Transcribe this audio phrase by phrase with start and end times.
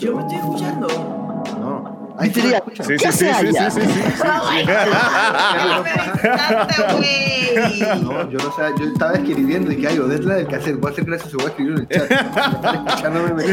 [0.00, 0.86] Yo me estoy escuchando.
[1.60, 2.14] No.
[2.18, 2.82] Ahí sí, Sería- escucha.
[2.82, 3.88] Sí, ¿Qué sí, sí, sí, sí, sí, sí,
[7.02, 7.84] sí.
[8.00, 10.88] No, yo no sé, yo estaba escribiendo y que hay Odette la del cassette, voy
[10.88, 12.10] a hacer gracias, voy a escribir en el chat.
[12.86, 13.34] Escuchándome.
[13.34, 13.44] me-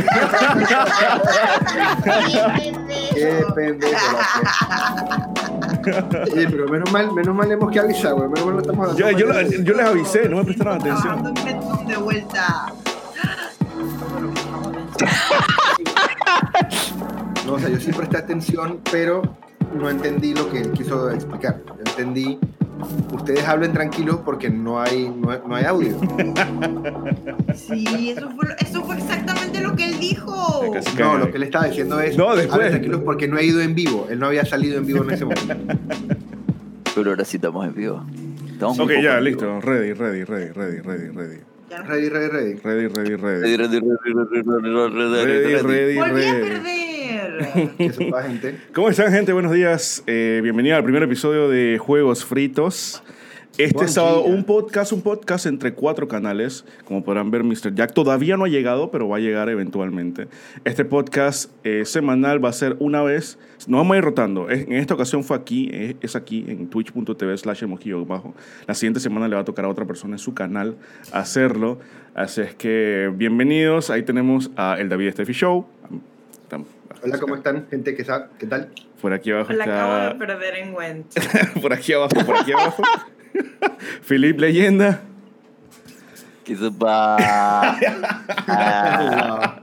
[3.14, 4.18] Qué pendejo.
[6.34, 8.30] Oye, pero menos mal, menos mal hemos que avisar, güey.
[8.30, 11.34] Menos mal no estamos Yo, yo, yo les avisé, no me prestaron atención.
[11.44, 12.68] Metcon de vuelta.
[17.46, 19.22] No, o sea, yo sí presté atención, pero
[19.78, 21.62] no entendí lo que él quiso explicar.
[21.68, 22.40] Yo entendí,
[23.12, 25.98] ustedes hablen tranquilos porque no hay, no hay, no hay audio.
[27.54, 30.74] Sí, eso fue, eso fue exactamente lo que él dijo.
[30.98, 32.54] No, lo que él estaba diciendo es, No, después.
[32.54, 34.08] hablen tranquilos porque no he ido en vivo.
[34.10, 35.56] Él no había salido en vivo en ese momento.
[36.96, 38.02] Pero ahora sí estamos en vivo.
[38.52, 39.46] Estamos Ok, ya, en listo.
[39.48, 39.60] vivo.
[39.62, 41.38] Ready, ready, ready, ready, ready, ready.
[41.82, 42.54] Ready, ready, ready.
[42.64, 43.42] Ready, ready, ready.
[43.42, 45.64] Ready, ready, ready, ready, ready, ready, Ready, ready.
[45.64, 47.70] ready, Volví a perder.
[47.80, 48.56] Eso para gente.
[48.74, 49.34] ¿Cómo están, gente?
[49.34, 50.04] Buenos días.
[50.06, 53.02] Eh, bienvenida al primer episodio de Juegos Fritos.
[53.58, 54.34] Este Buen sábado, día.
[54.34, 56.66] un podcast, un podcast entre cuatro canales.
[56.86, 57.76] Como podrán ver, Mr.
[57.76, 60.28] Jack todavía no ha llegado, pero va a llegar eventualmente.
[60.66, 63.38] Este podcast eh, semanal va a ser una vez.
[63.68, 64.50] No vamos a ir rotando.
[64.50, 67.64] Es- En esta ocasión fue aquí, es, es aquí, en twitch.tv slash
[68.08, 68.34] bajo.
[68.66, 70.76] La siguiente semana le va a tocar a otra persona en su canal
[71.12, 71.78] hacerlo.
[72.16, 73.92] Así es que bienvenidos.
[73.92, 75.68] Ahí tenemos a el David Steffi Show.
[77.04, 77.68] Hola, ¿cómo están?
[77.70, 78.04] Gente, ¿qué,
[78.40, 78.70] qué tal?
[79.00, 80.18] Por aquí abajo La acabo de está.
[80.18, 81.06] perder en Went.
[81.62, 82.82] por aquí abajo, por aquí abajo.
[84.08, 85.02] Philip Leyenda.
[86.44, 87.18] ¿Qué se va?
[88.46, 89.62] Ah,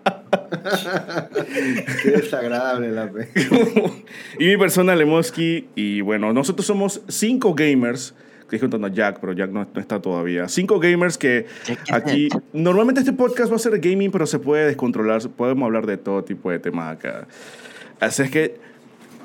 [2.03, 3.29] Qué desagradable la pe.
[4.39, 5.69] y mi persona Lemoski.
[5.75, 8.15] Y bueno, nosotros somos cinco gamers.
[8.49, 10.49] Que contando a Jack, pero Jack no, no está todavía.
[10.49, 12.29] Cinco gamers que Jack, ¿qué aquí.
[12.53, 15.21] Normalmente este podcast va a ser gaming, pero se puede descontrolar.
[15.31, 17.29] Podemos hablar de todo tipo de temas acá.
[18.01, 18.59] Así es que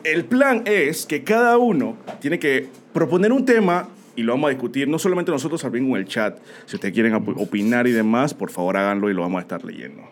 [0.03, 4.52] el plan es que cada uno tiene que proponer un tema y lo vamos a
[4.52, 6.38] discutir, no solamente nosotros, también con el chat.
[6.66, 9.63] Si ustedes quieren op- opinar y demás, por favor háganlo y lo vamos a estar
[9.66, 10.03] leyendo.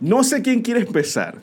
[0.00, 1.36] No sé quién quiere empezar.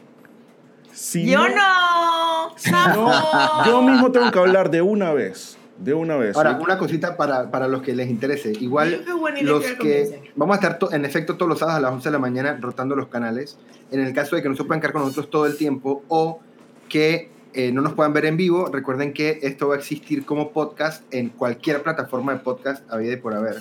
[0.93, 2.55] Si Yo no.
[2.95, 5.57] no, yo mismo tengo que hablar de una vez.
[5.77, 6.37] De una vez.
[6.37, 8.53] Ahora, una cosita para, para los que les interese.
[8.61, 9.03] Igual,
[9.41, 10.31] los que.
[10.37, 12.57] Vamos a estar, to- en efecto, todos los sábados a las 11 de la mañana
[12.61, 13.57] rotando los canales.
[13.91, 16.39] En el caso de que no se puedan quedar con nosotros todo el tiempo o
[16.87, 20.51] que eh, no nos puedan ver en vivo, recuerden que esto va a existir como
[20.51, 23.57] podcast en cualquier plataforma de podcast habida y por haber.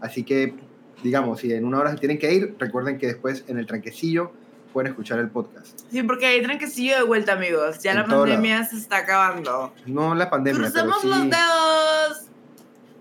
[0.00, 0.54] Así que,
[1.02, 4.32] digamos, si en una hora se tienen que ir, recuerden que después en el tranquecillo
[4.72, 5.80] pueden escuchar el podcast.
[5.90, 7.78] Sí, porque hay tranquecillo de vuelta, amigos.
[7.82, 9.72] Ya En la pandemia se está acabando.
[9.86, 11.08] No la pandemia, pero Cruzamos sí...
[11.08, 12.22] los dedos.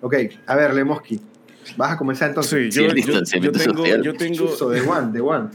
[0.02, 1.20] Ok, a ver, Lemoski.
[1.78, 2.74] Vas a comenzar entonces.
[2.74, 5.50] Sí, yo, Sí, yo- tengo, yo tengo, de one, de one.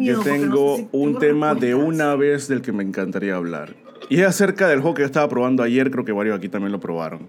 [0.00, 3.74] Yo tengo un tema de una vez del que me encantaría hablar.
[4.08, 6.72] Y es acerca del juego que yo estaba probando ayer, creo que varios aquí también
[6.72, 7.28] lo probaron.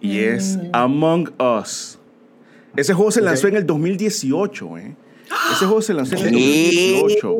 [0.00, 1.98] Y es Among Us.
[2.76, 4.96] Ese juego se lanzó en el 2018, ¿eh?
[5.52, 6.98] Ese juego se lanzó en el ¿Qué?
[7.00, 7.36] 2018.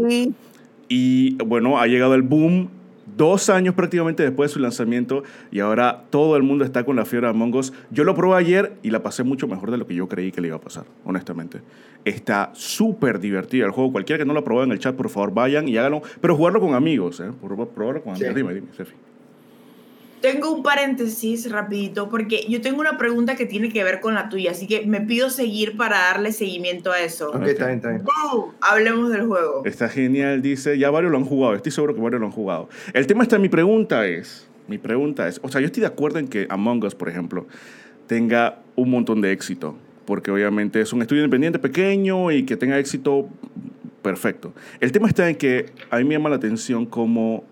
[0.89, 2.69] Y bueno, ha llegado el boom
[3.27, 7.05] dos años prácticamente después de su lanzamiento y ahora todo el mundo está con la
[7.05, 7.73] fiebre de Among Us.
[7.91, 10.41] Yo lo probé ayer y la pasé mucho mejor de lo que yo creí que
[10.41, 11.61] le iba a pasar, honestamente.
[12.05, 13.93] Está súper divertido el juego.
[13.93, 16.03] Cualquiera que no lo ha probado en el chat, por favor, vayan y háganlo.
[16.21, 17.31] Pero jugarlo con amigos, ¿eh?
[17.41, 18.25] Por- Probarlo con Sí.
[18.25, 18.37] amigos.
[18.37, 18.93] Dime, dime, Sefi.
[20.23, 24.29] Tengo un paréntesis rapidito porque yo tengo una pregunta que tiene que ver con la
[24.29, 27.31] tuya, así que me pido seguir para darle seguimiento a eso.
[27.31, 28.05] Ok, está bien, está bien.
[28.61, 29.63] Hablemos del juego.
[29.65, 30.79] Está genial, dice.
[30.79, 31.55] Ya varios lo han jugado.
[31.55, 32.69] Estoy seguro que varios lo han jugado.
[32.95, 36.21] El tema está, mi pregunta es, mi pregunta es, o sea, yo estoy de acuerdo
[36.21, 37.47] en que Among Us, por ejemplo,
[38.07, 42.79] tenga un montón de éxito, porque obviamente es un estudio independiente pequeño y que tenga
[42.79, 43.29] éxito,
[44.03, 44.53] perfecto.
[44.81, 47.45] El tema está en que a mí me llama la atención como,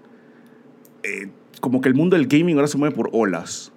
[1.02, 1.28] eh,
[1.60, 3.72] como que el mundo del gaming ahora se mueve por olas.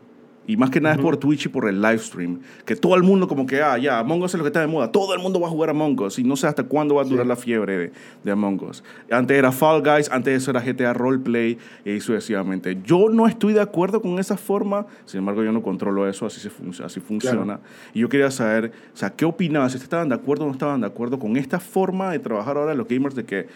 [0.45, 2.41] Y más que nada es por Twitch y por el live stream.
[2.65, 4.67] Que todo el mundo como que, ah, ya, Among Us es lo que está de
[4.67, 4.91] moda.
[4.91, 6.19] Todo el mundo va a jugar Among Us.
[6.19, 7.29] Y no sé hasta cuándo va a durar Sí.
[7.29, 7.91] la fiebre de,
[8.25, 8.83] de Among Us.
[9.09, 12.77] Antes era Fall Guys, antes eso era GTA Roleplay y ahí sucesivamente.
[12.83, 14.85] Yo no estoy de acuerdo con esa forma.
[15.05, 16.25] Sin embargo, yo no controlo eso.
[16.25, 17.61] Así, se func- así funciona.
[17.93, 19.69] Y yo quería saber, o sea, ¿qué opinaban?
[19.69, 22.73] Si estaban de acuerdo o no estaban de acuerdo con esta forma de trabajar ahora
[22.73, 23.47] los gamers de que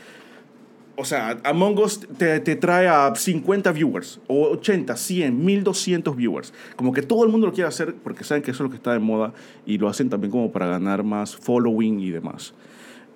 [0.99, 6.53] o sea, Among Us te, te trae a 50 viewers, o 80, 100, 1200 viewers.
[6.75, 8.77] Como que todo el mundo lo quiere hacer porque saben que eso es lo que
[8.77, 9.31] está de moda
[9.65, 12.55] y lo hacen también como para ganar más following y demás.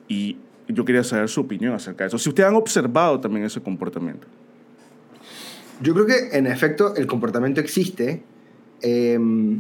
[0.08, 0.38] Y
[0.68, 2.20] yo quería saber su opinión acerca de eso.
[2.20, 4.28] Si ustedes han observado también ese comportamiento.
[5.82, 8.22] Yo creo que en efecto el comportamiento existe,
[8.84, 9.60] em,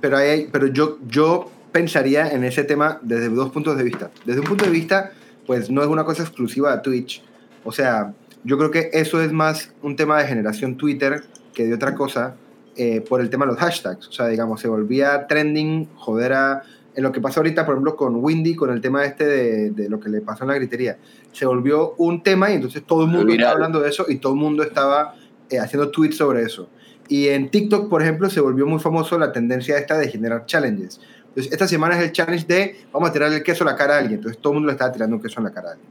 [0.00, 4.10] pero, hay, pero yo, yo pensaría en ese tema desde dos puntos de vista.
[4.24, 5.12] Desde un punto de vista,
[5.46, 7.22] pues no es una cosa exclusiva de Twitch,
[7.64, 8.14] O sea,
[8.44, 11.22] yo creo que eso es más un tema de generación Twitter
[11.54, 12.36] que de otra cosa
[12.76, 14.08] eh, por el tema de los hashtags.
[14.08, 16.62] O sea, digamos, se volvía trending, joder a...
[16.94, 19.88] En lo que pasó ahorita, por ejemplo, con Windy, con el tema este de, de
[19.88, 20.98] lo que le pasó en la gritería.
[21.30, 23.38] Se volvió un tema y entonces todo el mundo Viral.
[23.38, 25.14] estaba hablando de eso y todo el mundo estaba
[25.50, 26.68] eh, haciendo tweets sobre eso.
[27.08, 31.00] Y en TikTok, por ejemplo, se volvió muy famoso la tendencia esta de generar challenges.
[31.28, 33.94] Entonces, esta semana es el challenge de vamos a tirarle el queso a la cara
[33.94, 34.18] a alguien.
[34.18, 35.88] Entonces, todo el mundo le estaba tirando un queso en la cara a alguien.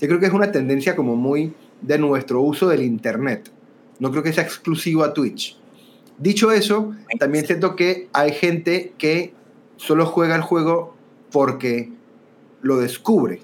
[0.00, 3.50] Yo creo que es una tendencia como muy de nuestro uso del Internet.
[3.98, 5.56] No creo que sea exclusivo a Twitch.
[6.18, 9.32] Dicho eso, también siento que hay gente que
[9.76, 10.94] solo juega el juego
[11.30, 11.90] porque
[12.62, 13.40] lo descubre.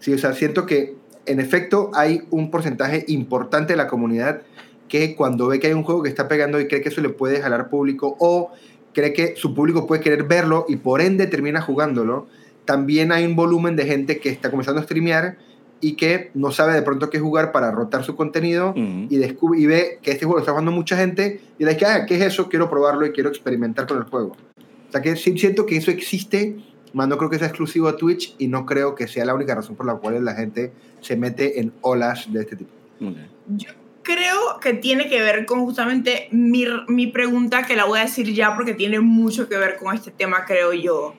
[0.00, 4.42] Sí, o sea, siento que en efecto hay un porcentaje importante de la comunidad
[4.88, 7.08] que cuando ve que hay un juego que está pegando y cree que eso le
[7.08, 8.52] puede jalar público o
[8.92, 12.26] cree que su público puede querer verlo y por ende termina jugándolo,
[12.64, 15.38] también hay un volumen de gente que está comenzando a streamear
[15.84, 19.06] y que no sabe de pronto qué jugar para rotar su contenido Ujú.
[19.10, 22.06] y, descubre, y ve que este juego lo está jugando mucha gente y dice, ah,
[22.06, 22.48] ¿qué es eso?
[22.48, 24.34] Quiero probarlo y quiero experimentar con el juego.
[24.88, 26.56] O sea que sí siento que eso existe,
[26.94, 29.54] más no creo que sea exclusivo a Twitch y no creo que sea la única
[29.54, 30.72] razón por la cual la gente
[31.02, 32.70] se mete en olas de este tipo.
[33.02, 33.16] Ok.
[33.48, 33.68] Yo
[34.02, 38.32] creo que tiene que ver con justamente mi, mi pregunta, que la voy a decir
[38.32, 41.14] ya porque tiene mucho que ver con este tema, creo yo.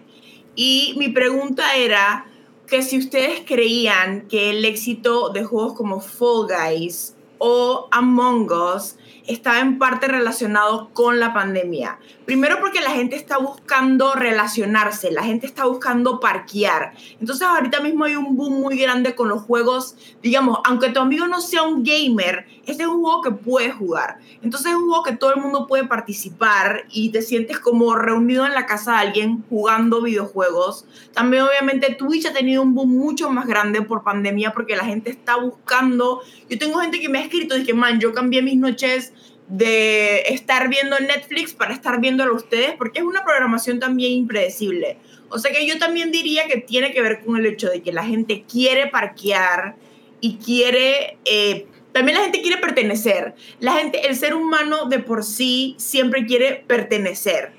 [0.55, 2.25] Y mi pregunta era
[2.67, 8.95] que si ustedes creían que el éxito de juegos como Fall Guys o Among Us
[9.27, 11.99] estaba en parte relacionado con la pandemia.
[12.25, 16.93] Primero porque la gente está buscando relacionarse, la gente está buscando parquear.
[17.19, 21.27] Entonces ahorita mismo hay un boom muy grande con los juegos, digamos, aunque tu amigo
[21.27, 24.17] no sea un gamer, este es un juego que puedes jugar.
[24.41, 28.45] Entonces es un juego que todo el mundo puede participar y te sientes como reunido
[28.45, 30.85] en la casa de alguien jugando videojuegos.
[31.13, 35.11] También obviamente Twitch ha tenido un boom mucho más grande por pandemia porque la gente
[35.11, 36.21] está buscando.
[36.49, 39.13] Yo tengo gente que me ha escrito y que, man, yo cambié mis noches
[39.47, 44.97] de estar viendo Netflix para estar viéndolo a ustedes, porque es una programación también impredecible.
[45.29, 47.91] O sea que yo también diría que tiene que ver con el hecho de que
[47.91, 49.75] la gente quiere parquear
[50.21, 53.35] y quiere, eh, también la gente quiere pertenecer.
[53.59, 57.51] La gente, el ser humano de por sí siempre quiere pertenecer.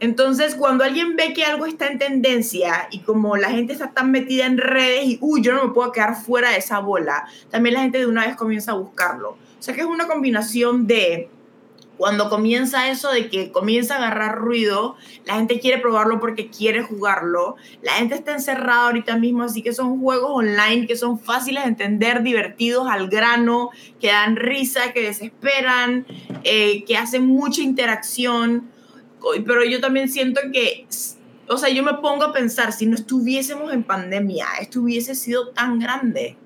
[0.00, 4.10] Entonces, cuando alguien ve que algo está en tendencia y como la gente está tan
[4.10, 7.74] metida en redes y, uy, yo no me puedo quedar fuera de esa bola, también
[7.74, 9.36] la gente de una vez comienza a buscarlo.
[9.60, 11.28] O sea que es una combinación de
[11.98, 14.96] cuando comienza eso de que comienza a agarrar ruido,
[15.26, 19.74] la gente quiere probarlo porque quiere jugarlo, la gente está encerrada ahorita mismo, así que
[19.74, 23.68] son juegos online que son fáciles de entender, divertidos, al grano,
[24.00, 26.06] que dan risa, que desesperan,
[26.42, 28.70] eh, que hacen mucha interacción,
[29.44, 30.86] pero yo también siento que,
[31.48, 35.48] o sea, yo me pongo a pensar, si no estuviésemos en pandemia, esto hubiese sido
[35.48, 36.38] tan grande.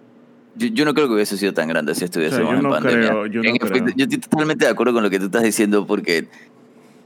[0.57, 2.63] Yo, yo no creo que hubiese sido tan grande si estuviésemos O sea, yo en
[2.65, 3.09] no pandemia.
[3.09, 3.97] creo, yo no En efecto, creo.
[3.97, 6.29] yo estoy totalmente de acuerdo con lo que tú estás diciendo porque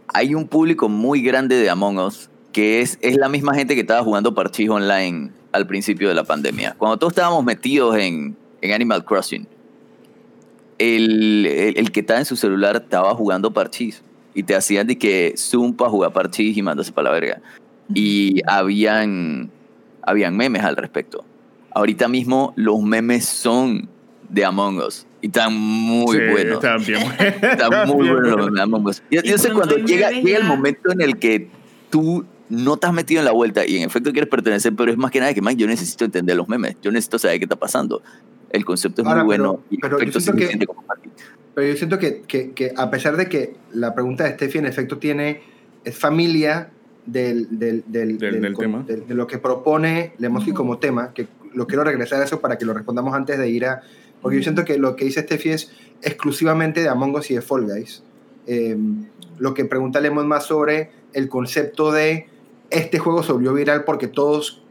[0.08, 3.82] hay un público muy grande de Among Us que es, es la misma gente que
[3.82, 6.74] estaba jugando parchís online al principio de la pandemia.
[6.78, 9.46] Cuando todos estábamos metidos en, en Animal Crossing,
[10.78, 14.02] el, el, el que estaba en su celular estaba jugando parchís
[14.34, 17.40] y te hacían de que Zoom para jugar parchís y mandarse para la verga.
[17.94, 19.50] Y habían,
[20.02, 21.24] habían memes al respecto.
[21.78, 23.88] Ahorita mismo los memes son
[24.28, 26.54] de Among Us y están muy Sí, buenos.
[26.64, 27.02] Están bien
[27.52, 29.02] Están muy buenos los memes de Among Us.
[29.12, 31.48] Yo, yo sé cuando llega, memes llega el momento en el que
[31.88, 34.98] tú no te has metido en la vuelta y en efecto quieres pertenecer, pero es
[34.98, 36.76] más que nada que, man, yo necesito entender los memes.
[36.82, 38.02] Yo necesito saber qué está pasando.
[38.50, 40.66] El concepto es Ahora, muy pero- bueno y pero yo siento que-.
[41.54, 44.66] Pero yo siento que, que, que a pesar de que la pregunta de Steffi en
[44.66, 45.42] efecto tiene,
[45.84, 46.70] es familia
[47.06, 48.82] del, del, del, Del- del tema.
[48.86, 51.26] del- de lo que propone Lemoski como tema, que
[51.58, 53.82] lo quiero regresar a eso para que lo respondamos antes de ir a...
[54.22, 55.70] Porque yo siento que lo que dice Steffi es
[56.02, 58.02] exclusivamente de Among Us y de Fall Guys.
[58.46, 58.76] Eh,
[59.38, 62.26] lo que pregunta Lemon más sobre el concepto de
[62.70, 64.62] este juego se volvió viral porque todos,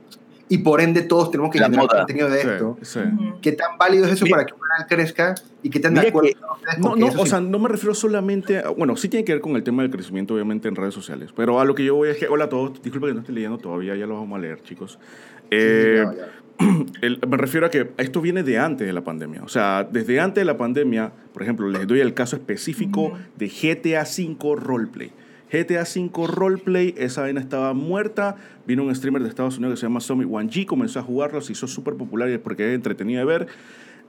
[0.50, 2.78] y por ende todos tenemos que generar contenido de Sí, esto.
[2.82, 3.00] sí.
[3.42, 6.08] ¿Qué tan válido es eso Mira- para que un canal crezca y qué tan de
[6.10, 9.24] acuerdo que- No, no, o sí sea, no me refiero solamente, a- bueno, sí tiene
[9.26, 11.84] que ver con el tema del crecimiento, obviamente, en redes sociales, pero a lo que
[11.86, 14.16] yo voy es que, hola a todos, disculpe que no estoy leyendo todavía, ya lo
[14.16, 15.00] vamos a leer, chicos.
[15.50, 16.32] Eh, Sí, sí, ya, ya.
[17.02, 19.44] el- me refiero a que esto viene de antes de la pandemia.
[19.44, 23.48] O sea, desde antes de la pandemia, por ejemplo, les doy el caso específico de
[23.50, 25.12] GTA V Roleplay.
[25.52, 28.36] GTA V Roleplay, esa vaina estaba muerta.
[28.66, 31.54] Vino un streamer de Estados Unidos que se llama Summit 1G, comenzó a jugarlo, se
[31.54, 33.48] hizo súper popular y porque es entretenido de ver.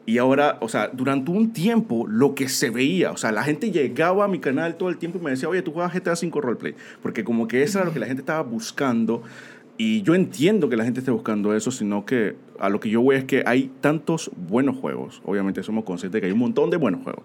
[0.04, 3.70] Y ahora, o sea, durante un tiempo lo que se veía, o sea, la gente
[3.70, 6.40] llegaba a mi canal todo el tiempo y me decía, oye, tú juegas GTA V
[6.40, 6.74] Roleplay.
[7.02, 9.22] Porque como que eso era lo que la gente estaba buscando.
[9.78, 13.00] Y yo entiendo que la gente esté buscando eso, sino que a lo que yo
[13.00, 15.22] voy es que hay tantos buenos juegos.
[15.24, 17.24] Obviamente somos conscientes de que hay un montón de buenos juegos.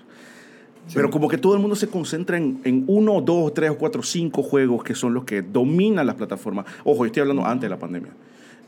[0.93, 4.43] Pero como que todo el mundo se concentra en, en uno, dos, tres, cuatro, cinco
[4.43, 6.65] juegos que son los que dominan las plataformas.
[6.83, 8.11] Ojo, yo estoy hablando antes de la pandemia.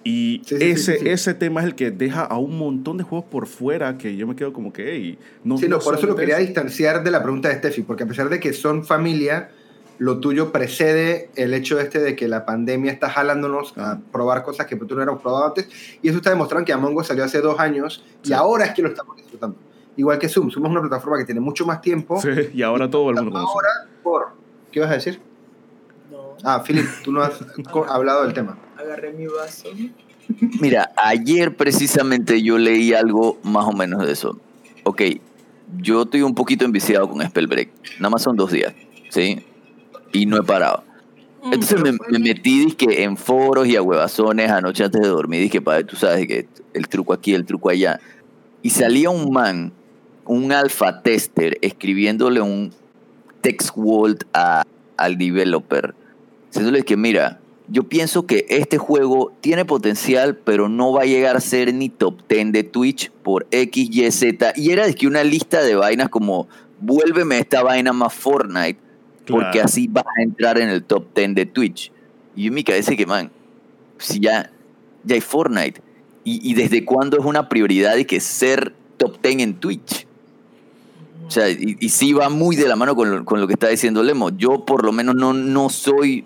[0.04, 1.10] Y Sí, sí, ese, sí, sí, sí.
[1.10, 4.26] ese tema es el que deja a un montón de juegos por fuera que yo
[4.28, 7.22] me quedo como que, hey, no Sí, no, por eso lo quería distanciar de la
[7.22, 9.50] pregunta de Steffi, porque a pesar de que son familia,
[9.98, 14.66] lo tuyo precede el hecho este de que la pandemia está jalándonos a probar cosas
[14.68, 15.68] que tú no habíamos probado antes,
[16.02, 18.34] y eso está demostrando que Among Us salió hace dos años y Sí.
[18.34, 19.58] ahora es que lo estamos disfrutando.
[19.98, 22.20] Igual que Zoom, Zoom es una plataforma que tiene mucho más tiempo.
[22.22, 23.52] Sí, y ahora todo el mundo conoce.
[23.54, 23.70] Ahora,
[24.04, 24.28] por...
[24.72, 25.22] ¿Qué vas a decir?
[26.12, 27.40] No, Ah, Philip, tú no has
[27.90, 28.58] hablado del tema.
[28.78, 29.70] agarré mi vaso.
[30.60, 34.38] Mira, ayer precisamente yo leí algo más o menos de eso.
[34.84, 35.02] Ok,
[35.78, 37.70] yo estoy un poquito enviciado con Spellbreak.
[38.00, 38.74] Nada más son dos días,
[39.10, 39.46] ¿sí?
[40.16, 40.84] Y no he parado.
[41.44, 45.42] Mm, Entonces me, me metí dizque, en foros y a huevazones anoche antes de dormir.
[45.42, 48.00] Dije, padre, tú sabes que el truco aquí, el truco allá.
[48.62, 49.74] Y salía un man,
[50.26, 52.72] un alfa tester, escribiéndole un
[53.42, 54.64] text vault a,
[54.98, 55.94] al developer.
[56.48, 61.36] Diciéndole que, mira, yo pienso que este juego tiene potencial, pero no va a llegar
[61.36, 64.54] a ser ni top 10 de Twitch por X, Y, Z.
[64.56, 66.48] Y era de que una lista de vainas como,
[66.80, 68.85] vuélveme esta vaina más Fortnite
[69.34, 71.92] porque así vas a entrar en el top 10 de Twitch.
[72.36, 73.32] Y yo en mi cabeza que, man,
[73.98, 74.52] si ya,
[75.04, 75.82] ya hay Fortnite,
[76.24, 80.08] y, y desde cuándo es una prioridad de que ser top 10 en Twitch?
[81.28, 83.54] O sea, y, y sí va muy de la mano con lo, con lo que
[83.54, 84.30] está diciendo Lemo.
[84.32, 86.24] Yo por lo menos no, no soy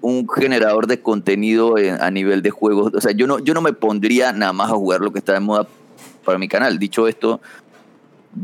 [0.00, 2.92] un generador de contenido en- a nivel de juegos.
[2.94, 5.32] O sea, yo no, yo no me pondría nada más a jugar lo que está
[5.34, 5.68] de moda
[6.24, 6.78] para mi canal.
[6.80, 7.40] Dicho esto,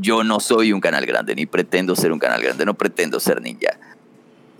[0.00, 3.40] yo no soy un canal grande, ni pretendo ser un canal grande, no pretendo ser
[3.42, 3.70] ninja.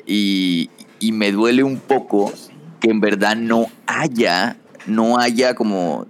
[0.09, 2.33] Y, y me duele un poco
[2.81, 6.07] que en verdad no haya, no haya como...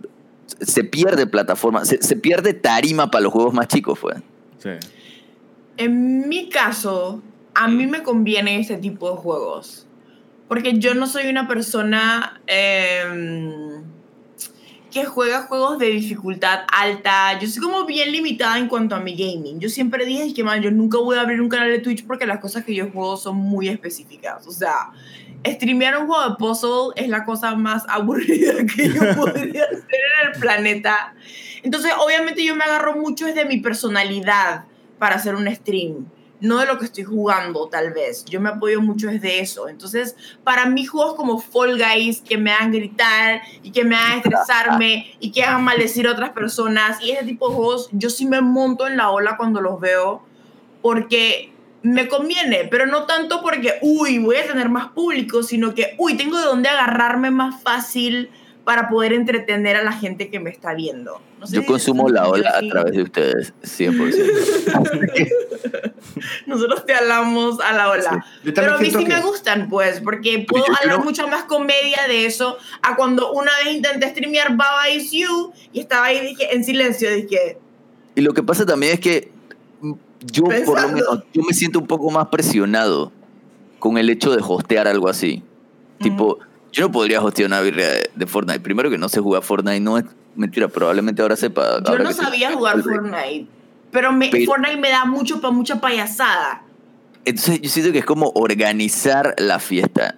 [0.61, 4.17] Se pierde plataforma, se, se pierde tarima para los juegos más chicos, pues.
[4.59, 4.71] Sí.
[5.77, 7.23] En mi caso,
[7.55, 9.87] a mí me conviene este tipo de juegos.
[10.49, 13.83] Porque yo no soy una persona em,
[14.91, 17.39] que juega juegos de dificultad alta.
[17.39, 19.61] Yo soy como bien limitada en cuanto a mi gaming.
[19.61, 22.27] Yo siempre dije que, man, yo nunca voy a abrir un canal de Twitch porque
[22.27, 24.47] las cosas que yo juego son muy específicas.
[24.47, 24.91] O sea,
[25.47, 30.33] streamear un juego de puzzle es la cosa más aburrida que yo podría hacer en
[30.33, 31.15] el planeta.
[31.63, 34.65] Entonces, obviamente yo me agarro mucho desde mi personalidad
[34.99, 36.07] para hacer un stream,
[36.41, 38.25] no de lo que estoy jugando tal vez.
[38.25, 39.69] Yo me apoyo mucho desde eso.
[39.69, 44.19] Entonces, para mí juegos como Fall Guys que me hagan gritar y que me hagan
[44.19, 48.27] estresarme y que hagan maldecir a otras personas y ese tipo de juegos, yo sí
[48.27, 50.23] me monto en la ola cuando los veo
[50.83, 51.53] porque
[51.83, 56.17] me conviene, pero no tanto porque, uy, voy a tener más público, sino que, uy,
[56.17, 58.31] tengo de dónde agarrarme más fácil
[58.69, 61.23] para poder entretener a la gente que me está viendo.
[61.41, 65.33] No sé Yo si consumo la ola a través de ustedes, 100%.
[66.47, 68.27] Nosotros te hablamos a la ola.
[68.45, 71.27] Yo Pero a mí sí que- me gustan, pues, porque puedo yo hablar no- mucha
[71.27, 76.05] más comedia de eso a cuando una vez intenté streamear Baba Is You y estaba
[76.07, 77.57] ahí dije, en silencio, dije,
[78.17, 79.31] Y lo que pasa también es que
[80.27, 80.93] yo por lo Pensando.
[80.93, 83.13] menos yo me siento un poco más presionado
[83.79, 85.43] con el hecho de hostear algo así.
[86.01, 86.39] Tipo,
[86.73, 88.61] yo no podría hostear una birria de, de Fortnite.
[88.61, 90.05] Primero que no sé jugar Fortnite, no es
[90.37, 91.81] mentira, probablemente ahora sepa.
[91.83, 93.47] yo ahora no sabía jugar Fortnite,
[93.91, 96.63] pero, me, Pero- Fortnite me da mucho para mucha payasada.
[97.25, 100.17] Entonces yo siento que es como organizar la fiesta.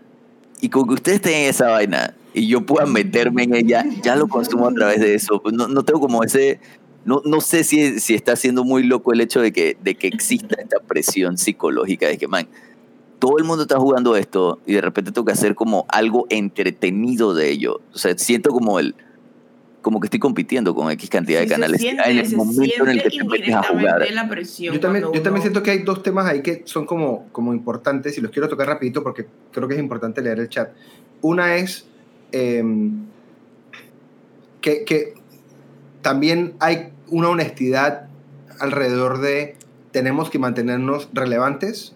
[0.60, 4.28] Y con que ustedes tengan esa vaina y yo pueda meterme en ella, ya lo
[4.28, 5.42] consumo a través de eso.
[5.52, 6.60] No, no tengo como ese...
[7.04, 10.06] No, no sé si, si está siendo muy loco el hecho de que, de que
[10.08, 12.46] exista esta presión psicológica de que, man,
[13.20, 17.34] todo el mundo está jugando esto y de repente tengo que hacer como algo entretenido
[17.34, 17.80] de ello.
[17.94, 18.94] O sea, siento como el...
[19.82, 21.80] Como que estoy compitiendo con X cantidad de Sí, canales.
[21.80, 23.72] siente- en el momento en el que te siente metes a jugar.
[23.78, 27.54] indirectamente la presión Yo también, siento que hay dos temas ahí que son como, como
[27.54, 30.70] importantes y los quiero tocar rapidito porque creo que es importante leer el chat.
[31.22, 31.86] Una es
[32.32, 33.06] em,
[34.60, 35.14] que, que
[36.02, 38.08] también hay una honestidad
[38.58, 39.56] alrededor de
[39.92, 41.94] tenemos que mantenernos relevantes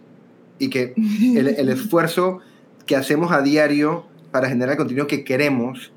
[0.59, 0.95] y que
[1.37, 2.41] el, el esfuerzo
[2.87, 5.93] que hacemos a diario para generar el contenido que queremos,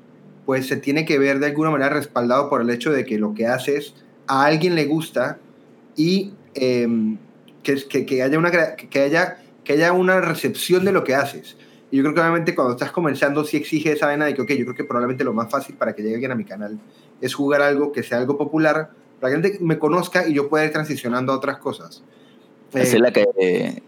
[0.46, 3.34] pues se tiene que ver de alguna manera respaldado por el hecho de que lo
[3.34, 3.94] que haces
[4.26, 5.38] a alguien le gusta
[5.96, 7.18] y em,
[7.62, 11.56] que, que, que haya una, que, haya, que haya una recepción de lo que haces.
[11.90, 14.50] Y yo creo que obviamente cuando estás comenzando sí exige esa vena de que, ok,
[14.52, 16.78] yo creo que probablemente lo más fácil para que llegue alguien a mi canal
[17.20, 20.48] es jugar algo que sea algo popular, para que la gente me conozca y yo
[20.48, 22.02] pueda ir transicionando a otras cosas.
[22.74, 23.82] Eh, Esa es la que...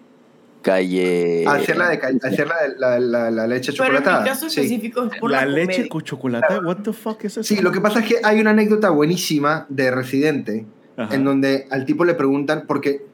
[0.63, 1.45] calle.
[1.47, 4.23] Hacer la, de, ca- hacer la, de- la, la- la leche Pero en chocolatada.
[4.23, 4.61] mi caso sí.
[4.61, 7.43] específico es por La la, leche con chocolate, what the fuck es eso?
[7.43, 11.15] Sí, lo que pasa es que hay una anécdota buenísima de Residente Ajá.
[11.15, 13.05] en donde al tipo le preguntan, porque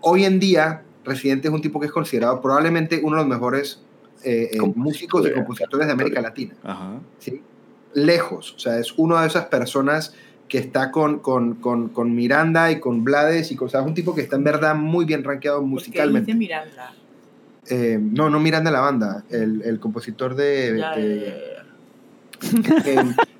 [0.00, 3.80] hoy en día Residente es un tipo que es considerado probablemente uno de los mejores
[4.22, 6.54] eh, eh, músicos y compositores de América Latina.
[6.62, 6.98] Ajá.
[7.18, 7.42] ¿sí?
[7.94, 10.14] Lejos, o sea, es una de esas personas
[10.50, 13.86] que está con, con, con, con Miranda y con Blades y con, o sea, es
[13.86, 16.26] un tipo que está en verdad muy bien rankeado musicalmente.
[16.26, 16.92] dice Miranda.
[17.68, 20.76] Eh, no, no Miranda la banda, el, el compositor de...
[20.78, 21.54] Ya, eh,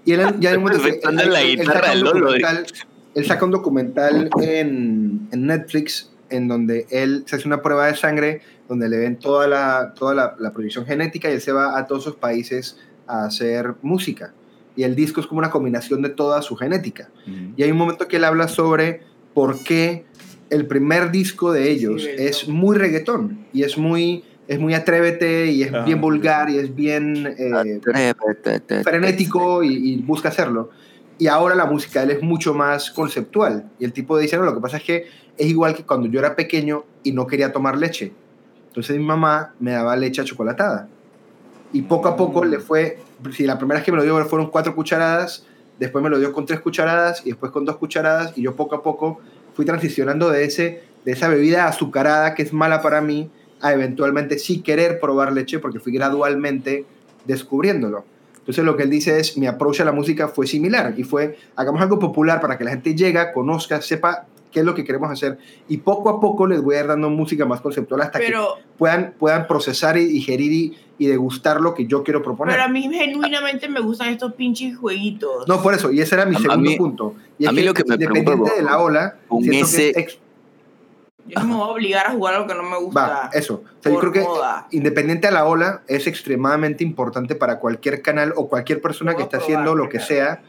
[0.04, 2.66] y él ya en un momento que- la él- él saca un documental-
[3.14, 7.96] Él saca un documental en, en Netflix en donde él se hace una prueba de
[7.96, 11.76] sangre, donde le ven toda la, toda la, la proyección genética y él se va
[11.76, 14.32] a todos esos países a hacer música.
[14.76, 17.08] Y el disco es como una combinación de toda su genética.
[17.56, 19.02] Y hay un momento que él habla sobre
[19.34, 20.04] por qué
[20.48, 22.54] el primer disco de ellos Sí, es no.
[22.54, 25.84] muy reggaetón y es muy, es muy atrévete y es Ajá.
[25.84, 27.80] bien vulgar y es bien eh,
[28.82, 30.70] frenético y, y busca hacerlo.
[31.18, 33.68] Y ahora la música de él es mucho más conceptual.
[33.78, 36.18] Y el tipo dice, no, lo que pasa es que es igual que cuando yo
[36.18, 38.12] era pequeño y no quería tomar leche.
[38.68, 40.88] Entonces mi mamá me daba leche chocolatada.
[41.72, 42.98] Y poco a poco le fue,
[43.32, 45.46] si la primera vez que me lo dio fueron cuatro cucharadas,
[45.78, 48.76] después me lo dio con tres cucharadas y después con dos cucharadas y yo poco
[48.76, 49.20] a poco
[49.54, 54.38] fui transicionando de, ese, de esa bebida azucarada que es mala para mí a eventualmente
[54.38, 56.86] sí querer probar leche porque fui gradualmente
[57.26, 58.04] descubriéndolo.
[58.38, 61.38] Entonces lo que él dice es, mi approach a la música fue similar y fue,
[61.56, 65.10] hagamos algo popular para que la gente llegue, conozca, sepa qué es lo que queremos
[65.10, 65.38] hacer
[65.68, 68.54] y poco a poco les voy a ir dando música más conceptual hasta que Pero,
[68.78, 72.54] puedan, puedan procesar y digerir y, y degustar lo que yo quiero proponer.
[72.54, 75.46] pero a mí genuinamente me gustan estos pinches jueguitos.
[75.48, 77.14] No, por eso, y ese era mi A- a segundo mí- punto.
[77.38, 80.18] Y a mí lo que me independiente preocupa de la ola, que ese- es ex-
[81.26, 83.00] Yo no me voy a obligar a jugar algo que no me gusta.
[83.06, 83.62] Va, eso.
[83.78, 84.66] O sea, yo creo que moda.
[84.72, 89.22] independiente a la ola, es extremadamente importante para cualquier canal o cualquier persona Lo que
[89.22, 90.06] a está probar, haciendo lo que claro.
[90.06, 90.42] sea,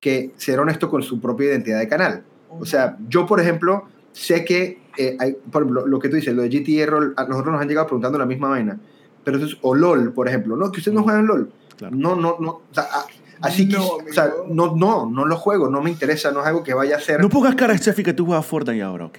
[0.00, 2.22] que ser honesto con su propia identidad de canal.
[2.60, 6.34] O sea, yo, por ejemplo, sé que, eh, hay, por ejemplo, lo que tú dices,
[6.34, 8.78] lo de GTR, Roll, a nosotros nos han llegado preguntando la misma vaina.
[9.24, 11.50] Pero eso es, o LOL, por ejemplo, no, que ustedes no juegan LOL.
[11.76, 11.94] Claro.
[11.96, 12.50] No, no, no.
[12.50, 13.06] O sea, a-
[13.42, 16.46] así que, No, o sea, no, no, no lo juego, no me interesa, no es
[16.46, 17.20] algo que vaya a ser.
[17.20, 19.18] No pongas cara, Steffi, que tú juegas Fortnite ahora, ¿ok?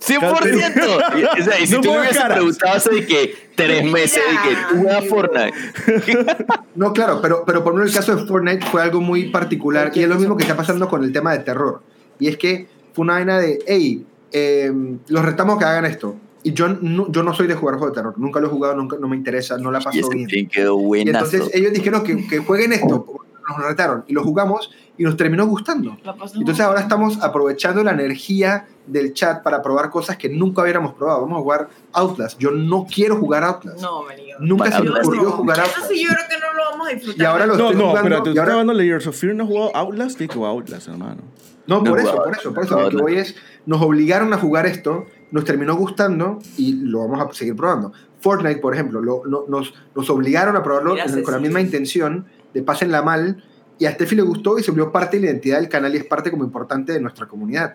[0.00, 1.14] 100%.
[1.16, 2.36] Y, o sea, y si No tú me hubieses caras.
[2.38, 5.04] preguntado hace de que tres meses y que tú juegas.
[5.06, 6.46] Fortnite.
[6.74, 10.02] No, claro, pero, pero por ejemplo, el caso de Fortnite fue algo muy particular y
[10.02, 11.80] es lo mismo que está pasando con el tema de terror.
[12.24, 14.72] Y es que fue una vaina de, hey, eh,
[15.08, 16.16] los retamos que hagan esto.
[16.42, 18.74] Y yo no, yo no soy de jugar juegos de terror, nunca lo he jugado,
[18.76, 20.28] nunca, no me interesa, no la Y paso ese bien.
[20.28, 23.04] fin quedó Y entonces ellos dijeron que, que jueguen esto,
[23.48, 25.96] nos retaron y lo jugamos y nos terminó gustando.
[26.34, 31.22] Entonces ahora estamos aprovechando la energía del chat para probar cosas que nunca hubiéramos probado.
[31.22, 32.38] Vamos a jugar Outlast.
[32.38, 33.80] Yo no quiero jugar Outlast.
[33.82, 34.38] No, manigo.
[34.40, 35.30] Nunca se me ocurrió no.
[35.32, 35.90] jugar Eso Outlast.
[35.90, 37.20] sí yo creo que no lo vamos a disfrutar.
[37.22, 39.06] Y ahora lo No, estoy no, jugando, pero te y estoy ahora- hablando de Layers
[39.06, 41.22] of Fear, no has jugado Outlast, tienes que jugar Outlast, hermano.
[41.66, 42.74] No, No por eso, por eso, por eso.
[42.76, 43.34] No, Lo que voy es,
[43.66, 47.92] nos obligaron a jugar esto, nos terminó gustando y lo vamos a seguir probando.
[48.20, 51.60] Fortnite, por ejemplo, lo- lo- nos, nos obligaron a probarlo Mira, en- con la misma
[51.60, 53.42] intención de pásenla mal
[53.78, 55.98] y a Steffi le gustó y se volvió parte de la identidad del canal y
[55.98, 57.74] es parte como importante de nuestra comunidad.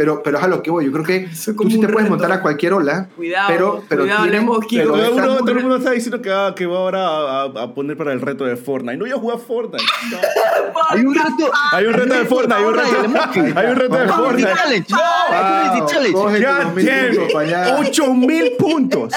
[0.00, 2.08] Pero, pero es a lo que voy, yo creo que tú sí te puedes reto.
[2.08, 4.82] montar a cualquier ola, Cuidado, pero- pero cuidado, tiene- Lembo, Kiko.
[4.82, 7.62] pero Todo mundo, todo el mundo está diciendo que, va- que va ahora a, a-
[7.64, 8.96] a poner para el reto de Fortnite.
[8.96, 9.84] No, yo juego a Fortnite.
[10.10, 10.18] No.
[10.90, 11.50] Hay un reto.
[11.72, 14.54] Hay un reto de Fortnite, hay un reto, hay un reto de Fortnite.
[14.54, 14.86] Challenge.
[14.94, 16.12] Wow, Community Challenge.
[16.14, 17.76] coge tus God 2000 damn puntos para allá.
[17.78, 19.12] 8000 puntos.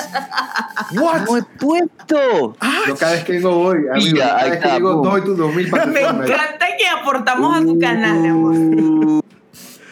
[1.00, 1.22] What?
[1.26, 2.56] No he puesto.
[2.88, 5.04] Yo cada vez que vengo voy, amigo, cada vez que boom.
[5.04, 9.23] doy tus 2000 para tu Me encanta que aportamos a tu canal, amor.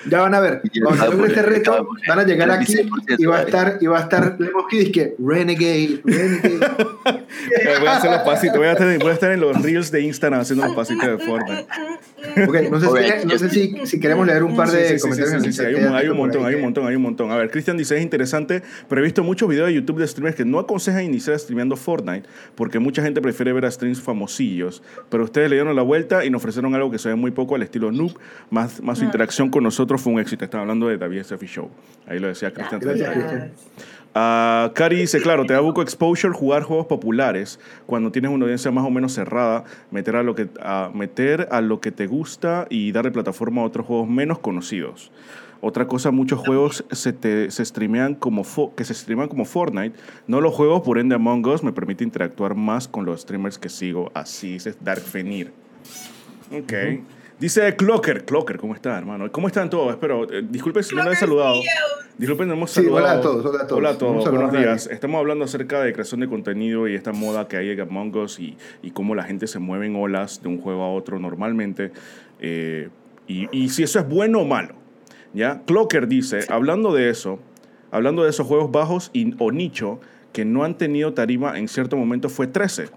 [0.09, 3.25] Ya van a ver, cuando se logre este reto, van a llegar aquí 26% y
[3.25, 6.59] va a estar, y va a estar Lemos Kids que Renegade, Renegade.
[7.41, 8.57] Eh, Voy a hacer los pasitos.
[8.57, 11.25] Voy a, estar, voy a estar en los reels de Instagram haciendo los pasitos de
[11.25, 11.67] Fortnite.
[12.47, 15.01] Ok, no sé, si, no sé si, si queremos leer un par Sí, de sí,
[15.01, 15.55] comentarios.
[15.55, 17.31] sí, hay, un, hay un montón, hay un montón, hay un montón.
[17.31, 20.35] A ver, Cristian dice, es interesante, pero he visto muchos videos de YouTube de streamers
[20.35, 25.23] que no aconsejan iniciar streameando Fortnite porque mucha gente prefiere ver a streams famosillos, pero
[25.23, 27.63] ustedes le dieron la vuelta y nos ofrecieron algo que se ve muy poco al
[27.63, 28.17] estilo noob,
[28.49, 30.45] más, más su interacción con nosotros fue un éxito.
[30.45, 31.69] Estaba hablando de David Steffi Show.
[32.07, 32.81] Ahí lo decía Cristian.
[34.13, 38.69] Ah, Cari dice, claro, te da buco exposure jugar juegos populares cuando tienes una audiencia
[38.69, 40.49] más o menos cerrada, meter a lo que,
[40.93, 45.11] meter a lo que te gusta y darle plataforma a otros juegos menos conocidos.
[45.61, 48.43] Otra cosa, muchos juegos se, te, se streamean como
[48.75, 49.95] que se streaman como Fortnite.
[50.27, 53.69] No los juegos, por ende Among Us me permite interactuar más con los streamers que
[53.69, 54.11] sigo.
[54.15, 55.03] Así es Dark.
[56.51, 56.73] Ok.
[57.41, 59.31] Dice Clocker, Clocker, ¿cómo está, hermano?
[59.31, 59.89] ¿Cómo están todos?
[59.89, 61.55] Espero, eh, disculpen si no les he saludado.
[62.15, 62.97] Disculpen, no hemos Sí, saludado.
[63.03, 63.77] hola a todos, hola a todos.
[63.79, 64.85] Hola a todos, buenos días.
[64.85, 68.39] Estamos hablando acerca de creación de contenido y esta moda que hay en Among Us
[68.39, 71.91] y, y cómo la gente se mueve en olas de un juego a otro normalmente.
[72.39, 72.89] eh,
[73.27, 74.75] y, y si eso es bueno o malo.
[75.33, 75.63] ¿ya?
[75.65, 77.39] Clocker dice, hablando de eso,
[77.89, 79.99] hablando de esos juegos bajos y, o nicho
[80.31, 82.89] que no han tenido tarima en cierto momento fue 13.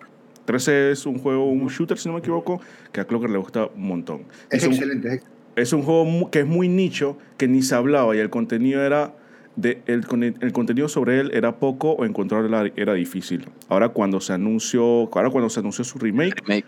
[0.45, 2.61] 13 es un juego, un shooter, si no me equivoco,
[2.93, 4.23] que a Clocker le gusta un montón.
[4.51, 5.15] Es un- excelente.
[5.15, 5.23] es-
[5.57, 9.15] es un juego que es muy nicho, que ni se hablaba y el contenido era
[9.57, 13.47] de, el, con- el contenido sobre él era poco o encontrarlo era, difícil.
[13.69, 16.67] Ahora cuando se anunció, ahora cuando se anunció su remake, Remake.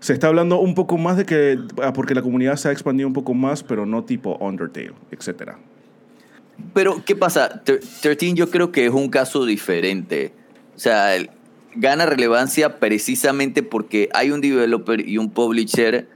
[0.00, 3.08] se está hablando un poco más de que ah, porque la comunidad se ha expandido
[3.08, 5.58] un poco más, pero no tipo Undertale, etcétera.
[6.74, 7.62] Pero, ¿qué pasa?
[7.64, 10.32] Ter- 13 yo creo que es un caso diferente.
[10.74, 11.30] O sea, el-
[11.76, 16.08] gana relevancia precisamente porque hay un developer y un publisher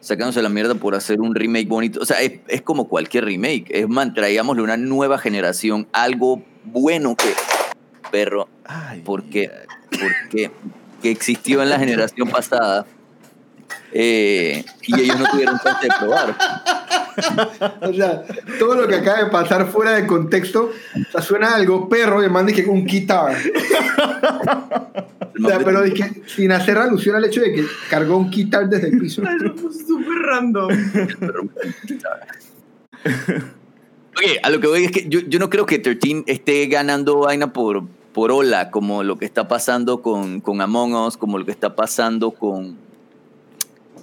[0.00, 2.00] sacándose la mierda por hacer un remake bonito.
[2.00, 3.66] O sea, es, es como cualquier remake.
[3.70, 7.34] Es man, traigámosle una nueva generación, algo bueno que...
[8.10, 8.48] Perro,
[9.04, 9.50] porque,
[9.90, 10.50] porque
[11.02, 12.86] que existió en la generación pasada
[13.92, 16.36] eh, y ellos no tuvieron chance de probar.
[17.80, 18.22] O sea,
[18.58, 22.26] todo lo que acaba de pasar fuera de contexto, o sea, suena algo perro y
[22.26, 23.36] el man dije un guitar.
[25.44, 28.88] O sea, pero dije, sin hacer alusión al hecho de que cargó un guitar desde
[28.88, 29.22] el piso.
[29.22, 30.68] Eso fue súper random.
[34.18, 37.18] Ok, a lo que voy es que yo, yo no creo que 13 esté ganando
[37.18, 41.44] vaina por, por ola, como lo que está pasando con, con Among Us, como lo
[41.44, 42.76] que está pasando con,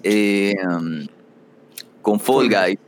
[0.03, 1.05] eh, um,
[2.01, 2.84] con Fall Guys.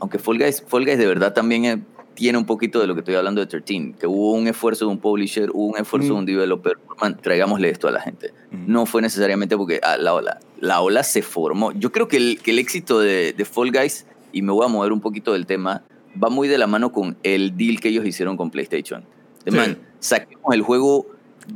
[0.00, 1.78] Aunque Fall Guys, Fall Guys de verdad también eh,
[2.14, 4.90] tiene un poquito de lo que estoy hablando de 13, que hubo un esfuerzo de
[4.90, 6.78] un publisher, hubo un esfuerzo de un developer.
[7.00, 8.32] Man, traigámosle esto a la gente.
[8.50, 10.38] No fue necesariamente porque ah, la ola.
[10.58, 11.72] La ola se formó.
[11.72, 14.68] Yo creo que el, que el éxito de, de Fall Guys, y me voy a
[14.68, 15.82] mover un poquito del tema,
[16.22, 19.04] va muy de la mano con el deal que ellos hicieron con PlayStation.
[19.44, 19.56] De Sí.
[19.56, 21.06] man, saquemos el juego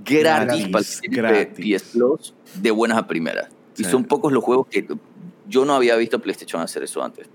[0.04, 1.48] gratis, Gratis, para el.
[1.48, 3.48] PS Plus de buenas a primeras.
[3.76, 3.90] Y Sí.
[3.90, 4.86] son pocos los juegos que
[5.48, 7.28] yo no había visto a PlayStation hacer eso antes.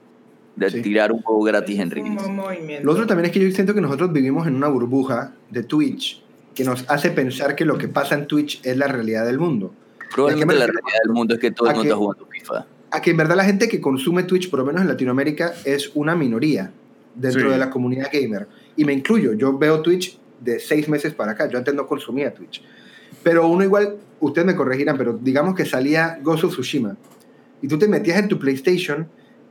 [0.59, 0.81] De Sí.
[0.81, 1.89] tirar un juego gratis en
[2.35, 2.85] movimiento.
[2.85, 6.21] Lo otro también es que yo siento que nosotros vivimos en una burbuja de Twitch
[6.53, 9.73] que nos hace pensar que lo que pasa en Twitch es la realidad del mundo.
[10.13, 12.65] Probablemente me la realidad del mundo es que todo el ¿A mundo está jugando FIFA.
[12.91, 15.91] A que en verdad la gente que consume Twitch, por lo menos en Latinoamérica, es
[15.93, 16.71] una minoría
[17.15, 17.47] dentro Sí.
[17.49, 18.47] de la comunidad gamer.
[18.75, 22.33] Y me incluyo, yo veo Twitch de seis meses para acá, yo antes no consumía
[22.33, 22.63] Twitch.
[23.23, 26.97] Pero uno igual, ustedes me corregirán, pero digamos que salía Ghost of Tsushima
[27.61, 29.07] y tú te metías en tu PlayStation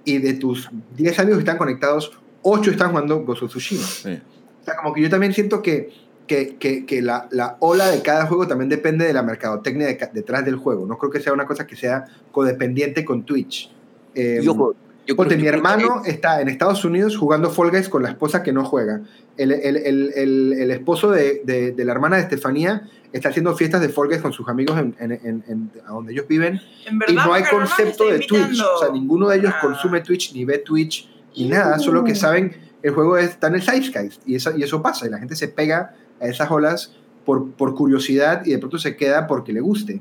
[0.09, 3.83] y de tus 10 amigos que están conectados, 8 están jugando Ghost of Tsushima.
[3.85, 4.19] Sí.
[4.63, 5.91] O sea, como que yo también siento que,
[6.27, 9.99] que, que, que la, la ola de cada juego también depende de la mercadotecnia de
[10.13, 10.87] detrás del juego.
[10.87, 13.71] No creo que sea una cosa que sea codependiente con Twitch.
[14.15, 14.61] Eh, yo mi
[15.07, 18.53] yo creo que- hermano está en Estados Unidos jugando Fall Guys con la esposa que
[18.53, 19.01] no juega.
[19.37, 23.55] El, el, el, el, el esposo de, de, de la hermana de Estefanía está haciendo
[23.57, 26.61] fiestas de Guys con sus amigos en, en, en, en- a donde ellos viven.
[27.09, 28.61] Y no hay concepto de Twitch.
[28.61, 29.61] O sea, ninguno de ellos Ah.
[29.61, 31.79] consume Twitch, ni ve Twitch, ni nada.
[31.79, 34.23] Solo que saben, el juego está en el Zeitgeist.
[34.29, 35.07] Y eso, y eso pasa.
[35.07, 36.95] Y la gente se pega a esas olas
[37.25, 40.01] por, por curiosidad y de pronto se queda porque le guste.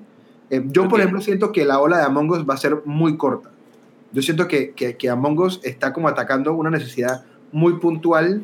[0.50, 3.18] Eh, yo, por ejemplo, siento que la ola de Among Us va a ser muy
[3.18, 3.50] corta.
[4.14, 8.44] Yo siento que, que, que Among Us está como atacando una necesidad muy puntual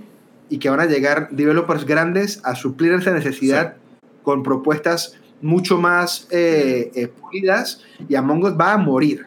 [0.49, 3.77] y que van a llegar developers grandes a suplir esa necesidad
[4.23, 9.25] con propuestas mucho más eh, eh, pulidas y Among Us va a morir.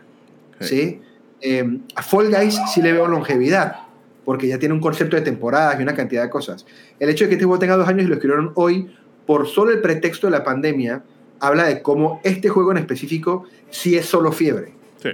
[0.61, 0.67] Sí.
[0.67, 1.01] ¿sí?
[1.43, 3.77] Eh, a Fall Guys sí le veo longevidad
[4.25, 6.67] porque ya tiene un concepto de temporadas y una cantidad de cosas.
[6.99, 8.91] El hecho de que este juego tenga dos años y lo escribieron hoy
[9.27, 11.05] por solo el pretexto de la pandemia
[11.39, 14.73] habla de cómo este juego en específico sí es solo fiebre.
[15.01, 15.11] Sí.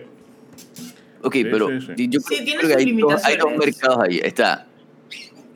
[1.23, 2.09] Ok, Sí, pero sí, sí.
[2.09, 3.59] yo creo, que hay, dos, hay dos limitaciones.
[3.59, 4.21] mercados ahí.
[4.23, 4.67] Está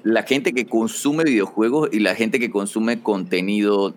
[0.07, 3.95] la gente que consume videojuegos y la gente que consume contenido,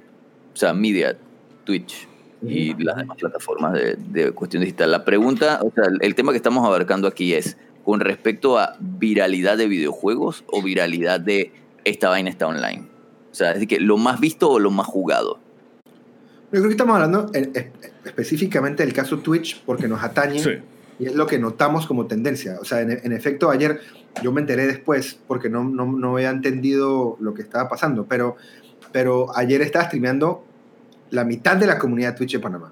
[0.53, 1.17] o sea, media,
[1.63, 2.07] Twitch
[2.41, 4.91] y las demás plataformas de, de cuestión digital.
[4.91, 9.57] La pregunta, o sea, el- tema que estamos abarcando aquí es con respecto a viralidad
[9.57, 11.51] de videojuegos o viralidad de
[11.83, 12.87] esta vaina está online.
[13.31, 15.39] O sea, es decir, que lo más visto o lo más jugado.
[16.51, 17.67] Yo creo que estamos hablando en- es-
[18.05, 20.49] específicamente del caso Twitch porque nos atañe Sí.
[20.99, 22.57] y es lo que notamos como tendencia.
[22.61, 23.79] O sea, en, en efecto, ayer
[24.23, 28.35] yo me enteré después porque no, no, no había entendido lo que estaba pasando, pero,
[28.91, 30.43] pero ayer estaba streameando
[31.11, 32.71] la mitad de la comunidad Twitch de Panamá.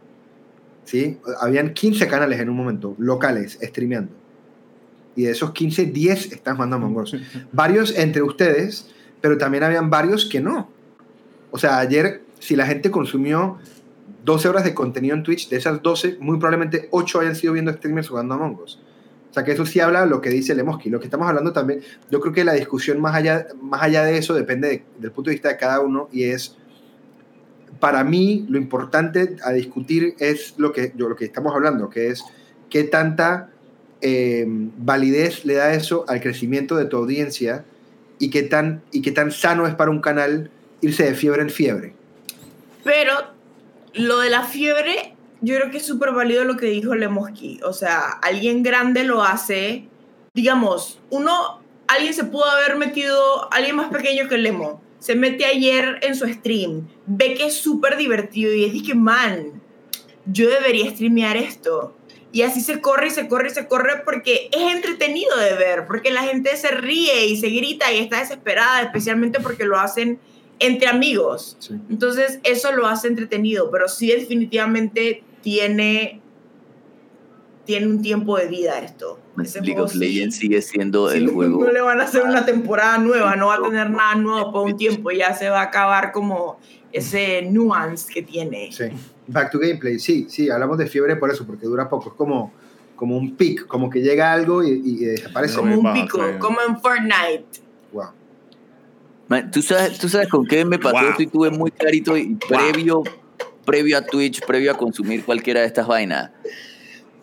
[0.86, 1.18] ¿Sí?
[1.42, 4.12] Habían 15 canales en un momento, locales, streameando.
[5.16, 7.16] Y de esos 15, 10 están jugando a Among Us.
[7.52, 10.70] Varios entre ustedes, pero también habían varios que no.
[11.52, 13.58] O sea, ayer, si la gente consumió
[14.24, 17.74] 12 horas de contenido en Twitch, de esas 12, muy probablemente 8 hayan sido viendo
[17.74, 18.80] streamers jugando a Us.
[19.38, 20.90] Sea que eso sí habla lo que dice Lemoski.
[20.90, 24.18] Lo que estamos hablando también, yo creo que la discusión más allá, más allá de
[24.18, 26.58] eso depende de- del punto de vista de cada uno y es,
[27.80, 32.08] para mí, lo importante a discutir es lo que, yo, lo que estamos hablando, que
[32.10, 32.24] es
[32.72, 33.52] qué tanta
[34.02, 37.64] eh, validez le da eso al crecimiento de tu audiencia
[38.18, 40.50] y qué, tan, y qué tan sano es para un canal
[40.82, 41.94] irse de fiebre en fiebre.
[42.84, 43.14] Pero
[43.94, 47.60] lo de la fiebre, yo creo que es súper válido lo que dijo Lemoski.
[47.64, 49.88] O sea, alguien grande lo hace.
[50.34, 56.00] Digamos, uno, alguien se pudo haber metido, alguien más pequeño que Lemo, se mete ayer
[56.02, 59.62] en su stream, ve que es súper divertido y dice que, man,
[60.26, 61.96] yo debería streamear esto.
[62.32, 65.88] Y así se corre y se corre y se corre porque es entretenido de ver,
[65.88, 70.20] porque la gente se ríe y se grita y está desesperada, especialmente porque lo hacen
[70.60, 71.56] entre amigos.
[71.60, 71.76] Sí.
[71.90, 76.20] Entonces, eso lo hace entretenido, pero sí definitivamente tiene,
[77.64, 79.18] tiene un tiempo de vida esto.
[79.42, 81.64] Ese League juego of sí- Legends sigue siendo sí, el juego.
[81.64, 84.66] No le van a hacer una temporada nueva, no va a tener nada nuevo por
[84.66, 86.60] un tiempo, ya se va a acabar como
[86.92, 88.74] ese nuance que tiene.
[88.74, 88.84] Sí.
[89.28, 92.10] Back to gameplay, sí, sí, hablamos de fiebre por eso, porque dura poco.
[92.10, 92.52] Es como,
[92.98, 95.56] como un pic, como que llega algo y, y desaparece.
[95.56, 96.38] Como un pico, sí.
[96.40, 97.46] como en Fortnite.
[97.94, 98.08] Wow.
[99.30, 101.14] Man, ¿tú, sabes, ¿Tú sabes con qué me pasó Wow.
[101.20, 103.02] y tuve muy clarito y previo,
[103.68, 106.32] previo a Twitch, previo a consumir cualquiera de estas vainas?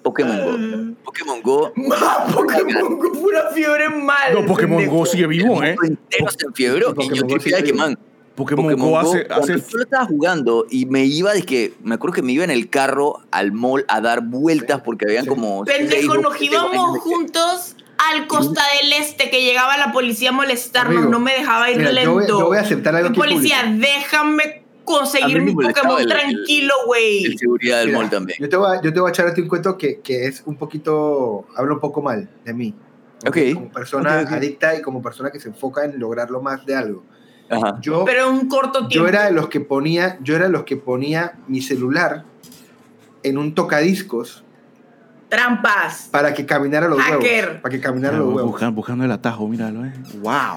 [0.02, 0.94] Pokémon Go.
[1.04, 1.72] Pokémon Go.
[2.34, 4.34] Pokémon Go fue una fiebre mal.
[4.34, 4.98] No, Pokémon pendejo.
[4.98, 5.74] Go sigue vivo, ¿eh?
[5.82, 6.90] Entero se enfiebró.
[6.90, 7.98] Y Pokémon yo sigue que, man,
[8.34, 9.26] Pokémon, Pokémon Go Go, hace...
[9.26, 12.32] cuando hace yo lo estaba jugando y me iba de que, me acuerdo que me
[12.32, 15.28] iba en el carro al mall a dar vueltas porque habían Sí.
[15.30, 15.64] como...
[15.64, 21.10] Pendejo, nos íbamos juntos al Costa del Este, que llegaba la policía a molestarnos, Amigo,
[21.12, 22.12] no me dejaba ir mira, yo lento.
[22.12, 23.86] voy- yo voy a aceptar algo policía, público.
[23.86, 27.24] déjame conseguir mi Pokémon tranquilo, güey.
[27.24, 28.38] El seguridad del Mira, mall también.
[28.40, 30.26] Yo te, voy a, yo te voy a echar a ti un cuento que, que
[30.26, 32.74] es un poquito, habla un poco mal de mí.
[33.26, 33.38] Ok.
[33.54, 34.32] Como persona Ok, ok.
[34.32, 37.04] adicta y como persona que se enfoca en lograrlo más de algo.
[37.48, 37.78] Ajá.
[37.80, 38.94] Yo, Pero en un corto tiempo.
[38.94, 42.24] yo era de los que ponía, yo era de los que ponía mi celular
[43.22, 44.44] en un tocadiscos
[45.28, 46.08] Trampas.
[46.10, 47.44] para que caminara los Hacker.
[47.46, 47.60] huevos.
[47.62, 48.50] Para que caminara los huevos.
[48.52, 49.92] buscando, buscando el atajo, míralo, ¿eh?
[50.20, 50.56] ¡Wow!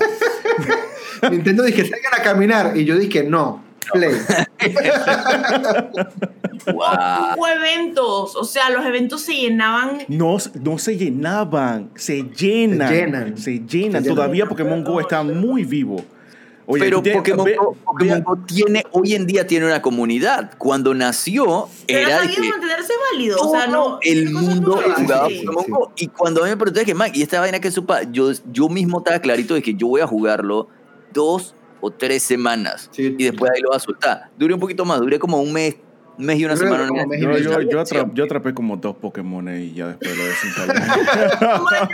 [1.31, 2.77] Nintendo dije, salgan a caminar.
[2.77, 4.11] Y yo dije, no, play.
[6.73, 7.35] Guau.
[7.37, 8.35] Hubo eventos.
[8.35, 9.99] O sea, los eventos se llenaban.
[10.07, 12.87] No, no se llenaban, se llenan.
[12.89, 13.37] Se llenan.
[13.37, 14.03] Se llenan.
[14.03, 14.49] Se Todavía llenan.
[14.49, 16.03] Pokémon Go está muy vivo.
[16.69, 20.51] Oye, Pero de- Pokémon, ve- Go, Pokémon Go tiene, hoy en día tiene una comunidad.
[20.57, 23.37] Cuando nació, Pero era ha de sabido que mantenerse válido.
[23.39, 23.99] O sea, todo no.
[24.01, 25.43] el mundo jugaba sí.
[25.45, 25.71] Pokémon sí.
[25.71, 25.91] Go.
[25.95, 28.67] Y cuando a mí me pregunté que, man, y esta vaina que supa, yo, yo
[28.67, 30.67] mismo estaba clarito de que yo voy a jugarlo
[31.13, 32.89] dos o tres semanas.
[32.91, 33.15] Sí.
[33.17, 34.29] Y después ahí lo voy a soltar.
[34.37, 35.75] Duré un poquito más, duré como un mes,
[36.17, 36.87] un mes y una semana.
[36.87, 40.17] en mes y yo, yo, yo, atra- yo atrapé como dos Pokémon y ya después
[40.17, 40.73] lo desinstalé.
[40.79, 41.89] Man,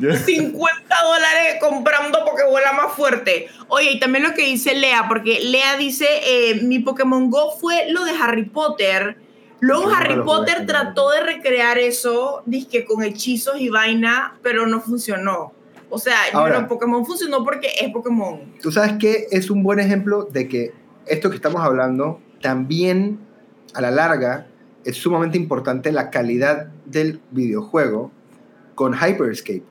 [0.00, 3.48] yo gasté como 50 dólares comprando Pokébola más fuerte.
[3.68, 7.90] Oye, y también lo que dice Lea, porque Lea dice, eh, mi Pokémon Go fue
[7.90, 9.16] lo de Harry Potter.
[9.60, 15.52] Luego Harry Potter trató de recrear eso, dizque con hechizos y vaina, pero no funcionó.
[15.94, 18.54] O sea, Ahora- pero Pokémon funcionó porque es Pokémon.
[18.62, 20.72] Tú sabes que es un buen ejemplo de que
[21.04, 23.18] esto que estamos hablando también
[23.74, 24.46] a la larga
[24.86, 28.10] es sumamente importante la calidad del videojuego
[28.74, 29.62] con Hyperscape.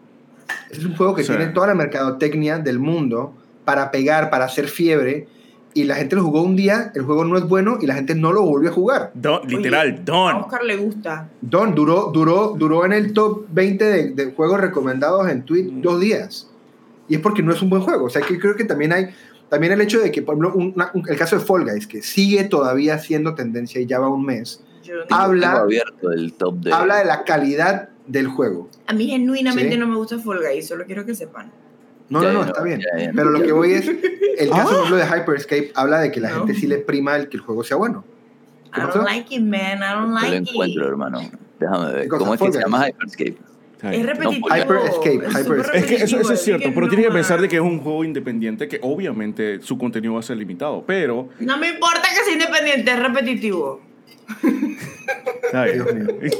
[0.69, 1.29] Es un juego que Sí.
[1.29, 3.34] tiene toda la mercadotecnia del mundo
[3.65, 5.27] para pegar, para hacer fiebre
[5.73, 8.13] y la gente lo jugó un día, el juego no es bueno y la gente
[8.15, 9.12] no lo volvió a jugar.
[9.13, 10.36] Don, literal, Oye, A Don.
[10.38, 11.29] Oscar le gusta.
[11.41, 15.99] Don duró, duró, duró en el top 20 de, de juegos recomendados en Twitch dos
[16.01, 16.49] días.
[17.07, 18.05] Y es porque no es un buen juego.
[18.05, 19.07] O sea, que creo que también hay,
[19.49, 21.88] también el hecho de que, por ejemplo, un- una- un- el caso de Fall Guys,
[21.88, 26.55] que sigue todavía siendo tendencia y ya va un mes, Yo habla- abierto el top
[26.60, 26.71] de...
[26.73, 28.67] habla de la calidad del juego.
[28.88, 29.77] a mí genuinamente Sí.
[29.77, 31.51] no me gusta Fall Guys, solo quiero que sepan.
[32.12, 32.82] No, no, no, está bien.
[32.82, 33.12] ya, ya.
[33.15, 34.00] Pero lo que voy es, el
[34.50, 34.63] caso, Ah.
[34.65, 36.38] por ejemplo, de Hyperscape habla de que la No.
[36.39, 38.04] gente sí le prima el que el juego sea bueno.
[38.67, 39.04] I ¿Qué don't pasó?
[39.06, 39.80] like it, man.
[39.80, 40.89] I don't No lo like encuentro, it.
[40.89, 41.21] hermano.
[41.60, 42.08] Déjame ver.
[42.08, 43.38] ¿Cómo es que se llama Hyperscape?
[43.84, 44.47] Es repetitivo.
[44.47, 45.78] Hyperscape, es súper Hyperscape.
[45.80, 48.04] Es que eso, es cierto, pero tiene que no, pensar de que es un juego
[48.04, 51.30] independiente que obviamente su contenido va a ser limitado, pero...
[51.39, 53.82] No me importa que sea independiente, es repetitivo.
[55.52, 55.74] ¿sabes?
[55.74, 56.08] Dios mío.
[56.21, 56.38] Es-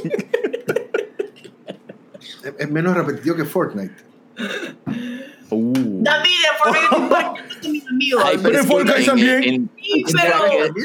[2.58, 3.94] es menos repetitivo que Fortnite.
[5.54, 5.72] Uh.
[6.02, 8.22] David, de forma que te importa con mis amigos.
[8.24, 9.42] Hyperscape Pero Fall Guys en- también.
[9.44, 10.44] en- Sí, pero-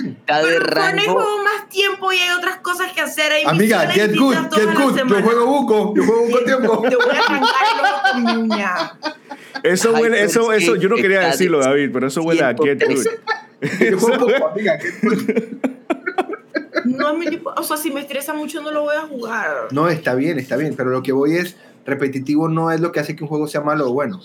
[0.10, 1.14] Está de Pero Fortnite rango.
[1.14, 3.32] juego más tiempo y hay otras cosas que hacer.
[3.32, 4.98] Hay Amiga, get good, get good.
[5.08, 6.82] Yo juego buco, yo juego buco tiempo.
[6.90, 8.98] Te voy a arrancar con mi uña.
[9.64, 13.04] Eso huele, eso, eso, yo no quería decirlo, David, pero eso huele a Get 103.
[13.04, 13.12] Good.
[13.92, 14.78] Yo juego poco, amiga.
[14.78, 15.34] get good.
[16.86, 19.68] no es mi tipo, o sea, si me estresa mucho no lo voy a jugar.
[19.72, 23.00] No, está bien, está bien, pero lo que voy es, repetitivo no es lo que
[23.00, 24.22] hace que un juego sea malo o bueno.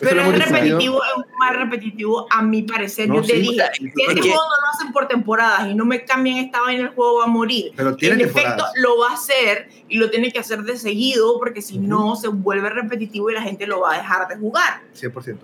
[0.00, 3.08] Pero es repetitivo, es más repetitivo a mi parecer.
[3.08, 5.84] No, Yo te sí, dije, si este juego no lo hacen por temporadas y no
[5.84, 7.72] me cambian esta vaina, el juego va a morir.
[7.76, 11.38] Pero tiene en efecto, lo va a hacer y lo tiene que hacer de seguido
[11.38, 14.82] porque si no se vuelve repetitivo y la gente lo va a dejar de jugar.
[14.94, 15.38] 100%.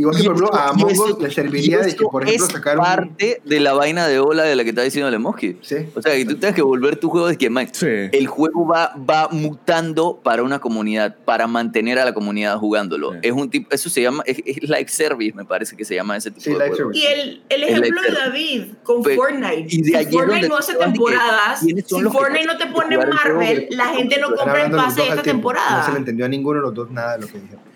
[0.00, 2.78] Igual que, por ejemplo, a Among Us le serviría de que, por ejemplo, es sacar
[2.78, 2.84] un...
[2.84, 5.58] parte de la vaina de ola de la que está diciendo Lemoski.
[5.60, 7.86] Sí, O sea, que tú tengas que volver tu juego de que, man, Sí.
[7.86, 13.12] el juego va, va mutando para una comunidad, para mantener a la comunidad jugándolo.
[13.12, 13.18] Sí.
[13.22, 16.16] Es un tipo, eso se llama, es, es live service, me parece que se llama
[16.16, 16.92] ese tipo Sí, de live juego.
[16.92, 16.98] service.
[16.98, 19.66] Y el, el ejemplo de David con Pe- Fortnite.
[19.68, 22.96] y de si Fortnite no hace que, temporadas, ¿quiénes son si Fortnite no te pone
[22.96, 25.52] Marvel, la gente no compra el pase de esta tiempo.
[25.52, 25.96] No se le temporada.
[25.98, 27.69] entendió a ninguno de los dos nada de lo que dijeron.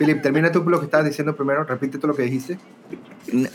[0.00, 1.62] Philip, termina tú lo que estabas diciendo primero.
[1.64, 2.58] Repite todo lo que dijiste.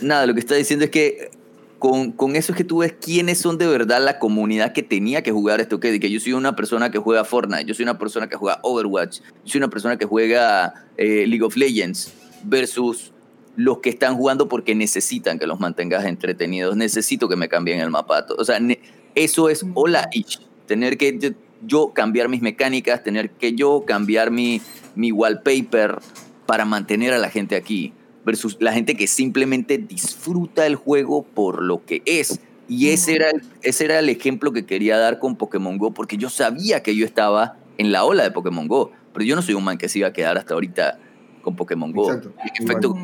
[0.01, 1.31] Nada, lo que está diciendo es que
[1.79, 5.23] con, con eso es que tú ves quiénes son de verdad la comunidad que tenía
[5.23, 5.79] que jugar esto.
[5.79, 8.59] Que, que yo soy una persona que juega Fortnite, yo soy una persona que juega
[8.61, 13.11] Overwatch, yo soy una persona que juega eh, League of Legends, versus
[13.55, 16.77] los que están jugando porque necesitan que los mantengas entretenidos.
[16.77, 18.23] Necesito que me cambien el mapa.
[18.37, 18.79] O sea, ne-
[19.15, 20.39] eso es hola ish.
[20.67, 21.29] Tener que yo,
[21.65, 24.61] yo cambiar mis mecánicas, tener que yo cambiar mi,
[24.95, 25.99] mi wallpaper
[26.45, 27.93] para mantener a la gente aquí
[28.25, 32.39] versus la gente que simplemente disfruta el juego por lo que es.
[32.67, 36.17] Y ese era, el, ese era el ejemplo que quería dar con Pokémon Go, porque
[36.17, 39.53] yo sabía que yo estaba en la ola de Pokémon Go, pero yo no soy
[39.53, 40.99] un man que se iba a quedar hasta ahorita
[41.45, 42.11] con Pokémon Go.
[42.11, 42.33] Exacto.
[42.43, 42.95] En efecto,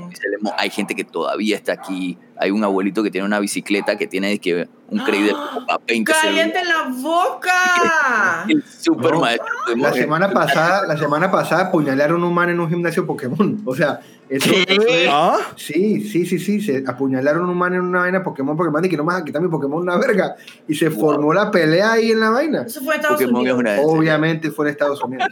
[0.58, 2.18] hay gente que todavía está aquí.
[2.38, 6.12] Hay un abuelito que tiene una bicicleta que tiene que un crédito como para 20
[6.12, 8.46] ¡Cállate la boca!
[8.50, 12.50] El super No, maestro de La semana pasada, la semana pasada apuñalaron a un man
[12.50, 13.62] en un gimnasio Pokémon.
[13.66, 15.08] O sea, eso ¿Qué?
[15.10, 15.38] ¿Ah?
[15.56, 16.60] Sí, sí, sí, sí.
[16.62, 19.14] Se apuñalaron a un man en una vaina Pokémon porque man de que no me
[19.14, 20.36] vas a quitar mi Pokémon una verga.
[20.68, 21.00] Y se Wow.
[21.00, 22.64] formó la pelea ahí en la vaina.
[22.64, 23.60] Eso fue en Estados Pokémon es Unidos.
[23.60, 25.28] una Obviamente fue en Estados Unidos.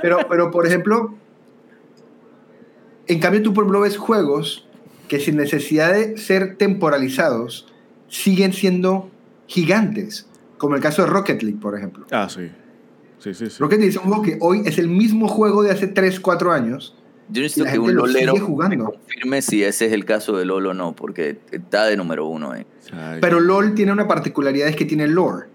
[0.00, 1.14] Pero, pero por ejemplo,
[3.06, 4.66] en cambio tú por ejemplo ves juegos
[5.08, 7.66] que sin necesidad de ser temporalizados
[8.08, 9.10] siguen siendo
[9.46, 10.26] gigantes.
[10.58, 12.06] Como el caso de Rocket League, por ejemplo.
[12.10, 12.50] Ah, sí.
[13.18, 13.56] Sí, sí, sí.
[13.58, 16.52] Rocket League es un juego que hoy es el mismo juego de hace 3, 4
[16.52, 16.96] años.
[17.28, 18.76] Yo y necesito la que gente un lo lolero sigue jugando.
[18.76, 22.26] me confirme si ese es el caso de LOL o no, porque está de número
[22.26, 22.54] uno.
[22.54, 22.66] Eh.
[23.20, 25.46] Pero LOL tiene una particularidad, es que tiene lore.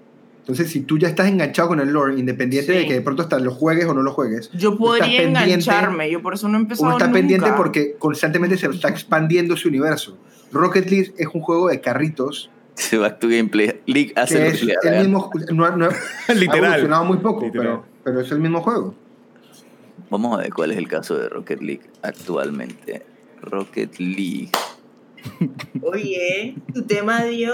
[0.47, 2.79] Entonces, si tú ya estás enganchado con el lore, independiente Sí.
[2.79, 6.21] de que de pronto hasta lo juegues o no lo juegues, Yo podría engancharme, yo
[6.21, 7.19] por eso no he empezado uno está nunca.
[7.19, 10.17] pendiente porque constantemente se está expandiendo su universo.
[10.53, 13.81] Rocket League es un juego de carritos Se va a tu gameplay.
[13.87, 15.29] League hace que es el mismo.
[15.51, 15.89] No, no-
[16.29, 16.63] ha Literal.
[16.63, 17.65] evolucionado muy poco, Literal.
[17.67, 18.95] pero, pero es el mismo juego.
[20.09, 23.03] Vamos a ver cuál es el caso de Rocket League actualmente.
[23.41, 24.49] Rocket League.
[25.81, 27.53] Oye, tu tema dio,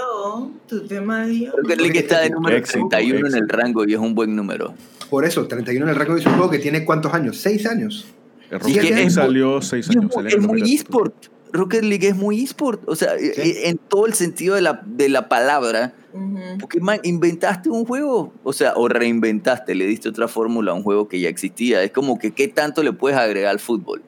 [0.68, 1.52] tu tema dio.
[1.56, 4.74] Rocket League está de número Éxito, 31 en el rango y es un buen número.
[5.10, 7.36] Por eso, 31 en el rango es un juego que tiene cuántos años?
[7.36, 8.06] ¿Seis años?
[8.50, 10.12] El Sí, Rocket que League es salió seis es años.
[10.12, 10.74] salió es en muy 2014.
[10.74, 11.14] eSport.
[11.52, 12.82] Rocket League es muy eSport.
[12.88, 15.94] O sea, eh, en todo el sentido de la, de la palabra.
[16.12, 16.38] Ujú.
[16.60, 18.32] Porque, man, inventaste un juego.
[18.42, 21.82] O sea, o reinventaste, le diste otra fórmula a un juego que ya existía.
[21.82, 24.02] Es como que, ¿qué tanto le puedes agregar al fútbol?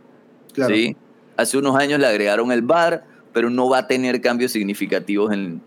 [0.52, 0.74] Claro.
[0.74, 0.96] ¿sí?
[1.36, 3.04] Hace unos años le agregaron el VAR,
[3.36, 5.60] pero no va a tener cambios significativos en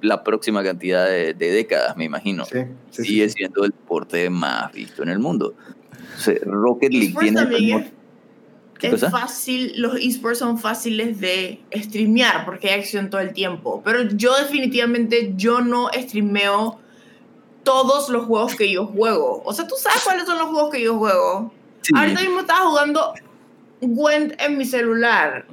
[0.00, 2.44] la próxima cantidad de, de décadas, me imagino.
[2.44, 3.34] Sí, sí, sí, Sigue sí.
[3.38, 5.56] siendo el deporte más visto en el mundo.
[6.16, 7.40] O sea, Rocket League Esports tiene...
[7.40, 7.92] también es,
[8.78, 9.10] ¿Qué es cosa?
[9.10, 13.82] fácil, los esports son fáciles de streamear porque hay acción todo el tiempo.
[13.84, 16.78] Pero yo definitivamente yo no streameo
[17.64, 19.42] todos los juegos que yo juego.
[19.44, 21.52] O sea, tú sabes cuáles son los juegos que yo juego.
[21.80, 21.92] Sí.
[21.96, 23.12] Ahorita mismo estaba jugando
[23.80, 25.46] Gwent en mi celular.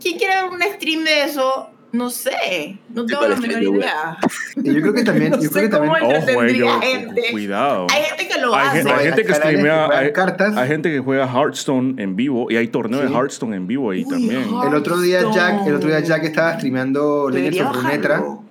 [0.00, 1.68] ¿Quién quiere ver un stream de eso?
[1.92, 2.78] No sé.
[2.88, 4.16] No tengo la menor idea.
[4.56, 7.22] Yo creo que también, No yo sé creo que también cómo Ojo, entretendría yo- gente.
[7.32, 7.86] Cuidado.
[7.90, 8.76] Hay gente que lo Hay hace.
[8.78, 10.56] gente, hay Hay gente que streamea, hay, cartas.
[10.56, 13.08] hay gente que juega Hearthstone en vivo y hay torneos Sí.
[13.08, 14.32] de Hearthstone en vivo ahí Uy, también.
[14.40, 14.68] Hearthstone.
[14.68, 18.41] el otro día Jack, el otro día Jack estaba streameando Legends of Runeterra bajarlo.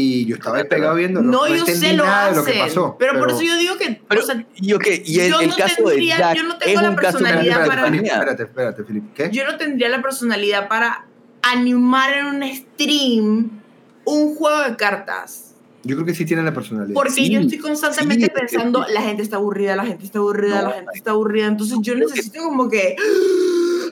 [0.00, 1.28] Y yo estaba ahí pegado viéndolo.
[1.28, 2.96] No, yo entendí sé lo nada de lo que pasó.
[2.98, 4.00] pero, por eso yo digo que.
[4.08, 6.80] Pero, o sea, y, el, yo el no caso tendría- de Jack yo no tengo
[6.82, 9.06] la caso personalidad espérate, para- espérate, espérate, Felipe.
[9.14, 9.30] ¿Qué?
[9.32, 11.04] yo no tendría la personalidad para
[11.42, 13.50] animar en un stream
[14.04, 15.44] un juego de cartas.
[15.84, 16.94] Yo creo que sí tiene la personalidad.
[16.94, 18.92] Porque Sí, yo estoy constantemente sí, es que pensando, sí.
[18.92, 21.46] la gente está aburrida, la gente está aburrida, No, la gente está aburrida.
[21.46, 22.96] Entonces yo que- necesito como que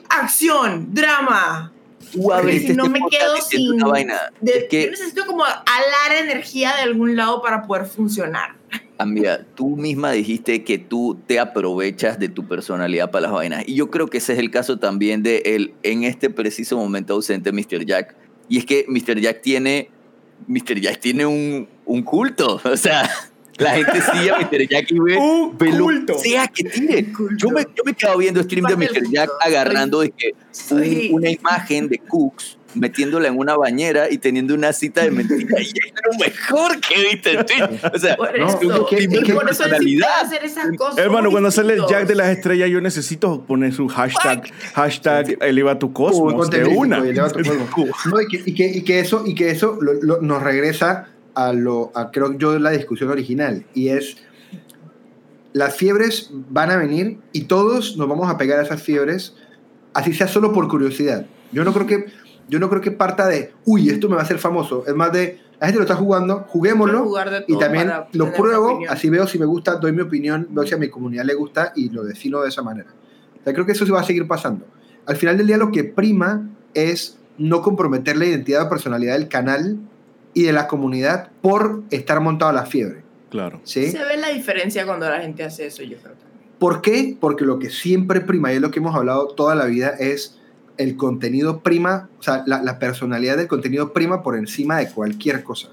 [0.09, 1.71] acción, drama.
[2.11, 4.19] Tú abriste si no este me quedo sin- una vaina.
[4.41, 8.55] De- es que Yo necesito como alar energía de algún lado para poder funcionar.
[8.99, 13.63] Amiga, tú misma dijiste que tú te aprovechas de tu personalidad para las vainas.
[13.67, 17.13] Y yo creo que ese es el caso también de él en este preciso momento
[17.13, 17.85] ausente Mr.
[17.85, 18.15] Jack.
[18.49, 19.19] Y es que Mr.
[19.19, 19.89] Jack tiene
[20.47, 20.79] Mr.
[20.79, 22.59] Jack tiene un, un culto.
[22.65, 23.09] O sea,
[23.57, 24.67] la gente sigue a Mr.
[24.69, 26.13] Jack y ve, Un ve lo culto.
[26.13, 27.07] que sea que tire.
[27.37, 29.09] Yo me, yo me quedo viendo stream de Mr.
[29.11, 30.33] Jack agarrando de que
[31.11, 35.59] una imagen de Cooks metiéndola en una bañera y teniendo una cita de mentira.
[35.59, 35.73] Y es
[36.11, 37.81] lo mejor que he visto en Twitch.
[37.95, 40.97] O sea, Por No, eso, es que- es que- por eso hacer esas cosas.
[40.99, 44.43] Hermano, cuando sale el Jack de las estrellas, yo necesito poner su hashtag,
[44.75, 46.97] hashtag eleva tu cosmos de una.
[48.05, 51.07] No, y, que, y, que, y que eso, y que eso lo- lo- nos regresa
[51.37, 54.17] a lo, a, creo yo, la discusión original, y es,
[55.53, 59.35] las fiebres van a venir y todos nos vamos a pegar a esas fiebres,
[59.93, 61.27] así sea solo por curiosidad.
[61.51, 62.05] Yo no creo que,
[62.49, 65.11] yo no creo que parta de, uy, esto me va a hacer famoso, es más
[65.11, 67.13] de, la gente lo está jugando, juguémoslo,
[67.47, 70.77] y también lo pruebo, así veo si me gusta, doy mi opinión, veo si a
[70.77, 72.89] mi comunidad le gusta y lo defino de esa manera.
[73.39, 74.65] O sea, creo que eso se va a seguir pasando.
[75.05, 79.27] Al final del día lo que prima es no comprometer la identidad o personalidad del
[79.27, 79.77] canal
[80.37, 83.01] y de la comunidad por estar montado a la fiebre.
[83.31, 83.59] Claro.
[83.63, 83.89] ¿sí?
[83.91, 86.13] Se ve la diferencia cuando la gente hace eso, yo creo.
[86.59, 87.17] ¿Por qué?
[87.19, 90.37] Porque lo que siempre prima, y es lo que hemos hablado toda la vida, es
[90.77, 95.43] el contenido prima, o sea, la, la personalidad del contenido prima por encima de cualquier
[95.43, 95.69] cosa.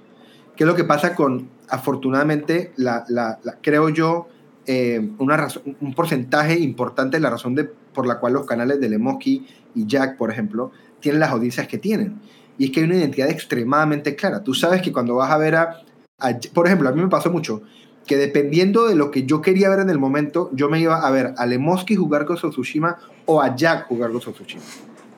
[0.56, 4.28] ¿Qué es lo que pasa con, afortunadamente, la, la- la- creo yo,
[4.66, 8.80] eh, una razón- un porcentaje importante de la razón de, por la cual los canales
[8.80, 12.18] de Lemoski y Jack, por ejemplo, tienen las audiencias que tienen?
[12.58, 14.42] Y es que hay una identidad extremadamente clara.
[14.42, 15.80] Tú sabes que cuando vas a ver a,
[16.18, 17.62] a- por ejemplo, a mí me pasó mucho,
[18.06, 21.10] que dependiendo de lo que yo quería ver en el momento, yo me iba a
[21.10, 24.62] ver a Lemoski jugar con Tsushima o a Jack jugar con Tsushima.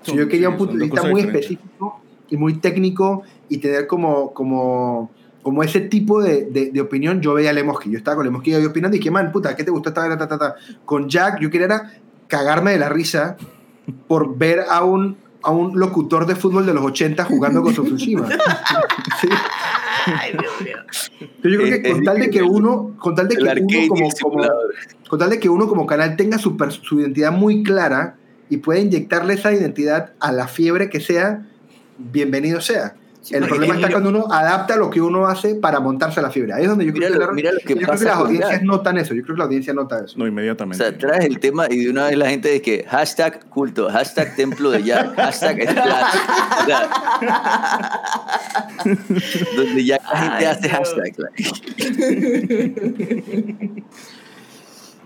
[0.02, 4.32] Si yo quería un punto de vista muy específico y muy técnico y tener como,
[4.32, 5.10] como,
[5.42, 7.90] como ese tipo de, de, de opinión, yo veía a Lemoski.
[7.90, 10.16] Yo estaba con Lemoski ahí opinando y que, man, puta, ¿qué te gustó esta?
[10.16, 10.54] Ta, ta, ta.
[10.84, 11.92] Con Jack, yo quería era
[12.28, 13.36] cagarme de la risa
[14.06, 15.16] por ver a un,
[15.46, 18.28] a un locutor de fútbol de los 80 jugando con Tsushima.
[19.20, 19.28] Sí.
[20.06, 20.76] Ay, Dios mío.
[21.40, 24.10] Pero yo creo que con tal de que uno, con tal de que uno como,
[24.20, 24.48] como,
[25.08, 28.16] con tal de que uno como canal tenga su, su identidad muy clara
[28.50, 31.46] y pueda inyectarle esa identidad a la fiebre que sea,
[31.96, 32.96] bienvenido sea.
[33.30, 36.52] El problema está cuando uno adapta lo que uno hace para montarse a la fiebre.
[36.52, 37.50] Ahí es donde yo creo, que, lo- que yo
[37.80, 39.14] creo que las audiencias notan eso.
[39.14, 40.16] Yo creo que la audiencia nota eso.
[40.18, 40.82] No, O inmediatamente.
[40.84, 44.36] sea, traes el tema y de una vez la gente dice que hashtag culto, hashtag
[44.36, 46.14] templo de Jack, hashtag splash.
[46.62, 46.88] O sea,
[49.56, 51.14] donde ya la gente Ay, hace hashtag.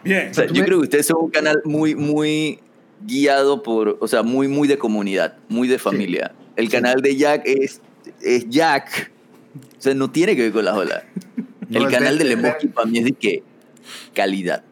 [0.05, 0.29] Bien.
[0.31, 2.61] O sea, yo creo que ustedes son un canal muy, muy
[3.07, 6.33] guiado por, o sea, muy, muy de comunidad, muy de familia.
[6.57, 7.81] El canal de Jack es,
[8.23, 9.11] es Jack.
[9.79, 11.03] O sea, no tiene que ver con las olas.
[11.71, 13.43] El canal de Lemoski para mí es de que
[14.15, 14.65] calidad.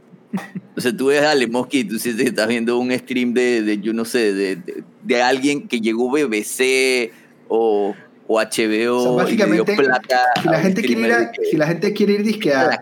[0.76, 3.62] O sea, tú ves a Lemoski y tú sientes que estás viendo un stream de,
[3.62, 7.12] de yo no sé, de, de, de alguien que llegó BBC
[7.48, 7.94] o,
[8.26, 10.20] o HBO O sea, y le dio básicamente, plata.
[10.42, 12.80] Si la gente quiere ir a, si la gente quiere ir a,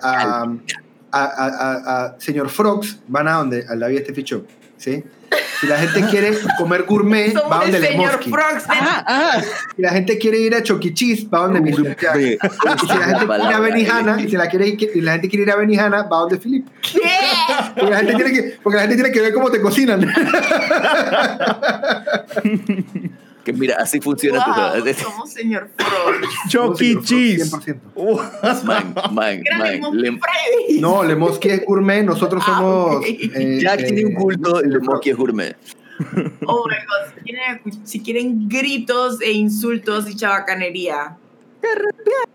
[1.12, 4.44] a, a, señor Frogs, van a donde a la Vía Este Show,
[4.86, 5.04] ¿sí?
[5.60, 8.30] Si la gente quiere comer gourmet, va donde el señor Si
[9.82, 12.38] la gente quiere ir a Choquichis, va donde Y si la gente
[13.26, 16.04] quiere ir a Benihana, y si la, quiere, y la gente quiere ir a Benihana,
[16.04, 16.66] va donde Philip.
[16.80, 17.00] ¿Qué?
[17.74, 20.00] Porque la gente tiene que, porque la gente tiene que ver cómo te cocinan.
[23.46, 24.98] que mira, así funciona tu Wow, juego.
[24.98, 26.28] somos señor Frogs.
[26.48, 27.52] Chucky Cheese.
[27.52, 27.78] 100%.
[27.94, 28.18] Uh,
[28.64, 29.42] Man, man, man.
[29.92, 30.18] Le-.
[30.80, 32.96] No, Lemoski es gourmet, nosotros Ah, somos.
[32.96, 33.04] ok.
[33.06, 35.56] eh, Jack eh, tiene un culto y Lemoski es gourmet.
[36.44, 37.14] Oh my god.
[37.14, 41.16] Si quieren, si quieren gritos e insultos y chabacanería.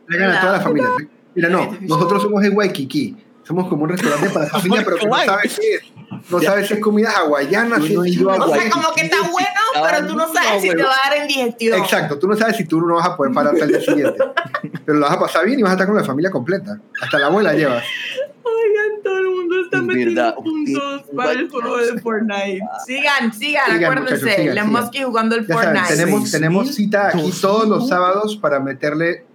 [0.07, 0.89] Le gana a toda la familia.
[1.35, 3.17] Mira, no, nosotros somos en Waikiki.
[3.43, 5.81] Somos como un restaurante para familia, pero que no sabes qué es.
[6.29, 8.33] No sabes si es comida hawaiana, Tú si no es china.
[8.33, 9.49] O sea, como que está bueno,
[9.89, 11.79] pero tú no sabes si te va a dar en digestión.
[11.79, 14.17] Exacto, tú no sabes si tú no vas a poder pararte al día siguiente.
[14.85, 16.79] Pero lo vas a pasar bien y vas a estar con la familia completa.
[17.01, 17.83] Hasta la abuela llevas.
[18.43, 22.59] Oigan, todo el mundo está Es metiendo puntos para el juego de Fortnite.
[22.85, 24.35] Sigan, sigan, Sigan, acuérdense.
[24.35, 25.95] sigan, Lemoski jugando el Ya saben, Fortnite.
[25.95, 29.25] tenemos, Seis tenemos mil, cita aquí dos todos los sábados para meterle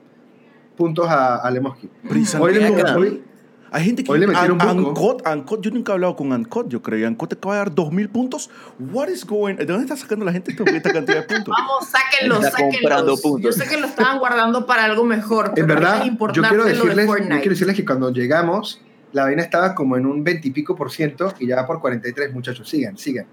[0.76, 1.88] puntos a, a Lemoski.
[2.08, 3.22] Prisa, Hoy hoy-
[3.70, 4.12] Hay gente que.
[4.12, 4.78] Hoy le metieron An-.
[4.78, 7.06] Ancot, Ancot, yo nunca he hablado con Ancot, yo creo.
[7.06, 8.50] Ancot te acaba de dar 2000 puntos.
[8.78, 11.54] What is going ¿De dónde está sacando la gente esta, cantidad de puntos?
[11.56, 13.20] Vamos, sáquenlos, Está comprando sáquenlos.
[13.20, 13.56] puntos.
[13.56, 15.52] Yo sé que lo estaban guardando para algo mejor.
[15.56, 18.80] en verdad, es yo importante quiero, decirles, yo quiero decirles que cuando llegamos,
[19.12, 21.80] la vaina estaba como en un 20 y pico por ciento y ya va por
[21.80, 22.68] 43, muchachos.
[22.68, 23.26] Sigan, sigan.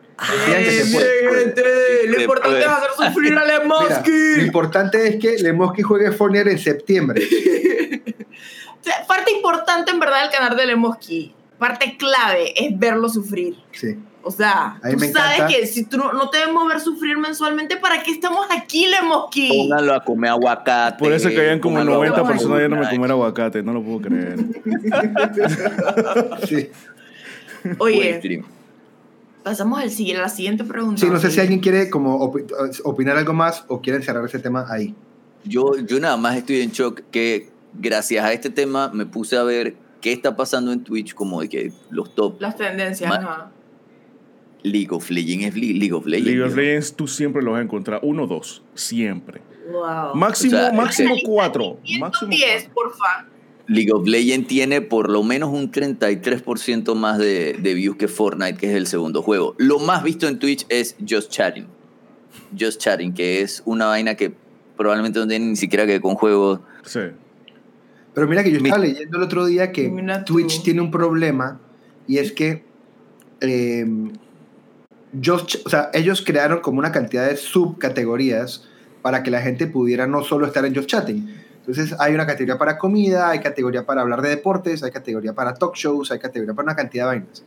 [0.45, 1.43] Sigan que se puede.
[1.43, 1.63] gente,
[2.07, 4.37] Lo importante es hacer sufrir a Lemoski.
[4.37, 7.21] lo importante es que Lemoski juegue Fortnite en septiembre.
[9.07, 13.55] Parte importante en verdad del canal de Lemoski, parte clave, es verlo sufrir.
[13.71, 13.97] Sí.
[14.25, 15.47] O sea, tú me sabes encanta.
[15.53, 19.49] que si tú no, no te debemos ver sufrir mensualmente, ¿para qué estamos aquí, Lemoski?
[19.49, 20.97] Pónganlo a comer aguacate.
[20.97, 23.83] Por eso caían como pónganlo a 90 comer personas yéndome a comer aguacate, no lo
[23.83, 24.37] puedo creer.
[26.47, 26.69] Sí.
[27.79, 28.43] Oye,
[29.43, 31.01] pasamos al, a la siguiente pregunta.
[31.01, 32.45] Sí, no sé si alguien quiere como opi-
[32.83, 34.95] opinar algo más o quieren cerrar ese tema ahí.
[35.45, 37.49] Yo, yo nada más estoy en shock que
[37.79, 41.49] gracias a este tema me puse a ver qué está pasando en Twitch, como de
[41.49, 43.51] que los top Las tendencias, Ma- ajá.
[44.63, 46.27] League of Legends es League, League of Legends.
[46.29, 46.55] League of.
[46.55, 47.99] Legends tú siempre los vas a encontrar.
[48.03, 48.63] Uno dos.
[48.75, 49.41] Siempre.
[49.71, 50.15] Wow.
[50.15, 51.79] Máximo, O sea, máximo este- cuatro.
[51.99, 52.91] Máximo 110, cuatro.
[52.97, 53.27] porfa.
[53.67, 58.55] League of Legends tiene por lo menos un 33% más de, de views que Fortnite,
[58.57, 59.55] que es el segundo juego.
[59.57, 61.67] Lo más visto en Twitch es Just Chatting.
[62.59, 64.33] Just Chatting, que es una vaina que
[64.77, 66.59] probablemente no tiene ni siquiera que ver con juegos.
[66.83, 66.99] Sí.
[68.13, 69.89] Pero mira que yo Mi- estaba leyendo el otro día que.
[70.25, 71.59] Twitch tiene un problema
[72.07, 72.63] y es que
[73.41, 73.85] eh,
[75.31, 78.67] o sea, ellos crearon como una cantidad de subcategorías
[79.01, 81.29] para que la gente pudiera no solo estar en Just Chatting.
[81.59, 85.53] Entonces hay una categoría para comida, hay categoría para hablar de deportes, hay categoría para
[85.53, 87.43] talk shows, hay categoría para una cantidad de vainas.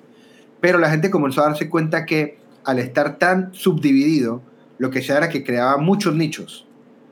[0.60, 4.42] Pero la gente comenzó a darse cuenta que al estar tan subdividido,
[4.78, 6.66] lo que hacía era que creaba muchos nichos.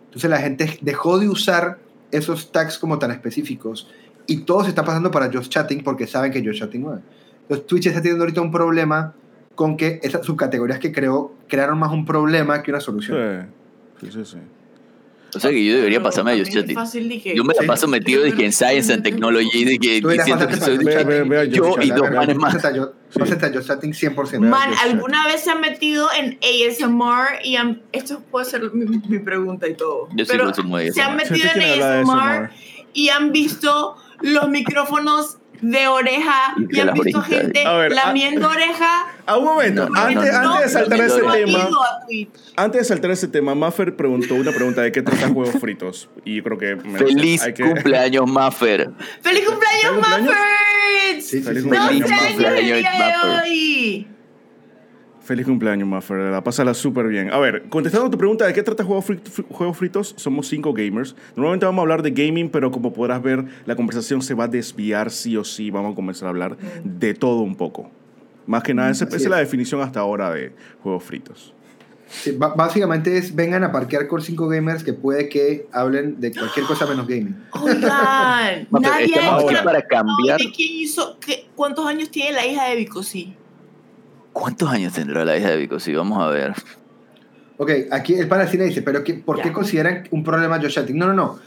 [0.07, 1.79] Entonces la gente dejó de usar
[2.17, 3.89] esos tags como tan específicos
[4.27, 7.03] y todo se está pasando para Just Chatting porque saben que Just Chatting mueve.
[7.43, 9.15] Entonces Twitch está teniendo ahorita un problema
[9.55, 13.49] con que esas subcategorías que creó crearon más un problema que una solución.
[14.01, 14.39] Sí, sí, sí.
[15.35, 18.33] O sea que yo debería Pero pasarme a que- Yo me la paso metido de
[18.33, 22.11] que en Science and Technology, de que Tú deberías diciendo que soy yo y dos
[22.11, 22.55] manes más.
[22.55, 24.41] Pásate a Chatting 100%.
[24.41, 29.19] Man, ¿alguna vez se han metido en ASMR y han, esto puede ser mi, mi
[29.21, 30.09] pregunta y todo?
[30.15, 31.31] Yo sí pero consumo se han ASMR.
[31.31, 32.51] metido en ASMR ASMR.
[32.93, 35.39] y han visto los micrófonos
[35.71, 37.27] de oreja Y han visto orejitas.
[37.29, 39.07] gente A ver, lamiendo oreja.
[39.27, 39.89] Ah, un momento.
[39.89, 41.69] No, antes, no, antes de saltar no, ese tema,
[42.57, 46.11] a antes de saltar ese tema, Maffer preguntó una pregunta de qué trata juegos fritos.
[46.27, 48.91] Y yo creo que me- Feliz hay que- cumpleaños, Maffer.
[49.23, 50.21] ¡Feliz cumpleaños, ¿Feliz cumpleaños?
[50.21, 51.25] Muffers!
[51.27, 51.69] Sí, sí, Feliz sí.
[51.71, 53.43] ¡No Feliz años el cumpleaños, día de Muffer.
[53.45, 54.09] hoy!
[55.25, 56.19] Feliz cumpleaños, Maffer.
[56.31, 57.33] La pásala súper bien.
[57.33, 60.47] A ver, contestando a tu pregunta de qué trata Juegos, Frit- Fri- Juegos Fritos, somos
[60.49, 61.17] cinco gamers.
[61.35, 64.49] Normalmente vamos a hablar de gaming, pero como podrás ver, la conversación se va a
[64.49, 65.71] desviar sí o sí.
[65.71, 67.91] Vamos a comenzar a hablar de todo un poco.
[68.47, 70.53] Más que nada, esa, esa es la definición hasta ahora de
[70.83, 71.55] Juegos Fritos.
[72.07, 76.67] Sí, básicamente es vengan a parquear con cinco gamers que puede que hablen de cualquier
[76.67, 77.35] cosa menos gaming.
[77.51, 80.39] Oigan, nadie ha para cambiar.
[80.39, 81.19] ¿De quién hizo?
[81.19, 83.35] qué- ¿Cuántos años tiene la hija de Vicosí?
[84.35, 85.79] ¿Cuántos años tendrá la hija de Vico?
[85.79, 86.53] Sí, vamos a ver.
[87.57, 90.99] Ok, aquí el Palacina dice, pero qué, ¿por qué consideran un problema Just Chatting?
[90.99, 91.39] No, no, no.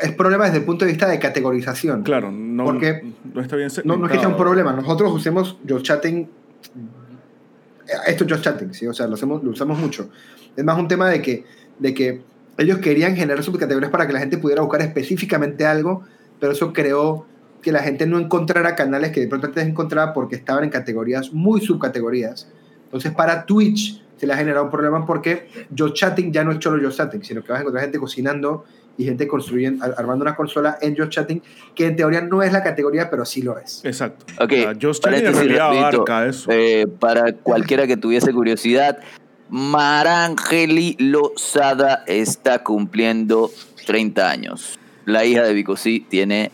[0.00, 2.04] Es problema desde el punto de vista de categorización.
[2.04, 3.02] Claro, no, Porque
[3.34, 4.72] no está bien No, no es que sea un problema.
[4.72, 6.28] Nosotros usemos Just Chatting.
[8.06, 8.86] Esto es Just Chatting, ¿sí?
[8.86, 10.08] O sea, lo, hacemos, lo usamos mucho.
[10.56, 11.44] Es más un tema de que,
[11.80, 12.22] de que
[12.58, 16.04] ellos querían generar subcategorías para que la gente pudiera buscar específicamente algo,
[16.38, 17.26] pero eso creó
[17.66, 21.32] que la gente no encontrara canales que de pronto antes encontraba porque estaban en categorías
[21.32, 22.46] muy subcategorías.
[22.84, 26.58] Entonces, para Twitch se le ha generado un problema porque Just Chatting ya no es
[26.62, 28.64] solo Just Chatting, sino que vas a encontrar gente cocinando
[28.96, 31.42] y gente construyendo, ar- armando una consola en Just Chatting,
[31.74, 33.84] que en teoría no es la categoría, pero sí lo es.
[33.84, 34.24] Exacto.
[34.40, 36.48] Ok, Ah, Just Chatting en realidad abarca eso.
[36.52, 38.98] Eh, para cualquiera que tuviese curiosidad,
[39.50, 43.50] Marangeli Lozada está cumpliendo
[43.86, 44.78] 30 años.
[45.04, 46.52] La hija de Vicosí tiene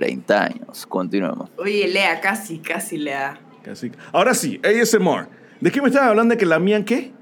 [0.00, 0.86] 30 años.
[0.86, 1.50] Continuemos.
[1.58, 3.38] Oye, Lea, casi, casi Lea.
[3.62, 5.28] Casi- Ahora sí, ASMR.
[5.60, 6.32] ¿De qué me estaban hablando?
[6.34, 7.12] ¿De que la mían qué?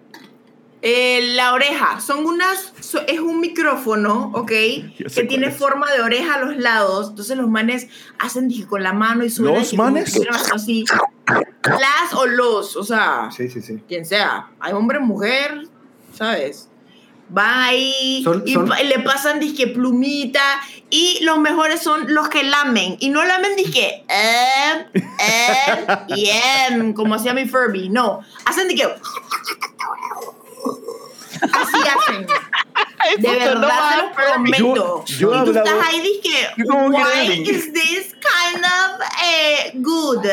[0.81, 4.47] Eh, la oreja, son unas, so- es un micrófono, ¿ok?
[5.15, 5.57] Que tiene es.
[5.57, 7.09] forma de oreja a los lados.
[7.11, 7.89] Entonces los manes
[8.21, 10.17] hacen dije, con la mano y suenan ¿Los manes?
[10.55, 10.85] así.
[11.65, 13.83] Las o los, o sea, Sí, sí, sí.
[13.89, 14.51] quien sea.
[14.61, 15.67] Hay hombre, mujer,
[16.15, 16.69] ¿sabes?
[17.31, 20.43] Van ahí Son- y son- le pasan disque plumita.
[20.91, 22.97] Y los mejores son los que lamen.
[23.01, 24.87] Y no lamen disque eh,
[26.95, 28.87] como hacía mi Furby, no, hacen disque
[31.53, 32.27] así hacen.
[33.19, 34.59] De verdad te lo prometo.
[34.59, 40.25] Yo- yo y tú hablaba- estás ahí que why is this kind of eh, good?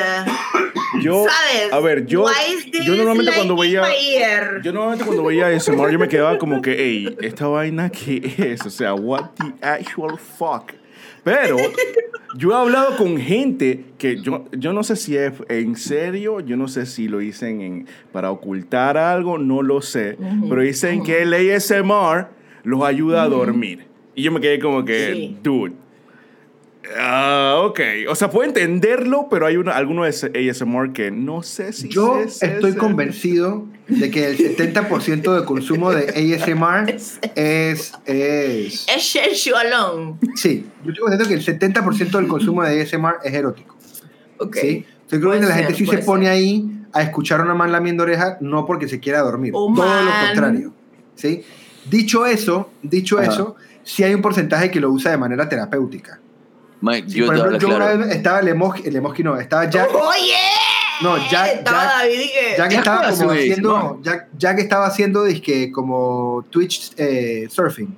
[1.01, 1.73] Yo, ¿Sabes?
[1.73, 3.83] a ver, yo, Why is this yo normalmente like cuando veía,
[4.63, 8.65] yo normalmente cuando veía ASMR yo me quedaba como que, hey, esta vaina qué es,
[8.65, 10.71] o sea, what the actual fuck.
[11.23, 11.57] Pero
[12.37, 16.55] yo he hablado con gente que yo, yo no sé si es en serio, yo
[16.55, 21.23] no sé si lo dicen en, para ocultar algo, no lo sé, pero dicen que
[21.23, 22.27] el ASMR
[22.65, 23.85] los ayuda a dormir.
[24.15, 25.37] Y yo me quedé como que, Sí.
[25.41, 25.73] dude,
[26.99, 27.79] Ah, ok.
[28.09, 32.19] O sea, puedo entenderlo, pero hay una, alguno de ASMR que no sé si Yo
[32.19, 36.87] es- es- estoy es- convencido de que el 70% de consumo de ASMR
[37.35, 38.85] es, es...
[38.87, 40.19] Es Shensualong.
[40.35, 43.75] Sí, yo estoy convencido que el 70% del consumo de ASMR es erótico.
[44.37, 44.55] Ok.
[44.61, 44.85] ¿sí?
[45.09, 46.33] Yo creo que la ser, gente sí se puede pone ser.
[46.33, 49.53] ahí a escuchar a una man lamiendo oreja, no porque se quiera dormir.
[49.55, 50.71] Oh, todo lo contrario.
[51.15, 51.41] ¿sí?
[51.89, 53.31] Dicho eso, dicho Ajá.
[53.31, 56.19] eso, sí hay un porcentaje que lo usa de manera terapéutica.
[56.81, 59.69] Mike, Sí, yo por ejemplo, yo una vez estaba el emoji, el emoji no, estaba
[59.69, 60.33] Jack, ¡Oye!
[61.01, 62.57] No, Jack- Estaba Jack- David y que...
[62.57, 64.01] Jack Jack estaba como haciendo, ¿no?
[64.01, 67.97] Jack, Jack estaba haciendo dizque, como Twitch eh, surfing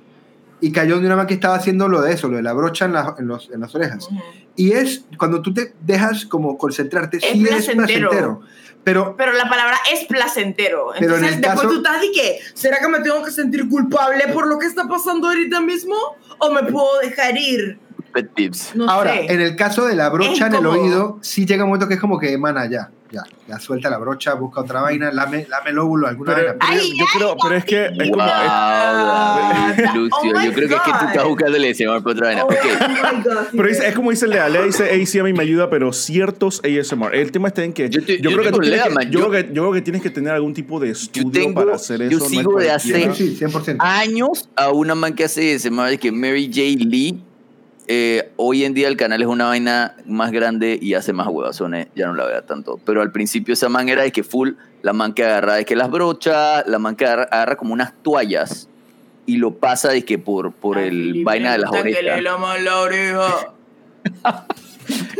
[0.60, 2.86] y cayó de una man que estaba haciendo lo de eso, lo de la brocha
[2.86, 4.06] en, la- en los- en las orejas.
[4.06, 4.16] Ujú.
[4.56, 8.40] Y es, cuando tú te dejas como concentrarte, Es sí es placentero.
[8.84, 10.88] Pero Pero la palabra es placentero.
[10.98, 13.30] Pero en Entonces, el después caso- tú estás de que, ¿será que me tengo que
[13.30, 15.94] sentir culpable por lo que está pasando ahorita mismo?
[16.38, 17.78] ¿O me puedo dejar ir?
[18.12, 18.74] Pet tips.
[18.74, 19.32] No ahora, sé.
[19.32, 21.94] en el caso de la brocha Es en el oído, sí llega un momento que
[21.94, 25.70] es como que emana ya, ya, ya suelta la brocha, busca otra vaina, lame, lame
[25.70, 26.58] el óvulo, alguna Pero, vaina.
[26.68, 28.24] pero Ay, yo creo, pero es que es Wow, como.
[28.24, 32.12] es- Ah, Lucio, oh yo creo que es que tú estás buscando el ASMR por
[32.12, 32.44] otra vaina.
[32.44, 35.42] Oh God, Pero dice- es como dice Lea, Lea dice, hey, sí, a mí me
[35.42, 37.14] ayuda, pero ciertos ASMR.
[37.16, 38.94] El tema está en que Yo yo, te- yo creo, que tú tienes Lea, que,
[38.94, 39.10] man.
[39.10, 41.54] yo, Yo- creo que, yo creo que tienes que tener algún tipo de estudio tengo-
[41.64, 42.10] para hacer eso.
[42.10, 43.78] yo no es sigo de Sí, sí, 100%.
[43.80, 46.84] años a una man que hace ASMR de que Mary J.
[46.84, 47.22] Lee.
[47.88, 51.88] Eh, hoy en día el canal es una vaina más grande y hace más huevazones,
[51.96, 52.78] ya no la veo tanto.
[52.84, 54.50] Pero al principio esa man era de que full,
[54.82, 57.92] la man que agarra de que las brochas, la man que agarra, agarra como unas
[58.02, 58.68] toallas
[59.26, 62.22] y lo pasa de que por, por el vaina de las gusta que le orejas.
[62.62, 64.44] la oreja.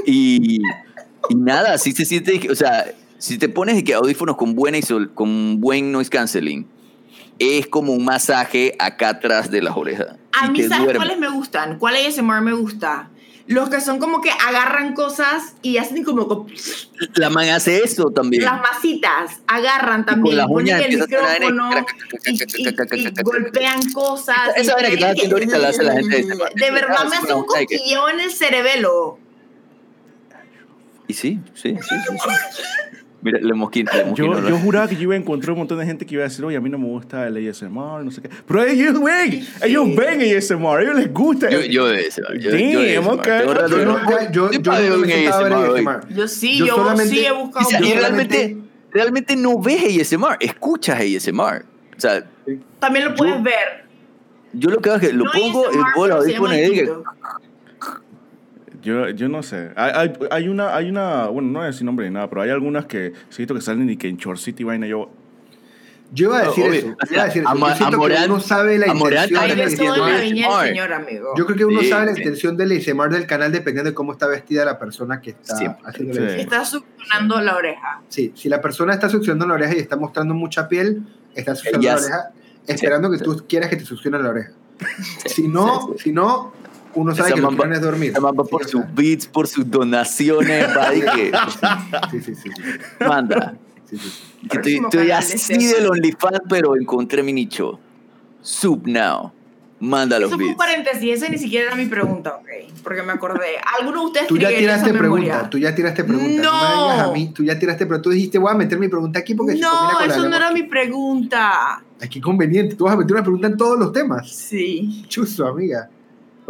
[0.06, 0.60] Y,
[1.28, 2.86] y nada, así se siente, o sea,
[3.18, 6.66] si te pones de que audífonos con, buena isol- con buen noise canceling,
[7.38, 10.16] es como un masaje acá atrás de las orejas.
[10.32, 10.96] A mí, ¿sabes duerme.
[10.96, 11.78] cuáles me gustan?
[11.78, 13.10] ¿Cuál ASMR me gusta?
[13.46, 16.46] Los que son como que agarran cosas y hacen como,
[17.14, 18.44] La man hace eso también.
[18.44, 21.70] las masitas, agarran Y con también, las uñas el micrófono
[22.26, 22.68] y, y-
[23.08, 24.36] y golpean cosas.
[24.54, 26.16] Esa- vaina que estás haciendo ahorita la hace la gente
[26.56, 29.18] de verdad me Es hace un cosquilleo en el cerebelo.
[31.06, 32.97] Y sí, sí, sí, sí, sí.
[33.20, 33.90] Mira, le mosquino.
[33.92, 34.48] Le mosquino Yo, ¿no?
[34.48, 36.44] yo juraba que yo iba a encontrar un montón de gente que iba a decir,
[36.44, 38.30] oye, a mí no me gusta el ASMR, no sé qué.
[38.46, 41.50] Pero ellos ven, ellos ven ASMR, a ellos les gusta.
[41.50, 43.04] Yo, yo de ese, yo, yo de ese, Damn,
[43.68, 45.52] Yo, no- no- yo, Yo yo no me ASMR.
[45.52, 46.14] ASMR.
[46.14, 47.66] Yo sí, Yo yo, solamente- sí he buscado.
[47.66, 48.56] O sea, y realmente,
[48.92, 51.64] realmente no ves ASMR, escuchas ASMR.
[51.96, 52.24] O sea,
[52.78, 53.84] También lo puedes yo- ver.
[54.52, 56.06] yo lo que hago es que lo No pongo y ASMR, pongo
[56.52, 57.04] y digo, distinto.
[58.82, 59.70] Yo, yo no sé.
[59.76, 62.42] Hay, hay, hay una, hay una, bueno, no voy a decir nombre ni nada, pero
[62.42, 65.10] hay algunas que siento que salen y que en Short City vaina yo.
[66.10, 66.74] Yo iba a decir Obvio.
[66.78, 66.86] eso.
[66.88, 67.50] Yo iba a decir eso.
[67.50, 71.22] Ama- Yo siento Amorant- que uno sabe la intención del de.
[71.36, 72.20] Yo creo que uno Sí, sabe la sí.
[72.20, 75.66] intención del ASMR del canal dependiendo de cómo está vestida la persona que está Sí.
[75.84, 76.20] haciendo Sí.
[76.20, 76.28] el.
[76.40, 78.00] Está succionando la oreja.
[78.08, 81.02] Sí, si la persona está succionando la oreja y está mostrando mucha piel,
[81.34, 82.30] está succionando la oreja
[82.66, 83.24] esperando que Sí.
[83.24, 84.52] tú quieras que te succione la oreja.
[85.26, 86.52] Si no, si no,
[86.94, 88.12] uno sabe Esa que lo que va- es dormir.
[88.50, 91.32] por Sí, sus beats, por sus donaciones, va y que
[92.10, 92.50] Sí, sí, sí.
[92.56, 93.54] sí, manda.
[93.88, 93.96] sí,
[94.50, 97.78] Estoy, estoy así del OnlyFans, pero encontré mi nicho.
[98.40, 99.32] Sub now.
[99.80, 100.58] Manda los Eso fue un beats.
[100.58, 102.48] paréntesis, esa ni siquiera era mi pregunta, ok.
[102.82, 103.46] Porque me acordé.
[103.78, 106.42] ¿Alguno de ustedes Tú ya tiraste pregunta, tú ya tiraste pregunta.
[106.42, 106.52] No.
[106.52, 106.82] me No.
[106.92, 109.34] digas a mí, tú ya tiraste, pero tú dijiste, voy a meter mi pregunta aquí
[109.36, 111.80] porque No, eso no era mi pregunta.
[112.00, 114.28] Ay, qué conveniente, tú vas a meter una pregunta en todos los temas.
[114.28, 115.04] Sí.
[115.08, 115.88] Chuzo, amiga.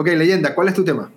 [0.01, 1.11] Ok, leyenda, ¿cuál es tu tema?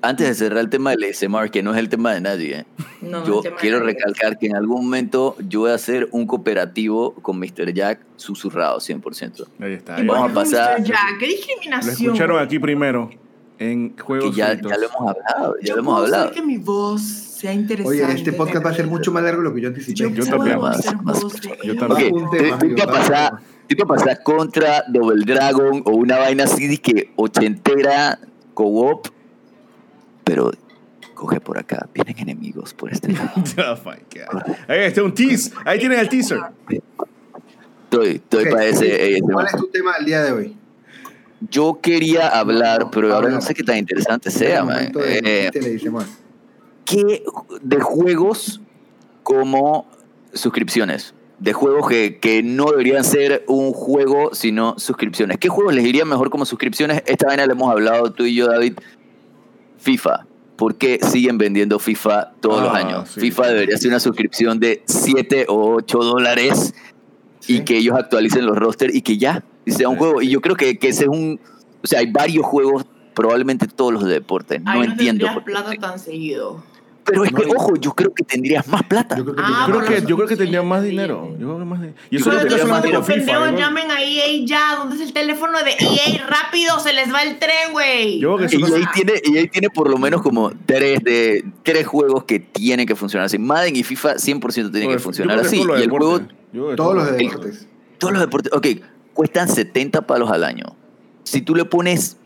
[0.00, 2.64] Antes de cerrar el tema del ASMR, que no es el tema de nadie, ¿eh?
[3.02, 7.38] No, yo quiero recalcar que en algún momento yo voy a hacer un cooperativo con
[7.38, 7.72] Mr.
[7.74, 9.46] Jack susurrado 100%.
[9.60, 9.96] Ahí está.
[9.98, 10.84] ¿Y ahí Vamos a pasar- Mr.
[10.86, 11.18] Jack?
[11.18, 11.92] ¿Qué Lo discriminación?
[12.06, 13.10] escucharon aquí primero
[13.58, 16.30] en Que Juegos ya, ya lo hemos hablado, ya Yo lo hemos hablado.
[16.32, 18.02] que mi voz sea interesante.
[18.04, 19.94] Oye, este podcast va a ser mucho más largo de lo que yo anticipé.
[19.98, 20.64] Yo, Yo puedo también.
[20.64, 22.14] hacer Más- voz de yo también.
[22.14, 22.92] Ok, un tema, tú amigo, te
[23.74, 28.18] te pasas contra Double Dragon o una vaina así de que ochentera
[28.54, 29.08] co-op,
[30.24, 30.52] pero
[31.14, 33.30] coge por acá, vienen enemigos por este lado.
[33.58, 34.42] Oh my God.
[34.68, 35.50] Ahí está un tease.
[35.64, 36.38] Ahí tienen el teaser.
[37.84, 39.18] Estoy, estoy para ese.
[39.22, 40.56] ¿Cuál es tu tema el día de hoy?
[41.50, 44.90] Yo quería hablar, pero ahora no sé qué tan interesante sea, man.
[44.92, 46.06] de- Eh, te le dice, man.
[46.84, 47.22] ¿Qué
[47.62, 48.60] de juegos
[49.22, 49.86] como
[50.32, 51.14] suscripciones?
[51.38, 55.36] De juegos que, que no deberían ser un juego, sino suscripciones.
[55.38, 57.02] ¿Qué juegos les irían mejor como suscripciones?
[57.06, 58.74] Esta vaina la hemos hablado tú y yo, David.
[59.78, 60.26] FIFA.
[60.56, 63.10] ¿Por qué siguen vendiendo FIFA todos los Ah, años?
[63.10, 63.20] sí.
[63.20, 66.74] FIFA debería ser una suscripción de 7 o 8 dólares
[67.46, 67.64] y Sí.
[67.64, 69.98] que ellos actualicen los rosters y que ya y sea un Sí.
[69.98, 70.22] juego.
[70.22, 71.38] Y yo creo que, que ese es un.
[71.84, 74.58] O sea, hay varios juegos probablemente todos los de deporte.
[74.60, 75.50] No Ay, entiendo por qué.
[75.52, 76.62] plata tan seguido.
[77.06, 79.16] Pero es No, que, ojo, yo creo que tendrías más plata.
[79.16, 80.88] Yo creo que Ah, Creo que, yo creo que tendría más sí.
[80.90, 81.28] dinero.
[81.38, 81.98] Yo creo que más dinero.
[82.10, 83.02] Y eso es lo que más dinero.
[83.04, 83.50] FIFA.
[83.52, 84.76] llamen a EA ya.
[84.76, 86.26] ¿Dónde es el teléfono de EA?
[86.26, 88.18] Rápido, se les va el tren, güey.
[88.18, 91.44] Yo creo que ahí, no- tiene, y ahí tiene por lo menos como tres, de,
[91.62, 93.38] tres juegos que tienen que funcionar así.
[93.38, 95.58] Madden y FIFA 100% tienen que funcionar así.
[95.58, 96.20] Y el juego,
[96.76, 97.68] Todos los el- deportes.
[97.98, 98.66] todos los deportes, ok,
[99.14, 100.76] cuestan 70 palos al año.
[101.24, 102.16] Si tú le pones,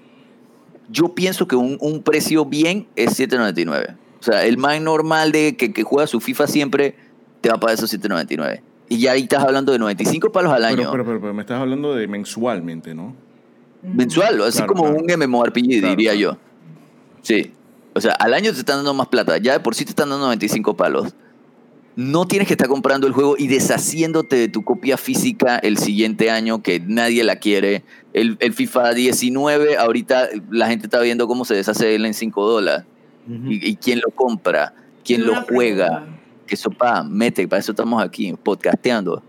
[0.88, 3.96] yo pienso que un, un precio bien es 7.99.
[4.20, 6.94] O sea, el man normal de que, que juega su FIFA siempre
[7.40, 8.60] te va a pagar esos 7.99.
[8.88, 10.76] Y ya ahí estás hablando de 95 palos al año.
[10.76, 13.14] Pero, pero, pero, pero me estás hablando de mensualmente, ¿no?
[13.82, 14.98] mensual, así Claro, como claro.
[14.98, 16.18] un MMORPG, Claro, diría claro.
[16.18, 16.38] yo.
[17.22, 17.52] Sí.
[17.94, 19.38] O sea, al año te están dando más plata.
[19.38, 21.14] Ya de por sí te están dando 95 palos.
[21.96, 26.30] No tienes que estar comprando el juego y deshaciéndote de tu copia física el siguiente
[26.30, 27.84] año que nadie la quiere.
[28.12, 32.14] El, el FIFA 19, ahorita la gente está viendo cómo se deshace de él en
[32.14, 32.86] 5 dólares.
[33.26, 33.50] Ujú.
[33.50, 35.86] Y, y quién lo compra, quién lo juega.
[35.86, 36.16] pregunta.
[36.46, 39.22] Que eso, pa, mete, para eso estamos aquí, podcasteando.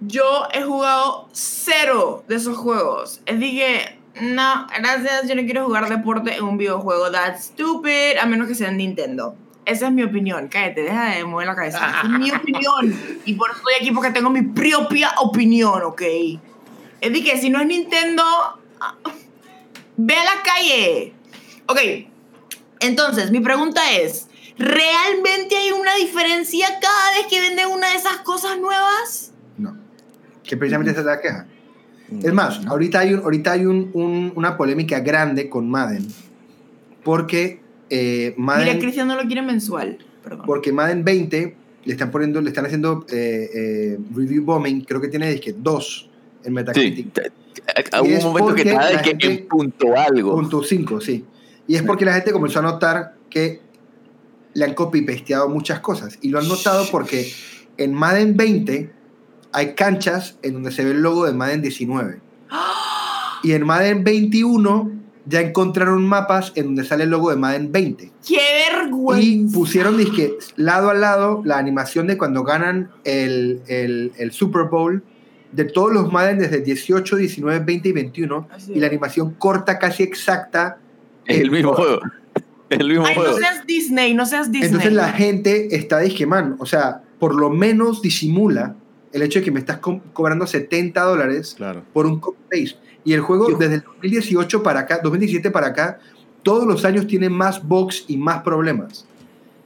[0.00, 3.20] Yo he jugado cero de esos juegos.
[3.26, 7.10] Es dije, no, gracias, yo no quiero jugar deporte en un videojuego.
[7.10, 9.34] That's stupid, a menos que sea en Nintendo.
[9.64, 10.48] Esa es mi opinión.
[10.48, 11.78] Cállate, deja de mover la cabeza.
[11.78, 12.98] Esa es mi opinión.
[13.24, 16.02] Y por eso estoy aquí porque tengo mi propia opinión, ¿ok?
[17.00, 18.22] Es de que si no es Nintendo,
[18.80, 18.94] ah,
[19.96, 21.12] ve a la calle.
[21.66, 21.78] Ok,
[22.80, 28.18] entonces mi pregunta es, ¿realmente hay una diferencia cada vez que venden una de esas
[28.18, 29.32] cosas nuevas?
[29.56, 29.76] No.
[30.44, 31.46] Que precisamente esa es la queja.
[32.22, 36.06] Es más, ahorita hay, un- ahorita hay un- un- una polémica grande con Madden.
[37.04, 37.60] Porque
[37.90, 39.98] eh, Mira, Madden, Cristian no lo quiere mensual.
[40.22, 40.44] Perdón.
[40.46, 45.08] porque Madden 20 le están poniendo, le están haciendo eh, eh, review bombing, creo que
[45.08, 46.10] tiene dizque dos
[46.40, 46.50] en Sí.
[46.50, 47.12] Metacritic.
[47.14, 50.34] te- Y Hubo es un momento que estaba de que en punto algo.
[50.34, 51.24] Punto 5, sí.
[51.68, 53.60] Y es porque la gente comenzó a notar que
[54.54, 56.18] le han copy-pasteado muchas cosas.
[56.22, 57.30] Y lo han notado porque
[57.76, 58.90] en Madden 20
[59.52, 62.20] hay canchas en donde se ve el logo de Madden 19.
[63.42, 64.90] Y en Madden 21
[65.26, 68.12] ya encontraron mapas en donde sale el logo de Madden 20.
[68.26, 69.54] ¡Qué Y vergüenza!
[69.54, 75.02] pusieron dizque, lado a lado la animación de cuando ganan el, el- el Super Bowl
[75.52, 78.48] de todos los Madden desde 18, 19, 20 y 21.
[78.50, 80.78] Así Y la animación corta casi exacta.
[81.28, 82.00] Es el mismo juego.
[82.70, 83.38] Es el mismo Ay, no juego.
[83.38, 84.66] seas Disney, no seas Disney.
[84.68, 88.74] Entonces la gente está dizque, man, o sea, por lo menos disimula
[89.12, 91.82] el hecho de que me estás co- cobrando 70 dólares Claro.
[91.92, 92.74] por un copy.
[93.04, 95.98] Y el juego desde el 2018 para acá, 2017 para acá,
[96.42, 99.06] todos los años tiene más bugs y más problemas.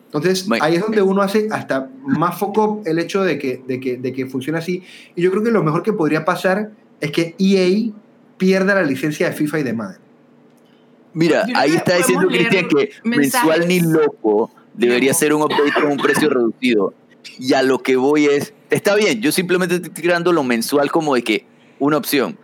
[0.07, 3.97] Entonces, ahí es donde uno hace hasta más foco el hecho de que, de, que,
[3.97, 4.83] de que funcione así.
[5.17, 7.91] Y yo creo que lo mejor que podría pasar es que EA
[8.37, 9.97] pierda la licencia de FIFA y de Madden.
[11.15, 14.07] Mira, Yo ahí está diciendo Cristian que mensual ni mensajes.
[14.07, 15.19] loco debería No.
[15.19, 16.95] ser un update con un precio reducido.
[17.39, 21.15] Y a lo que voy es, está bien, yo simplemente estoy tirando lo mensual como
[21.15, 21.45] de que
[21.79, 22.39] una opción.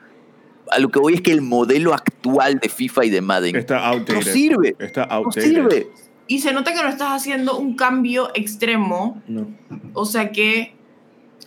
[0.71, 3.87] A lo que voy es que el modelo actual de FIFA y de Madden Está
[3.89, 4.15] outdated.
[4.15, 4.77] no sirve.
[4.79, 5.43] Está No outdated.
[5.49, 5.87] sirve.
[6.27, 9.49] Y se nota que no estás haciendo un cambio extremo, No.
[9.95, 10.75] o sea que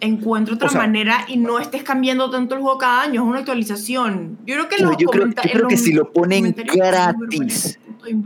[0.02, 3.28] encuentre otra O sea- manera y no estés cambiando tanto el juego cada año, es
[3.28, 4.38] una actualización.
[4.45, 7.80] Yo creo que los yo creo- yo que si lo ponen gratis,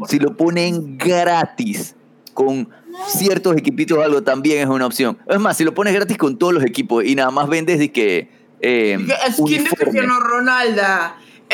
[0.07, 1.95] Si lo ponen gratis
[2.33, 2.69] con
[3.07, 5.17] ciertos equipitos o algo, también es una opción.
[5.27, 7.91] Es más, si lo pones gratis con todos los equipos y nada más vendes de
[7.91, 8.29] que...
[8.61, 8.97] eh,
[9.33, 9.69] Skin de.
[9.69, 10.81] Cristiano Ronaldo,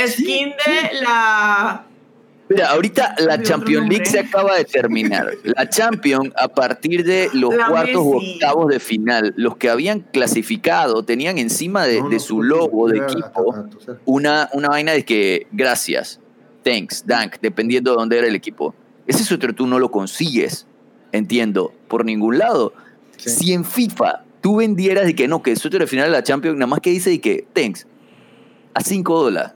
[0.07, 1.85] skin de la...
[2.51, 5.31] Mira, ahorita la Champions League se acaba de terminar.
[5.43, 8.33] La Champions, a partir de los La cuartos o Messi.
[8.33, 12.97] octavos de final, los que habían clasificado tenían encima de, No, de su logo de
[12.97, 13.55] equipo
[14.05, 16.19] una, una vaina de que gracias,
[16.63, 18.75] thanks, dank, dependiendo de dónde era el equipo.
[19.07, 20.67] Ese suéter tú no lo consigues,
[21.13, 22.73] entiendo, por ningún lado.
[23.17, 23.29] Sí.
[23.29, 26.23] Si en FIFA tú vendieras de que no, que el suéter de final de la
[26.23, 27.87] Champions, nada más que dice de que thanks,
[28.73, 29.53] a 5 dólares.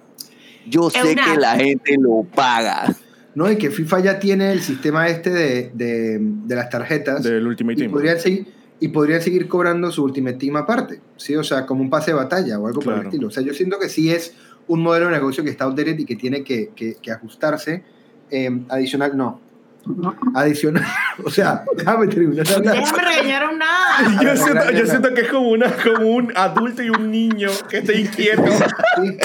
[0.67, 2.95] Yo sé una- que la gente lo paga.
[3.35, 7.21] No, y que FIFA ya tiene el sistema este de, de, de las tarjetas.
[7.23, 7.91] Del Ultimate y Team.
[7.91, 8.47] podrían, seguir,
[8.79, 11.35] y podrían seguir cobrando su Ultimate Team aparte, ¿sí?
[11.35, 13.27] O sea, como un pase de batalla o algo por el estilo.
[13.27, 14.33] O sea, yo siento que sí es
[14.67, 17.83] un modelo de negocio que está outdated y que tiene que, que- que ajustarse.
[18.31, 19.39] Eh, adicional, no.
[20.35, 20.83] Adicional,
[21.23, 22.45] o sea, déjame terminar.
[22.45, 23.65] Déjame regañar a una...
[24.21, 27.77] Yo siento, yo siento que es como, una, como un adulto y un niño que
[27.77, 28.43] está inquieto.
[28.45, 29.17] Sí,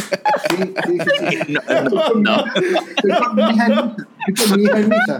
[0.50, 1.54] sí, sí, sí, sí.
[1.90, 2.44] No, no.
[2.54, 4.06] Estoy con mi hija en misa.
[4.26, 5.16] Estoy con mi hija en misa.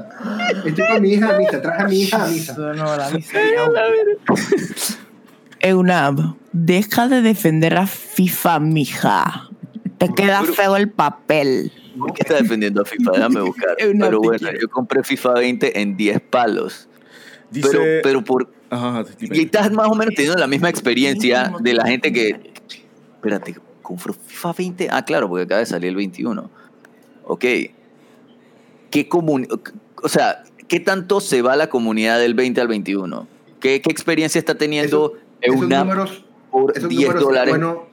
[0.64, 1.62] Estoy con mi hija en misa.
[1.62, 2.54] Traje a mi hija a misa.
[2.54, 3.60] No, la miseria.
[5.60, 9.48] Eunab, deja de defender a FIFA, mija.
[9.98, 11.72] Te queda feo el papel.
[11.98, 13.12] ¿Por qué está defendiendo a FIFA?
[13.12, 13.76] Déjame buscar.
[13.78, 16.88] Pero bueno, yo compré FIFA 20 en 10 palos.
[17.50, 18.48] Dice, Pero, pero por.
[18.70, 19.04] Ajá.
[19.18, 22.52] Y estás más o menos teniendo la misma experiencia de la gente que.
[23.16, 24.88] Espérate, ¿compró FIFA 20?
[24.90, 26.50] Ah, claro, porque acaba de salir el 21.
[27.24, 27.44] Ok.
[28.90, 29.46] ¿Qué comun
[30.02, 33.26] O sea, ¿qué tanto se va la comunidad del 20 al 21?
[33.60, 37.50] ¿Qué, qué experiencia está teniendo Esos EUNAP números, por esos 10 números, dólares?
[37.52, 37.86] bueno,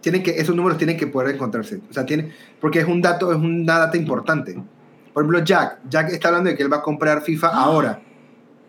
[0.00, 1.80] tienen que, esos números tienen que poder encontrarse.
[1.90, 4.54] O sea, tiene, porque es un dato, es una data importante.
[5.12, 5.78] Por ejemplo, Jack.
[5.88, 7.62] Jack está hablando de que él va a comprar FIFA Ah.
[7.64, 8.02] ahora.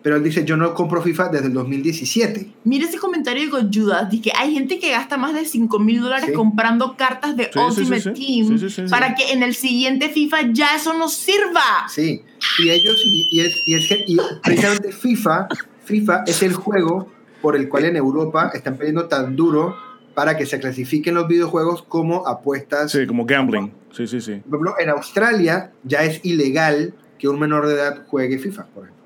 [0.01, 2.53] Pero él dice, yo no compro FIFA desde el 2017.
[2.63, 6.33] Mira ese comentario de que hay gente que gasta más de 5 mil dólares Sí.
[6.33, 8.25] comprando cartas de Sí, Ultimate sí, sí.
[8.45, 8.89] Team Sí, sí, sí, sí.
[8.89, 11.85] para que en el siguiente FIFA ya eso no sirva.
[11.89, 12.23] Sí.
[12.59, 15.47] Y ellos, y, y es, y es que- y precisamente FIFA,
[15.83, 17.11] FIFA es el juego
[17.41, 19.75] por el cual en Europa están peleando tan duro
[20.19, 22.91] para que se clasifiquen los videojuegos como apuestas.
[22.91, 23.71] Sí, como gambling.
[23.93, 24.33] Sí, sí, sí.
[24.33, 28.83] Por ejemplo, en Australia ya es ilegal que un menor de edad juegue FIFA, por
[28.83, 29.05] ejemplo.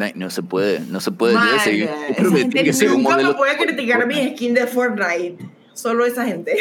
[0.00, 1.88] Ay, No se puede, no se puede Madre, seguir.
[2.16, 5.36] Creo que tiene que ser un puede criticar mi skin de Fortnite.
[5.74, 6.56] Solo esa gente.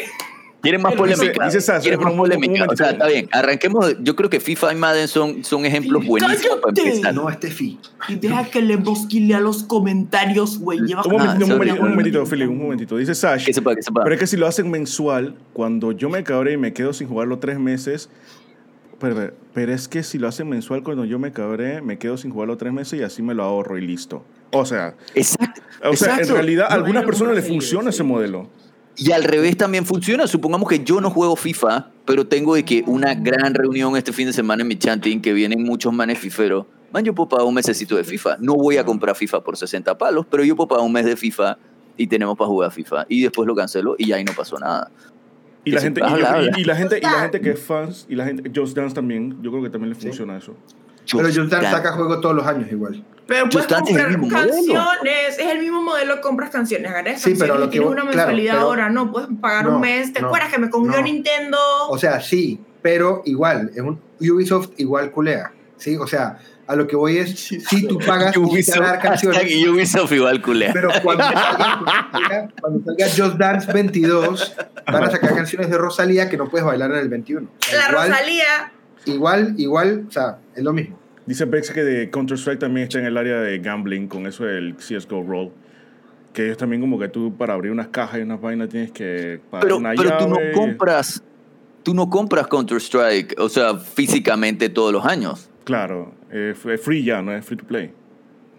[0.66, 1.45] Quieren más Dice- polémica.
[1.45, 2.66] dice Sasha, Quieren más polémica.
[2.70, 3.30] O sea, está bien.
[3.32, 3.95] Arranquemos.
[4.01, 7.13] Yo creo que FIFA y Madden son, son ejemplos buenísimos para empezar.
[7.13, 7.80] No este FI.
[8.09, 10.80] Y deja que le bosquilea los comentarios, güey.
[10.80, 12.97] Lleva Un momentito, un momentito, un momentito, Philip, un momentito.
[12.97, 13.45] Dice Sash.
[13.45, 14.03] Que sepa, que sepa.
[14.03, 17.07] Pero es que si lo hacen mensual, cuando yo me cabré y me quedo sin
[17.07, 18.09] jugarlo tres meses.
[18.99, 22.32] Pero, pero es que si lo hacen mensual, cuando yo me cabré, me quedo sin
[22.32, 24.24] jugarlo tres meses y así me lo ahorro y listo.
[24.51, 25.61] O sea, Exacto.
[25.84, 26.34] o sea en exacto.
[26.36, 27.95] realidad a No, algunas personas les funciona sí.
[27.97, 28.49] ese modelo.
[28.97, 30.25] Y al revés también funciona.
[30.27, 34.27] Supongamos que yo no juego FIFA, pero tengo de que una gran reunión este fin
[34.27, 36.65] de semana en mi chanting, que vienen muchos manes fiferos.
[36.93, 38.37] Man, yo puedo pagar un mesecito de FIFA.
[38.39, 41.17] No voy a comprar FIFA por 60 palos, pero yo puedo pagar un mes de
[41.17, 41.57] FIFA
[41.97, 43.05] y tenemos para jugar FIFA.
[43.09, 44.89] Y después lo cancelo y ya ahí no pasó nada.
[45.65, 46.59] Y la gente, y, habla, yo- y- habla.
[46.59, 48.93] y la gente, y la Just gente que es fans, y la gente, Just Dance
[48.95, 50.07] también, yo creo que también le Sí.
[50.07, 50.37] funciona
[51.05, 51.17] eso.
[51.17, 53.03] Pero Just Just Dance saca juego todos los años igual.
[53.27, 54.85] Pero puedes Just Dance es el comprar mismo modelo.
[54.85, 57.93] canciones, es el mismo modelo, compras canciones, ganas Sí, pero canciones lo que tienes voy-
[57.93, 60.59] una claro, mensualidad pero- ahora, no, puedes pagar No, un mes, ¿te no, acuerdas que
[60.59, 61.01] me comió no.
[61.01, 61.57] Nintendo?
[61.89, 65.51] O sea, sí, pero igual, es un, Ubisoft igual culea.
[65.77, 65.97] ¿sí?
[65.97, 66.37] O sea,
[66.67, 70.71] a lo que voy es, si tú pagas Ubisoft, dar canciones, hashtag Ubisoft igual culea.
[70.73, 75.77] pero cuando salga, cuando salga- cuando salga Just Dance 22, van a sacar canciones de
[75.77, 77.47] Rosalía que no puedes bailar en el 21.
[77.47, 78.71] O sea, La igual, Rosalía.
[79.05, 80.97] Igual, igual, o sea, es lo mismo.
[81.25, 84.75] Dice Bex que de Counter-Strike también está en el área de gambling con eso del
[84.75, 85.51] CSGO Roll.
[86.33, 89.39] Que ellos también como que tú para abrir unas cajas y unas vainas tienes que
[89.49, 91.23] pagar Pero, una pero tú no compras,
[91.81, 95.49] tú no compras Counter Strike, o sea, físicamente todos los años.
[95.63, 97.91] Claro, eh, es free ya, no es free to play.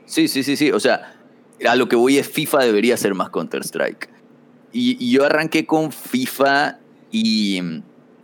[0.07, 0.73] Sí, sí, sí, sí.
[0.73, 1.15] O sea,
[1.69, 4.09] a lo que voy es FIFA debería ser más Counter Strike.
[4.73, 6.79] Y, y yo arranqué con FIFA
[7.13, 7.61] y,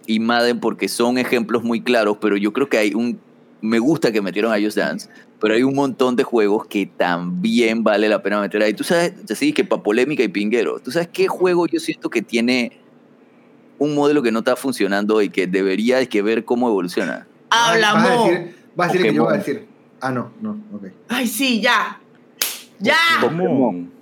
[0.06, 3.20] y Madden porque son ejemplos muy claros, pero yo creo que hay un.
[3.60, 5.08] Me gusta que metieron a Just Dance,
[5.40, 8.74] pero hay un montón de juegos que también vale la pena meter ahí.
[8.74, 12.22] Tú sabes, así que para polémica y pinguero, ¿tú sabes qué juego yo siento que
[12.22, 12.72] tiene
[13.78, 17.26] un modelo que no está funcionando y que debería de que ver cómo evoluciona?
[17.50, 18.24] Habla, Vas a Mo.
[18.26, 19.66] decir, vas a decir que yo voy a decir.
[20.00, 20.86] Ah, no, no, ok.
[21.08, 22.00] Ay, sí, ya.
[22.80, 22.96] Ya.
[23.20, 23.92] Pokémon.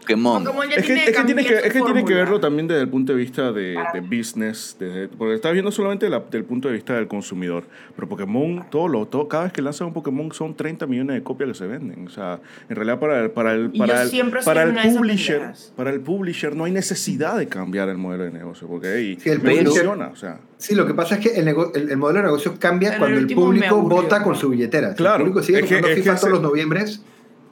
[0.00, 0.42] Pokémon.
[0.46, 2.88] Es que, tiene es que tiene que, es que, tiene que verlo también desde el
[2.88, 6.74] punto de vista de, de business, desde- porque estás viendo solamente la- del punto de
[6.74, 7.64] vista del consumidor.
[7.94, 11.22] Pero Pokémon, todo lo, todo, cada vez que lanzan un Pokémon son 30 millones de
[11.22, 12.06] copias que se venden.
[12.06, 14.10] O sea, en realidad para el, para el, para el,
[14.44, 18.68] para el publisher, para el publisher no hay necesidad de cambiar el modelo de negocio,
[18.68, 20.08] porque ahí Sí, el funciona.
[20.08, 22.54] O sea, Sí, lo que pasa es que el, nego- el, el modelo de negocio
[22.58, 24.90] cambia En cuando el el público vota con su billetera.
[24.90, 27.02] Si Claro, el público sigue es que- es que los noviembres,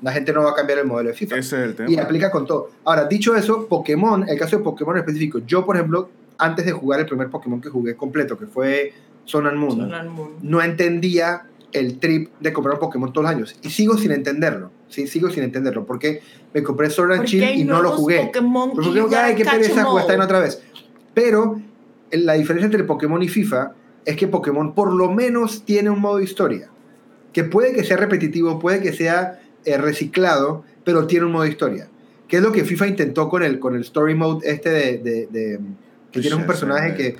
[0.04, 1.36] la gente no va a cambiar el modelo de FIFA.
[1.38, 1.90] ese es el tema.
[1.90, 2.70] Y aplica con todo.
[2.84, 6.72] Ahora, dicho eso, Pokémon, el caso de Pokémon en específico, yo, por ejemplo, antes de
[6.72, 8.92] jugar el primer Pokémon que jugué completo, que fue
[9.24, 10.30] Sun and Moon, Sun and Moon.
[10.42, 13.56] no entendía el trip de comprar un Pokémon todos los años.
[13.62, 14.70] Y sigo sin entenderlo.
[14.90, 15.86] Sí, sigo sin entenderlo.
[15.86, 16.20] Porque
[16.52, 18.26] me compré Sword and Shield y no lo jugué.
[18.26, 20.62] Pokémon Pero y porque, ay, qué pereza vaina otra vez.
[21.14, 21.60] Pero
[22.10, 23.72] el- la diferencia entre Pokémon y FIFA
[24.04, 26.68] es que Pokémon por lo menos tiene un modo historia.
[27.32, 31.88] Que puede que sea repetitivo, puede que sea eh, reciclado, pero tiene un modo historia.
[32.28, 34.98] Que es lo que FIFA intentó con el, con el Story Mode este de...
[34.98, 35.60] de- de-
[36.12, 37.16] que tienes un personaje que...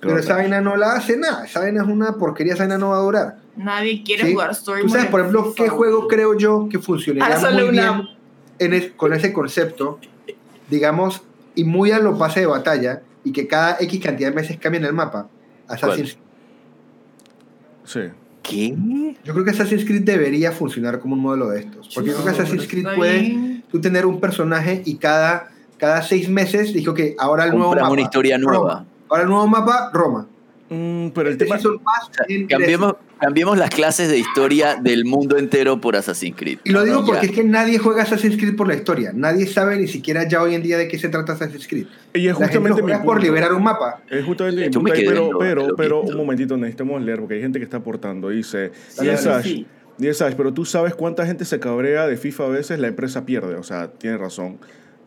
[0.00, 1.44] Pero esa vaina no la hace nada.
[1.44, 3.38] Esa vaina es una porquería, esa vaina no va a durar.
[3.56, 4.32] Nadie quiere ¿sí?
[4.32, 7.54] jugar Story Tú sabes, Mode por ejemplo, qué juego creo yo que funcionaría Ah, solo
[7.66, 8.08] muy una- bien
[8.60, 9.98] en es- con ese concepto,
[10.70, 11.22] digamos,
[11.56, 14.84] y muy a lo pase de batalla, y que cada X cantidad de meses cambien
[14.84, 15.28] el mapa.
[15.66, 16.16] Assassin's
[17.84, 18.02] Sí.
[18.48, 18.74] ¿Qué?
[19.24, 21.90] Yo creo que Assassin's Creed debería funcionar como un modelo de estos.
[21.94, 26.28] Porque yo creo que Assassin's Creed puede tú tener un personaje y cada, cada seis
[26.28, 27.90] meses dijo que ahora el nuevo mapa.
[27.90, 28.58] una historia nueva.
[28.58, 28.86] Roma.
[29.10, 30.26] Ahora el nuevo mapa, Roma.
[30.70, 31.58] Mm, pero el Este tema...
[32.48, 36.58] Cambiemos, cambiemos las clases de historia del mundo entero por Assassin's Creed.
[36.64, 39.12] Y lo digo porque es que nadie juega Assassin's Creed por la historia.
[39.14, 41.86] Nadie sabe ni siquiera ya hoy en día de qué se trata Assassin's Creed.
[42.14, 44.02] Y es La gente lo justamente mi por liberar un mapa.
[44.10, 47.58] Es justamente mi punto pero, lo- pero, pero un momentito, necesitamos leer porque hay gente
[47.58, 48.28] que está aportando.
[48.28, 49.36] Dice, Dale, Yes, dale.
[49.38, 49.66] Ash, Sí.
[49.98, 53.24] Yes, Ash, pero tú sabes cuánta gente se cabrea de FIFA a veces, la empresa
[53.26, 53.56] pierde.
[53.56, 54.58] O sea, tiene razón.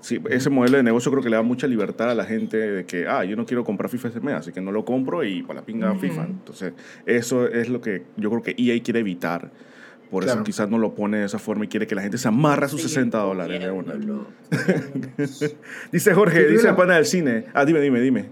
[0.01, 2.85] Sí, ese modelo de negocio creo que le da mucha libertad a la gente de
[2.85, 5.43] que, ah, yo no quiero comprar FIFA este mes, así que no lo compro y
[5.43, 6.23] para la pinga FIFA.
[6.25, 6.73] Entonces,
[7.05, 9.51] eso es lo que yo creo que EA quiere evitar.
[10.09, 10.43] Por eso Claro.
[10.43, 12.69] quizás no lo pone de esa forma y quiere que la gente se amarra a
[12.69, 13.93] sus 60 dólares de una.
[15.91, 17.45] Dice Jorge, Sí, dice el pana del cine.
[17.53, 18.25] Ah, dime, dime, dime.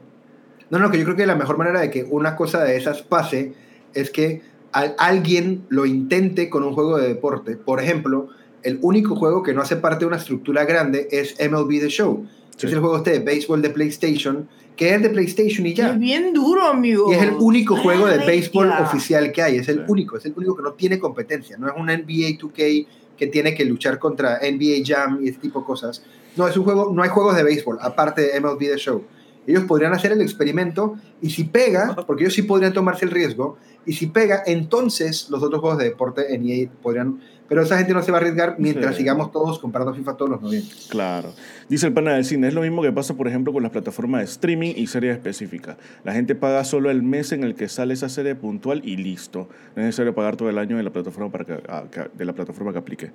[0.69, 3.01] No, no, que yo creo que la mejor manera de que una cosa de esas
[3.01, 3.53] pase
[3.93, 4.41] es que
[4.71, 7.55] al- alguien lo intente con un juego de deporte.
[7.57, 8.29] Por ejemplo,
[8.63, 12.25] el único juego que no hace parte de una estructura grande es MLB The Show.
[12.57, 12.67] Sí.
[12.67, 15.91] Es el juego este de béisbol de PlayStation, que es de PlayStation y ya.
[15.91, 17.11] Es bien duro, amigo.
[17.11, 19.57] Y es el único Ay, juego de béisbol oficial que hay.
[19.57, 19.83] Es el Sí.
[19.87, 21.57] único, es el único que no tiene competencia.
[21.57, 22.87] No es un NBA 2K
[23.17, 26.03] que tiene que luchar contra NBA Jam y ese tipo de cosas.
[26.35, 29.03] No, es un juego, no hay juegos de béisbol, aparte de MLB The Show.
[29.47, 33.57] Ellos podrían hacer el experimento y si pega, porque ellos sí podrían tomarse el riesgo,
[33.85, 37.19] y si pega, entonces los otros juegos de deporte en EA podrían...
[37.49, 38.99] Pero esa gente no se va a arriesgar mientras Sí.
[39.01, 40.71] sigamos todos comprando FIFA todos los noviembre.
[40.89, 41.33] Claro.
[41.67, 44.19] Dice el pana del cine, es lo mismo que pasa, por ejemplo, con las plataformas
[44.21, 45.75] de streaming y series específicas.
[46.03, 49.49] La gente paga solo el mes en el que sale esa serie puntual y listo.
[49.75, 51.83] No es necesario pagar todo el año de la plataforma, para que, ah,
[52.13, 53.11] de la plataforma que aplique.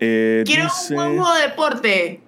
[0.00, 2.20] Eh, Quiero dice- un buen juego de deporte.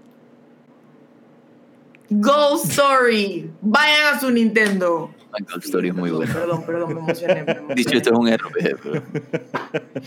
[2.10, 3.50] Ghost Story.
[3.60, 5.10] Vayan a su Nintendo.
[5.32, 6.34] Minecraft Story es muy Perdón, bueno.
[6.34, 7.34] Perdón, perdón, me emocioné.
[7.44, 7.74] me emocioné.
[7.74, 9.02] Dicho esto es un RPG, pero,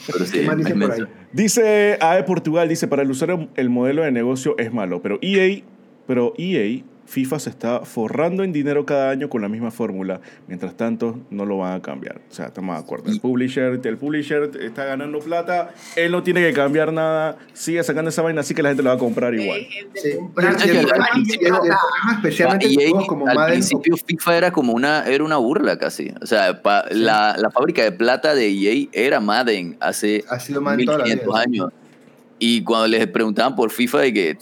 [0.08, 1.02] pero sí, ¿Qué más dice por ahí?
[1.32, 5.62] Dice AE Portugal, dice, para el usuario el modelo de negocio es malo, pero EA,
[6.08, 10.22] pero EA, FIFA se está forrando en dinero cada año con la misma fórmula.
[10.48, 12.22] Mientras tanto, no lo van a cambiar.
[12.30, 13.10] O sea, estamos de acuerdo.
[13.12, 18.10] El publisher, el publisher está ganando plata, él no tiene que cambiar nada, sigue sacando
[18.10, 19.68] esa vaina, así que la gente lo va a comprar igual.
[19.96, 20.12] Sí.
[22.18, 26.14] especialmente como al principio FIFA era como una, era una burla casi.
[26.22, 30.62] O sea, pa- la, la fábrica de plata de EA era Madden hace Ha sido
[30.62, 31.42] Madden toda la 1500 vida.
[31.44, 31.74] años.
[32.40, 34.38] Y cuando les preguntaban por FIFA, de que,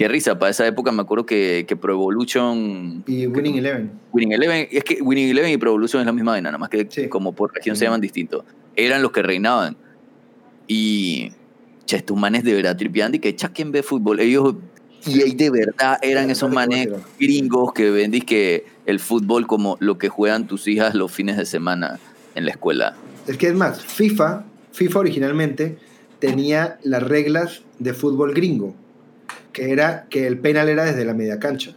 [0.00, 3.90] qué risa, para esa época me acuerdo que, que Pro Evolution, y Winning Eleven.
[4.14, 6.70] Winning Eleven, es que Winning Eleven y Pro Evolution es la misma vaina, nada más
[6.70, 7.06] que Sí.
[7.10, 7.84] como por región se Sí.
[7.84, 8.42] llaman distintos.
[8.76, 9.76] Eran los que reinaban.
[10.66, 11.32] Y,
[11.84, 14.20] che, estos manes de verdad tripeando y que chaquen ve fútbol.
[14.20, 14.54] Ellos,
[15.04, 16.88] y de verdad eran esos manes
[17.18, 21.44] gringos que ven que el fútbol como lo que juegan tus hijas los fines de
[21.44, 22.00] semana
[22.34, 22.96] en la escuela.
[23.26, 25.76] Es que es más, FIFA, FIFA originalmente
[26.20, 28.74] tenía las reglas de fútbol gringo,
[29.60, 31.72] que era que el penal era desde la media cancha.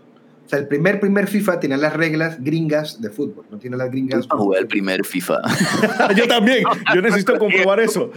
[0.46, 3.90] O sea, el primer primer FIFA tenía las reglas gringas de fútbol, no tiene las
[3.92, 4.26] gringas.
[4.26, 5.42] Yo jugué el primer FIFA.
[6.16, 6.64] yo también,
[6.96, 8.12] yo necesito comprobar eso.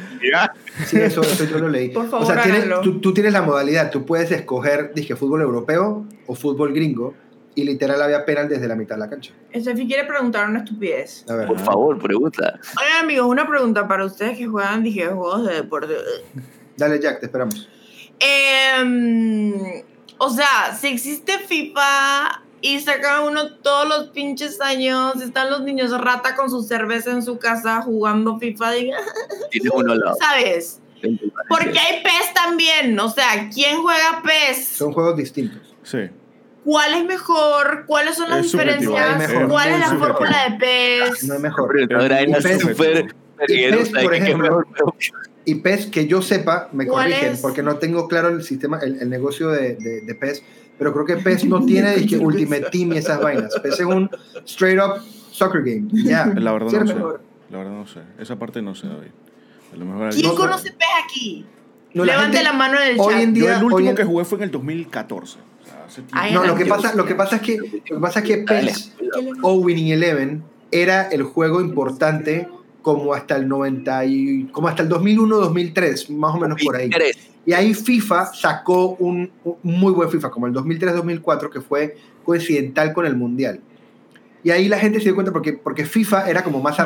[0.86, 1.88] Sí, eso, eso yo lo leí.
[1.88, 2.80] Por favor, o sea, tiene- háganlo.
[2.80, 7.14] tú, tú tienes la modalidad, tú puedes escoger, dije, fútbol europeo o fútbol gringo,
[7.56, 9.32] y literal había penal desde la mitad de la cancha.
[9.50, 11.24] Estefi quiere preguntar una estupidez.
[11.28, 12.60] A ver, Por favor, pregunta.
[12.78, 15.94] Oigan, amigos, una pregunta para ustedes que juegan, dije, juegos de deporte.
[16.76, 17.68] dale Jack, te esperamos.
[18.18, 19.82] Em,
[20.18, 25.90] o sea, si existe FIFA y saca uno todos los pinches años, están los niños
[26.00, 28.98] rata con su cerveza en su casa jugando FIFA, diga.
[30.20, 30.80] ¿sabes?
[31.48, 34.66] Porque hay PES también, o sea, ¿quién juega PES?
[34.68, 35.74] Son juegos distintos.
[35.82, 36.08] Sí.
[36.64, 37.84] ¿Cuál es mejor?
[37.86, 39.22] ¿Cuáles son las Es diferencias?
[39.22, 39.48] es mejor.
[39.48, 40.16] ¿Cuál es la subjetivo.
[40.16, 41.24] fórmula de PES?
[41.24, 41.70] No es mejor.
[41.86, 43.14] Pero ahora era súper
[44.02, 44.64] por ejemplo,
[45.46, 47.40] Y PES, que yo sepa, me ¿Cuál corrigen, es?
[47.40, 50.42] porque no tengo claro el sistema, el, el negocio de, de, de PES,
[50.76, 53.54] pero creo que PES no tiene dizque, Ultimate Team y esas vainas.
[53.62, 54.10] PES es un
[54.44, 55.86] straight up soccer game.
[55.92, 56.26] Ya.
[56.36, 56.94] La verdad no sé.
[57.50, 58.00] La verdad no sé.
[58.18, 59.08] Esa parte no sé, David.
[59.72, 60.38] A lo mejor ¿Quién No, no.
[60.38, 61.46] conoce PES aquí?
[61.94, 63.88] No, la Levante gente- la mano en el hoy en Yo día- el último hoy
[63.88, 65.38] en- que jugué fue en el 2014.
[65.38, 66.02] O sea, hace.
[66.12, 68.38] Ay, No, lo que, pasa, lo que pasa es que, lo que, pasa es que.
[68.38, 68.92] PES
[69.42, 70.42] o Winning Eleven
[70.72, 72.48] era el juego importante
[72.86, 76.88] como hasta el 90 y, como hasta el 2001 2003 más o menos por ahí
[77.44, 81.96] y ahí FIFA sacó un, un muy buen FIFA como el 2003 2004 que fue
[82.24, 83.58] coincidental con el mundial
[84.44, 86.76] y ahí la gente se dio cuenta porque porque FIFA era como más.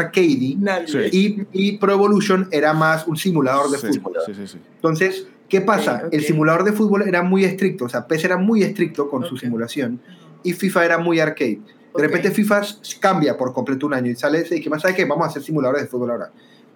[0.87, 0.99] Sí.
[1.13, 4.59] y, y Pro Evolution era más un simulador de Sí, fútbol sí, sí, sí.
[4.77, 5.97] entonces, ¿qué pasa?
[5.97, 6.15] Ok, ok.
[6.15, 9.35] El simulador de fútbol era muy estricto, o sea, PES era muy estricto con su
[9.35, 9.41] Ok.
[9.43, 10.01] simulación
[10.43, 11.61] y FIFA era muy arcade.
[11.95, 12.01] De Ok.
[12.03, 12.63] repente FIFA
[13.01, 15.29] cambia por completo un año y sale ese y que más sabe que vamos a
[15.31, 16.31] hacer simuladores de fútbol ahora,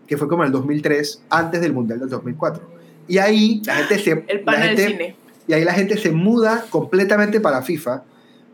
[0.06, 2.62] que fue como en el 2003, antes del Mundial del 2004.
[3.06, 5.16] Y ahí la gente se El la pana del cine.
[5.46, 8.02] y ahí la gente se muda completamente para FIFA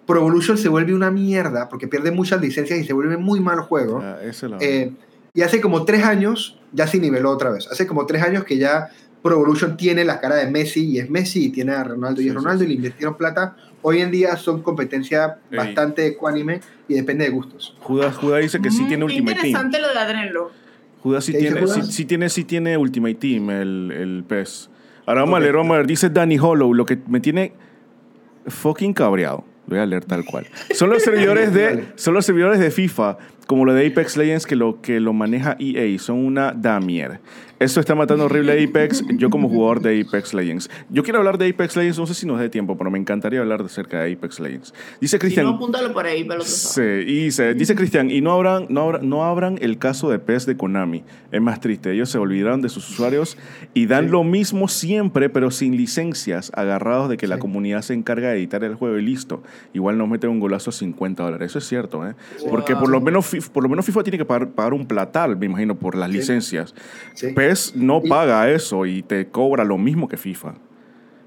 [0.07, 3.61] Pro Evolution se vuelve una mierda porque pierde muchas licencias y se vuelve muy mal
[3.61, 4.01] juego.
[4.03, 4.19] Ah,
[4.59, 4.93] Eh,
[5.33, 7.69] y hace como tres años ya se niveló otra vez.
[7.71, 8.89] Hace como tres años que ya
[9.23, 12.27] Pro Evolution tiene la cara de Messi y es Messi y tiene a Ronaldo y
[12.27, 12.65] es sí, Ronaldo sí.
[12.65, 13.57] y le invirtieron plata.
[13.83, 15.57] Hoy en día son competencia Ey.
[15.59, 17.77] bastante ecuánime y depende de gustos.
[17.81, 19.47] Judas, Judas dice que sí Mm, tiene Ultimate Team.
[19.47, 20.51] interesante lo de Adrenlo.
[21.03, 21.95] Judas sí ¿Qué dice tiene, sí, Judas?
[21.95, 24.71] sí tiene, sí tiene Ultimate Team, el, el PES.
[25.07, 25.87] Ahora vamos a leer, vamos a leer.
[25.87, 27.53] Dice Danny Hollow, lo que me tiene
[28.47, 29.45] fucking cabreado.
[29.67, 30.47] Lo voy a leer tal cual.
[30.75, 33.19] Son los servidores de, son los servidores de FIFA,
[33.51, 35.99] como lo de Apex Legends, que lo, que lo maneja EA.
[35.99, 37.19] Son una damier.
[37.59, 39.05] Eso está matando horrible a Apex.
[39.19, 40.71] Yo como jugador de Apex Legends.
[40.89, 43.41] Yo quiero hablar de Apex Legends, no sé si nos dé tiempo, pero me encantaría
[43.41, 44.73] hablar acerca de Apex Legends.
[44.99, 45.45] Dice Si Cristian...
[45.45, 49.07] no, apúntalo por ahí otro Sí, y dice, dice Cristian, y no abran, no, abran,
[49.07, 51.05] no abran el caso de PES de Konami.
[51.33, 53.37] Es más triste, ellos se olvidaron de sus usuarios
[53.75, 54.11] y dan Sí.
[54.13, 58.65] lo mismo siempre, pero sin licencias, agarrados de que la comunidad se encarga de editar
[58.65, 59.43] el juego y listo.
[59.75, 61.51] Igual nos meten un golazo a 50 dólares.
[61.51, 62.15] Eso es cierto, ¿eh?
[62.49, 65.47] Porque por lo, menos, Por lo menos FIFA tiene que pagar, pagar un platal, me
[65.47, 66.17] imagino, por las Sí.
[66.19, 66.75] licencias.
[67.15, 67.29] ¿sí?
[67.33, 70.55] PES no Y- paga eso y te cobra lo mismo que FIFA.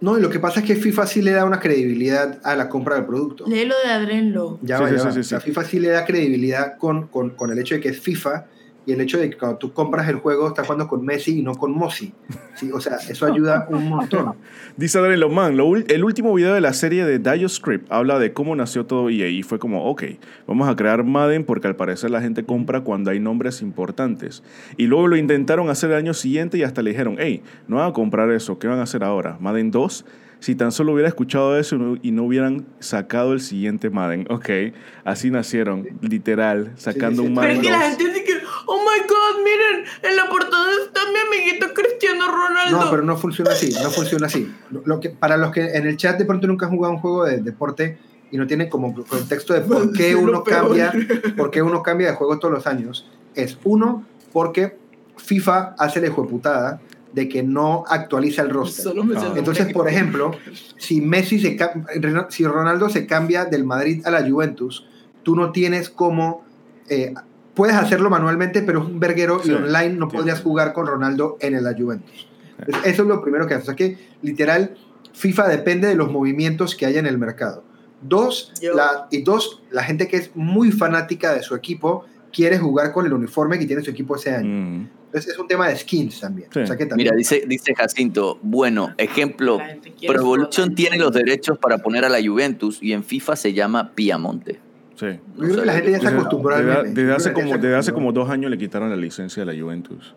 [0.02, 2.68] No, y lo que pasa es que FIFA sí le da una credibilidad a la
[2.68, 3.46] compra del producto.
[3.48, 4.60] Lee lo de Adrenlo.
[4.62, 5.14] Ya Sí, va, sí, ya sí, va.
[5.14, 5.46] sí, O sea, sí.
[5.46, 8.46] FIFA sí le da credibilidad con, con, con el hecho de que es FIFA
[8.86, 11.42] y el hecho de que cuando tú compras el juego estás jugando con Messi y
[11.42, 12.14] no con Mossi.
[12.56, 12.72] ¿sí?
[12.72, 14.36] O sea, eso ayuda un montón.
[14.78, 18.34] Dice Adrián Loman, lo el último video de la serie de Dio Script habla de
[18.34, 20.04] cómo nació todo EA y fue como, ok,
[20.48, 24.44] vamos a crear Madden porque al parecer la gente compra cuando hay nombres importantes.
[24.78, 27.90] Y luego lo intentaron hacer el año siguiente y hasta le dijeron, hey, no van
[27.90, 29.38] a comprar eso, ¿qué van a hacer ahora?
[29.40, 30.06] Madden 2.
[30.40, 34.26] Si tan solo hubiera escuchado eso y no- hubieran sacado el siguiente Madden.
[34.30, 34.50] Ok,
[35.06, 37.42] así nacieron, literal, sacando sí, un sí.
[37.42, 37.80] Pero Madden es que 2.
[37.80, 38.23] la gente
[38.66, 42.80] oh my god, miren, en la portada está mi amiguito Cristiano Ronaldo.
[42.80, 44.54] No, pero no funciona así, no funciona así.
[44.70, 47.26] Lo que, para los que en el chat de pronto nunca han jugado un juego
[47.26, 47.98] de deporte
[48.32, 50.92] y no tienen como contexto de por qué uno cambia,
[51.38, 54.78] por qué uno cambia de juego todos los años, es uno, porque
[55.18, 56.82] FIFA hace la hijueputada
[57.14, 58.94] de que no actualiza el roster.
[59.16, 59.34] Ah.
[59.36, 60.32] Entonces, por ejemplo,
[60.78, 61.58] si Messi se
[62.30, 64.88] si Ronaldo se cambia del Madrid a la Juventus,
[65.22, 66.44] tú no tienes como
[66.90, 67.14] eh,
[67.54, 71.38] puedes hacerlo manualmente, pero es un verguero Sí, y online no podrías jugar con Ronaldo
[71.40, 72.28] en la Juventus.
[72.60, 73.64] Entonces, Eso es lo primero que hace.
[73.64, 74.76] O sea que literal
[75.14, 77.64] FIFA depende de los movimientos que haya en el mercado.
[78.02, 82.58] Dos, Yo- la, y dos, la gente que es muy fanática de su equipo quiere
[82.58, 84.50] jugar con el uniforme que tiene su equipo ese año.
[84.50, 84.90] Mm.
[85.06, 86.50] Entonces es un tema de skins también.
[86.52, 86.60] Sí.
[86.62, 89.60] O sea que también Mira, dice, dice Jacinto, bueno, ejemplo,
[90.08, 93.92] Pro Evolution tiene los derechos para poner a la Juventus y en FIFA se llama
[93.94, 94.60] Piamonte.
[94.96, 95.08] Sí.
[95.08, 96.94] yo creo que la gente ya se Desde, acostumbró al desde- meme.
[96.96, 100.14] desde hace como, desde hace como dos años le quitaron la licencia de la Juventus.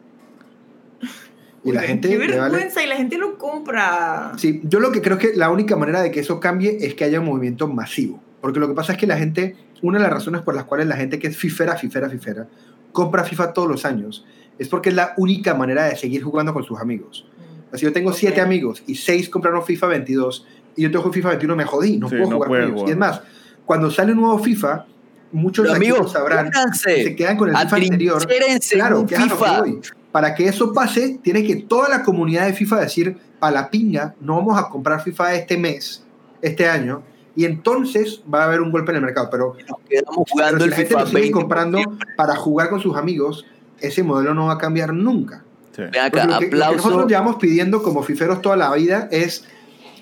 [1.64, 4.32] Y la gente Qué le vale- vergüenza, y la gente lo compra.
[4.36, 7.02] Sí, yo lo que creo que la única manera de que eso cambie es que
[7.04, 8.22] haya un movimiento masivo.
[8.40, 10.86] Porque lo que pasa es que la gente, una de las razones por las cuales
[10.86, 12.46] la gente que es fifera, fifera, fifera,
[12.92, 14.24] compra FIFA todos los años,
[14.58, 17.26] es porque es la única manera de seguir jugando con sus amigos.
[17.74, 18.16] Si yo tengo Ok.
[18.16, 20.46] siete amigos y seis compraron FIFA 22
[20.76, 22.70] y yo tengo FIFA 21, me jodí, no Sí, puedo no jugar con ellos.
[22.74, 22.88] jugar.
[22.88, 23.22] Y es más,
[23.66, 24.86] cuando sale un nuevo FIFA,
[25.32, 28.26] muchos Pero, amigos amigos, sabrán que se quedan con el FIFA anterior.
[28.70, 29.64] Claro, un que FIFA.
[30.12, 34.14] Para que eso pase, tiene que toda la comunidad de FIFA decir, a la pinga,
[34.20, 36.02] no vamos a comprar FIFA este mes,
[36.40, 37.02] este año,
[37.34, 39.28] y entonces va a haber un golpe en el mercado.
[39.30, 41.78] Pero, Nos quedamos pero jugando si el la gente FIFA lo sigue 20 comprando
[42.16, 43.44] para jugar con sus amigos,
[43.80, 45.44] ese modelo no va a cambiar nunca.
[45.72, 45.82] Sí.
[45.82, 49.44] Acá, lo, que, lo que nosotros llevamos pidiendo como fiferos toda la vida es,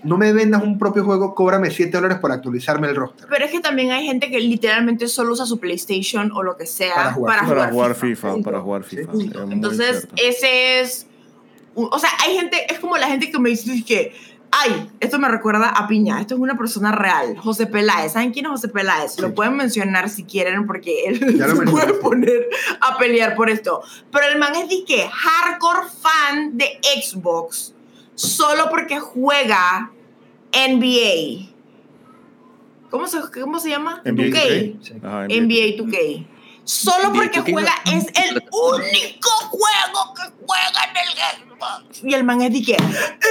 [0.05, 3.27] no me vendas un propio juego, cóbrame 7 dólares por actualizarme el roster.
[3.29, 6.67] Pero es que también hay gente que literalmente solo usa su PlayStation o lo que
[6.67, 7.49] sea Para jugar.
[7.49, 9.13] Para jugar FIFA, para jugar FIFA.
[9.13, 11.07] Es Entonces, ese es.
[11.75, 14.15] O sea, hay gente, es como la gente que me dice que,
[14.53, 18.13] ay, esto me recuerda a Piña, esto es una persona real, José Peláez.
[18.13, 19.15] ¿Saben quién es José Peláez?
[19.15, 19.23] Sí.
[19.23, 22.49] Lo pueden mencionar si quieren, porque él Ya lo se puede poner
[22.81, 23.83] a pelear por esto.
[24.13, 26.67] Pero el man es de que hardcore fan de
[27.03, 27.75] Xbox,
[28.15, 29.91] solo porque juega
[30.53, 31.51] NBA.
[32.91, 34.03] ¿Cómo se, cómo se llama?
[34.05, 34.33] NBA 2K.
[34.33, 34.79] 2K.
[34.83, 34.93] Sí.
[35.03, 36.27] Ajá, NBA 2K.
[36.65, 37.53] Solo NBA porque 2K.
[37.53, 42.05] juega, es el único juego que juega en el Xbox.
[42.05, 42.77] Y el man es de que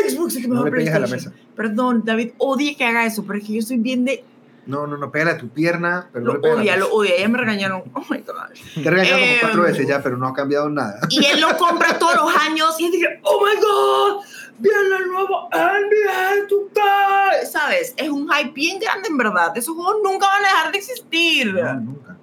[0.10, 1.34] Xbox es que No mejor le pegues a la PlayStation.
[1.34, 1.54] mesa.
[1.56, 4.24] Perdón, David, odia que haga eso, pero es que yo soy bien de.
[4.66, 7.18] No, no, no, pégale a tu pierna, pero no Lo le la odia, lo odia.
[7.20, 7.84] Ya me regañaron.
[7.94, 8.34] Oh my God.
[8.76, 11.00] Te he regañado como Eh, cuatro veces ya, pero no ha cambiado nada.
[11.10, 14.24] Y él lo compra todos los años y que, oh my God,
[14.60, 17.46] viene el nuevo NBA 2K.
[17.52, 17.94] ¿Sabes?
[17.98, 19.56] Es un hype bien grande, en verdad.
[19.58, 21.54] Esos juegos nunca van a dejar de existir.
[21.54, 22.18] No, nunca.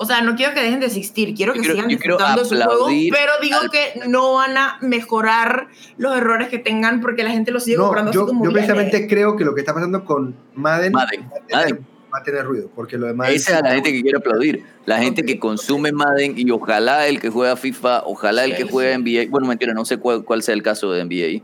[0.00, 2.42] O sea, no quiero que dejen de existir, quiero que Yo quiero- sigan quiero disfrutando
[2.44, 5.66] de su juego, aplaudir pero digo al- que no van a mejorar
[5.96, 8.52] los errores que tengan porque la gente los sigue comprando No, yo, así como yo
[8.52, 11.86] precisamente creo que lo que está pasando con Madden, Madden, tener Madden.
[12.12, 13.30] Va a tener ruido, porque lo demás...
[13.30, 14.62] Esa es la gente que quiere aplaudir.
[14.86, 18.96] La gente que consume Madden y ojalá el que juega FIFA, ojalá el que juega.
[18.98, 19.28] NBA.
[19.30, 21.42] Bueno, mentira, no sé cuál, cuál sea el caso de NBA.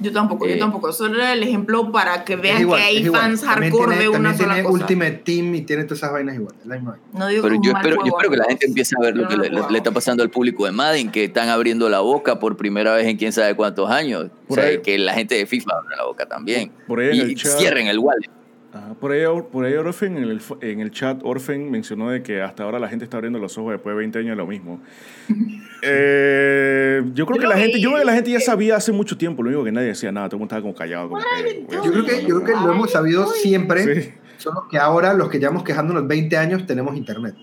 [0.00, 0.92] Yo tampoco, Eh, yo tampoco.
[0.92, 4.36] Solo era el ejemplo para que vean igual, que hay fans hardcore tiene- de una
[4.36, 4.82] sola tiene cosa.
[4.84, 6.54] Ultimate Team y tiene todas esas vainas igual.
[6.64, 7.06] la misma vaina.
[7.12, 9.22] No digo Pero yo espero, yo juego, espero que la gente empiece a ver lo
[9.22, 12.00] Yo que no le, le- está pasando al público de Madden, que están abriendo la
[12.00, 14.26] boca por primera vez en quién sabe cuántos años.
[14.48, 16.72] O sea, que la gente de FIFA abra la boca también.
[16.88, 18.28] Por ahí y el chat- cierren el wallet.
[18.74, 22.40] Ajá, por, ahí, por ahí Orfen, en el, en el chat, Orfen mencionó de que
[22.40, 24.80] hasta ahora la gente está abriendo los ojos después de 20 años de lo mismo.
[25.84, 28.92] Eh, yo creo Yo que la gente, yo creo que la gente ya sabía hace
[28.92, 31.08] mucho tiempo, lo único que nadie decía nada, todo el mundo estaba como callado.
[31.08, 34.12] Como que, Yo creo que, yo creo que lo hemos sabido siempre, Sí.
[34.36, 37.34] solo que ahora los que llevamos quejándonos 20 años tenemos internet.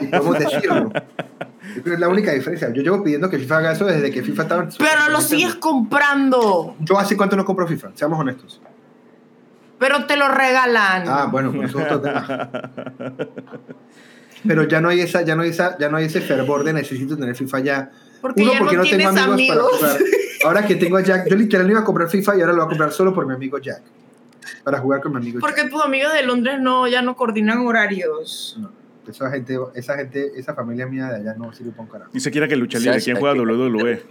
[0.00, 0.90] Y podemos decirlo.
[0.90, 2.72] Yo creo que es la única diferencia.
[2.72, 4.68] Yo llevo pidiendo que FIFA haga eso desde que FIFA estaba...
[4.78, 6.76] Pero lo sigues comprando.
[6.80, 8.62] Yo hace cuánto no compro FIFA, seamos honestos.
[9.78, 11.04] Pero te lo regalan.
[11.06, 12.50] Ah, bueno, pues eso es otro tema.
[14.46, 16.72] Pero ya no hay esa, ya no hay esa, ya no hay ese fervor de
[16.72, 17.90] necesito tener FIFA ya.
[18.20, 19.78] porque Uno, ya porque no, no, tengo amigos, amigos.
[19.80, 20.00] para jugar.
[20.44, 22.58] Ahora que tengo a Jack, yo literal no iba a comprar FIFA y ahora lo
[22.58, 23.82] voy a comprar solo por mi amigo Jack.
[24.62, 25.70] Para jugar con mi amigo Porque Jack.
[25.70, 28.56] tus amigos de Londres no, ya no coordinan horarios.
[28.60, 28.70] No,
[29.08, 32.10] esa gente, esa gente, esa familia mía de allá no sirve para un carajo.
[32.12, 33.34] Dice Kira que lucha libre, ¿quién juega?
[33.40, 34.02] WWE?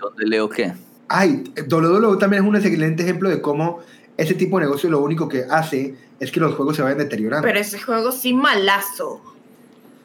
[0.00, 0.72] ¿Dónde leo qué?
[1.08, 3.80] Ay, WWE también es un excelente ejemplo de cómo
[4.16, 7.46] ese tipo de negocio lo único que hace es que los juegos se vayan deteriorando.
[7.46, 9.20] Pero ese juego sí malazo.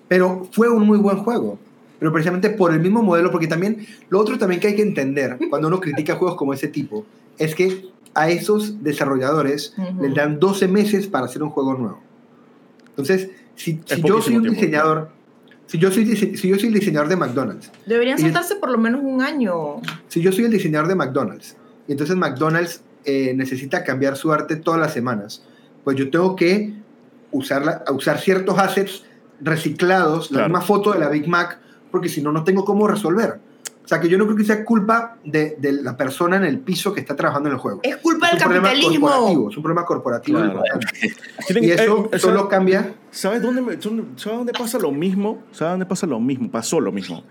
[0.08, 1.60] Pero fue un muy buen juego.
[2.00, 5.38] Pero precisamente por el mismo modelo, porque también lo otro también que hay que entender
[5.50, 7.06] cuando uno critica juegos como ese tipo
[7.38, 12.00] es que a esos desarrolladores les dan 12 meses para hacer un juego nuevo.
[12.90, 14.60] Entonces, si, yo soy un tiempo.
[14.60, 15.10] diseñador,
[15.68, 19.02] si yo soy, si yo soy el diseñador de McDonald's, Deberían saltarse por lo menos
[19.04, 19.82] un año.
[20.08, 21.56] si yo soy el diseñador de McDonald's,
[21.88, 25.44] y entonces McDonald's eh, necesita cambiar su arte todas las semanas,
[25.84, 26.74] pues yo tengo que
[27.32, 29.04] usar, la- usar ciertos assets
[29.42, 30.50] reciclados, la Claro.
[30.50, 31.60] misma foto de la Big Mac,
[31.92, 33.40] porque si no, no tengo cómo resolver.
[33.84, 36.60] O sea, que yo no creo que sea culpa de, de la persona en el
[36.60, 37.80] piso que está trabajando en el juego.
[37.82, 39.50] Es culpa Es del capitalismo.
[39.50, 40.38] es un problema corporativo.
[40.40, 40.62] Claro.
[41.62, 42.94] Y eso eh, solo ¿sabes- cambia.
[43.10, 45.42] ¿Sabes dónde- ¿sabes dónde pasa lo mismo?
[45.52, 46.52] ¿Sabes dónde pasa lo mismo?
[46.52, 47.24] Pasó lo mismo.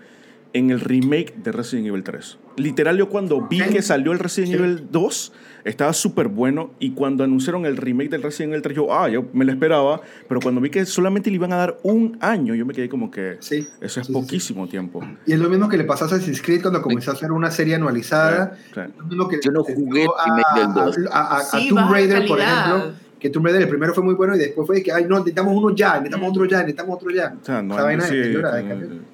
[0.51, 2.39] En el remake de Resident Evil 3.
[2.57, 3.69] Literal, yo cuando vi Sí.
[3.69, 4.57] que salió el Resident Sí.
[4.57, 5.31] Evil 2,
[5.63, 6.71] estaba súper bueno.
[6.79, 10.01] Y cuando anunciaron el remake del Resident Evil 3, yo, ah, yo me lo esperaba.
[10.27, 13.11] Pero cuando vi que solamente le iban a dar un año, yo me quedé como
[13.11, 13.57] que Sí.
[13.79, 14.13] eso es Sí, sí, sí.
[14.13, 15.01] poquísimo tiempo.
[15.27, 17.51] Y es lo mismo que le pasó a Assassin's Creed cuando comenzó a hacer una
[17.51, 18.57] serie anualizada.
[18.73, 18.91] Claro.
[18.97, 20.97] Lo mismo que Yo no jugué el remake del dos.
[21.11, 24.15] A, a- a Sí, Tomb Raider, por ejemplo, que Tomb Raider el primero fue muy
[24.15, 26.95] bueno y después fue de que, ay, no, necesitamos uno ya, necesitamos otro ya, necesitamos
[26.95, 27.35] otro ya.
[27.41, 28.15] O sea, no Esa hay- vaina sí,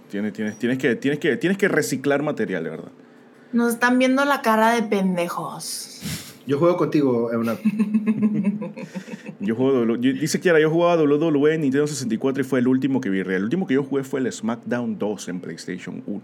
[0.10, 2.92] tienes, tienes, tienes, que, tienes, que, tienes que reciclar material, de verdad.
[3.52, 6.02] Nos están viendo la cara de pendejos.
[6.46, 7.56] Yo juego contigo, Euna.
[9.40, 13.02] Yo juego, yo- dice Kiara, yo jugaba WWE en Nintendo 64 y fue el último
[13.02, 13.38] que vi real.
[13.40, 16.22] El último que yo jugué fue el SmackDown 2 en PlayStation 1.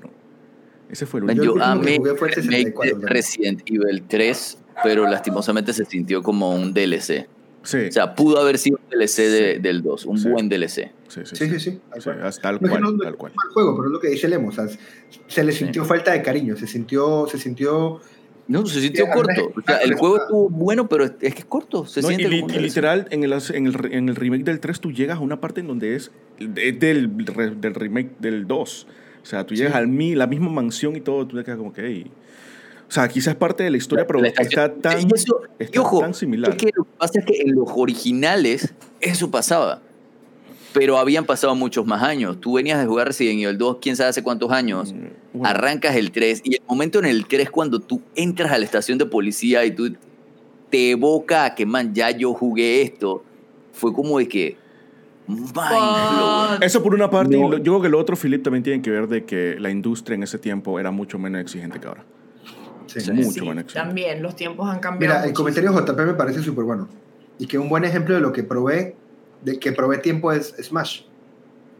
[0.89, 1.43] Ese fue el último.
[1.43, 3.09] Yo último que amé jugué fue el el remake 64 de también.
[3.13, 7.27] Resident Evil 3, pero lastimosamente se sintió como un DLC.
[7.63, 10.29] Sí, O sea, pudo haber sido un DLC de- del 2, un Sí.
[10.29, 10.91] buen DLC.
[11.07, 11.35] sí, sí.
[11.35, 11.79] Sí, sí, sí.
[11.91, 12.81] tal Sí, cual.
[12.81, 13.33] No tal es cual.
[13.35, 14.47] mal juego, pero es lo que dice Lemo.
[14.49, 14.67] O sea,
[15.27, 15.59] se le Sí.
[15.59, 17.99] sintió falta de cariño, se sintió, se sintió
[18.47, 19.53] No, se sintió Sí, corto.
[19.55, 21.85] O sea, el juego estuvo bueno, pero es que es corto.
[21.85, 24.59] Se No, y, siente como y literal, en el, en, el, en el remake del
[24.59, 27.15] 3 tú llegas a una parte en donde es, es del,
[27.61, 28.87] del remake del 2.
[29.21, 32.07] O sea, tú llegas mi, la misma mansión y todo, tú te quedas como que...
[32.91, 35.79] O sea, quizás parte de la historia, pero La está tan, Y eso- y está
[35.79, 36.51] ojo, tan similar.
[36.51, 39.79] Es que lo que pasa es que en los originales eso pasaba.
[40.73, 42.41] Pero habían pasado muchos más años.
[42.41, 44.91] Tú venías de jugar Resident Evil 2, quién sabe hace cuántos años.
[44.91, 44.97] Mm,
[45.31, 48.65] bueno, Arrancas el 3 y el momento en el 3 cuando tú entras a la
[48.65, 49.95] estación de policía y tú
[50.69, 53.23] te evoca a que, man, ya yo jugué esto,
[53.71, 54.57] fue como de que...
[56.61, 57.51] Eso por una parte, y No.
[57.55, 60.23] yo creo que lo otro, Philip, también tiene que ver de que la industria en
[60.23, 62.03] ese tiempo era mucho menos exigente que ahora.
[62.99, 63.11] Sí.
[63.11, 63.73] Mucho exigente.
[63.73, 64.99] también, los tiempos han cambiado.
[64.99, 65.37] Mira, el muchísimo.
[65.63, 66.87] comentario de JP me parece súper bueno.
[67.39, 68.95] Y que un buen ejemplo de lo que probé,
[69.41, 71.01] de que probé tiempo es Smash.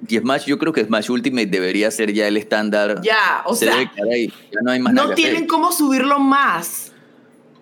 [0.07, 3.01] Y Smash, yo creo que Smash Ultimate debería ser ya el estándar.
[3.03, 4.33] Ya, o Se sea, debe quedar ahí.
[4.51, 5.23] Ya no hay más nada no hacer.
[5.25, 6.91] tienen cómo subirlo más.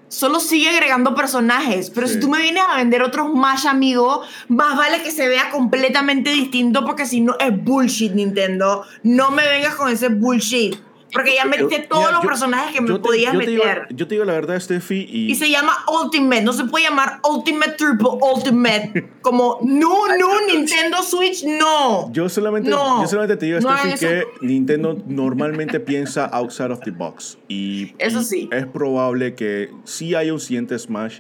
[0.08, 1.90] Solo sigue agregando personajes.
[1.92, 2.14] Pero Sí.
[2.16, 6.32] si tú me vienes a vender otros más, amigo, más vale que se vea completamente
[6.32, 8.86] distinto porque si no es bullshit, Nintendo.
[9.04, 10.78] No me vengas con ese bullshit.
[11.12, 13.64] Porque ya metiste todos Mira, los yo- personajes que me te- podías yo te digo-
[13.64, 13.88] meter.
[13.90, 15.74] yo te digo la verdad, Steffi, y, Y se llama
[16.04, 19.10] Ultimate, no se puede llamar Ultimate Triple Ultimate.
[19.22, 22.12] Como, no, no, Nintendo Switch, no.
[22.14, 24.24] yo, solamente, No, yo solamente te digo, no Steffi, que.
[24.42, 27.38] Nintendo normalmente piensa outside of the box.
[27.48, 28.50] Y, Eso y sí.
[28.52, 31.20] es probable que sí haya un siguiente Smash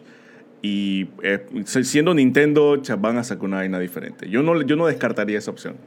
[0.61, 4.29] Y eh, siendo Nintendo, van a sacar una vaina diferente.
[4.29, 5.77] Yo no, yo no descartaría esa opción.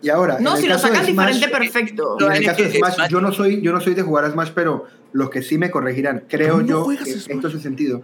[0.00, 2.16] Y ahora, No, si lo Smash- diferente, perfecto.
[2.20, 4.30] En el Es caso de Smash, yo no soy, yo no soy de jugar a
[4.30, 8.02] Smash, pero los que sí me corregirán, creo ¿Cómo no yo que esto hace sentido.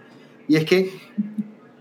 [0.49, 0.91] Y es que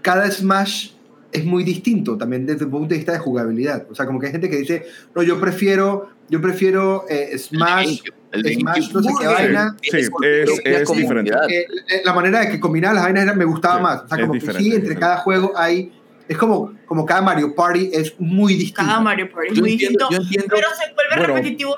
[0.01, 0.91] cada Smash
[1.31, 3.87] es muy distinto también desde el punto de vista de jugabilidad.
[3.89, 4.85] O sea, como que hay gente que dice,
[5.15, 8.01] no, yo prefiero, yo prefiero eh, Smash,
[8.33, 9.75] Smash, no sé qué vaina.
[9.81, 11.31] Sí, es- propia es diferente.
[11.49, 14.03] eh, eh, la manera de que combinaba las vainas era- me gustaba Sí, más.
[14.03, 15.91] O sea, es como que sí, es entre cada juego hay...
[16.27, 18.81] Es como, como cada Mario Party es muy distinto.
[18.81, 21.77] Cada Mario Party es muy entiendo- distinto, yo entiendo- pero se vuelve Bueno, repetitivo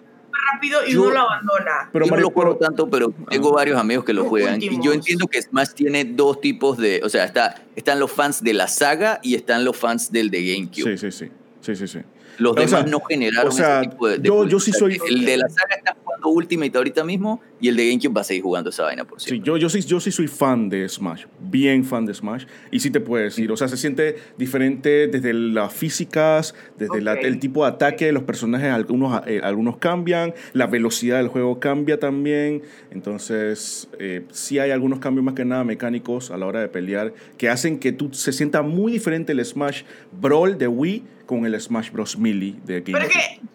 [0.54, 1.90] rápido y yo- uno lo abandona.
[1.92, 4.62] Pero yo no Mario lo juego tanto, pero tengo varios amigos que lo Los juegan.
[4.62, 7.02] Y yo entiendo que Smash tiene dos tipos de.
[7.04, 10.44] O sea, está, están los fans de la saga y están los fans del de
[10.54, 10.98] GameCube.
[10.98, 11.32] Sí, sí, sí.
[11.62, 12.00] Sí, sí, sí.
[12.38, 14.18] Los O demás sea, no generaron o sea, ese tipo de.
[14.20, 15.96] de yo- yo sí soy- El de la saga está
[16.26, 19.20] jugando Ultimate ahorita mismo y el de GameCube va a seguir jugando esa vaina por
[19.22, 19.48] Sí, siempre.
[19.48, 22.46] yo, yo, sí, yo sí soy fan de Smash, bien fan de Smash.
[22.72, 27.14] Y sí te puedo decir, o sea, se siente diferente desde las físicas, desde la-
[27.14, 31.60] el tipo de ataque de los personajes, algunos, eh, algunos cambian, la velocidad del juego
[31.60, 32.62] cambia también.
[32.92, 37.14] Entonces, eh, sí hay algunos cambios más que nada mecánicos a la hora de pelear
[37.38, 39.84] que hacen que tú se sienta muy diferente el Smash
[40.20, 42.18] Brawl de Wii con el Smash Bros.
[42.18, 43.20] Melee de Pero GameCube.
[43.20, 43.46] es que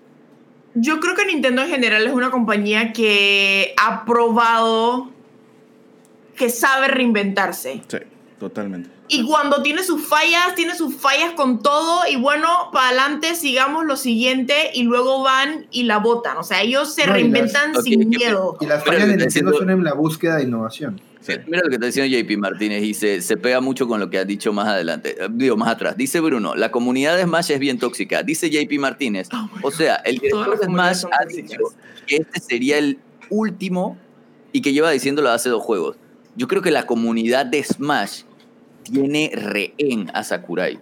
[0.75, 5.11] yo creo que Nintendo en general es una compañía que ha probado
[6.37, 7.83] que sabe reinventarse.
[7.89, 7.99] Sí,
[8.39, 8.89] totalmente.
[9.09, 13.85] Y cuando tiene sus fallas, tiene sus fallas con todo y bueno, para adelante sigamos
[13.85, 16.37] lo siguiente y luego van y la botan.
[16.37, 18.57] O sea, ellos se No, reinventan las- sin miedo.
[18.61, 21.01] Y las fallas de Nintendo son en la búsqueda de innovación.
[21.21, 21.35] Sí.
[21.47, 24.19] Mira lo que está diciendo JP Martínez y se, se pega mucho con lo que
[24.19, 25.97] has dicho más adelante, eh, digo, más atrás.
[25.97, 28.23] Dice Bruno, la comunidad de Smash es bien tóxica.
[28.23, 29.29] Dice JP Martínez,
[29.63, 31.59] o sea, el Oh director de Smash ha dicho
[32.07, 32.99] que este sería el
[33.29, 33.99] último
[34.53, 35.97] y que lleva diciéndolo hace dos juegos.
[36.37, 38.23] Yo creo que la comunidad de Smash
[38.83, 40.79] tiene rehén a Sakurai.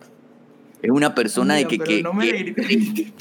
[0.80, 1.78] Es una persona de que...
[1.80, 3.12] que- no me que- grite.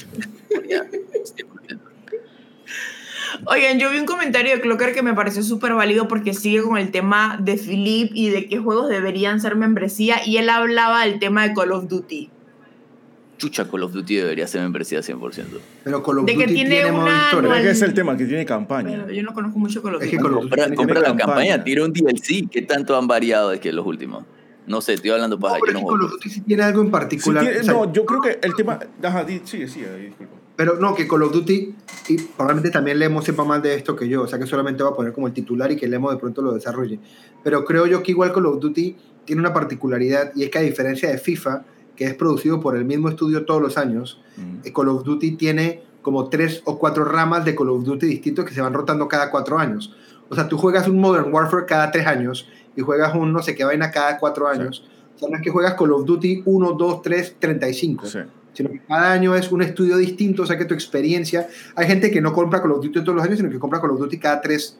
[3.46, 6.76] Oigan, yo vi un comentario de Clocker que me pareció súper válido porque sigue con
[6.78, 11.18] el tema de Philip y de qué juegos deberían ser membresía y él hablaba del
[11.18, 12.30] tema de Call of Duty.
[13.38, 15.44] Chucha, Call of Duty debería ser membresía 100%.
[15.84, 17.48] Pero Call of De que Duty tiene tiene, modo una historia.
[17.50, 18.90] Pero es que es el tema, que tiene campaña.
[19.04, 20.16] Pero yo no conozco mucho Call of Es Duty.
[20.16, 21.26] que Call of Duty Compra, tiene compra la campaña.
[21.26, 22.48] campaña, tira un DLC.
[22.50, 24.24] ¿Qué tanto han variado de que los últimos?
[24.66, 25.96] No sé, estoy hablando No, para pero que es no que juego.
[25.98, 27.42] Call of Duty sí tiene algo en Sí, particular.
[27.44, 28.78] tiene- o sea, no, yo creo que el tema.
[29.04, 30.34] Ajá, sigue, sigue, disculpa.
[30.58, 31.72] Pero no, que Call of Duty,
[32.08, 34.88] y probablemente también Lemo sepa más de esto que yo, o sea que solamente va
[34.90, 36.98] a poner como el titular y que Lemo de pronto lo desarrolle.
[37.44, 40.62] Pero creo yo que igual Call of Duty tiene una particularidad y es que a
[40.62, 41.62] diferencia de FIFA,
[41.94, 44.66] que es producido por el mismo estudio todos los años, Mm.
[44.66, 48.44] eh, Call of Duty tiene como tres o cuatro ramas de Call of Duty distintos
[48.44, 49.94] que se van rotando cada cuatro años.
[50.28, 53.54] O sea, tú juegas un Modern Warfare cada tres años y juegas un no sé
[53.54, 54.84] qué vaina cada cuatro años.
[55.14, 58.18] O sea, no es que juegas Call of Duty 1, 2, 3, 35 Sí.
[58.58, 62.10] Sino que cada año es un estudio distinto, o sea que tu experiencia, hay gente
[62.10, 64.18] que no compra Call of Duty todos los años, sino que compra Call of Duty
[64.18, 64.76] cada tres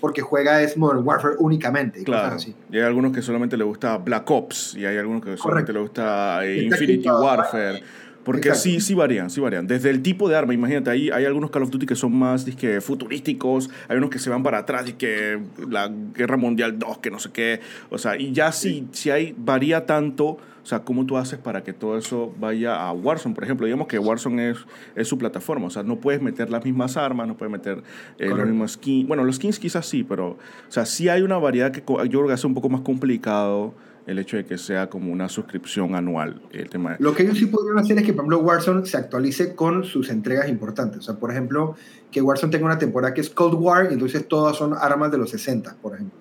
[0.00, 2.30] porque juega es Modern Warfare únicamente y Claro.
[2.30, 2.54] cosas así.
[2.72, 5.72] Y hay algunos que solamente le gusta Black Ops y hay algunos que solamente Correcto.
[5.74, 7.82] le gusta eh, Infinity Warfare.
[8.24, 8.62] Porque Exacto.
[8.64, 9.66] sí, sí varían, sí varían.
[9.66, 12.44] Desde el tipo de arma, imagínate, ahí hay algunos Call of Duty que son más
[12.44, 15.38] disque, futurísticos, hay unos que se van para atrás que
[15.68, 17.60] la Guerra Mundial 2, que no sé qué.
[17.90, 21.62] O sea, y ya si, si hay, varía tanto, o sea, ¿cómo tú haces para
[21.62, 23.34] que todo eso vaya a Warzone?
[23.34, 24.58] Por ejemplo, digamos que Warzone es,
[24.94, 27.82] es su plataforma, o sea, no puedes meter las mismas armas, no puedes meter
[28.18, 29.08] eh, los mismos skins.
[29.08, 30.38] Bueno, los skins quizás sí, pero, o
[30.68, 33.74] sea, sí hay una variedad que yo creo que hace un poco más complicado
[34.06, 36.96] el hecho de que sea como una suscripción anual, el tema de...
[36.98, 40.10] Lo que ellos sí podrían hacer es que, por ejemplo, Warzone se actualice con sus
[40.10, 41.00] entregas importantes.
[41.00, 41.76] O sea, por ejemplo,
[42.10, 45.18] que Warzone tenga una temporada que es Cold War y entonces todas son armas de
[45.18, 46.18] los 60, por ejemplo.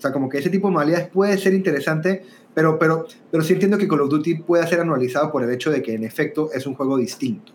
[0.00, 2.24] O sea, como que ese tipo de modalidades puede ser interesante,
[2.54, 5.70] pero, pero, pero sí entiendo que Call of Duty pueda ser anualizado por el hecho
[5.70, 7.52] de que, en efecto, es un juego distinto.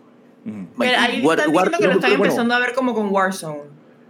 [0.78, 2.24] Pero ahí War- están War- que lo están bueno.
[2.26, 3.62] empezando a ver como con Warzone.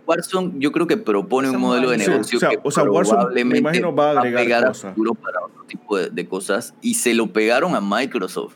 [0.06, 2.84] Warzone yo creo que propone un modelo de negocio Sí, o sea- que o sea,
[2.84, 4.84] Warzone, me probablemente imagino, va a agregar pegar cosas.
[4.84, 8.54] a futuro para otro tipo de, de cosas y se lo pegaron a Microsoft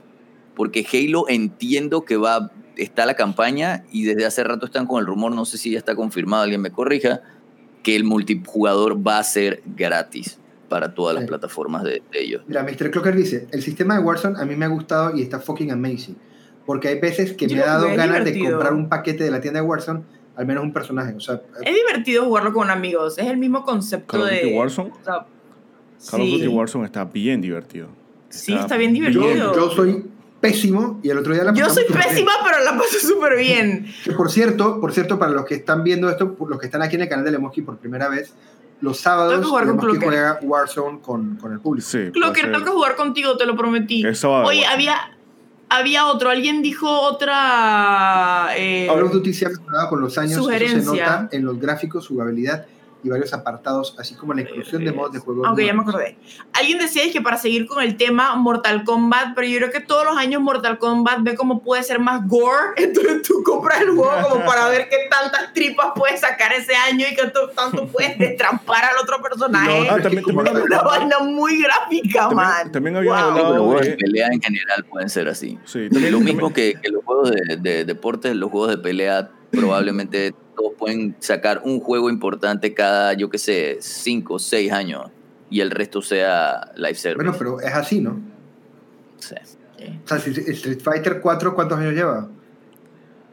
[0.54, 5.06] porque Halo entiendo que va está la campaña y desde hace rato están con el
[5.06, 7.22] rumor no sé si ya está confirmado alguien me corrija
[7.82, 10.38] que el multijugador va a ser gratis
[10.68, 11.28] para todas las Sí.
[11.28, 12.90] plataformas de, de ellos Mira, Mr.
[12.90, 16.16] Clocker dice, el sistema de Warzone a mí me ha gustado y está fucking amazing.
[16.66, 19.40] Porque hay veces que Yo me ha dado ganas de comprar un paquete de la
[19.40, 20.02] tienda de Warzone,
[20.36, 21.14] al menos un personaje.
[21.14, 23.18] O sea, Es divertido jugarlo con amigos.
[23.18, 24.56] Es el mismo concepto Call of Duty de.
[24.58, 24.90] Warzone.
[24.90, 25.26] o sea,
[26.10, 26.28] Call of.
[26.28, 27.88] Duty Warzone está bien divertido.
[28.28, 29.54] Sí, está bien yo, divertido.
[29.56, 30.04] yo soy
[30.40, 32.08] pésimo y el otro día la Yo soy súper bien.
[32.08, 33.86] pésima, pero la paso súper bien.
[34.16, 37.02] Por cierto, por cierto, para los que están viendo esto, los que están aquí en
[37.02, 38.32] el canal de Lemoski por primera vez,
[38.80, 40.08] los sábados Tengo que jugar con Lemoski Clocker.
[40.08, 41.86] juega Warzone con, con el público.
[41.86, 41.98] Sí.
[41.98, 42.12] Ser.
[42.12, 44.02] tengo que jugar contigo, te lo prometí.
[44.02, 44.96] El sábado, Oye, había,
[45.68, 46.30] había otro.
[46.30, 48.48] Alguien dijo otra.
[48.56, 48.88] eh,
[49.32, 52.64] se ha mejorado con los años, eso se nota en los gráficos, su jugabilidad
[53.02, 55.46] y varios apartados, así como la inclusión de modos de juego.
[55.46, 56.16] Aunque ya me acordé.
[56.52, 60.04] Alguien decía que para seguir con el tema Mortal Kombat, pero yo creo que todos
[60.04, 62.50] los años Mortal Kombat ve cómo puede ser más gore.
[62.76, 67.06] Entonces tú compras el juego como para ver qué tantas tripas puedes sacar ese año
[67.10, 69.86] y qué to- tanto puedes destrampar al otro personaje.
[69.86, 72.70] No, Ah, también, como- también, Una vaina muy gráfica, man.
[72.70, 73.20] también, también habían Wow.
[73.30, 73.96] Los hablado juegos de de...
[73.96, 75.58] pelea en general pueden ser así.
[75.64, 78.78] Sí, también, Lo mismo también- que, que los juegos de, de deportes, los juegos de
[78.78, 84.72] pelea, probablemente todos pueden sacar un juego importante cada, yo qué sé, 5 o 6
[84.72, 85.06] años
[85.48, 87.16] y el resto sea live service.
[87.16, 88.20] Bueno, pero es así, ¿no?
[89.18, 89.34] Sí.
[90.04, 92.28] O sea, si Street Fighter 4, ¿cuántos años lleva?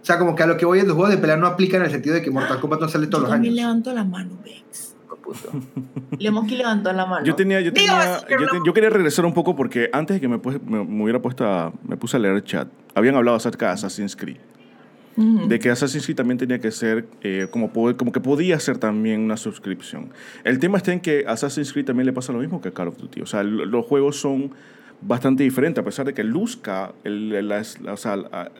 [0.01, 1.81] O sea, como que a lo que voy es los juegos de pelea no aplican
[1.81, 3.53] en el sentido de que Mortal Kombat no sale Yo todos los años.
[3.53, 4.95] levanto la mano, Bex.
[6.19, 7.25] Lemoski levantó la mano.
[7.25, 10.27] Yo tenía, yo, tenía yo, te- yo quería regresar un poco porque antes de que
[10.29, 13.67] me, me, me hubiera puesto a, me puse a leer el chat, habían hablado acerca
[13.67, 14.37] de Assassin's Creed.
[15.17, 18.77] De que Assassin's Creed también tenía que ser, eh, como, po- como que podía ser
[18.77, 20.09] también una suscripción.
[20.43, 22.89] El tema está en que Assassin's Creed también le pasa lo mismo que a Call
[22.89, 23.21] of Duty.
[23.21, 24.51] O sea, los juegos son
[25.01, 28.51] bastante diferentes, a pesar de que luzca, el, la- o, sea, la-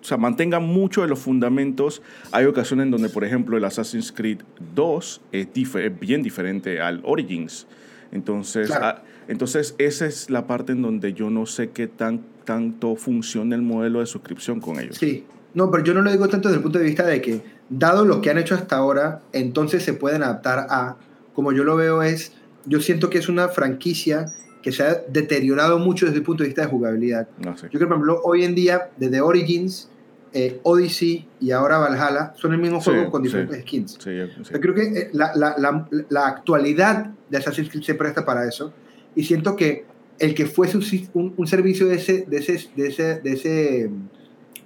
[0.00, 2.02] o sea, mantenga mucho de los fundamentos.
[2.30, 4.38] Hay ocasiones en donde, por ejemplo, el Assassin's Creed
[4.76, 7.66] 2 es, dif- es bien diferente al Origins.
[8.12, 9.00] Entonces, Claro.
[9.26, 13.62] entonces, esa es la parte en donde yo no sé qué tan, tanto funciona el
[13.62, 14.96] modelo de suscripción con ellos.
[14.96, 15.24] Sí.
[15.54, 18.04] No, pero yo no lo digo tanto desde el punto de vista de que, dado
[18.04, 20.96] lo que han hecho hasta ahora, entonces se pueden adaptar a,
[21.34, 22.32] como yo lo veo es,
[22.66, 24.26] yo siento que es una franquicia
[24.62, 27.28] que se ha deteriorado mucho desde el punto de vista de jugabilidad.
[27.38, 27.68] No sé.
[27.72, 29.88] Yo creo, por ejemplo, hoy en día, desde Origins,
[30.32, 33.28] eh, Odyssey y ahora Valhalla, son el mismo Sí, juego con sí.
[33.28, 33.92] diferentes skins.
[33.98, 34.10] Sí,
[34.44, 34.52] sí.
[34.52, 38.46] Yo creo que eh, la, la, la, la actualidad de Assassin's Creed se presta para
[38.46, 38.72] eso.
[39.16, 39.86] Y siento que
[40.18, 40.78] el que fuese
[41.14, 43.90] un, un servicio de ese, de ese, de ese, de ese,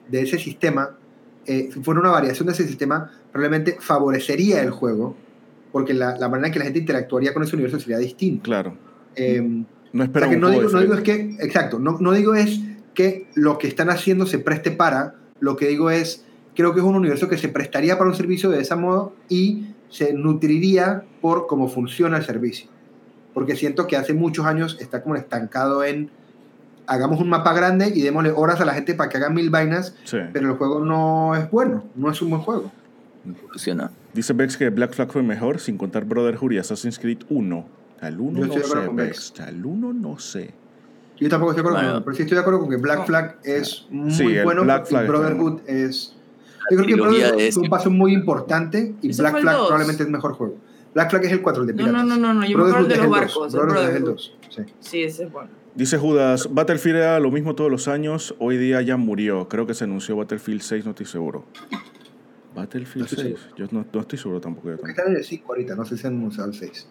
[0.08, 0.96] de ese sistema,
[1.46, 5.16] eh, si fuera una variación de ese sistema, probablemente favorecería el juego,
[5.72, 8.44] porque la, la manera en que la gente interactuaría con ese universo sería distinta.
[8.44, 8.76] Claro.
[9.16, 9.40] Eh,
[9.92, 12.34] No o espera sea, que no digo, no digo es que, exacto, no, no digo
[12.34, 12.60] es
[12.94, 16.24] que lo que están haciendo se preste para, lo que digo es,
[16.54, 19.66] creo que es un universo que se prestaría para un servicio de ese modo y
[19.90, 22.68] se nutriría por cómo funciona el servicio.
[23.32, 26.10] Porque siento que hace muchos años está como estancado en,
[26.86, 29.94] hagamos un mapa grande y démosle horas a la gente para que hagan mil vainas,
[30.04, 30.18] Sí.
[30.32, 32.70] pero el juego no es bueno, no es un buen juego.
[33.50, 33.90] Funciona.
[34.12, 37.64] Dice Bex que Black Flag fue mejor sin contar Brotherhood y Assassin's Creed 1.
[38.00, 39.34] Al 1 Yo no sé, Bex.
[39.40, 40.52] Al 1 no sé.
[41.18, 41.94] Yo tampoco estoy de acuerdo Bueno.
[41.94, 44.62] con pero sí estoy de acuerdo con que Black Flag es muy Sí, el bueno
[44.64, 46.14] Black y Flag está Brotherhood es...
[46.70, 50.08] Yo creo que Brotherhood es un paso muy importante y Black el Flag probablemente es
[50.10, 50.56] mejor juego.
[50.92, 51.94] Black Flag es el 4, el de piratas.
[51.94, 53.54] no, no, no, no, yo me acuerdo Brotherhood de es los el barcos, 2.
[53.54, 54.16] el Brotherhood es el Brotherhood.
[54.16, 54.38] 2.
[54.50, 54.62] Sí.
[54.80, 55.50] Sí, ese es bueno.
[55.74, 59.48] Dice Judas, Battlefield era lo mismo todos los años, hoy día ya murió.
[59.48, 61.46] Creo que se anunció Battlefield 6, no estoy seguro.
[62.54, 64.68] Battlefield No estoy 6, yo no, no estoy seguro tampoco.
[64.68, 64.96] Yo también.
[64.96, 66.88] están en el 5 ahorita, no sé si han anunciado el 6.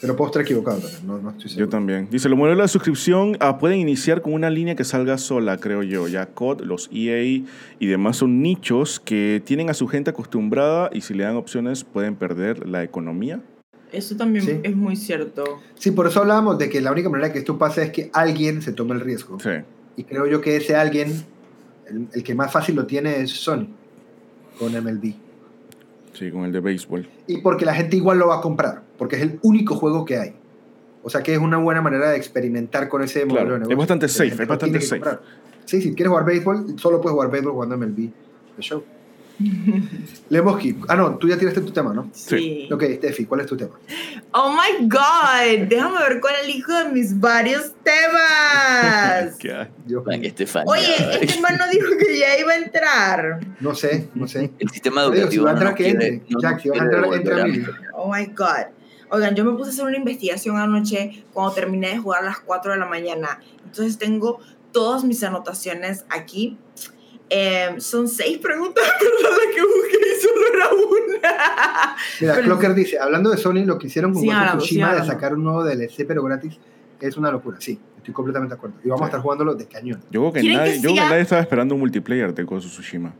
[0.00, 1.66] Pero puedo estar equivocado también, no, no estoy seguro.
[1.66, 2.08] Yo también.
[2.08, 5.82] Dice, los modelos de suscripción ah, pueden iniciar con una línea que salga sola, creo
[5.82, 6.06] yo.
[6.06, 7.44] Ya COD, los EA
[7.80, 11.82] y demás son nichos que tienen a su gente acostumbrada y si le dan opciones
[11.82, 13.40] pueden perder la economía.
[13.92, 14.60] Eso también Sí.
[14.62, 15.60] es muy cierto.
[15.76, 18.60] Sí, por eso hablábamos de que la única manera que esto pase es que alguien
[18.62, 19.38] se tome el riesgo.
[19.40, 19.50] Sí.
[19.96, 21.24] Y creo yo que ese alguien,
[21.88, 23.66] el, el que más fácil lo tiene es Sony,
[24.58, 25.14] con MLB.
[26.12, 27.08] Sí, con el de béisbol.
[27.26, 30.18] Y porque la gente igual lo va a comprar, porque es el único juego que
[30.18, 30.34] hay.
[31.02, 33.68] O sea que es una buena manera de experimentar con ese modelo Claro, de es
[33.68, 33.76] negocio.
[33.78, 35.00] bastante Que la safe, es bastante safe.
[35.00, 35.22] comprar.
[35.66, 38.10] Sí, si quieres jugar béisbol, solo puedes jugar béisbol jugando MLB
[38.56, 38.82] The Show.
[40.30, 42.10] Lemoski, ah no, tú ya tiraste tu tema, ¿no?
[42.12, 42.68] Sí.
[42.72, 43.78] Ok, Steffi, ¿cuál es tu tema?
[44.32, 49.38] Oh my god, déjame ver cuál elijo de mis varios temas.
[49.86, 50.02] Yo.
[50.66, 53.40] Oye, este man no dijo que ya iba a entrar.
[53.60, 54.50] no sé, no sé.
[54.58, 56.22] El sistema Oye, si educativo va a no entrar, nos que entre.
[56.28, 57.76] no Jack, si vas a entrar, entra a nosotros.
[57.94, 58.66] Oh my god.
[59.08, 62.40] Oigan, yo me puse a hacer una investigación anoche cuando terminé de jugar a las
[62.40, 63.40] 4 de la mañana.
[63.64, 64.40] Entonces tengo
[64.72, 66.58] todas mis anotaciones aquí.
[67.28, 71.96] Em, son seis preguntas, pero la que busqué y solo era una.
[72.20, 74.62] Mira, Pero- Clocker dice, hablando de Sony, lo que hicieron con Sí, Ghost of hablamos,
[74.64, 76.58] sí, Tsushima de sacar un nuevo DLC pero gratis
[77.00, 77.56] es una locura.
[77.60, 78.76] Sí, estoy completamente de acuerdo.
[78.84, 79.08] Y vamos a Sí.
[79.08, 80.00] estar jugándolo de cañón.
[80.10, 82.42] Yo creo que, ¿Quieren nadie, que yo creo que nadie estaba esperando un multiplayer de
[82.44, 83.12] Ghost of Tsushima.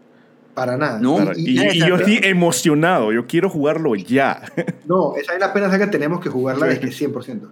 [0.54, 0.98] Para nada.
[1.00, 4.40] No, Para- y, y yo estoy emocionado, yo quiero jugarlo ya.
[4.86, 6.74] No, esa es la pena que tenemos que jugarla Sí.
[6.74, 7.50] de que 100%.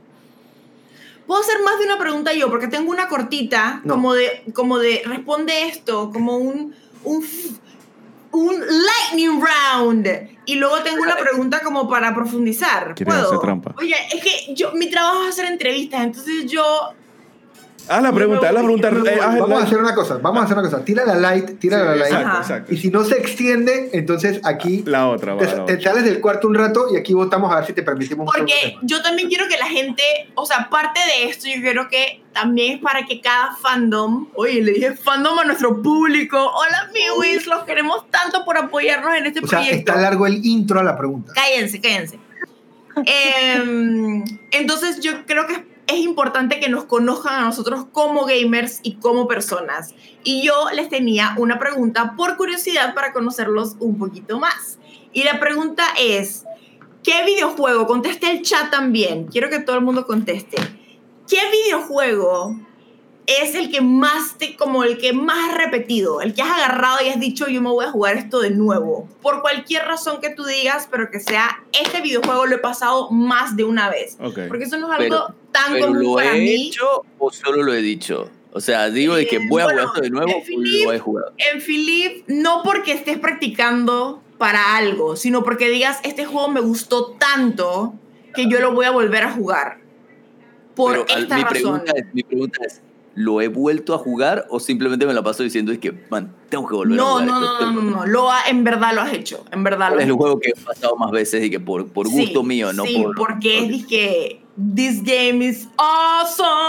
[1.27, 3.95] Puedo hacer más de una pregunta yo, porque tengo una cortita, No.
[3.95, 6.75] como de, como de responde esto, como un,
[7.05, 10.09] un, lightning round.
[10.47, 12.95] Y luego tengo una pregunta como para profundizar.
[12.95, 13.27] ¿Quieres ¿Puedo?
[13.29, 13.75] hacer trampa?
[13.79, 16.63] Oye, es que yo, mi trabajo es hacer entrevistas, entonces yo
[17.87, 18.89] Haz la pregunta, haz la pregunta.
[18.89, 20.85] Eh, haz Vamos a hacer una cosa, vamos a hacer una cosa.
[20.85, 22.13] Tira la light, tira la light.
[22.13, 22.75] Exacto, exacto.
[22.75, 25.81] Y si no se extiende, entonces aquí La otra, va, te, la te otra.
[25.81, 28.77] sales del cuarto un rato y aquí votamos a ver si te permitimos un Porque
[28.83, 30.03] yo también quiero que la gente,
[30.35, 34.63] o sea, parte de esto, yo quiero que también es para que cada fandom, oye,
[34.63, 39.41] le dije fandom a nuestro público, hola amigos, los queremos tanto por apoyarnos en este
[39.41, 39.91] O sea, proyecto.
[39.93, 41.33] está largo el intro a la pregunta.
[41.35, 42.19] Cállense, cállense.
[43.07, 45.61] Em, entonces yo creo que es
[45.93, 49.95] importante que nos conozcan a nosotros como gamers y como personas.
[50.23, 54.79] Y yo les tenía una pregunta por curiosidad para conocerlos un poquito más.
[55.13, 56.45] Y la pregunta es,
[57.03, 57.87] ¿qué videojuego?
[57.87, 59.27] Conteste el chat también.
[59.27, 60.57] Quiero que todo el mundo conteste.
[61.29, 62.57] ¿Qué videojuego
[63.27, 66.99] es el que más te, como el que más has repetido, el que has agarrado
[67.05, 70.31] y has dicho yo me voy a jugar esto de nuevo, por cualquier razón que
[70.31, 74.17] tú digas, pero que sea este videojuego lo he pasado más de una vez,
[74.49, 76.67] porque eso no es algo Pero- tan ¿Pero común lo para he mí.
[76.69, 78.29] hecho o solo lo he dicho?
[78.53, 80.45] O sea, digo de que Eh, voy a bueno, jugar esto de nuevo en o
[80.45, 81.33] Philip- lo he jugado.
[81.39, 87.13] En Philip, no porque estés practicando para algo, sino porque digas este juego me gustó
[87.13, 87.95] tanto
[88.35, 89.79] que yo lo voy a volver a jugar.
[90.77, 91.53] Por Pero esta mi, razón.
[91.55, 92.81] pregunta es, mi pregunta es,
[93.17, 96.67] ¿lo he vuelto a jugar o simplemente me la paso diciendo es que, man, tengo
[96.67, 98.65] que volver a No, jugar no, esto, no, no, que- no, no, lo ha- en
[98.65, 100.97] verdad lo has hecho, en verdad lo ¿Cuál has es el juego que he pasado
[100.97, 103.15] más veces y que por, por gusto Sí, mío, no sí, por...
[103.17, 104.41] porque es dizque,
[104.75, 105.69] this game is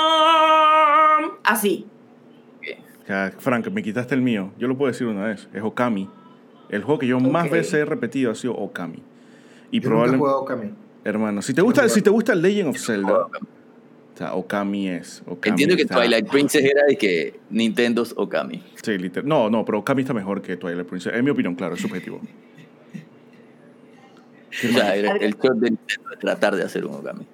[0.06, 1.32] awesome.
[1.44, 1.86] Así.
[3.08, 4.52] Ya, Frank, me quitaste el mío.
[4.58, 5.48] Yo lo puedo decir una vez.
[5.54, 6.10] Es Okami.
[6.70, 7.52] El juego que yo más Ok.
[7.52, 9.04] veces he repetido ha sido Okami.
[9.72, 10.74] Y Yo nunca he probablemente, jugado Okami.
[11.04, 13.28] hermano, si te gusta, si te gusta Legend of Zelda.
[14.16, 15.22] O sea, Okami es.
[15.28, 18.64] Okami Entiendo que está- Twilight Princess era de que Nintendo's Okami.
[18.82, 19.28] Sí, literal.
[19.28, 21.14] No, no, pero Okami está mejor que Twilight Princess.
[21.14, 22.22] En mi opinión, claro, es subjetivo.
[24.64, 27.26] O sea, era el shot de Nintendo de tratar de hacer un Okami.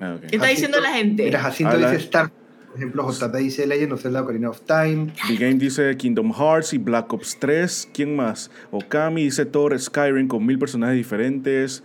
[0.00, 0.16] Ah.
[0.28, 1.24] ¿Qué está diciendo la gente?
[1.24, 2.30] Mira, Jacinto Habla- dice Star.
[2.68, 5.12] Por ejemplo, JP dice Legend of Zelda Ocarina of Time.
[5.26, 7.88] The Game dice Kingdom Hearts y Black Ops 3.
[7.92, 8.50] ¿Quién más?
[8.70, 11.82] Okami dice Thor Skyrim con mil personajes diferentes.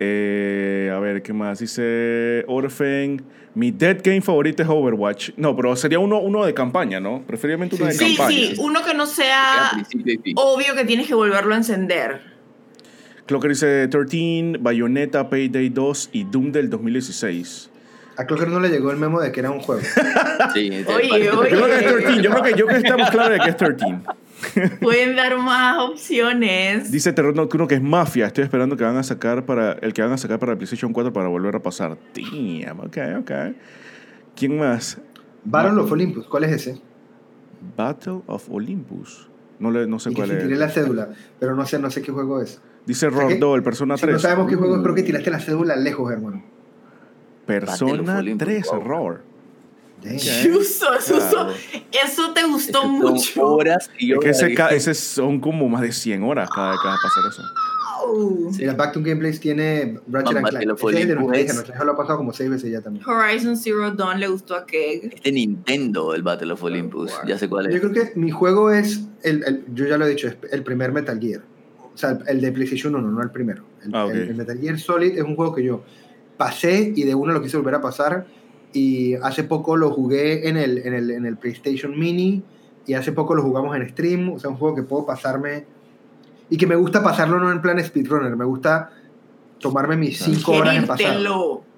[0.00, 1.60] Eh, a ver, ¿qué más?
[1.60, 3.22] Dice Orphan.
[3.54, 5.30] Mi dead game favorito es Overwatch.
[5.36, 7.22] No, pero sería uno, uno de campaña, ¿no?
[7.26, 8.36] Preferiblemente uno de Sí, campaña.
[8.36, 9.72] sí, uno que no sea
[10.34, 12.20] obvio que tienes que volverlo a encender.
[13.26, 17.70] Clocker dice 13, Bayonetta, Payday 2 y Doom del 2016.
[18.16, 19.82] A Clocker no le llegó el memo de que era un juego.
[20.52, 21.24] Sí, Oye, oye.
[21.24, 22.22] Yo creo que es 13.
[22.22, 23.84] Yo creo que, yo creo que estamos claros de que es 13.
[24.80, 26.90] Pueden dar más opciones.
[26.90, 28.26] Dice Terror Nocturno que es Mafia.
[28.26, 30.92] Estoy esperando que van a sacar para el que van a sacar para el PlayStation
[30.92, 31.96] 4 para volver a pasar.
[32.14, 33.30] Damn, ok, ok.
[34.36, 34.98] ¿Quién más?
[35.44, 36.80] Battle of Olympus, ¿cuál es ese?
[37.76, 39.28] Battle of Olympus.
[39.58, 40.58] No, le, no sé Y que cuál si tiré es.
[40.58, 41.08] la cédula,
[41.38, 42.60] pero no sé, no sé qué juego es.
[42.86, 44.12] Dice O sea que, Rodo, el Persona Si 3.
[44.14, 46.42] no sabemos qué juego es, creo que tiraste la cédula lejos, hermano.
[47.46, 49.18] Persona Olympus, 3, wow.
[50.04, 50.86] Eso,
[51.30, 51.52] Claro.
[52.04, 53.46] eso te gustó son mucho.
[53.54, 56.70] horas y Es que horas ese, ca- ese son como más de 100 horas cada
[56.72, 57.42] vez que va a pasar eso.
[58.06, 58.52] Wow.
[58.52, 58.60] Sí.
[58.62, 60.94] Mira, Back to Gameplays tiene Ratchet Mamá, and te lo Clank.
[60.94, 61.08] Ese es
[61.78, 63.04] de lo ha pasado como seis veces ya también.
[63.08, 65.14] Horizon Zero Dawn le gustó a Keg.
[65.14, 67.12] Este Nintendo, el Battle of Olympus.
[67.26, 67.80] Ya sé cuál Yo es.
[67.80, 70.92] creo que mi juego es, el, el- yo ya lo he dicho, es el primer
[70.92, 71.40] Metal Gear.
[71.94, 73.64] O sea, el de PlayStation 1, no el primero.
[73.84, 74.10] El, Ah, ok.
[74.12, 75.82] el- el Metal Gear Solid es un juego que yo
[76.36, 78.26] pasé y de uno lo quise volver a pasar.
[78.74, 82.42] Y hace poco lo jugué en el, en el, en el PlayStation Mini.
[82.86, 84.30] Y hace poco lo jugamos en stream.
[84.30, 85.64] O sea, un juego que puedo pasarme.
[86.50, 88.36] Y que me gusta pasarlo no en plan speedrunner.
[88.36, 88.90] Me gusta
[89.58, 91.16] tomarme mis 5 horas en pasar.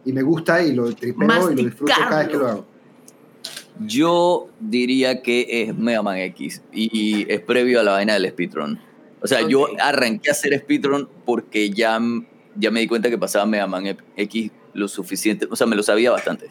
[0.05, 2.67] Y me gusta y lo tripeo y lo disfruto cada vez que lo hago.
[3.81, 8.31] Yo diría que es Mega Man X y, y es previo a la vaina del
[8.31, 8.81] speedrun.
[9.23, 12.01] O sea, yo arranqué a hacer speedrun porque ya,
[12.55, 15.83] ya me di cuenta que pasaba Mega Man X lo suficiente, o sea, me lo
[15.83, 16.51] sabía bastante.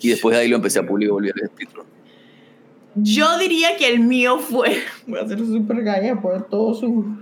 [0.00, 1.86] Y después de ahí lo empecé a pulir y volví al speedrun.
[2.96, 4.82] Yo diría que el mío fue.
[5.06, 7.16] Voy a hacer super gaya por todo su.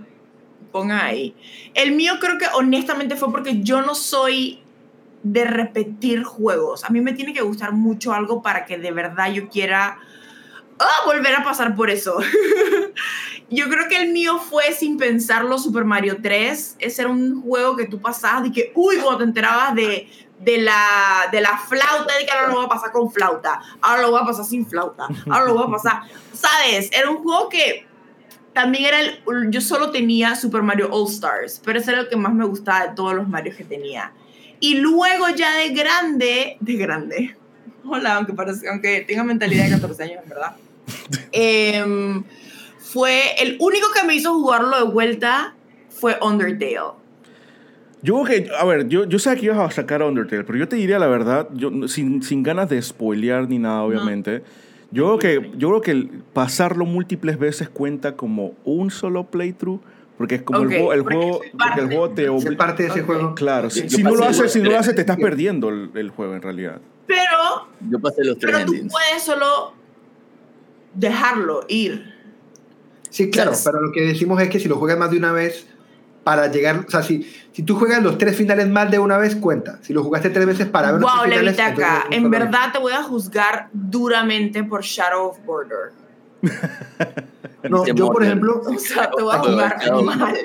[0.71, 1.35] Ponga ahí.
[1.75, 4.61] El mío creo que honestamente fue porque yo no soy
[5.23, 6.85] de repetir juegos.
[6.85, 9.99] A mí me tiene que gustar mucho algo para que de verdad yo quiera
[10.79, 12.19] ah, volver a pasar por eso.
[13.51, 16.77] yo creo que el mío fue sin pensarlo Super Mario 3.
[16.79, 20.09] Ese era un juego que tú pasabas y que, uy, cuando te enterabas de,
[20.45, 24.03] de, la, de la flauta, de que ahora lo voy a pasar con flauta, ahora
[24.03, 26.03] lo voy a pasar sin flauta, ahora lo voy a pasar,
[26.33, 26.91] ¿sabes?
[26.93, 27.87] Era un juego que
[28.53, 32.17] también era el, yo solo tenía Super Mario All Stars, pero ese era el que
[32.17, 34.13] más me gustaba de todos los Marios que tenía.
[34.61, 37.37] Y luego ya de grande, de grande,
[37.85, 40.57] hola, aunque, parece, aunque tenga mentalidad de 14 años, en verdad,
[41.33, 42.25] em,
[42.79, 45.55] fue el único que me hizo jugarlo de vuelta
[45.89, 47.02] fue Undertale.
[48.03, 50.67] Yo creo que, a ver, yo, yo sé que ibas a sacar Undertale, pero yo
[50.69, 54.43] te diría la verdad, yo, sin, sin ganas de spoilear ni nada, obviamente.
[54.91, 59.81] Yo creo, que, yo creo que pasarlo múltiples veces cuenta como un solo playthrough,
[60.19, 62.57] porque es como Ok, el juego, el porque juego, porque el juego te Es obliga.
[62.57, 63.35] parte de ese juego.
[63.35, 66.11] Claro, si, si no lo haces, si no lo haces, te estás perdiendo el, el
[66.11, 66.81] juego en realidad.
[67.07, 68.93] Pero, Yo pasé los tres pero tú endings.
[68.93, 69.73] puedes solo
[70.95, 72.13] dejarlo ir.
[73.11, 75.17] Sí, claro, O sea, pero lo que decimos es que si lo juegas más de
[75.19, 75.67] una vez,
[76.25, 79.35] para llegar, o sea, si, si tú juegas los tres finales más de una vez,
[79.37, 79.79] cuenta.
[79.83, 82.73] Si lo jugaste tres veces para ver los Wow, tres finales, Levitaca, entonces en verdad
[82.73, 85.93] te voy a juzgar duramente por Shadow of Border.
[87.69, 90.37] No, Te yo por ejemplo, O sea, te voy a Aquí- jugar aquí- mal.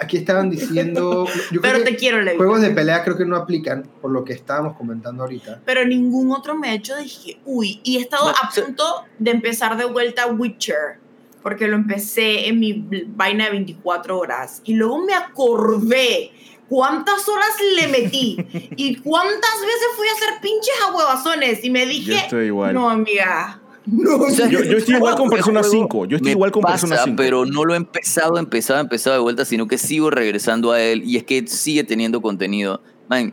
[0.00, 2.36] aquí estaban diciendo, yo creo Pero que te quiero, Levitaca.
[2.38, 5.60] juegos de pelea creo que no aplican, por lo que estábamos comentando ahorita.
[5.64, 9.30] Pero ningún otro me ha hecho dije, uy, y he estado No, a punto de
[9.30, 10.98] empezar de vuelta Witcher,
[11.42, 16.30] porque lo empecé en mi vaina de 24 horas, y luego me acordé
[16.68, 17.48] cuántas horas
[17.80, 18.36] le metí
[18.76, 22.74] y cuántas veces fui a hacer pinches ahuevazones, y me dije, Yo estoy igual.
[22.74, 26.32] no, amiga, no, O sea, Yo- yo estoy igual con Persona juego 5, yo estoy
[26.32, 27.16] igual con pasa, Persona 5.
[27.16, 31.02] Pero no lo he empezado, empezado, empezado de vuelta, sino que sigo regresando a él
[31.04, 32.82] y es que sigue teniendo contenido.
[33.08, 33.32] Man,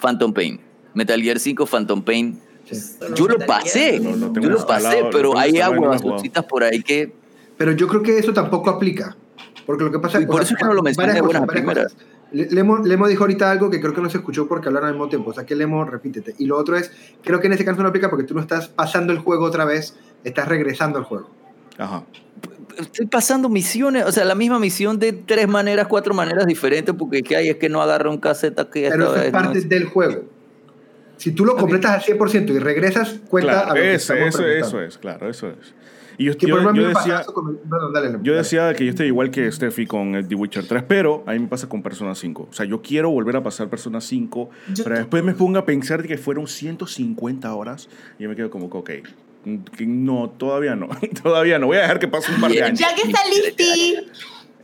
[0.00, 0.60] Phantom Pain.
[0.94, 2.40] Metal Gear 5, Phantom Pain.
[2.74, 2.96] Sí.
[3.14, 6.02] Yo lo pasé, lo tengo yo lo pasé, pero hay no aguas
[6.48, 7.12] por ahí que
[7.56, 9.16] Pero yo creo que eso tampoco aplica.
[9.66, 11.20] Porque lo que pasa Y por o eso sea, es que no lo mencioné de
[11.20, 11.96] buenas primeras.
[12.32, 15.08] Lemo, Lemo dijo ahorita algo que creo que no se escuchó porque hablaron al mismo
[15.08, 15.30] tiempo.
[15.30, 16.34] O sea, que Lemo, repítete.
[16.38, 16.90] Y lo otro es,
[17.22, 19.64] creo que en ese caso no aplica porque tú no estás pasando el juego otra
[19.64, 21.28] vez, estás regresando al juego.
[21.78, 22.04] Ajá.
[22.78, 27.18] estoy pasando misiones, o sea, la misma misión de tres maneras, cuatro maneras diferentes, porque
[27.18, 29.32] es que hay es que no agarra un caseta que Pero esta eso es vez
[29.32, 30.22] no parte es- del juego.
[31.20, 34.34] Si tú lo completas al 100% y regresas, cuenta a Claro, lo que eso, estamos
[34.36, 35.74] eso, eso es, claro, eso es.
[36.16, 38.36] Y yo, Que yo- a yo decía, con- bueno, dale, yo dale.
[38.38, 41.38] decía que yo estoy igual que Steffi con el The Witcher 3, pero a mí
[41.40, 42.48] me pasa con Persona 5.
[42.50, 45.64] O sea, yo quiero volver a pasar Persona 5, Yo pero después me pongo a
[45.66, 47.88] pensar de que fueron 150 horas
[48.18, 48.90] y yo me quedo como que, ok,
[49.76, 50.88] que no, todavía no,
[51.22, 51.66] todavía no.
[51.66, 52.78] Voy a dejar que pase un par de años.
[52.78, 53.96] ya que está listi,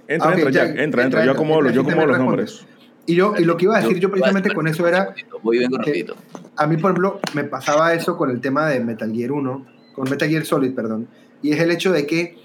[0.09, 1.21] Entra, Ah, ok, entra, ya, Jack, entra, entra, entra.
[1.25, 1.33] Yo entra.
[1.33, 2.67] acomodo, los- yo Entra, acomodo los entra, nombres.
[3.07, 5.59] Y, yo, y lo que iba a decir yo Yo- precisamente con eso era, Voy
[5.59, 6.17] vengo rapidito.
[6.57, 10.11] a mí por ejemplo me pasaba eso con el tema de Metal Gear 1, con
[10.11, 11.07] Metal Gear Solid, perdón,
[11.43, 12.37] y es el hecho de que,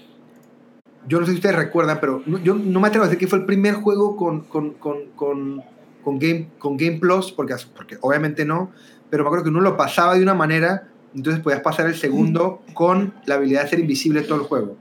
[1.08, 3.26] yo no sé si ustedes recuerdan, pero no- yo no me atrevo a decir que
[3.26, 5.62] fue el primer juego con, con, con, con,
[6.04, 8.70] con Game, con Game Plus, porque, porque obviamente no,
[9.10, 12.62] pero me acuerdo que uno lo pasaba de una manera, entonces podías pasar el segundo
[12.74, 14.76] con la habilidad de ser invisible todo el juego.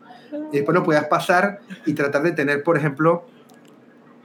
[0.51, 3.25] Y después lo podías pasar y tratar de tener, por ejemplo,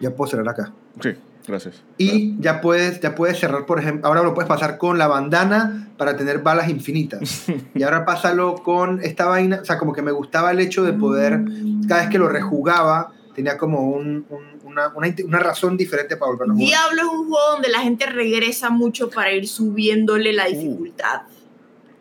[0.00, 0.72] ya puedo cerrar acá.
[1.00, 1.10] Sí,
[1.47, 1.82] gracias.
[1.98, 5.89] Y ya puedes, ya puedes cerrar, por ejemplo, ahora lo puedes pasar con la bandana
[5.97, 7.47] para tener balas infinitas.
[7.74, 10.93] Y ahora pásalo con esta vaina, o sea, como que me gustaba el hecho de
[10.93, 11.40] poder,
[11.89, 14.93] cada vez que lo rejugaba, tenía como un- un- una,
[15.24, 16.68] una, razón diferente para volverlo a jugar.
[16.68, 21.23] Diablo es un juego donde la gente regresa mucho para ir subiéndole la dificultad.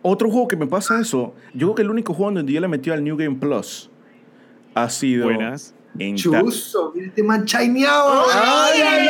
[0.01, 2.67] Otro juego que me pasa eso, yo creo que el único juego donde yo le
[2.67, 3.89] metí al New Game Plus
[4.73, 5.73] ha sido Buenas.
[5.99, 8.25] En Chuzo, mira este man chaineado.
[8.33, 9.07] ¡Ay, ¡Ay,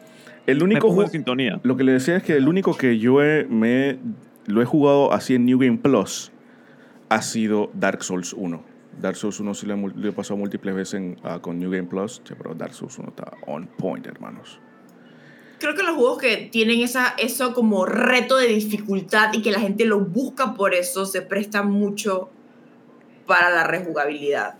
[0.46, 1.60] el me único pongo en juego, sintonía.
[1.62, 3.98] lo que le decía es que el único que yo he- me
[4.46, 6.32] lo he jugado así en New Game Plus
[7.08, 8.62] ha sido Dark Souls 1.
[9.00, 11.70] Dark Souls 1 sí lo he, lo he pasado múltiples veces en, ah, con New
[11.70, 14.60] Game Plus, che, pero Dark Souls 1 está on point, hermanos.
[15.58, 19.60] Creo que los juegos que tienen esa, eso como reto de dificultad y que la
[19.60, 22.28] gente lo busca por eso se prestan mucho
[23.26, 24.56] para la rejugabilidad.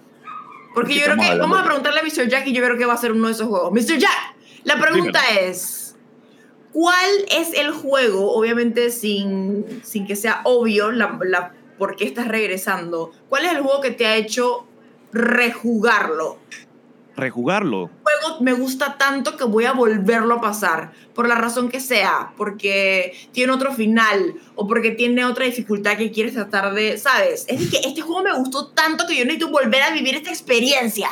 [0.74, 2.28] Porque yo creo que, vamos a preguntarle a Mr.
[2.28, 3.72] Jack y yo creo que va a ser uno de esos juegos.
[3.72, 3.98] Mr.
[3.98, 4.34] Jack,
[4.64, 5.96] la pregunta es,
[6.72, 12.26] ¿cuál es el juego, obviamente sin, sin que sea obvio la, la, por qué estás
[12.26, 14.66] regresando, cuál es el juego que te ha hecho
[15.12, 16.38] rejugarlo?
[17.16, 17.91] Rejugarlo.
[18.03, 22.32] juego me gusta tanto que voy a volverlo a pasar, por la razón que sea,
[22.36, 27.47] porque tiene otro final o porque tiene otra dificultad que quieres tratar de, ¿sabes?
[27.49, 31.09] Es que este juego me gustó tanto que yo necesito volver a vivir esta experiencia.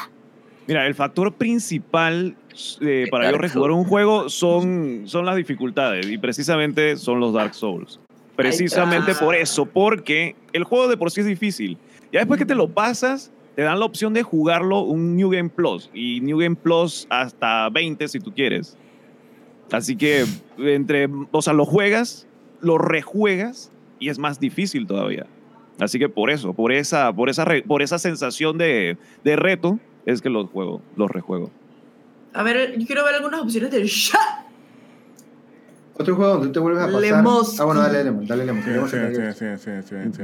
[0.67, 2.37] Mira, el factor principal
[2.81, 3.85] eh, para yo rejugar Souls.
[3.85, 8.01] un juego son, son las dificultades y precisamente son los Dark Souls.
[8.37, 11.77] Precisamente por eso, porque el juego de por sí es difícil.
[12.13, 15.51] Ya después que te lo pasas, te dan la opción de jugarlo un New Game
[15.51, 18.77] Plus y New Game Plus hasta 20 si tú quieres.
[19.71, 20.25] Así que
[20.59, 22.27] entre, o sea, lo juegas,
[22.61, 25.27] lo rejuegas y es más difícil todavía.
[25.81, 30.21] Así que por eso, por esa, por esa, por esa sensación de, de reto, es
[30.21, 31.51] que los juego, los rejuego.
[32.35, 34.21] A ver, yo quiero ver algunas opciones del chat.
[35.95, 37.01] Otro juego donde te vuelves a pasar.
[37.01, 37.57] Lemosky.
[37.61, 38.63] Ah, bueno, dale Lemon, dale Lemon.
[38.63, 40.23] Sí, sí, sí, sí, sí,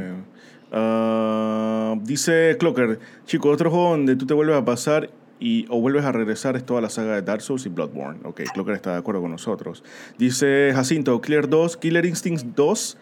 [0.73, 6.05] Ah, dice Clocker, chico, otro juego donde tú te vuelves a pasar y, o vuelves
[6.05, 8.21] a regresar es toda la saga de Dark Souls y Bloodborne.
[8.25, 9.85] Ok, Clocker está de acuerdo con nosotros.
[10.19, 12.99] Dice Jacinto, Killer 2, Killer Instincts 2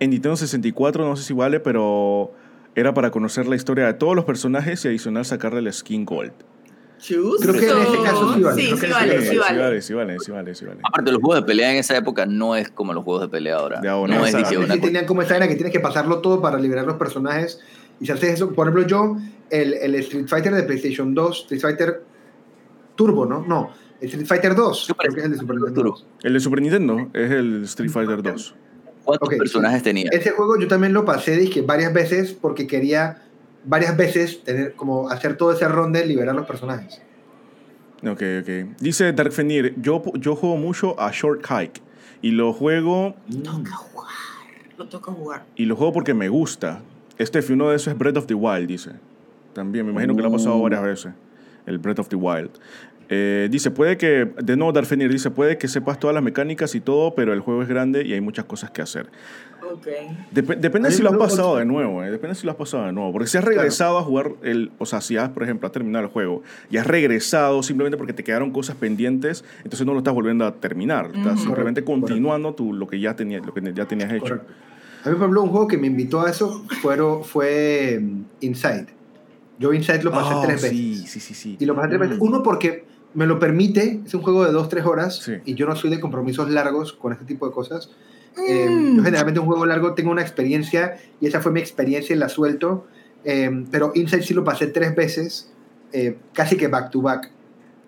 [0.00, 2.32] en Nintendo 64, no sé si vale, pero
[2.74, 6.32] era para conocer la historia de todos los personajes y adicional sacarle el skin gold.
[7.06, 9.82] Creo que en ese caso sí vale, Sí, creo sí vale, sí vale.
[9.82, 10.80] sí vale, sí vale, sí vale.
[10.82, 13.56] Aparte, los juegos de pelea en esa época no es como los juegos de pelea
[13.56, 13.80] ahora.
[13.80, 14.50] De ahora, no es exacto.
[14.50, 16.84] dije, Antes una sí tenían como esta vaina que tienes que pasarlo todo para liberar
[16.86, 17.60] los personajes.
[18.00, 19.16] Y si haces eso, por ejemplo, yo,
[19.50, 22.02] el, el Street Fighter de PlayStation 2, Street Fighter
[22.96, 23.44] Turbo, ¿no?
[23.46, 23.70] No,
[24.00, 25.94] el Street Fighter 2, Super creo que es el de Super Nintendo.
[26.22, 28.54] El de Super Nintendo es el Street Fighter 2.
[29.04, 30.08] ¿Cuántos Ok, personajes tenía?
[30.12, 33.22] Ese juego yo también lo pasé dije, varias veces porque quería
[33.64, 37.00] varias veces tener como hacer todo ese ron de liberar los personajes.
[38.02, 38.48] Ok, ok.
[38.80, 41.80] Dice Dark Fenir, yo, yo juego mucho a Short Hike
[42.22, 43.14] y lo juego
[43.44, 44.10] Toca jugar.
[44.78, 45.44] Lo toca jugar.
[45.56, 46.80] y lo juego porque me gusta.
[47.18, 48.92] Este uno de esos es Breath of the Wild, dice.
[49.52, 50.62] También, me imagino que lo ha pasado Uh.
[50.62, 51.12] varias veces.
[51.66, 52.50] El Breath of the Wild.
[53.12, 56.80] Eh, dice, puede que, de nuevo Darfenir, dice, puede que sepas todas las mecánicas y
[56.80, 59.08] todo, pero el juego es grande y hay muchas cosas que hacer.
[59.68, 59.86] Ok.
[60.32, 62.92] Dep- depende si lo has pasado de nuevo, eh, depende si lo has pasado de
[62.92, 63.12] nuevo.
[63.12, 66.04] Porque si has regresado a jugar, el, o sea, si has, por ejemplo, has terminado
[66.04, 70.14] el juego y has regresado simplemente porque te quedaron cosas pendientes, entonces no lo estás
[70.14, 71.06] volviendo a terminar.
[71.14, 74.22] Estás simplemente Correcto, continuando tu, lo, que ya tenías, lo que ya tenías hecho.
[74.22, 74.52] Correcto.
[75.02, 78.86] A mí, por ejemplo, un juego que me invitó a eso fueron, fue mm, Inside.
[79.58, 80.70] Yo Inside lo pasé Ah, tres veces.
[80.78, 81.56] Sí, sí, sí, sí.
[81.58, 82.18] Y lo pasé tres veces.
[82.18, 82.22] Mm.
[82.22, 82.84] Uno porque
[83.14, 85.32] me lo permite, es un juego de 2-3 horas Sí.
[85.44, 87.90] y yo no soy de compromisos largos con este tipo de cosas.
[88.48, 88.96] Eh, Mm.
[88.98, 92.28] yo generalmente un juego largo tengo una experiencia y esa fue mi experiencia y la
[92.28, 92.86] suelto.
[93.24, 95.52] Eh, pero Inside sí lo pasé tres veces,
[95.92, 97.30] eh, casi que back to back.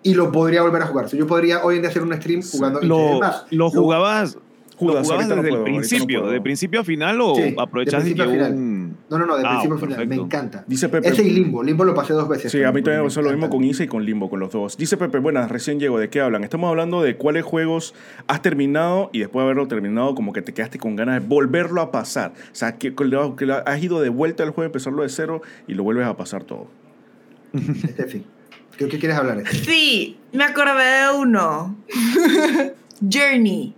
[0.03, 1.05] Y lo podría volver a jugar.
[1.05, 3.13] O sea, yo podría hoy en día hacer un stream jugando Inside.
[3.13, 4.37] Lo, más, lo jugabas,
[4.75, 6.31] Judas, lo jugabas ahorita no desde puedo, el no principio, puedo.
[6.33, 8.51] de principio a final o Sí, de aprovechas principio a que final.
[8.53, 8.82] un...
[9.09, 9.97] No, no, no, de Ah, principio a final.
[9.99, 10.23] Me perfecto.
[10.23, 10.63] encanta.
[10.65, 11.09] Dice Pepe.
[11.09, 11.61] Ese y Limbo.
[11.61, 12.51] Limbo lo pasé dos veces.
[12.51, 14.51] Sí, a mí también me pasó lo mismo con Isa y con Limbo, con los
[14.51, 14.77] dos.
[14.77, 16.43] Dice Pepe, buenas, recién llego, ¿de qué hablan?
[16.43, 17.93] Estamos hablando de cuáles juegos
[18.27, 21.81] has terminado y después de haberlo terminado, como que te quedaste con ganas de volverlo
[21.81, 22.31] a pasar.
[22.51, 22.93] O sea, que,
[23.65, 26.67] has ido de vuelta al juego, empezarlo de cero y lo vuelves a pasar todo.
[27.53, 28.23] Estefi,
[28.77, 29.43] creo que quieres hablar.
[29.47, 31.75] Sí, me acordé de uno.
[33.11, 33.75] Journey.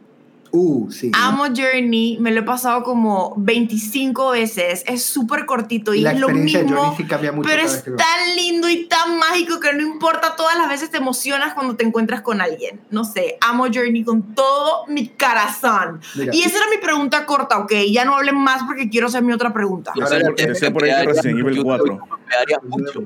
[0.58, 1.12] Uh, sí.
[1.14, 4.86] Amo Journey, me lo he pasado como 25 veces.
[4.88, 6.62] Es súper cortito y, la es lo mismo.
[6.62, 10.58] Journey sí cambia mucho pero es tan lindo y tan mágico que no importa, todas
[10.58, 12.80] las veces te emocionas cuando te encuentras con alguien.
[12.90, 16.00] No sé, amo Journey con todo mi corazón.
[16.16, 16.34] Mira.
[16.34, 17.74] Y esa era mi pregunta corta, ok.
[17.92, 19.92] Ya no hablen más porque quiero hacer mi otra pregunta.
[19.94, 22.00] Yo sé por- ahí que Resident Evil yo 4.
[22.30, 23.04] me haría mucho.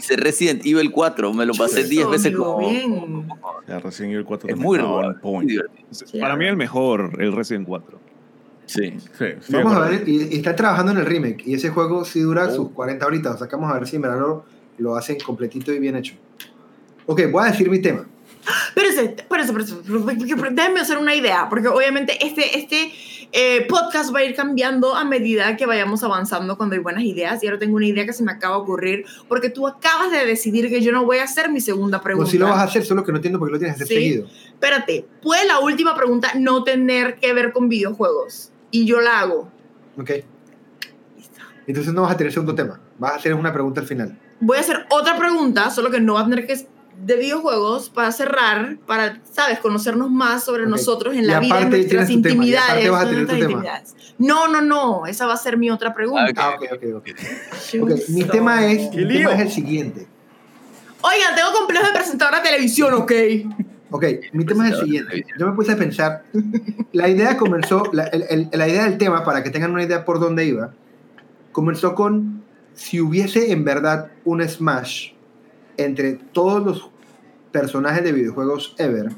[0.00, 2.58] Dice Resident Evil 4, me lo pasé 10 Eso, veces como...
[2.58, 3.28] bien.
[3.68, 5.64] Ya recién el 4 Es muy divertido.
[6.20, 7.98] Para mí el mejor, el Resident 4.
[8.66, 8.94] Sí.
[9.18, 11.42] Sí, sí, Vamos a ver, y, y están trabajando en el remake.
[11.46, 12.54] Y ese juego sí dura Oh.
[12.54, 13.34] sus 40 horitas.
[13.34, 14.44] O sea, que vamos a ver si en verdad lo,
[14.78, 16.14] lo hacen completito y bien hecho.
[17.06, 18.06] Ok, voy a decir mi tema.
[18.68, 19.74] Espérese, espérese, espérese,
[20.52, 22.92] déjenme hacer una idea, porque obviamente este, este
[23.32, 27.42] eh, podcast va a ir cambiando a medida que vayamos avanzando cuando hay buenas ideas.
[27.42, 30.24] Y ahora tengo una idea que se me acaba de ocurrir, porque tú acabas de
[30.24, 32.30] decidir que yo no voy a hacer mi segunda O pregunta.
[32.30, 33.96] si lo vas a hacer, solo que no entiendo por qué lo tienes que hacer
[33.96, 34.02] Sí.
[34.02, 34.26] seguido.
[34.46, 38.50] Espérate, ¿puede la última pregunta no tener que ver con videojuegos?
[38.70, 39.50] Y yo la hago.
[39.98, 40.10] Ok.
[41.66, 42.80] Entonces no vas a tener segundo tema.
[42.98, 44.18] Vas a hacer una pregunta al final.
[44.40, 46.66] Voy a hacer otra pregunta, solo que no va a tener que
[47.02, 49.58] de videojuegos para cerrar, para, ¿sabes?
[49.58, 50.68] Conocernos más sobre Ok.
[50.70, 52.90] nosotros en Y la vida, en nuestras tema, intimidades.
[52.90, 53.50] vas a en tener tu nuestras tema.
[53.52, 53.94] intimidades.
[54.18, 56.32] No, no, no, esa va a ser mi otra pregunta.
[56.36, 57.08] Ah, ok, ok, ok.
[57.82, 60.06] Ok, Mi tema es, ¡Qué mi tema es el siguiente.
[61.02, 63.12] Oigan, tengo complejo de presentadora de televisión, ¿ok?
[63.92, 65.24] Ok, mi tema es el siguiente.
[65.38, 66.24] Yo me puse a pensar,
[66.92, 70.04] la idea comenzó, la, el- el- la idea del tema, para que tengan una idea
[70.04, 70.74] por dónde iba,
[71.52, 72.44] comenzó con
[72.74, 75.12] si hubiese en verdad un Smash
[75.76, 76.89] entre todos los
[77.52, 79.10] personajes de videojuegos ever,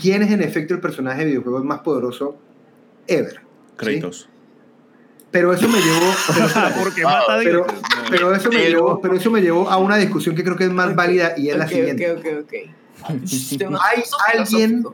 [0.00, 2.36] ¿quién es en efecto el personaje de videojuegos más poderoso
[3.06, 3.34] ever?
[3.34, 3.40] ¿Sí?
[3.76, 4.28] Kratos.
[5.30, 6.12] Pero eso me llevó...
[6.34, 7.82] pero espérate, Porque mata pero, dioses.
[7.82, 8.10] No.
[8.10, 10.72] pero eso me llevó, pero eso me llevó a una discusión que creo que es
[10.72, 12.10] más válida y es la siguiente.
[12.10, 13.58] Ok, ok, ok.
[13.58, 14.02] Tema Hay
[14.38, 14.84] alguien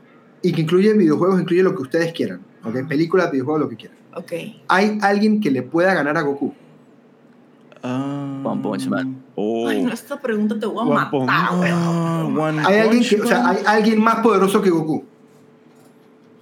[0.41, 2.41] y que incluye videojuegos, incluye lo que ustedes quieran.
[2.87, 3.97] Películas, videojuegos, lo que quieran.
[4.13, 4.31] Ok.
[4.67, 6.53] Hay alguien que le pueda ganar a Goku.
[7.83, 9.23] Ah, One Punch Man.
[9.35, 9.67] Oh.
[9.67, 11.21] Ay, no, esta pregunta te voy a One matar.
[11.29, 15.05] Ah, One Hay alguien que, o sea, hay alguien más poderoso que Goku.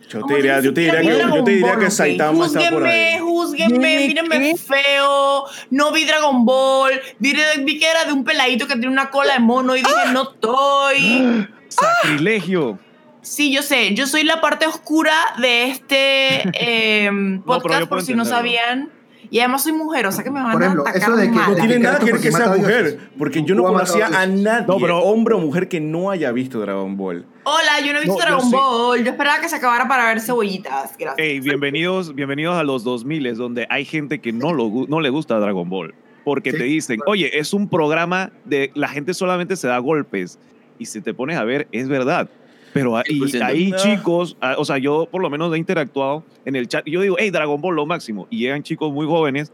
[0.09, 3.17] Yo te diría, yo te diría que, yo te diría que Saitama está por ahí.
[3.19, 5.45] Júzguenme, mírenme feo.
[5.71, 6.93] No vi Dragon Ball.
[7.19, 7.33] Vi,
[7.63, 10.31] vi que era de un peladito que tiene una cola de mono y dije, no
[10.31, 11.47] estoy.
[11.69, 12.79] Sacrilegio.
[13.21, 13.95] Sí, yo sé.
[13.95, 18.91] Yo soy la parte oscura de este eh, pero podcast, por si no sabían.
[19.35, 21.25] Y además soy mujer, o sea que me van Por ejemplo, a atacar eso de
[21.25, 21.49] que- mal.
[21.51, 24.77] No tiene nada que ver que sea mujer, porque yo no conocía a nadie, No,
[24.79, 27.25] pero- hombre o mujer, que no haya visto Dragon Ball.
[27.43, 28.55] Hola, yo no he visto No, yo Dragon sí.
[28.55, 29.03] Ball.
[29.03, 30.95] Yo esperaba que se acabara para ver cebollitas.
[30.97, 31.15] Gracias.
[31.17, 35.37] Hey, bienvenidos, bienvenidos a los 2000 donde hay gente que no, lo, no le gusta
[35.37, 35.93] Dragon Ball.
[36.23, 37.11] Porque Sí, te dicen, claro.
[37.11, 40.39] oye, es un programa de la gente solamente se da golpes.
[40.79, 42.29] Y si te pones a ver, es verdad.
[42.75, 43.41] Pero hay, 100%.
[43.41, 43.77] hay No.
[43.77, 46.85] chicos, ah, o sea, yo por lo menos he interactuado en el chat.
[46.85, 48.27] y Yo digo, hey, Dragon Ball lo máximo.
[48.29, 49.53] Y llegan chicos muy jóvenes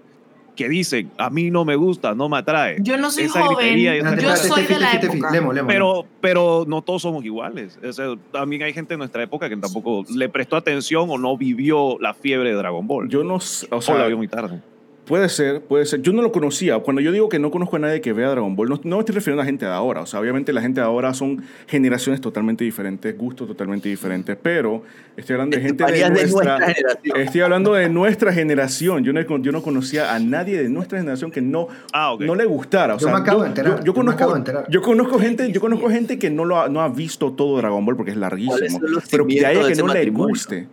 [0.56, 2.78] que dicen, a mí no me gusta, no me atrae.
[2.80, 3.78] Yo no soy Esa joven.
[3.78, 5.30] esa Yo soy de la época.
[5.68, 7.78] Pero, pero no todos somos iguales.
[7.88, 11.38] O sea, también hay gente de nuestra época que tampoco le prestó atención o no
[11.38, 13.08] vivió la fiebre de Dragon Ball.
[13.08, 14.64] Yo no sé, o o sea, la vio muy tarde.
[15.12, 16.02] Puede ser, puede ser.
[16.02, 16.80] Yo no lo conocía.
[16.80, 19.02] Cuando yo digo que no conozco a nadie que vea Dragon Ball, no, no me
[19.02, 20.00] estoy refiriendo a la gente de ahora.
[20.00, 24.84] O sea, obviamente la gente de ahora son generaciones totalmente diferentes, gustos totalmente diferentes, pero
[25.18, 27.18] estoy hablando de gente de Varias de nuestra, nuestra generación.
[27.22, 29.04] Estoy hablando de nuestra generación.
[29.04, 32.22] Yo no, yo no conocía a nadie de nuestra generación que no, Ah, ok.
[32.22, 32.96] no le gustara.
[32.96, 34.66] O Yo sea, me acabo de enterar, Yo, yo yo me conozco, acabo de enterar.
[34.70, 37.86] yo conozco gente, yo conozco gente que no, lo ha, no ha visto todo Dragon
[37.86, 38.54] Ball porque es larguísimo.
[38.54, 40.28] ¿Cuáles son los Pero de ahí cimientos a de que no le matrimonio?
[40.30, 40.68] guste.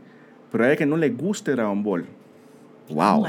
[0.52, 2.06] Pero a que no le guste Dragon Ball.
[2.90, 3.26] Wow, oh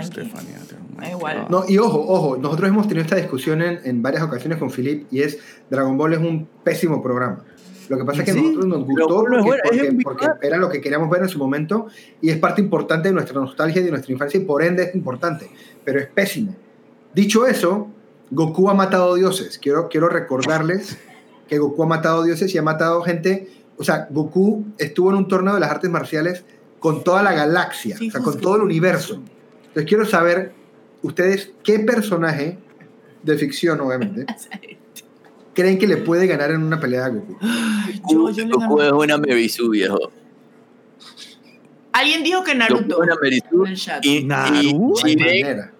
[1.11, 1.38] igual.
[1.44, 1.49] God.
[1.49, 5.07] No, y ojo, ojo, nosotros hemos tenido esta discusión en, en varias ocasiones con Philip
[5.11, 5.38] y es
[5.69, 7.44] Dragon Ball es un pésimo programa.
[7.88, 10.57] Lo que pasa es que a Sí, nosotros nos gustó porque, bueno, porque- porque era
[10.57, 11.88] lo que queríamos ver en su momento
[12.22, 14.95] y es parte importante de nuestra nostalgia y de nuestra infancia y por ende es
[14.95, 15.49] importante,
[15.84, 16.56] pero es pésimo.
[17.15, 17.88] Dicho eso,
[18.30, 19.57] Goku ha matado dioses.
[19.57, 20.98] Quiero, quiero recordarles
[21.48, 23.49] que Goku ha matado dioses y ha matado gente.
[23.77, 26.44] O sea, Goku estuvo en un torneo de las artes marciales
[26.80, 29.23] con toda la galaxia, Sí, o sea, con todo el universo.
[29.80, 30.51] Entonces quiero saber,
[31.03, 32.57] ustedes, qué personaje
[33.23, 34.26] de ficción, obviamente,
[35.53, 37.38] creen que le puede ganar en una pelea a Goku.
[38.11, 39.97] Yo- yo le Goku es una Merisu, viejo.
[41.93, 43.03] Alguien dijo que Goku Naruto.
[43.03, 43.65] es una Merisu.
[44.03, 44.77] Y, y Naruto.
[44.77, 45.73] No hay Jiren- manera.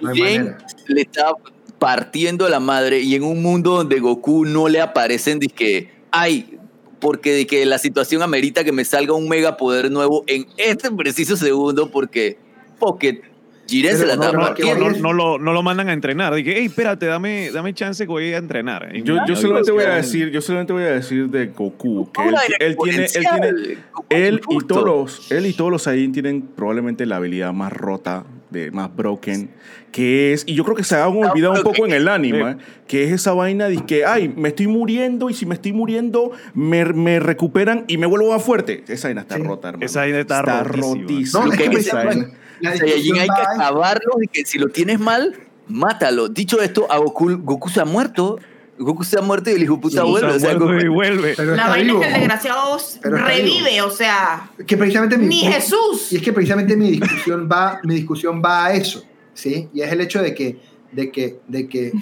[0.00, 0.66] No hay Jiren manera.
[0.86, 1.32] le está
[1.78, 6.58] partiendo la madre y en un mundo donde Goku no le aparecen que ay
[7.00, 10.90] porque de que la situación amerita que me salga un mega poder nuevo en este
[10.90, 12.36] preciso segundo porque
[12.78, 13.22] Pocket
[13.70, 16.34] Jiren se la no, está no, No, no, lo, no lo mandan a entrenar.
[16.34, 18.92] Dije, hey, espérate, dame, dame chance que voy a entrenar.
[19.04, 22.34] Yo, yo solamente voy a decir, yo solamente voy a decir de Goku que él,
[22.58, 23.78] él tiene, él tiene,
[24.08, 28.24] él y todos los, él y todos los Saiyajin tienen probablemente la habilidad más rota,
[28.50, 29.50] de más broken,
[29.92, 32.56] que es, y yo creo que se ha olvidado un poco en el anime,
[32.88, 36.32] que es esa vaina de que, ay, me estoy muriendo y si me estoy muriendo
[36.54, 38.82] me, me recuperan y me vuelvo más fuerte.
[38.88, 39.42] Esa vaina está Sí.
[39.42, 39.86] rota, hermano.
[39.86, 40.94] Esa vaina está rotísima.
[40.94, 41.44] rotísima.
[41.44, 42.30] No, es que esa vaina.
[42.62, 45.36] Saiyajin hay que acabarlo y que si lo tienes mal,
[45.68, 46.28] mátalo.
[46.28, 48.38] Dicho esto, a Goku, Goku se ha muerto.
[48.78, 50.08] Goku se ha muerto y el hijo puta Sí.
[50.08, 50.32] vuelve.
[50.32, 51.34] O sea, vuelve Goku- vuelve.
[51.36, 52.00] Pero La vaina vivo.
[52.02, 56.10] es que el desgraciado revive, o sea, Que precisamente mi ni Jesús.
[56.12, 59.04] Y es que precisamente mi discusión va, mi discusión va a eso,
[59.34, 59.68] ¿sí?
[59.74, 60.58] Y es el hecho de que,
[60.92, 61.92] de que, de que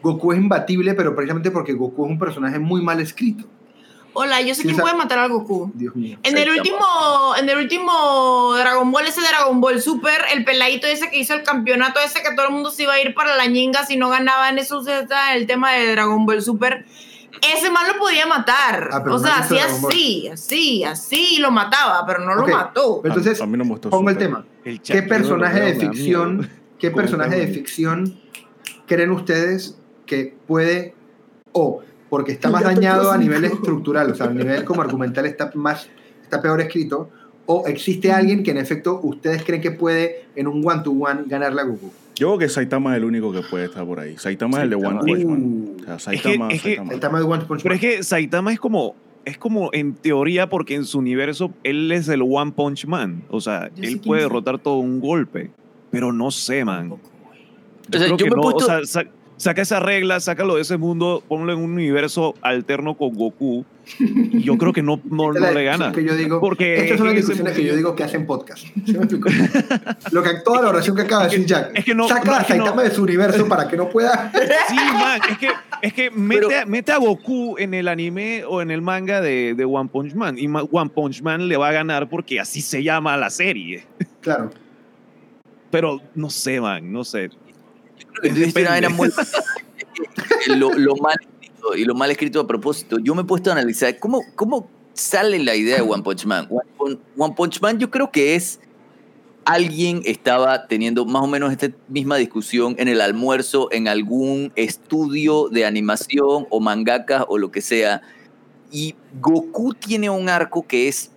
[0.00, 3.44] Goku es imbatible, pero precisamente porque Goku es un personaje muy mal escrito.
[4.20, 5.70] Hola, yo sé Sí, quién puede matar a Goku.
[5.74, 6.18] Dios mío.
[6.24, 6.78] En el último,
[7.38, 11.44] en el último Dragon Ball, ese Dragon Ball Super, el peladito ese que hizo el
[11.44, 14.08] campeonato ese que todo el mundo se iba a ir para la ñinga si no
[14.10, 14.82] ganaban eso,
[15.32, 16.84] el tema de Dragon Ball Super.
[17.56, 18.90] Ese man lo podía matar.
[18.92, 23.00] Ah, o sea, visto así, así, así, y lo mataba, pero no lo mató.
[23.04, 24.44] Entonces, a, a mí no me gustó pongo el tema.
[24.64, 26.50] El ¿Qué personaje de ficción,
[26.80, 28.20] qué ¿Cómo personaje de ficción
[28.86, 30.96] creen ustedes que puede,
[31.52, 35.50] o porque está más dañado a nivel estructural, o sea, a nivel como argumental está
[35.54, 35.88] más,
[36.22, 37.10] está peor escrito,
[37.46, 41.22] o existe alguien que en efecto ustedes creen que puede en un one to one
[41.26, 41.90] ganarle a Goku?
[42.16, 44.16] Yo creo que Saitama es el único que puede estar por ahí.
[44.18, 45.04] Saitama es el de One Saitama.
[45.06, 45.42] Punch Man.
[45.42, 46.92] Uh, O sea, Es Saitama, que- es que- Saitama.
[46.94, 47.84] el tema de One Punch Pero Man.
[47.84, 52.08] es que Saitama es como, es como en teoría porque en su universo él es
[52.08, 53.22] el One Punch Man.
[53.30, 55.50] O sea, Yo él puede derrotar todo un golpe.
[55.90, 56.90] Pero no sé, man.
[56.92, 56.98] O
[57.90, 58.42] sea, creo yo que me he no.
[58.42, 59.04] puesto- O sea,
[59.38, 63.64] saca esa regla, sácalo de ese mundo, ponlo en un universo alterno con Goku.
[63.98, 65.92] Y yo creo que no, no, no le gana.
[65.92, 68.66] Que yo digo, Porque estas son las discusiones que yo digo que hacen podcast.
[68.84, 69.30] ¿Sí me explico?
[70.12, 71.70] Lo que toda la oración que acaba de decir Jack.
[71.74, 72.44] es que no- saca no, a.
[72.44, 74.30] Saitama de su universo para que no pueda.
[74.68, 75.48] Sí, man, es que,
[75.80, 79.22] es que mete, Pero- a, mete a Goku en el anime o en el manga
[79.22, 80.36] de, de One Punch Man.
[80.38, 83.84] Y One Punch Man le va a ganar porque así se llama la serie.
[84.20, 84.50] Claro.
[85.70, 87.30] Pero no sé, man, no sé.
[88.90, 89.10] Muy
[90.56, 92.98] lo, lo mal escrito y lo mal escrito a propósito.
[92.98, 96.48] Yo me he puesto a analizar cómo, cómo sale la idea de One Punch Man.
[96.78, 98.60] One, One Punch Man yo creo que es
[99.44, 105.48] alguien estaba teniendo más o menos esta misma discusión en el almuerzo en algún estudio
[105.48, 108.02] de animación o mangaka o lo que sea
[108.70, 111.10] Y Goku tiene un arco que es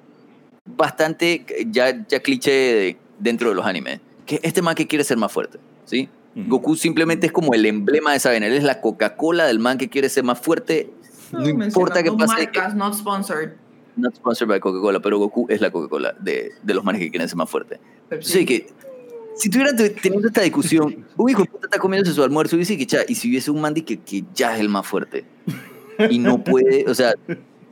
[0.66, 4.00] bastante ya, ya cliché de- dentro de los animes.
[4.26, 6.08] Que este man que quiere ser más fuerte, ¿sí?
[6.36, 8.48] Goku simplemente es como el emblema de esa vaina.
[8.48, 10.90] Él es la Coca-Cola del man que quiere ser más fuerte.
[11.32, 12.34] No importa qué pase.
[12.36, 13.52] marcas, not sponsored.
[13.98, 17.28] Not sponsored by Coca-Cola, pero Goku es la Coca-Cola de, de los manes que quieren
[17.28, 17.80] ser más fuerte.
[18.10, 18.32] Pepsi.
[18.40, 18.68] Sí, que
[19.36, 22.78] si tuvieran tu- teniendo esta discusión, un hijo puta está comiéndose su almuerzo y dice
[22.78, 25.26] que cha, y si hubiese un mandi que, que ya es el más fuerte
[26.10, 27.14] y no puede, o sea,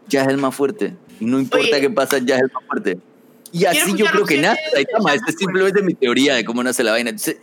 [0.09, 1.81] ya es el más fuerte y no importa Oye.
[1.81, 2.99] qué pasa, ya es el más fuerte.
[3.51, 6.61] Y así yo creo que nace Saitama, ya esta es simplemente mi teoría de cómo
[6.63, 7.09] nace la vaina.
[7.09, 7.37] Entonces,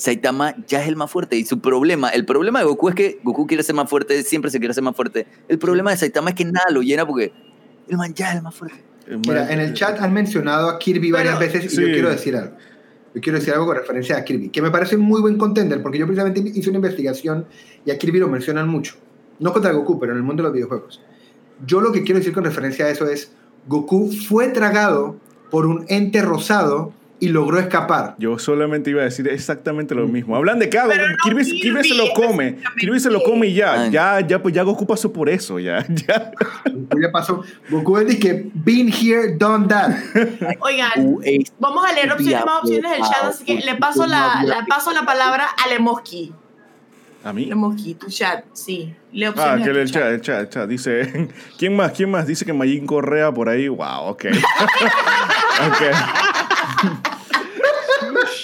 [0.00, 3.20] Saitama ya es el más fuerte y su problema, el problema de Goku es que
[3.22, 5.26] Goku quiere ser más fuerte, siempre se quiere ser más fuerte.
[5.46, 7.32] El problema de Saitama es que nada lo llena porque
[7.86, 8.82] el man ya es el más fuerte.
[9.26, 11.82] Mira, en el chat han mencionado a Kirby varias Pero- veces y Sí.
[11.82, 12.56] yo quiero decir algo.
[13.14, 15.82] Yo quiero decir algo con referencia a Kirby, que me parece un muy buen contender,
[15.82, 17.44] porque yo precisamente hice una investigación
[17.84, 18.94] y a Kirby lo mencionan mucho.
[19.38, 21.02] No contra Goku, pero en el mundo de los videojuegos.
[21.66, 23.32] Yo lo que quiero decir con referencia a eso es,
[23.66, 25.16] Goku fue tragado
[25.50, 28.16] por un ente rosado y logró escapar.
[28.18, 30.34] Yo solamente iba a decir exactamente lo mismo.
[30.34, 30.92] Hablan de Pero no
[31.22, 32.56] Kirby, Kirby, Kirby se lo come.
[32.78, 33.82] Kirby se lo come y ya.
[33.82, 33.90] Ay.
[33.90, 35.58] Ya, ya, pues ya Goku pasó por eso.
[35.58, 36.32] Ya, ya.
[36.64, 37.44] Goku ya pasó.
[37.68, 39.92] Goku es de que, been here, done that.
[40.60, 41.18] Oigan,
[41.58, 44.90] vamos a leer opciones, más opciones del chat, así que le paso la, le paso
[44.92, 46.32] la palabra a Lemoski.
[47.22, 47.44] ¿A mí?
[47.44, 48.94] Lemoski, tu chat, sí.
[49.12, 50.68] Lee Ah, que el chat, el chat, el chat.
[50.68, 51.28] Dice,
[51.58, 51.92] ¿quién más?
[51.92, 52.26] ¿Quién más?
[52.26, 53.68] Dice que Mayín Correa por ahí.
[53.68, 54.24] Wow, ok.
[55.68, 55.82] ok.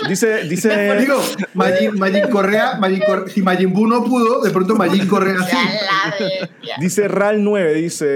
[0.09, 1.21] Dice, dice, Digo,
[1.55, 5.57] Majin, Majin Correa, Majin Cor- si Majin Buu no pudo, de pronto Majin Correa sí.
[6.81, 8.07] dice Ral 9, dice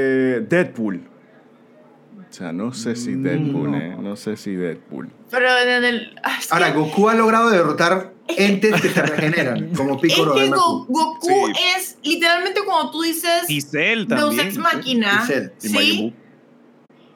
[0.41, 1.09] Deadpool.
[2.29, 3.77] O sea, no sé si Deadpool, No.
[3.79, 3.97] eh.
[4.01, 5.11] No sé si Deadpool.
[5.31, 6.15] Pero en el.
[6.23, 10.35] ah, es que- Ahora, Goku ha logrado derrotar entes que se regeneran, como es Piccolo
[10.35, 11.53] que de Go- Goku Sí.
[11.77, 14.47] es literalmente cuando tú dices Y Cell Deus también.
[14.47, 15.23] Ex Máquina.
[15.25, 15.51] Y Cell.
[15.63, 16.13] Y Majin Sí, Buu.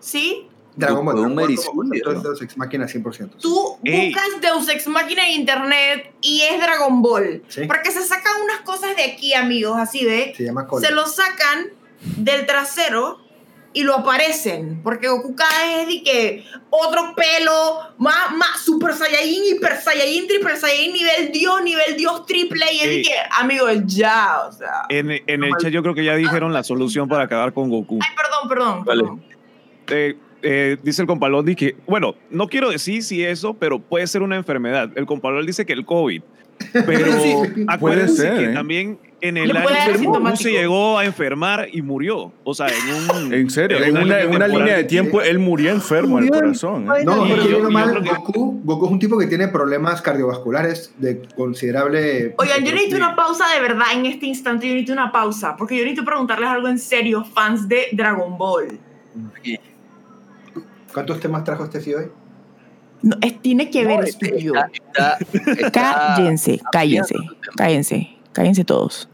[0.01, 0.49] sí.
[0.77, 1.17] Dragon Ball.
[1.17, 3.31] Dragon Ball es Deus Ex Máquina 100%.
[3.41, 4.13] Tú Ey.
[4.13, 7.43] buscas Deus Ex Máquina en internet y es Dragon Ball.
[7.49, 7.63] Sí.
[7.67, 10.35] Porque se sacan unas cosas de aquí, amigos, así de.
[10.37, 10.67] Se llama.
[10.81, 11.67] Se lo sacan
[12.17, 13.25] del trasero
[13.73, 14.81] y lo aparecen.
[14.83, 20.27] Porque Goku cada vez es de que otro pelo, más, más Super Saiyajin, Hiper Saiyajin,
[20.27, 22.65] Triple Saiyajin, nivel Dios, nivel Dios triple.
[22.73, 24.87] Y es de que, amigo, ya, o sea.
[24.89, 27.99] En, en el chat yo creo que ya dijeron la solución para acabar con Goku.
[28.01, 28.85] Ay, perdón, perdón.
[28.85, 29.03] Vale.
[29.03, 29.25] perdón.
[29.89, 34.23] Eh, eh, dice el compalón que, bueno, no quiero decir si eso, pero puede ser
[34.23, 34.91] una enfermedad.
[34.95, 36.23] El compalón dice que el COVID.
[36.73, 37.35] Pero Sí.
[37.67, 38.55] acuérdense ser, que ¿eh?
[38.55, 42.31] también en el año se llegó a enfermar y murió.
[42.45, 43.33] O sea, en un...
[43.35, 46.85] En serio, en una, en una línea de tiempo él murió enfermo del corazón.
[46.85, 47.05] ¿eh?
[47.05, 50.93] No, porque yo- yo, mal, que- Goku, Goku es un tipo que tiene problemas cardiovasculares
[50.99, 52.35] de considerable.
[52.39, 54.67] Oigan, yo necesito una pausa de verdad en este instante.
[54.69, 55.57] Yo necesito una pausa.
[55.57, 58.79] Porque yo necesito preguntarles algo en serio, fans de Dragon Ball.
[60.95, 62.07] ¿Cuántos temas trajo este sí hoy?
[63.03, 64.55] No, es- tiene que ver, No, estúpido.
[64.55, 67.15] está- está- está- Cállense, cállense,
[67.57, 69.09] cállense, cállense todos.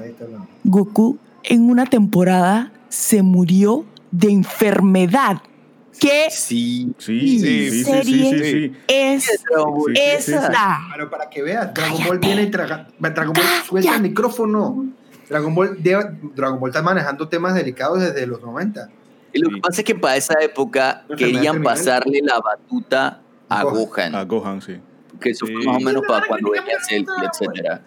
[0.00, 0.24] Ahí está.
[0.64, 5.42] Goku en una temporada se murió de enfermedad.
[6.00, 7.20] ¿Qué Sí, Sí.
[7.20, 8.38] sí, sí, sí, sí, serie sí,
[8.70, 8.72] sí.
[8.86, 9.44] es Sí, sí,
[10.22, 10.32] sí.
[10.32, 10.78] esta?
[10.94, 14.86] Pero para que veas, Dragon Ball viene y traga, Dragon Ball suelta el micrófono.
[15.28, 18.88] Dragon Ball, de- Dragon Ball está manejando temas delicados desde los 90.
[19.38, 23.86] Y lo que pasa es que para esa época querían pasarle la batuta a Gohan.
[23.86, 24.80] Gohan, A Gohan, sí.
[25.20, 27.82] que eso fue más o menos para cuando venía Cell, etcétera.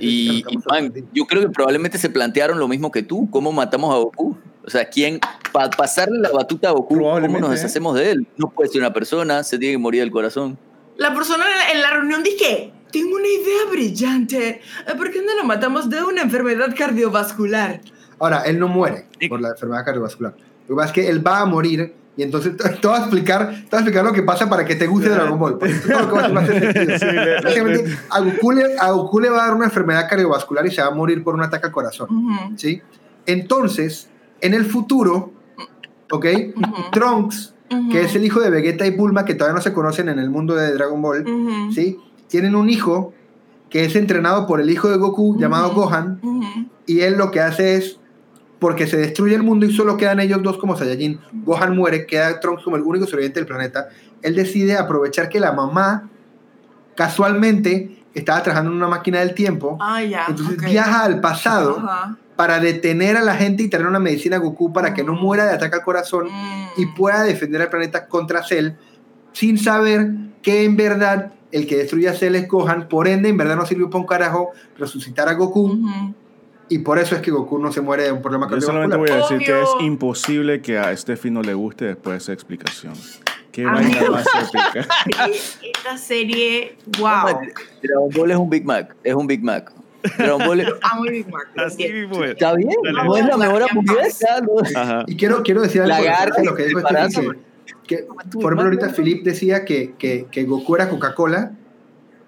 [0.00, 3.94] Y, y, man, yo creo que probablemente se plantearon lo mismo que tú, cómo matamos
[3.94, 4.36] a Goku.
[4.64, 5.20] O sea, ¿quién,
[5.52, 7.52] para pasarle la batuta a Goku, cómo nos ¿eh?
[7.52, 8.26] deshacemos de él?
[8.36, 10.58] No puede ser una persona, se tiene que morir del corazón.
[10.98, 14.60] La persona en la, reunión dice, tengo una idea brillante.
[14.96, 17.80] ¿Por qué no lo matamos de una enfermedad cardiovascular?
[18.18, 20.34] Ahora, él no muere por la enfermedad cardiovascular.
[20.68, 23.48] Lo que pasa es que él va a morir y entonces te voy a explicar,
[23.48, 25.58] te voy a explicar lo que pasa para que te guste Dragon Ball.
[28.10, 30.88] a Goku, le, a Goku le va a dar una enfermedad cardiovascular y se va
[30.88, 32.08] a morir por un ataque al corazón.
[32.10, 32.80] Ujú, ¿sí?
[33.26, 34.08] Entonces,
[34.40, 35.32] en el futuro,
[36.10, 36.26] ¿ok?
[36.56, 36.90] Ujú.
[36.92, 40.08] Trunks, ujú, que es el hijo de Vegeta y Bulma, que todavía no se conocen
[40.08, 41.24] en el mundo de Dragon Ball,
[41.74, 41.98] ¿sí?
[42.28, 43.12] Tienen un hijo
[43.68, 45.72] que es entrenado por el hijo de Goku, llamado.
[45.72, 46.20] Gohan,
[46.86, 47.98] y él lo que hace es,
[48.58, 52.40] porque se destruye el mundo y solo quedan ellos dos como Saiyajin, Gohan muere, queda
[52.40, 53.88] Trunks como el único sobreviviente del planeta,
[54.22, 56.08] él decide aprovechar que la mamá
[56.94, 60.24] casualmente estaba trabajando en una máquina del tiempo, Ah, ya.
[60.28, 62.16] entonces viaja al pasado Ajá.
[62.34, 65.44] para detener a la gente y traer una medicina a Goku para que no muera
[65.44, 66.80] de ataque al corazón Mm.
[66.80, 68.70] y pueda defender al planeta contra Cell
[69.32, 70.10] sin saber
[70.42, 73.66] que en verdad el que destruye a Cell es Gohan, por ende en verdad no
[73.66, 75.78] sirvió para un carajo resucitar a Goku.
[76.68, 79.06] Y por eso es que Goku no se muere de un problema Yo solamente voy
[79.06, 79.40] cardiovascular.
[79.40, 79.86] a decir que es Obvio.
[79.86, 82.94] imposible que a Steffi no le guste después de esa explicación.
[83.52, 83.94] Qué Amigo.
[84.00, 84.86] vaina más épica.
[85.76, 87.40] Esta serie, wow.
[87.82, 88.94] Dragon Ball es un Big Mac.
[89.04, 89.72] Es un Big Mac.
[90.18, 91.48] Dragon Ball es- Amo Big Mac.
[91.56, 92.32] Así mismo es.
[92.32, 92.70] está bien.
[92.84, 93.04] Dale.
[93.04, 94.26] No es la mejor hamburguesa.
[95.06, 96.80] Y quiero, quiero decir algo Lagarto, con lo que dijo.
[96.80, 97.28] Steffi,
[97.86, 97.98] que,
[98.32, 101.52] por ejemplo, ahorita Philip decía que, que, que Goku era Coca-Cola.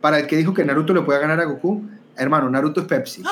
[0.00, 1.82] Para el que dijo que Naruto le podía ganar a Goku,
[2.16, 3.22] hermano, Naruto es Pepsi.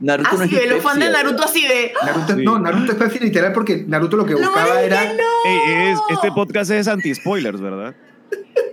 [0.00, 1.92] Naruto no es Así de los fans de Naruto así de.
[2.04, 2.44] Naruto, Sí.
[2.44, 5.04] No, Naruto es Pepsi literal porque Naruto lo que No buscaba era...
[5.04, 5.10] no.
[5.46, 7.94] Ey, es- este podcast es anti-spoilers, ¿verdad?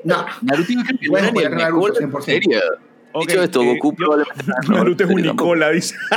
[0.03, 2.21] No, Naruto creo que no Bueno, era Naruto, de la 100%.
[2.21, 2.59] serie.
[3.13, 5.21] Ok, Dicho esto, eh, Goku probablemente no Naruto es un.
[5.21, 5.95] Nicola, dice.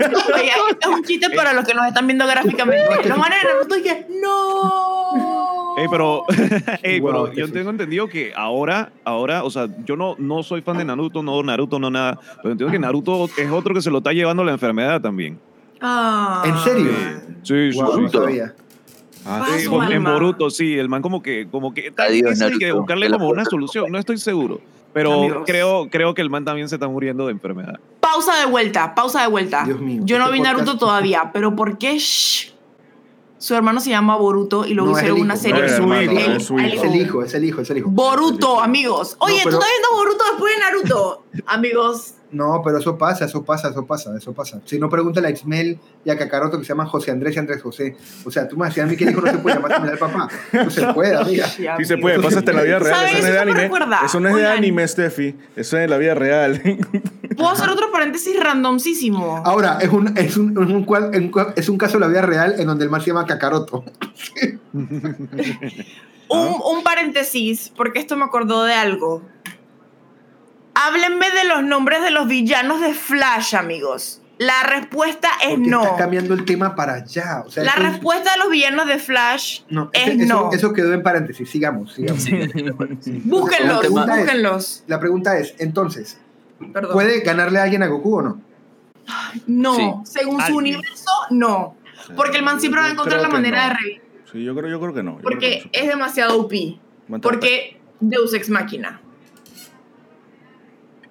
[0.00, 3.08] Oiga, este es un chiste para los que nos están viendo gráficamente.
[3.08, 5.59] Los manes de Naruto y que, no.
[5.80, 6.24] Ey, pero,
[6.82, 7.52] ey, pero qué yo sí.
[7.52, 11.42] tengo entendido que ahora, ahora, o sea, yo no, no soy fan de Naruto, no
[11.42, 14.52] Naruto, no nada, pero entiendo que Naruto es otro que se lo está llevando la
[14.52, 15.38] enfermedad también.
[15.80, 16.42] Ah.
[16.44, 16.90] ¿En serio?
[17.42, 18.00] Sí, sí, wow, sí.
[18.02, 18.54] no sabía.
[19.24, 20.04] Ah, Sí, en.
[20.04, 23.90] Boruto, sí, el man como que, como que vez hay que buscarle como una solución,
[23.90, 24.60] no estoy seguro.
[24.92, 25.42] Pero Amigos.
[25.46, 27.78] creo, creo que el man también se está muriendo de enfermedad.
[28.00, 29.62] Pausa de vuelta, pausa de vuelta.
[29.64, 32.52] Dios mío, Yo no este vi Naruto podcast- todavía, pero ¿por qué shh,
[33.40, 35.60] su hermano se llama Boruto y luego No, hicieron una serie?
[35.60, 36.84] no es su hermano, hijo, es el hijo.
[36.84, 37.88] el hijo, es el hijo, es el hijo.
[37.90, 39.16] Boruto, amigos.
[39.18, 41.24] Oye, No, ¿tú estás viendo Boruto después de Naruto?
[41.46, 44.60] amigos, No, pero eso pasa, eso pasa, eso pasa, eso pasa.
[44.64, 47.62] Si no, pregúntale a Ismael y a Kakaroto que se llaman José Andrés y Andrés
[47.62, 47.96] José.
[48.24, 49.98] O sea, tú me decías a mí que el hijo no se puede llamar al
[49.98, 50.28] papá.
[50.52, 51.46] No se puede, amiga.
[51.48, 52.94] Sí se puede, pasa hasta en la vida real.
[52.94, 53.12] ¿Sabes?
[53.14, 53.60] Eso no es de anime.
[53.60, 54.00] recuerda.
[54.04, 55.36] Eso no es de anime, Steffi.
[55.56, 56.62] Eso es de la vida real.
[57.36, 59.42] puedo hacer otro paréntesis randomísimo.
[59.44, 62.66] Ahora, es un, es, un, es, un, es un caso de la vida real en
[62.66, 63.84] donde el man se llama Kakaroto.
[66.32, 69.20] Un, un paréntesis, porque esto me acordó de algo.
[70.82, 74.22] Háblenme de los nombres de los villanos de Flash, amigos.
[74.38, 75.82] La respuesta es Porque no.
[75.82, 77.42] está cambiando el tema para allá.
[77.46, 80.26] O sea, La eso es- respuesta de los villanos de Flash no, es ese- eso,
[80.34, 80.52] no.
[80.52, 81.50] eso quedó en paréntesis.
[81.50, 82.24] Sigamos, sigamos.
[83.24, 84.84] Búsquenlos, La pregunta es- búsquenlos.
[84.86, 86.18] La pregunta es, entonces,
[86.72, 86.92] Perdón.
[86.92, 88.40] ¿puede ganarle a alguien a Goku o no?
[89.46, 89.90] No, Sí.
[90.04, 91.76] según su universo, no.
[92.16, 93.68] Porque el man siempre va a encontrar la manera no.
[93.68, 94.02] de revivir.
[94.32, 95.10] Sí, yo creo, yo creo que no.
[95.12, 96.80] Yo creo Porque que no es demasiado puede.
[97.20, 99.00] Porque Deus Ex Máquina.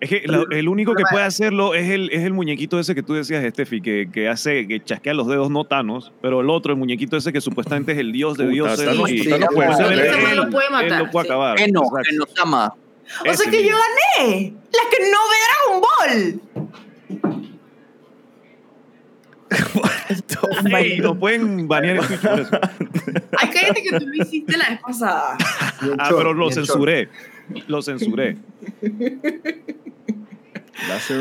[0.01, 3.03] Es que la- el único que puede hacerlo es el, es el muñequito ese que
[3.03, 6.71] tú decías, Steffi, que, que hace, que chasquea los dedos no Thanos, pero el otro,
[6.71, 8.45] el muñequito ese que supuestamente es el dios de.
[8.45, 11.29] Thanos- y- Thanos puede él- él- él- lo puede él matar, puede sí.
[11.31, 11.59] acabar.
[11.59, 12.09] Eno, Exacto.
[12.13, 12.73] Enotama.
[13.27, 13.75] O sea que yo
[14.17, 14.53] gané.
[14.71, 16.41] La que no ve Dragon Ball.
[20.75, 22.51] Ey, nos pueden banear en Twitch por eso.
[23.37, 25.37] Ay, cállate que tú lo hiciste la vez pasada.
[25.97, 27.09] Ah, pero lo censuré.
[27.67, 28.37] Lo censuré.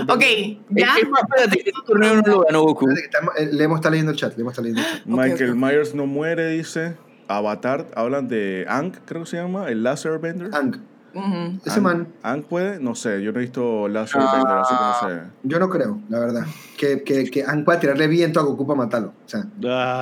[0.08, 0.22] Ok,
[0.70, 0.96] ya.
[1.00, 2.88] Es más, espérate, este torneo no lo ganó Goku.
[2.90, 5.06] Eh, Lemo está leyendo el chat, Lemo está leyendo el chat.
[5.06, 5.54] Michael.
[5.54, 6.96] Myers no muere, dice.
[7.28, 10.48] Avatar, hablan de Aang, creo que se llama, el Laser Bender.
[10.54, 10.76] Ang,
[11.14, 11.58] Ujú.
[11.66, 14.32] ese man, Aang puede, no sé, yo no he visto Laser Ah.
[14.34, 14.94] Bender, así que no
[15.24, 15.30] sé.
[15.42, 16.46] yo no creo, la verdad,
[16.78, 19.08] que, que, que Ang pueda tirarle viento a Goku para matarlo.
[19.26, 19.44] O sea,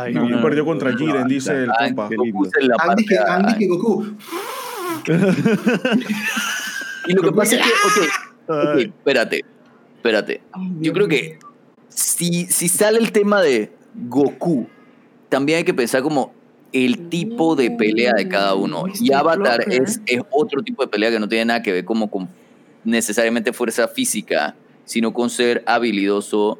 [0.04, 0.40] Ay, No, Dios.
[0.40, 2.04] perdió contra Jiren, dice el compa.
[2.06, 4.06] Ang dice que, Ang dice Goku,
[7.08, 8.08] Y lo que pasa es que, ok,
[8.48, 9.44] espérate,
[9.96, 10.40] espérate.
[10.80, 11.38] Yo creo que
[11.88, 14.66] si, si sale el tema de Goku,
[15.28, 16.32] también hay que pensar como
[16.72, 18.84] el tipo de pelea de cada uno.
[19.00, 19.12] Y.
[19.12, 22.28] Avatar es, es otro tipo de pelea que no tiene nada que ver como con
[22.84, 24.54] necesariamente fuerza física,
[24.84, 26.58] sino con ser habilidoso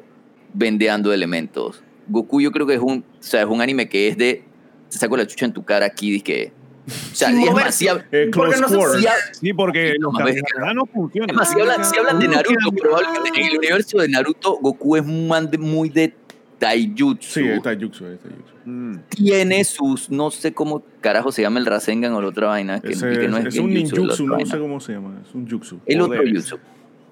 [0.53, 1.83] vendeando elementos.
[2.07, 4.43] Goku yo creo que es un, o sea, es un anime que es de,
[4.89, 6.51] te saco la chucha en tu cara aquí, dizque...
[6.87, 7.65] O sea, Sin es moverse.
[7.65, 9.01] más, si hab- Eh, Porque close no Quarters.
[9.01, 11.29] si hab- Sí, porque los No, campeonatos no funcionan.
[11.29, 14.95] es más, si hablan, si hablan de Naruto, probablemente en el universo de Naruto, Goku
[14.95, 16.13] es un man de- muy de
[16.59, 17.29] taijutsu.
[17.29, 18.53] Sí, está Yuxu, está Yuxu.
[18.65, 18.95] Mm.
[19.09, 22.93] Tiene sus, no sé cómo carajo se llama el Rasengan o la otra vaina, que,
[22.93, 25.33] Ese que no es, es, es un ninjutsu, otra no sé cómo se llama, es
[25.35, 25.79] un jutsu.
[25.85, 26.57] El otro jutsu.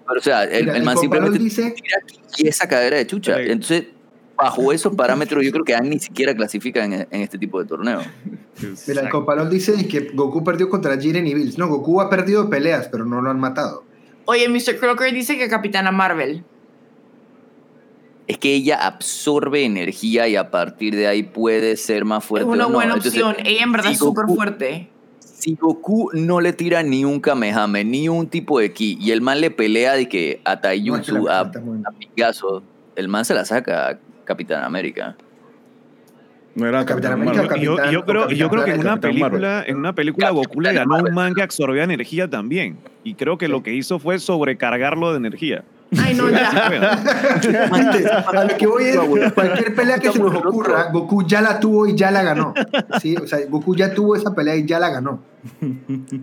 [0.07, 2.97] Pero, o sea, el, Mira, el el man simplemente dice- tira aquí y esa cadera
[2.97, 3.39] de chucha.
[3.41, 3.85] Entonces,
[4.37, 7.67] bajo esos parámetros, yo creo que Ang ni siquiera clasifica en, en este tipo de
[7.67, 8.01] torneo.
[8.87, 11.57] mira, el Copalol dice que Goku perdió contra Jiren y Bills.
[11.57, 13.83] No, Goku ha perdido peleas, pero no lo han matado.
[14.25, 14.77] Oye, Mr.
[14.79, 16.43] Crocker dice que Capitana Marvel.
[18.27, 22.49] Es que ella absorbe energía y a partir de ahí puede ser más Es fuerte.
[22.49, 22.75] una o no.
[22.75, 23.45] buena Entonces, opción.
[23.45, 24.89] Ella en verdad si es súper fuerte.
[25.19, 29.21] si Goku no le tira ni un Kamehame, ni un tipo de ki, y el
[29.21, 32.63] man le pelea de que a No, es que Taijutsu, la a, a Picasso,
[32.95, 35.15] el man se la saca Capitán América.
[36.55, 37.43] No era Capitán América.
[37.57, 40.61] Yo, Capitán- yo creo, yo creo que en una película, en una película Capitán Goku
[40.61, 41.09] le ganó a Marvel.
[41.11, 42.77] un man que absorbía energía también.
[43.03, 45.63] Y creo que lo que hizo fue sobrecargarlo de energía.
[45.97, 46.49] Ay, no, ya.
[48.27, 48.97] A lo que voy es,
[49.33, 52.53] cualquier pelea que se nos ocurra, Goku ya la tuvo y ya la ganó.
[53.01, 53.15] ¿Sí?
[53.15, 55.21] O sea, Goku ya tuvo esa pelea y ya la ganó.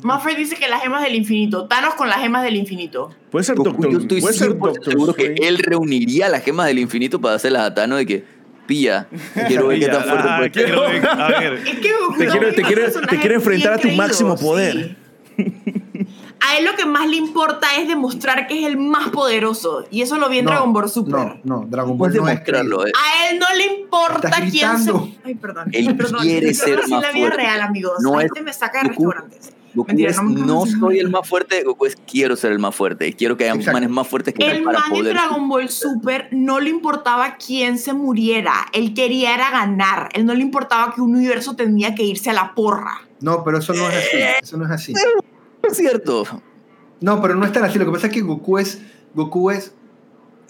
[0.02, 1.66] Maffer dice que las gemas del infinito.
[1.68, 3.10] Thanos con las gemas del infinito.
[3.30, 6.42] Puede ser Goku, Doctor, yo estoy puede ser 100% Doctor seguro que él reuniría las
[6.42, 8.24] gemas del infinito para hacerlas a Thanos de que,
[8.66, 9.06] pilla,
[9.48, 10.64] quiero ver qué tan fuerte Ah, puede ser".
[10.64, 11.52] quiero a ver.
[11.54, 13.88] Es que Goku Te es quiere- un te quiere- personaje te quiere enfrentar a tu
[13.90, 14.96] máximo poder.
[15.36, 15.81] sí.
[16.44, 19.84] A él lo que más le importa es demostrar que es el más poderoso.
[19.90, 21.12] Y eso lo vi en No, Dragon Ball Super.
[21.14, 22.92] No, no, Dragon Ball Puedes no es demostrarlo, eh.
[22.96, 24.58] A él no le importa Estás quién se.
[24.92, 25.08] gritando.
[25.24, 25.68] Ay, perdón.
[25.72, 26.20] Él perdón.
[26.22, 27.36] quiere Yo ser más la vida fuerte.
[27.36, 27.94] real, amigos.
[28.00, 29.52] No es- me saca de Goku- restaurantes.
[29.74, 32.74] Goku Mentira, es, no no soy el más fuerte, Goku es quiero ser el más
[32.74, 33.08] fuerte.
[33.08, 33.72] Y quiero que haya Exacto.
[33.72, 35.14] manes más fuertes que El para man en poder.
[35.14, 38.52] Dragon Ball Super no le importaba quién se muriera.
[38.74, 40.10] Él quería era ganar.
[40.12, 43.00] Él no le importaba que un universo tenía que irse a la porra.
[43.20, 44.16] No, pero eso no es así.
[44.42, 44.92] Eso no es así.
[45.62, 46.24] Es cierto.
[47.00, 47.78] No, pero no es tan así.
[47.78, 48.80] Lo que pasa es que Goku es.
[49.14, 49.74] Goku es.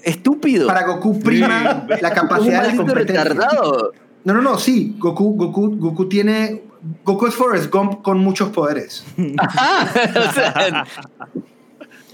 [0.03, 0.67] Estúpido.
[0.67, 3.93] Para Goku prima la capacidad de la retardado.
[4.25, 4.97] No, no, no, sí.
[4.99, 6.63] Goku, Goku, Goku tiene.
[7.05, 9.05] Goku es Forrest Gump con muchos poderes.
[10.35, 10.85] sea,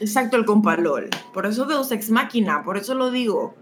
[0.00, 1.08] Exacto, el compa LOL.
[1.32, 3.54] Por eso Deus Ex Máquina, por eso lo digo.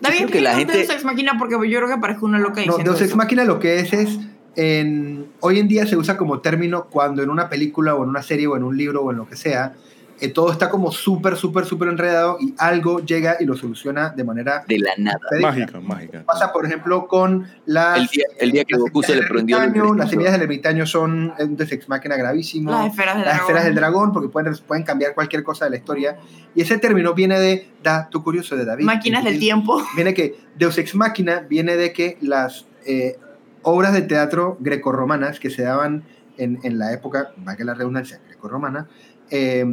[0.00, 2.64] David, creo que la gente- Deus Ex Máquina porque yo creo que parezco una loca
[2.66, 3.14] No, Deus Ex.
[3.14, 4.18] Máquina lo que es es.
[4.56, 8.22] En, hoy en día se usa como término cuando en una película o en una
[8.22, 9.74] serie o en un libro o en lo que sea,
[10.20, 14.22] eh, todo está como súper, súper, súper enredado y algo llega y lo soluciona de
[14.22, 15.18] manera de la nada.
[15.40, 16.22] Mágica, mágica.
[16.24, 17.98] Pasa, por ejemplo, con las.
[17.98, 20.32] El día, el día que Goku se le semillas del prendió el ermitaño, Las semillas
[20.32, 22.70] del ermitaño son un Deus Ex Máquina gravísimo.
[22.70, 23.40] Las esferas del las dragón.
[23.40, 26.16] esferas del dragón, porque pueden, pueden cambiar cualquier cosa de la historia.
[26.54, 28.84] Y ese término viene de dato curioso de David.
[28.84, 29.82] Máquinas del tiempo.
[29.96, 33.18] Viene que Deus Ex Máquina viene de que las eh,
[33.64, 36.04] obras de teatro grecorromanas que se daban
[36.38, 38.88] en, en la época, valga la redundancia, grecorromana,
[39.30, 39.64] eh,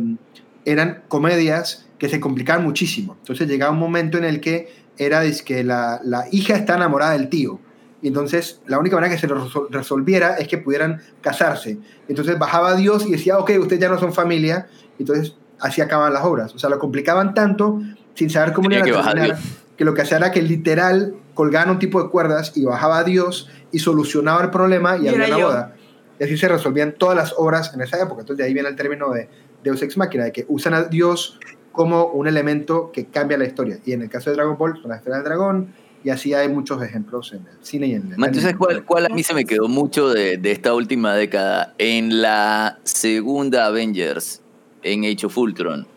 [0.65, 3.15] eran comedias que se complicaban muchísimo.
[3.19, 7.30] Entonces llegaba un momento en el que era que la, la hija está enamorada del
[7.30, 7.59] tío.
[8.01, 9.27] Y entonces la única manera que se
[9.69, 11.77] resolviera es que pudieran casarse.
[12.07, 14.68] Entonces bajaba Dios y decía, ok, ustedes ya no son familia.
[14.97, 16.53] Entonces así acaban las obras.
[16.55, 17.81] O sea, lo complicaban tanto
[18.15, 19.39] sin saber cómo iban a que terminar,
[19.77, 23.03] que lo que hacía era que literal colgaban un tipo de cuerdas y bajaba a
[23.03, 25.47] Dios y solucionaba el problema y Y había una yo.
[25.47, 25.75] boda.
[26.19, 28.21] Y así se resolvían todas las obras en esa época.
[28.21, 29.27] Entonces de ahí viene el término de
[29.63, 31.39] Deus Ex Máquina, de que usan a Dios
[31.71, 33.79] como un elemento que cambia la historia.
[33.85, 36.49] Y en el caso de Dragon Ball, son las esferas del dragón, y así hay
[36.49, 38.57] muchos ejemplos en el cine y en el Man, ¿tú sabes anime.
[38.57, 41.73] cuál, cuál a mí se me quedó mucho de, de esta última década?
[41.77, 44.41] En la segunda Avengers,
[44.83, 45.87] en Age of Ultron.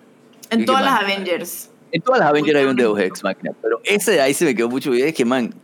[0.51, 1.01] En ¿Y todas las?
[1.03, 1.71] Avengers.
[1.95, 2.75] En todas las Avengers hay un.
[2.75, 4.93] Deus Ex Máquina, pero ese de ahí se me quedó mucho.
[4.93, 5.55] Y es que, man,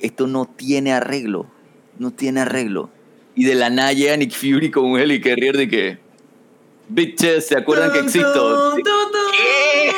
[0.00, 1.46] esto no tiene arreglo.
[1.98, 2.88] No tiene arreglo.
[3.34, 5.98] Y de la nada llega Nick Fury con un helicarrier de que.
[6.88, 8.74] Bitches, ¿se acuerdan que existo?
[8.74, 9.92] ¿Qué?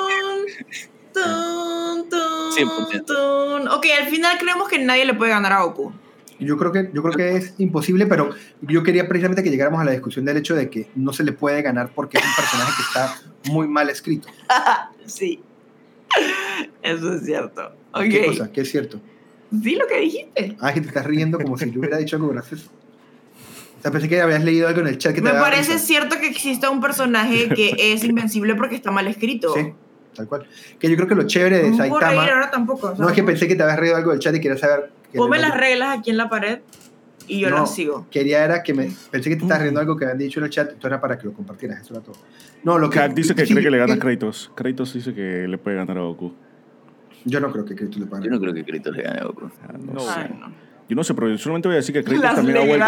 [1.15, 3.05] tun, tun, 100%.
[3.07, 3.69] tun.
[3.69, 5.93] Ok, al final creemos que nadie le puede ganar a Goku.
[6.41, 8.31] Yo creo, que, yo creo que es imposible, pero
[8.63, 11.31] yo quería precisamente que llegáramos a la discusión del hecho de que no se le
[11.31, 14.29] puede ganar porque es un personaje que está muy mal escrito.
[15.05, 15.43] Sí.
[16.83, 17.73] Eso es cierto.
[18.09, 18.27] ¿Qué Ok.
[18.27, 18.53] cosa?
[18.53, 19.01] ¿Qué es cierto?
[19.63, 20.57] Sí, lo que dijiste.
[20.61, 22.71] Ah, que te estás riendo como si yo hubiera dicho algo gracioso.
[23.79, 25.85] O sea, pensé que habías leído algo en el chat que te Me parece risa.
[25.87, 29.53] cierto que exista un personaje que es invencible porque está mal escrito.
[29.55, 29.73] Sí,
[30.15, 30.47] tal cual.
[30.79, 32.23] Que yo creo que lo chévere de No Saitama...
[32.23, 32.89] ahora tampoco.
[32.95, 34.91] sea, No, es que pensé que te habías reído algo del chat y quería saber...
[35.11, 36.61] que Ponme le- las reglas aquí en la pared
[37.27, 38.07] y yo No, las sigo.
[38.11, 38.91] Quería era que me...
[39.11, 41.19] Pensé que te estabas riendo algo que habían dicho en el chat, esto era para
[41.19, 42.17] que lo compartieras, eso era todo.
[42.65, 42.99] No, lo que...
[42.99, 44.51] Kat dice que sí, cree que le gana a Kratos.
[44.55, 46.33] Kratos dice que le puede ganar a Goku.
[47.25, 48.25] Yo no creo que Kratos le pague.
[48.27, 49.51] Yo no creo que Kratos le gane a Goku.
[49.63, 50.01] Ah, no No.
[50.01, 50.11] sé.
[50.17, 50.53] Ay, no.
[50.89, 52.87] Yo no sé, pero yo solamente voy a decir que Kratos Las también, ha vuelto.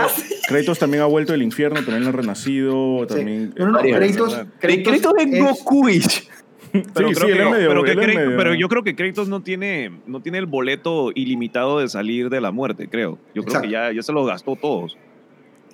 [0.49, 3.15] Kratos también ha vuelto del infierno, también ha renacido, Sí.
[3.15, 3.55] también...
[3.57, 6.29] No, no, no, Kratos, Kratos, Kratos es Gokuish.
[6.93, 8.55] Pero, sí, creo sí, él que, es medio- pero, que él es Kratos- medio- pero
[8.55, 12.51] yo creo que Kratos no tiene, no tiene el boleto ilimitado de salir de la
[12.51, 13.17] muerte, creo.
[13.33, 13.69] Yo creo Exacto.
[13.69, 14.99] que ya, ya se lo gastó todos.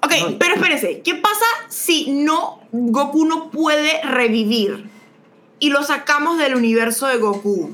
[0.02, 0.38] Ok, No.
[0.38, 4.88] pero espérense, ¿qué pasa si no Goku no puede revivir
[5.58, 7.72] y lo sacamos del universo de Goku?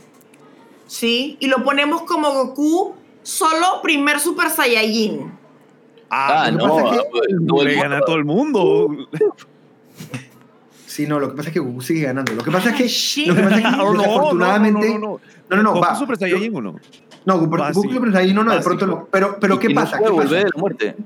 [0.87, 1.37] ¿Sí?
[1.41, 5.33] Y lo ponemos como Goku solo primer Super Saiyajin.
[6.11, 6.69] Ah, que no.
[6.77, 8.89] pasa es que ah, el le gana a todo el mundo.
[10.87, 12.33] Sí, no, lo que pasa es que Goku sigue ganando.
[12.33, 13.27] Lo que pasa es que, shit.
[13.29, 14.89] lo que, pasa es que No, no, no, desafortunadamente...
[14.91, 15.21] no, no, no.
[15.51, 15.95] No, no, no, ¿Goku va.
[15.97, 16.77] Super Saiyajin o no?
[17.25, 18.77] No, Goku, Super Saiyajin no, no, de Básico.
[18.77, 19.09] pronto no.
[19.11, 19.99] Pero, pero ¿qué Y no pasa?
[19.99, 20.37] puede ¿Qué volver pasa?
[20.45, 20.97] de la muerte.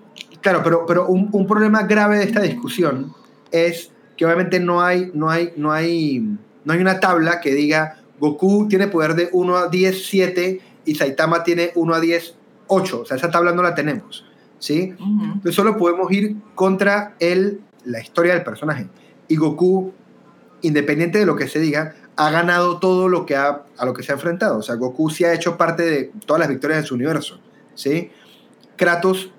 [0.41, 3.15] Claro, pero, pero un, un problema grave de esta discusión
[3.51, 6.21] es que obviamente no hay, no hay, no hay,
[6.65, 10.95] no hay una tabla que diga Goku tiene poder de 1 a 10, 7 y
[10.95, 12.35] Saitama tiene 1 a 10,
[12.67, 13.01] 8.
[13.01, 14.27] O sea, esa tabla no la tenemos.
[14.59, 14.95] ¿Sí?
[15.01, 18.89] Entonces solo podemos ir contra el, la historia del personaje.
[19.27, 19.95] Y Goku,
[20.61, 24.03] independiente de lo que se diga, ha ganado todo lo que ha, a lo que
[24.03, 24.59] se ha enfrentado.
[24.59, 27.41] O sea, Goku sí ha hecho parte de todas las victorias de su universo.
[27.75, 28.11] ¿sí?
[28.77, 29.33] Kratos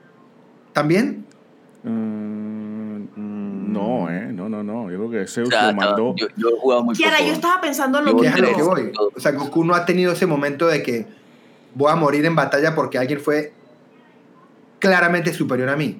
[0.73, 1.25] también.
[1.83, 4.91] Mm, no, eh, no, no, no.
[4.91, 6.15] Yo creo que Zeus O sea, lo mandó.
[6.17, 7.27] yo, yo he jugado muy Kiara, poco.
[7.27, 8.57] yo estaba pensando lo Yo Que es a lo mismo.
[8.75, 8.91] que voy.
[9.15, 11.05] O sea, Goku no ha tenido ese momento de que
[11.75, 13.53] voy a morir en batalla porque alguien fue
[14.79, 15.99] claramente superior a mí.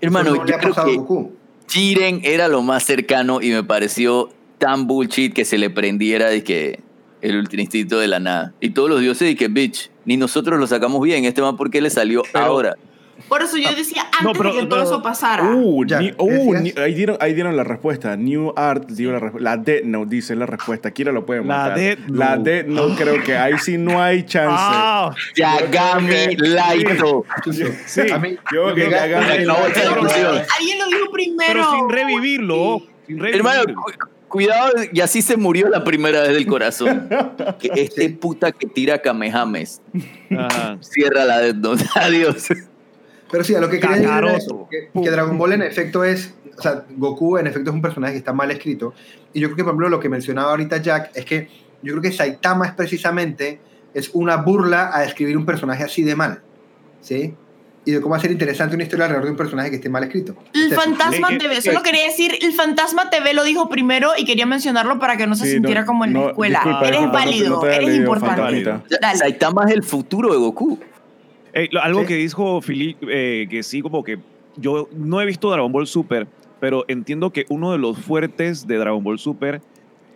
[0.00, 1.32] Hermano, no yo creo que Goku.
[1.68, 6.42] Jiren era lo más cercano y me pareció tan bullshit que se le prendiera de
[6.42, 6.80] que
[7.20, 8.54] el ultra instinto de la nada.
[8.60, 11.24] Y todos los dioses de que, bitch, ni nosotros lo sacamos bien.
[11.24, 12.76] Este man, ¿por qué le salió Pero- ahora?
[13.26, 15.44] Por eso yo decía antes No, pero- de que todo pero- eso pasara.
[15.44, 18.16] Uh, Ya, ni- uh, ni- ahí, dieron, ahí dieron la respuesta.
[18.16, 19.50] New Art dio la respuesta.
[19.50, 20.90] La Death Note dice la respuesta.
[20.92, 21.78] Kira lo puede La matar.
[21.78, 22.50] Death La Note.
[22.50, 24.54] Death Note creo que ahí sí no hay chance.
[24.56, 27.24] Ah, Yagami Laito.
[27.86, 29.48] Sí, A mí, yo que que ga- Yagami-.
[30.58, 31.36] Alguien lo dijo primero.
[31.52, 32.82] pero sin revivirlo.
[33.06, 33.50] Sin revivirlo.
[33.50, 33.92] Hermano, cu-
[34.28, 37.08] cuidado, y así se murió la primera vez del corazón.
[37.58, 38.08] Que este Sí.
[38.10, 39.80] puta que tira Kamehames.
[40.36, 40.76] Ajá.
[40.80, 41.84] Cierra la Death Note.
[41.94, 42.48] Adiós.
[43.30, 46.02] Pero sí, a lo que quería decir era eso, que, que Dragon Ball en efecto
[46.04, 48.94] es, o sea, Goku en efecto es un personaje que está mal escrito.
[49.32, 51.48] Y yo creo que, por ejemplo, lo que mencionaba ahorita Jack es que
[51.82, 53.60] yo creo que Saitama es precisamente
[53.94, 56.40] es una burla a escribir un personaje así de mal,
[57.00, 57.34] ¿sí?
[57.84, 60.36] Y de cómo hacer interesante una historia alrededor de un personaje que esté mal escrito.
[60.52, 64.24] El Es fantasma eh, TV, solo quería decir, el fantasma TV lo dijo primero y
[64.26, 66.60] quería mencionarlo para que no se Sí, sintiera no, como en la no, escuela.
[66.64, 68.74] disculpa, eres válido, no eres leído importante.
[69.14, 70.78] Saitama es el futuro de Goku.
[71.58, 72.06] Eh, lo- algo Sí.
[72.06, 74.18] que dijo Philip, eh, que sí, como que
[74.56, 76.26] yo no he visto Dragon Ball Super,
[76.60, 79.60] pero entiendo que uno de los fuertes de Dragon Ball Super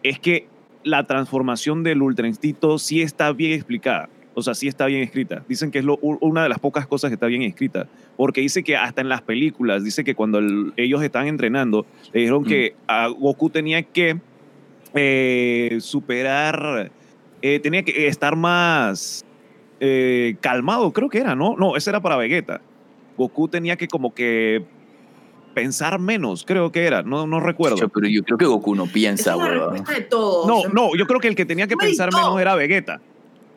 [0.05, 0.47] es que
[0.85, 4.09] la transformación del Ultra Instinto sí está bien explicada.
[4.35, 5.45] O sea, sí está bien escrita.
[5.49, 7.87] Dicen que es lo- una de las pocas cosas que está bien escrita.
[8.17, 12.21] Porque dice que hasta en las películas, dice que cuando el- ellos están entrenando, le
[12.21, 14.19] dijeron que a Goku tenía que
[14.95, 16.91] eh, superar,
[17.41, 19.25] eh, tenía que estar más
[19.85, 21.57] eh, calmado, creo que era, ¿no?
[21.59, 22.61] No, ese era para Vegeta.
[23.19, 24.65] Goku tenía que como que
[25.55, 27.77] pensar menos, creo que era, no, no recuerdo.
[27.77, 29.35] Yo- Pero yo creo que Goku no piensa,
[30.09, 30.47] todos.
[30.47, 33.01] No, no, yo creo que el que tenía que pensar menos era Vegeta.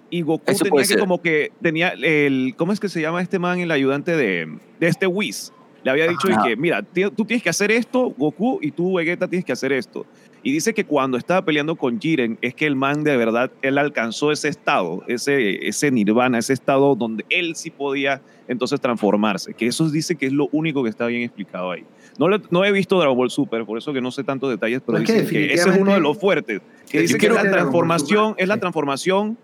[0.10, 1.00] Y Goku Eso tenía que ser.
[1.00, 4.88] como que tenía el, ¿cómo es que se llama este man, el ayudante de, de
[4.88, 5.54] este Whis?
[5.84, 9.28] Le había dicho y que, mira, tú tienes que hacer esto, Goku, y tú, Vegeta,
[9.28, 10.06] tienes que hacer esto.
[10.46, 13.80] Y dice que cuando estaba peleando con Jiren, es que el man de verdad, él
[13.80, 19.56] alcanzó ese estado, ese, ese nirvana, ese estado donde él sí podía entonces transformarse.
[19.56, 21.84] Que eso dice que es lo único que está bien explicado ahí.
[22.20, 24.82] No, le- no he visto Dragon Ball Super, por eso que no sé tantos detalles,
[24.86, 26.62] pero es que dicen que, ese es uno de los fuertes.
[26.92, 29.40] Que dice que la transformación, es la transformación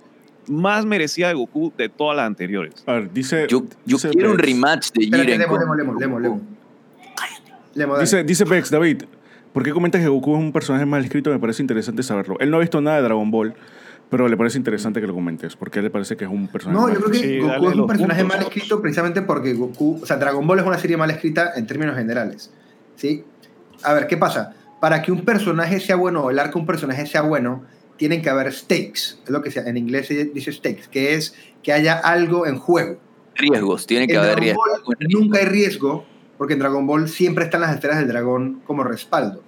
[0.48, 2.76] más merecida de Goku de todas las anteriores.
[2.86, 3.48] A ver, dice.
[3.50, 4.48] Yo, yo dice quiero un Bex.
[4.50, 5.40] rematch de Jiren.
[5.40, 7.98] Lemo, Lemo, Lemo, Lemo.
[8.00, 9.04] Dice, dice Bex, David,
[9.54, 11.30] ¿por qué comentas que Goku es un personaje mal escrito?
[11.30, 12.38] Me parece interesante saberlo.
[12.40, 13.54] Él no ha visto nada de Dragon Ball,
[14.10, 15.56] pero le parece interesante que lo comentes.
[15.56, 17.70] ¿Por qué le parece que es un personaje No, mal yo creo que Sí, Goku
[17.70, 18.38] es un personaje puntos.
[18.40, 21.66] mal escrito precisamente porque Goku, o sea, Dragon Ball es una serie mal escrita en
[21.68, 22.52] términos generales,
[22.96, 23.24] ¿sí?
[23.84, 24.54] A ver, ¿qué pasa?
[24.80, 27.64] Para que un personaje sea bueno, o el arco de un personaje sea bueno,
[27.98, 31.36] tienen que haber stakes, es lo que se- en inglés se dice stakes, que es
[31.62, 32.98] que haya algo en juego.
[33.36, 34.82] Riesgos, tiene que En haber Dragon riesgos.
[34.86, 36.06] Ball nunca hay riesgo,
[36.42, 39.44] porque en Dragon Ball siempre están las esferas del dragón como respaldo.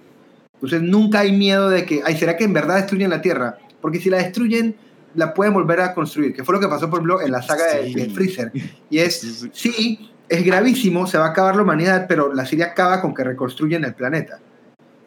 [0.52, 3.58] Entonces nunca hay miedo de que, ay, ¿será que en verdad destruyen la Tierra?
[3.80, 4.76] Porque si la destruyen,
[5.16, 7.64] la pueden volver a construir, que fue lo que pasó, por ejemplo, en la saga
[7.66, 7.94] de- Sí.
[7.94, 8.52] de, Freezer.
[8.90, 13.00] Y es, sí, es gravísimo, se va a acabar la humanidad, pero la serie acaba
[13.00, 14.38] con que reconstruyen el planeta.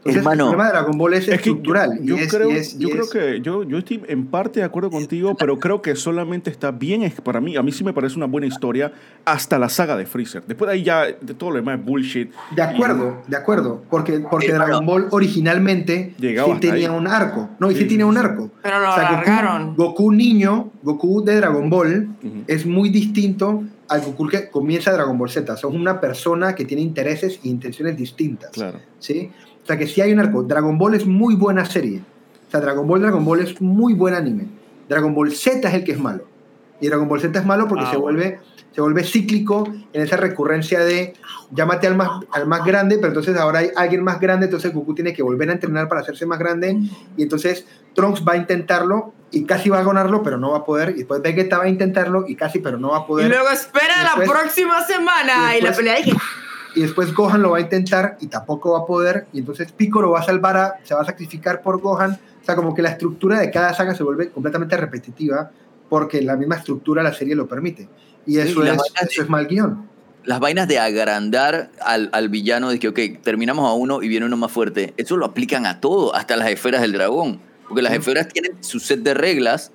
[0.09, 1.99] Entonces, Hermano, el problema de Dragon Ball es, Es que yo, estructural.
[2.01, 5.59] yo es- creo, es- yo que yo, yo estoy en parte de acuerdo contigo, pero
[5.59, 8.91] creo que solamente está bien, para mí, a mí sí me parece una buena historia
[9.25, 10.43] hasta la saga de Freezer.
[10.47, 12.31] Después de ahí ya, de todo lo demás es bullshit.
[12.55, 16.95] De acuerdo, de acuerdo, porque, porque Eh, Dragon Ball originalmente sí tenía ahí.
[16.97, 17.49] un arco.
[17.59, 18.49] No, y sí, Sí, tenía un arco.
[18.63, 19.75] Pero lo O sea, Goku- alargaron.
[19.75, 22.09] Goku, niño, Goku de Dragon Ball,
[22.47, 25.55] es muy distinto al Goku que comienza Dragon Ball Z.
[25.55, 28.51] Son una persona que tiene intereses e intenciones distintas.
[28.51, 28.79] Claro.
[28.99, 29.29] ¿sí?
[29.67, 30.43] O sea que sí hay un arco.
[30.43, 32.01] Dragon Ball es muy buena serie.
[32.47, 34.47] O sea, Dragon Ball, Dragon Ball es muy buen anime.
[34.87, 36.23] Dragon Ball Z es el que es malo.
[36.79, 38.17] Y Dragon Ball Z es malo porque Ah, se, bueno.
[38.19, 38.39] vuelve,
[38.73, 41.15] se vuelve cíclico en esa recurrencia de
[41.51, 44.95] llámate al más, al más grande, pero entonces ahora hay alguien más grande, entonces Goku
[44.95, 46.77] tiene que volver a entrenar para hacerse más grande.
[47.17, 50.63] Y entonces Trunks va a intentarlo y casi va a ganarlo, pero no va a
[50.63, 50.91] poder.
[50.91, 53.27] Y después Vegeta va a intentarlo y casi, pero no va a Y poder.
[53.29, 56.13] luego espera Y la próxima semana y y, la pelea de
[56.77, 60.11] y después Gohan lo va a intentar y tampoco va a poder, y entonces Piccolo
[60.11, 62.89] va a salvar a, se va a sacrificar por Gohan, o sea, como que la
[62.89, 65.49] estructura de cada saga se vuelve completamente repetitiva
[65.89, 67.89] porque la misma estructura de la serie lo permite.
[68.27, 69.89] Y eso, es, eso es mal guion.
[70.23, 74.27] Las vainas de agrandar al, al villano, de que, ok, terminamos a uno y viene
[74.27, 77.39] uno más fuerte, eso lo aplican a todo, hasta las esferas del dragón.
[77.67, 79.71] Porque las esferas tienen su set de reglas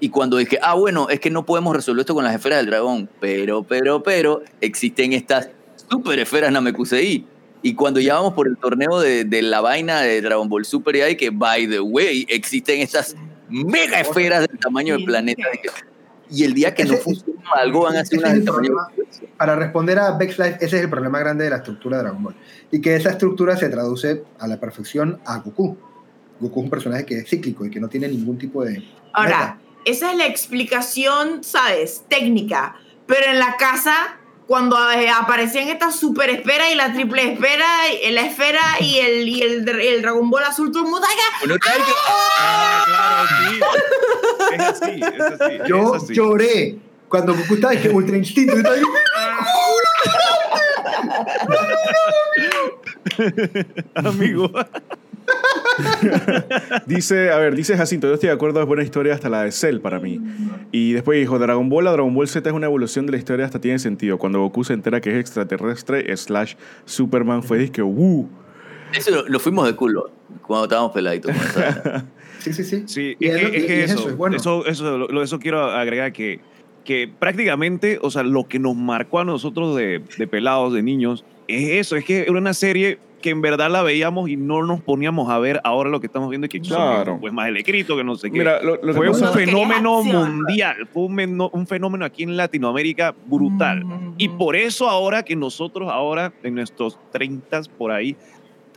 [0.00, 2.66] y cuando dije, ah, bueno, es que no podemos resolver esto con las esferas del
[2.66, 5.48] dragón, pero, pero, pero, existen estas
[5.92, 7.26] super esferas Namekusei.
[7.62, 10.96] Y cuando ya vamos por el torneo de, de la vaina de Dragon Ball Super,
[10.96, 13.14] y hay que, by the way, existen estas
[13.48, 15.44] mega esferas del tamaño del planeta.
[16.28, 18.88] Y el día que no funcione algo van a el tamaño problema.
[19.36, 22.22] Para responder a Bex Life, ese es el problema grande de la estructura de Dragon
[22.22, 22.34] Ball.
[22.70, 25.76] Y que esa estructura se traduce a la perfección a Goku.
[26.40, 28.82] Goku es un personaje que es cíclico y que no tiene ningún tipo de.
[29.12, 32.04] Ahora, esa es la explicación, ¿sabes?
[32.08, 32.76] Técnica.
[33.06, 38.10] Pero en la casa, cuando eh, aparecían estas super esferas y la triple esfera, y-
[38.12, 41.38] la esfera y el, y el, el Dragon Ball azul, todo el mundo acá.
[41.56, 41.92] Que-
[42.38, 43.60] Ah, claro, sí.
[44.54, 45.58] Es así, es así.
[45.66, 46.14] Yo es así.
[46.14, 46.78] lloré
[47.08, 48.54] cuando Goku estaba en Ultra Instinto.
[48.54, 48.82] y estaba ahí,
[53.94, 54.50] Amigo.
[56.86, 59.52] Dice, a ver, dice Jacinto, yo estoy de acuerdo, es buena historia hasta la de
[59.52, 60.20] Cell para mí.
[60.70, 63.44] Y después dijo, Dragon Ball, la Dragon Ball Z es una evolución de la historia,
[63.46, 64.18] hasta tiene sentido.
[64.18, 66.54] Cuando Goku se entera que es extraterrestre, slash
[66.84, 68.28] Superman, fue disque, ¡uh!
[68.92, 70.10] Eso lo, lo fuimos de culo
[70.46, 71.32] cuando estábamos peladitos.
[72.42, 72.82] Sí, sí, sí.
[72.86, 74.36] Sí, Y es, es lo- que, es y- que y es eso, eso, es bueno.
[74.36, 76.40] eso, eso, lo- eso quiero agregar que,
[76.84, 81.24] que prácticamente, o sea, lo que nos marcó a nosotros de, de pelados, de niños,
[81.46, 84.82] es eso, es que era una serie que en verdad la veíamos y no nos
[84.82, 87.16] poníamos a ver ahora lo que estamos viendo y que Claro.
[87.20, 88.38] pues más el escrito que no sé qué.
[88.38, 90.36] Mira, lo, lo que fue un fenómeno Creación.
[90.36, 93.84] mundial, fue un, meno- un fenómeno aquí en Latinoamérica brutal.
[93.86, 94.14] Mm.
[94.18, 98.14] Y por eso ahora que nosotros ahora, en nuestros 30 por ahí,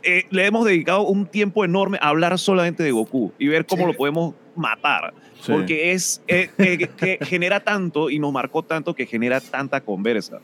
[0.02, 3.82] eh, le hemos dedicado un tiempo enorme a hablar solamente de Goku y ver cómo
[3.82, 3.92] Sí.
[3.92, 5.12] lo podemos matar.
[5.40, 5.52] Sí.
[5.52, 10.38] Porque es eh, eh, que genera tanto y nos marcó tanto que genera tanta conversa.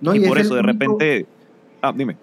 [0.00, 1.26] No, y es por el eso de único- repente...
[1.80, 2.16] Ah, dime.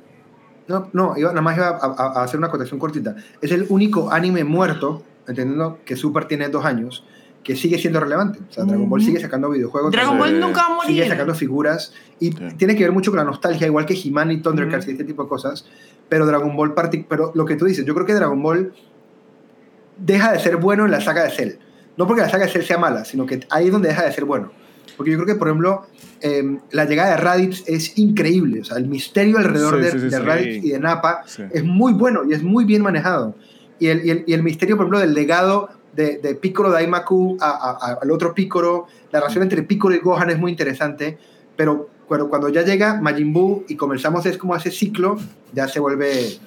[0.71, 3.15] No, no, iba, nada más iba a, a- a hacer una acotación cortita.
[3.41, 7.03] Es el único anime muerto, entendiendo que Super tiene dos años,
[7.43, 8.39] que sigue siendo relevante.
[8.49, 9.91] O sea, Dragon Ball sigue sacando videojuegos.
[9.91, 10.17] Dragon.
[10.17, 12.37] Ball nunca va a sigue sacando figuras y Sí.
[12.57, 14.91] tiene que ver mucho con la nostalgia, igual que He-Man y Thundercats Ujú.
[14.91, 15.65] y este tipo de cosas.
[16.07, 16.73] Pero Dragon Ball,
[17.07, 18.73] pero lo que tú dices, yo creo que Dragon Ball
[19.97, 21.51] deja de ser bueno en la saga de Cell.
[21.97, 24.11] No porque la saga de Cell sea mala, sino que ahí es donde deja de
[24.11, 24.51] ser bueno.
[24.97, 25.85] Porque yo creo que, por ejemplo,
[26.21, 28.61] eh, la llegada de Raditz es increíble.
[28.61, 30.17] O sea, el misterio alrededor Sí, de, sí, de sí.
[30.23, 31.43] Raditz y de Nappa Sí.
[31.51, 33.35] es muy bueno y es muy bien manejado.
[33.79, 37.37] Y el, y el, y el misterio, por ejemplo, del legado de, de Piccolo Daimaku
[37.41, 41.17] a, a- a- al otro Piccolo, la relación entre Piccolo y Gohan es muy interesante,
[41.55, 45.17] pero cuando, cuando ya llega Majin Buu y comenzamos es como ese ciclo,
[45.53, 46.11] ya se vuelve...
[46.13, 46.39] Sí,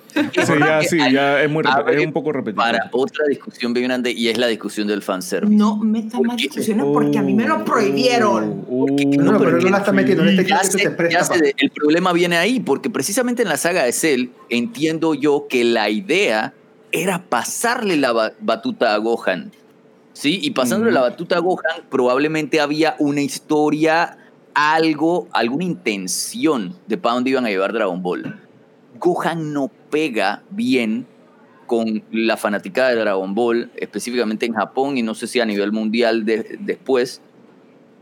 [0.61, 2.63] ya, sí, ya es, muy Abre es un poco repetitivo.
[2.63, 5.55] Para otra discusión bien grande y es la discusión del fanservice.
[5.57, 8.63] No metas más discusiones porque a mí me lo prohibieron.
[8.69, 8.87] Uh,
[9.17, 11.71] No, No, pero no la está metiendo en este Ya se presta ya de- el
[11.71, 16.53] problema viene ahí, porque precisamente en la saga de Cell entiendo yo que la idea
[16.93, 19.51] era pasarle la ba- batuta a Gohan.
[20.13, 20.41] ¿Sí?
[20.43, 20.95] Y pasándole Ujú.
[20.95, 24.19] la batuta a Gohan, probablemente había una historia,
[24.55, 28.41] algo, alguna intención de para dónde iban a llevar Dragon Ball.
[28.99, 31.07] Gohan no pega bien
[31.67, 35.73] con la fanaticada de Dragon Ball, específicamente en Japón y no sé si a nivel
[35.73, 37.21] mundial de- después.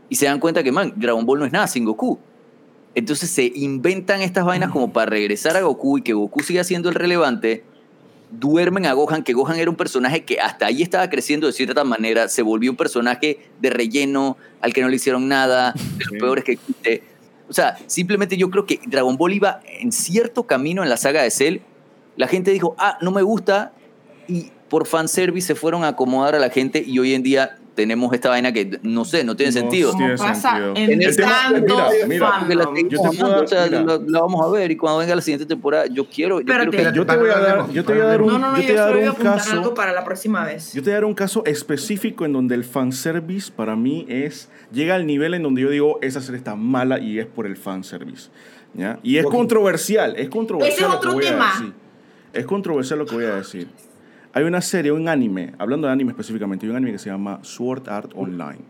[0.09, 2.19] Y se dan cuenta que, man, Dragon Ball no es nada sin Goku.
[2.93, 6.89] Entonces se inventan estas vainas como para regresar a Goku y que Goku siga siendo
[6.89, 7.63] el relevante.
[8.39, 11.83] Duermen a Gohan, que Gohan era un personaje que hasta ahí estaba creciendo de cierta
[11.83, 16.19] manera, se volvió un personaje de relleno, al que no le hicieron nada, de los
[16.19, 17.03] peores que existe.
[17.47, 21.21] O sea, simplemente yo creo que Dragon Ball iba en cierto camino en la saga
[21.21, 21.59] de Cell.
[22.15, 23.73] La gente dijo, ah, no me gusta,
[24.27, 28.13] y por fanservice se fueron a acomodar a la gente, y hoy en día tenemos
[28.13, 29.93] esta vaina que no sé, no tiene No sentido.
[29.95, 30.73] tiene pasa sentido.
[30.75, 33.81] en El tema- mira, mira, la Yo te puedo o sea, mira.
[33.83, 36.39] la, la vamos a ver y cuando venga la siguiente temporada, yo quiero.
[36.39, 36.91] Yo quiero Espérate.
[36.91, 38.57] que- Yo te voy a dar, yo te voy a dar un, No, no, no,
[38.57, 39.51] yo yo, te voy a dar un apuntar caso.
[39.53, 40.73] algo para la próxima vez.
[40.73, 44.49] Yo te voy a dar un caso específico en donde el fanservice para mí es
[44.71, 47.57] llega al nivel en donde yo digo esa serie está mala y es por el
[47.57, 48.29] fanservice.
[48.75, 48.99] ¿ya?
[49.03, 51.73] Y es controversial, es controversial Ese es otro tema.
[52.33, 53.67] Es controversial lo que voy a decir.
[54.35, 57.39] Hay una serie, un anime, hablando de anime específicamente, hay un anime que se llama
[57.43, 58.61] Sword Art Online,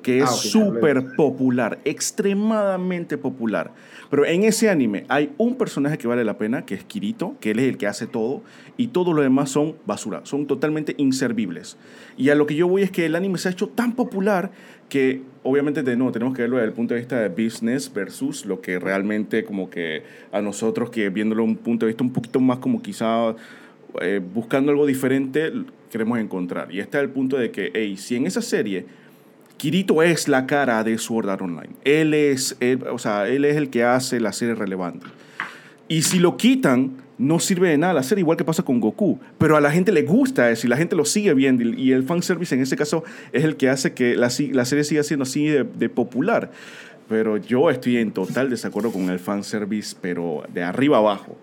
[0.00, 3.72] que es Ah, ok, súper popular, extremadamente popular.
[4.08, 7.50] Pero en ese anime hay un personaje que vale la pena, que es Kirito, que
[7.50, 8.42] él es el que hace todo,
[8.78, 11.76] y todo lo demás son basura, son totalmente inservibles.
[12.16, 14.50] Y a lo que yo voy es que el anime se ha hecho tan popular
[14.88, 18.46] que obviamente de nuevo tenemos que verlo desde el punto de vista de business versus
[18.46, 22.40] lo que realmente como que a nosotros que viéndolo un punto de vista un poquito
[22.40, 23.34] más como quizá
[24.00, 25.52] eh, buscando algo diferente
[25.90, 26.72] queremos encontrar.
[26.72, 28.86] Y este es el punto de que, hey, si en esa serie
[29.58, 33.56] Kirito es la cara de Sword Art Online, él es, él- o sea, él es
[33.56, 35.06] el que hace la serie relevante.
[35.88, 39.20] Y si lo quitan, no sirve de nada la serie, igual que pasa con Goku.
[39.38, 41.62] Pero a la gente le gusta eso y la gente lo sigue viendo.
[41.62, 45.02] Y el fanservice en ese caso es el que hace que la, la serie siga
[45.02, 46.50] siendo así de, de popular.
[47.08, 51.36] Pero yo estoy en total desacuerdo con el fanservice, pero de arriba abajo.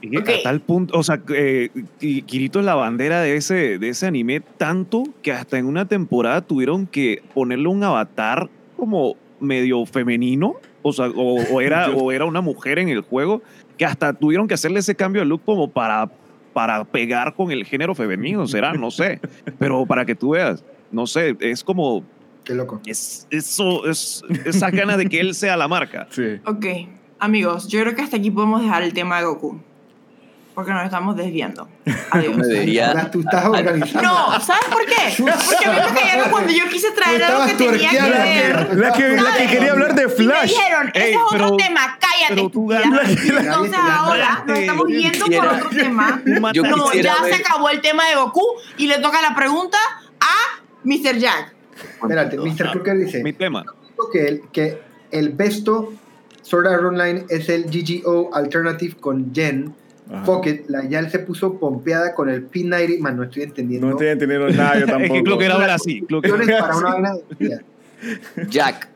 [0.00, 0.28] Y que Ok.
[0.28, 4.06] A tal punto, o sea, eh, Ki- Kirito es la bandera de ese, de ese
[4.06, 10.54] anime tanto que hasta en una temporada tuvieron que ponerle un avatar como medio femenino,
[10.82, 13.42] o sea, o, o era, o era una mujer en el juego,
[13.76, 16.10] que hasta tuvieron que hacerle ese cambio de look como para,
[16.52, 19.20] para pegar con el género femenino, será, no sé,
[19.58, 22.04] pero para que tú veas, no sé, es como,
[22.44, 22.80] Qué loco.
[22.86, 26.06] es, eso, es, esa ganas de que él sea la marca.
[26.10, 26.40] Sí.
[26.46, 26.66] Ok,
[27.18, 29.60] amigos, yo creo que hasta aquí podemos dejar el tema de Goku.
[30.58, 31.68] Porque nos estamos desviando.
[32.10, 32.36] Adiós.
[32.36, 34.02] debería- tú estás organizando.
[34.08, 35.14] No, ¿sabes por qué?
[35.16, 38.76] Porque a mí me cayeron cuando yo quise traer algo que tenía que ver.
[38.76, 40.48] La que, la que quería hablar de Y me Flash.
[40.50, 42.34] dijeron, ese Ey, es otro pero- tema, cállate.
[42.34, 42.72] pero tú.
[42.72, 46.22] Entonces ahora nos estamos yendo por otro tema.
[46.26, 48.42] No, ya ver- se acabó el tema de Goku
[48.78, 49.78] y le toca la pregunta
[50.20, 51.18] a Mr.
[51.18, 51.54] Jack.
[52.02, 52.72] Espérate, Mr.
[52.72, 53.64] Crooker dice Mi tema.
[54.12, 54.82] que el, que
[55.12, 55.92] el besto
[56.42, 59.72] Sword Art Online es el GGO Alternative con Gen.
[60.10, 60.24] Ajá.
[60.24, 62.98] Fuck it, la Yal se puso pompeada con el P90.
[63.00, 63.86] Man, no estoy entendiendo.
[63.86, 65.14] No estoy entendiendo nada, yo Es tampoco.
[65.14, 66.02] que creo que era ahora sí.
[66.06, 67.60] creo que- Opciones para una vaina de-
[68.48, 68.88] Jack.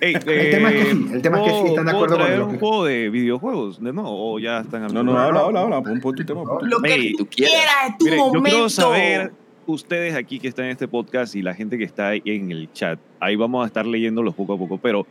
[0.00, 0.20] Ey, El
[0.50, 2.38] tema es que sí, el tema es que sí, ¿puedo- están de acuerdo con traer
[2.38, 3.82] lo un que- juego de videojuegos?
[3.82, 4.02] ¿De no?
[4.06, 5.12] ¿O ya están No, hablando?
[5.14, 5.82] no, habla, habla, habla.
[5.82, 6.44] Pon, pon tu tema.
[6.44, 7.54] pon Lo que tú quieras.
[7.90, 8.48] es tu Mire, yo momento.
[8.50, 9.32] quiero saber,
[9.66, 12.70] ustedes aquí que están en este podcast y la gente que está ahí en el
[12.72, 15.06] chat, ahí vamos a estar leyéndolos poco a poco, pero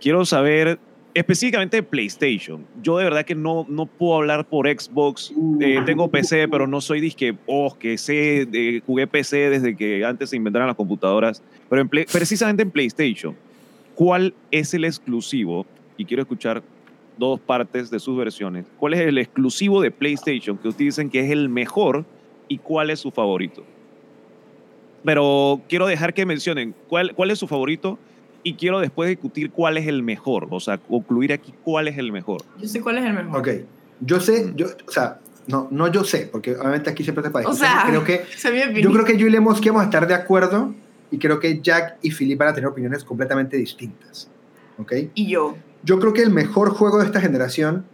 [0.00, 0.78] quiero saber
[1.18, 2.64] específicamente de PlayStation.
[2.82, 5.32] Yo de verdad que no, no puedo hablar por Xbox.
[5.60, 10.04] Eh, tengo PC, pero no soy disque, oh, que sé, eh, jugué PC desde que
[10.04, 11.42] antes se inventaran las computadoras.
[11.68, 13.34] Pero en Play- precisamente en PlayStation,
[13.94, 15.66] ¿cuál es el exclusivo?
[15.96, 16.62] Y quiero escuchar
[17.16, 18.64] dos partes de sus versiones.
[18.78, 22.04] ¿Cuál es el exclusivo de PlayStation que ustedes dicen que es el mejor
[22.46, 23.64] y cuál es su favorito?
[25.04, 27.98] Pero quiero dejar que mencionen cuál, cuál es su favorito
[28.48, 30.46] y quiero después discutir cuál es el mejor.
[30.50, 32.42] O sea, concluir aquí cuál es el mejor.
[32.58, 33.40] Yo sé cuál es el mejor.
[33.40, 33.48] Ok,
[34.00, 37.48] yo sé, yo, o sea, no, no yo sé, porque obviamente aquí siempre te para
[37.48, 38.24] O sea, creo que,
[38.82, 40.74] yo creo que yo y Lemoski vamos a estar de acuerdo
[41.10, 44.30] y creo que Jack y Philip van a tener opiniones completamente distintas.
[44.78, 44.92] ¿Ok?
[45.14, 45.56] Y yo.
[45.82, 47.84] Yo creo que el mejor juego de esta generación.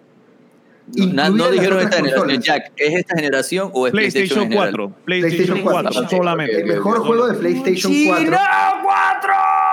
[0.96, 2.28] No, no dijeron esta generación.
[2.28, 2.44] consolas.
[2.44, 4.72] Jack, ¿es esta generación o es PlayStation, PlayStation en general?
[4.72, 5.04] 4.
[5.04, 6.18] PlayStation PlayStation 4 4.
[6.18, 6.60] solamente.
[6.60, 8.38] El mejor juego de PlayStation 4, ¡Chino
[8.82, 9.63] 4!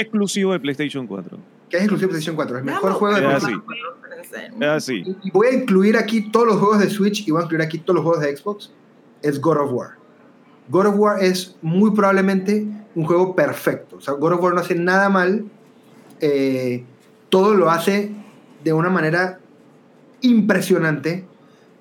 [0.00, 1.38] Exclusivo de PlayStation 4.
[1.70, 2.98] que es exclusivo de PlayStation 4, el mejor Vamos.
[2.98, 4.54] juego de PlayStation así.
[4.60, 5.16] Es así.
[5.24, 7.78] Y voy a incluir aquí todos los juegos de Switch y voy a incluir aquí
[7.78, 8.72] todos los juegos de Xbox.
[9.22, 9.90] Es God of War.
[10.68, 13.96] God of War es muy probablemente un juego perfecto.
[13.96, 15.44] O sea, God of War no hace nada mal.
[16.20, 16.84] Eh,
[17.28, 18.12] todo lo hace
[18.62, 19.40] de una manera
[20.20, 21.26] impresionante.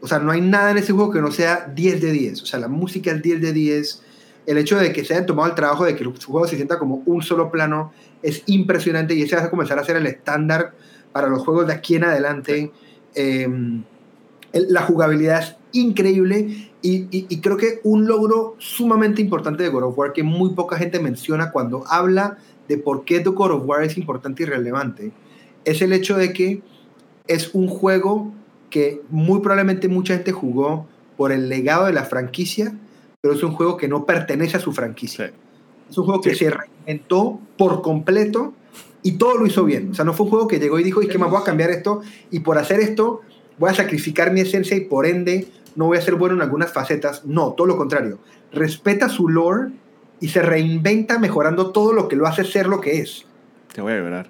[0.01, 2.41] O sea, no hay nada en ese juego que no sea 10 de 10.
[2.41, 4.02] O sea, la música es 10 de 10.
[4.45, 6.77] El hecho de que se hayan tomado el trabajo de que su juego se sienta
[6.79, 10.73] como un solo plano es impresionante y ese va a comenzar a ser el estándar
[11.11, 12.71] para los juegos de aquí en adelante.
[13.15, 13.43] Eh,
[14.53, 19.69] el- la jugabilidad es increíble y, y- y creo que un logro sumamente importante de
[19.69, 22.37] God of War que muy poca gente menciona cuando habla
[22.67, 25.11] de por qué The God of War es importante y relevante
[25.65, 26.61] es el hecho de que
[27.27, 28.31] es un juego
[28.69, 32.73] que muy probablemente mucha gente jugó por el legado de la franquicia,
[33.23, 35.27] pero es un juego que no pertenece a su franquicia.
[35.27, 35.33] Sí.
[35.89, 36.43] Es un juego que Sí.
[36.43, 38.53] se reinventó por completo
[39.01, 39.91] y todo lo hizo bien.
[39.91, 41.45] O sea, no fue un juego que llegó y dijo, ¿y qué más voy a
[41.45, 42.01] cambiar esto?
[42.31, 43.21] Y por hacer esto
[43.57, 45.47] voy a sacrificar mi esencia y por ende
[45.77, 47.23] no voy a ser bueno en algunas facetas.
[47.23, 48.19] No, todo lo contrario.
[48.51, 49.69] Respeta su lore
[50.19, 53.25] y se reinventa mejorando todo lo que lo hace ser lo que es.
[53.73, 54.27] Te voy a llorar.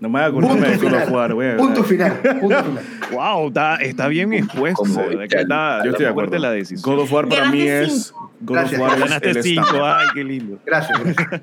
[0.00, 1.56] No me hagas acordarme de God of War, llorar.
[1.56, 2.12] Punto final.
[2.40, 2.82] Punto final.
[3.12, 4.84] Wow, está, está bien expuesto.
[4.84, 6.38] Está, Yo estoy de acuerdo.
[6.38, 6.82] la decisión.
[6.94, 8.12] God of War para mí es.
[8.40, 8.80] God Gracias.
[8.80, 9.60] of War es Ganaste el 5.
[9.62, 9.96] estándar.
[10.00, 10.58] Ay, qué lindo.
[10.64, 11.00] Gracias.
[11.02, 11.42] gracias.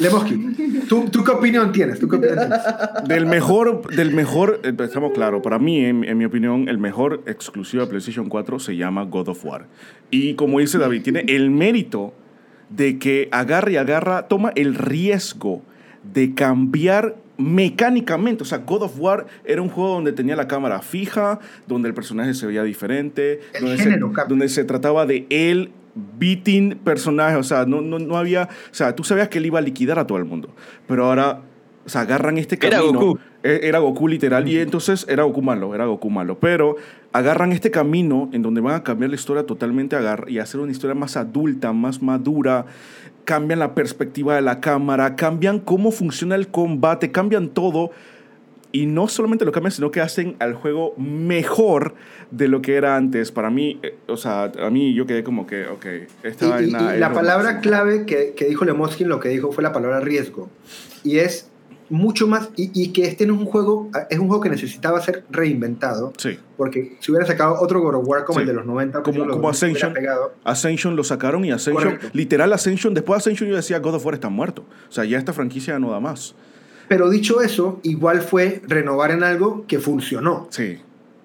[0.00, 0.36] Lemoski,
[0.88, 2.00] ¿tú, ¿tú qué opinión tienes?
[2.00, 3.08] ¿Tú qué opinión tienes?
[3.08, 7.84] Del mejor, del mejor, estamos claros, para mí, en, en mi opinión, el mejor exclusivo
[7.84, 9.68] de PlayStation 4 se llama God of War.
[10.10, 12.12] Y como dice David, tiene el mérito
[12.70, 15.62] de que agarra y agarra, toma el riesgo
[16.12, 18.42] de cambiar mecánicamente.
[18.42, 21.94] O sea, God of War era un juego donde tenía la cámara fija, donde el
[21.94, 24.28] personaje se veía diferente, El donde, género se, cambia.
[24.28, 25.70] donde se trataba de él
[26.18, 27.38] beating personajes.
[27.38, 28.44] O sea, no, no, no había.
[28.70, 30.50] O sea, tú sabías que él iba a liquidar a todo el mundo.
[30.86, 31.40] Pero ahora.
[31.86, 32.98] O sea, agarran este Era camino.
[32.98, 33.18] Goku.
[33.42, 34.48] E- Era Goku literal.
[34.48, 36.38] Y entonces era Goku malo, era Goku malo.
[36.40, 36.76] Pero
[37.12, 40.72] agarran este camino en donde van a cambiar la historia totalmente agar y hacer una
[40.72, 42.64] historia más adulta, más madura.
[43.24, 47.90] Cambian la perspectiva de la cámara, cambian cómo funciona el combate, cambian todo.
[48.72, 51.94] y no solamente lo cambian, sino que hacen al juego mejor
[52.32, 53.30] de lo que era antes.
[53.30, 55.86] Para mí, eh, o sea, a mí yo quedé como que, ok,
[56.24, 57.62] esta Y, vaina y la palabra máximo.
[57.62, 60.50] clave que, que dijo Lemoskin, lo que dijo fue la palabra riesgo.
[61.04, 61.48] Y es
[61.90, 65.00] mucho más, y, y que este no es un juego, es un juego que necesitaba
[65.00, 66.38] ser reinventado, Sí.
[66.56, 68.42] porque si hubiera sacado otro God of War como Sí.
[68.42, 69.92] el de los 90, Como- pues, como hubiera Ascension.
[69.92, 70.34] pegado.
[70.44, 72.08] Ascension lo sacaron y Ascension, Correcto.
[72.12, 74.64] literal Ascension, después de Ascension yo decía God of War está muerto.
[74.88, 76.34] O sea, ya esta franquicia no da más.
[76.88, 80.48] Pero dicho eso, igual fue renovar en algo que funcionó.
[80.50, 80.78] Sí.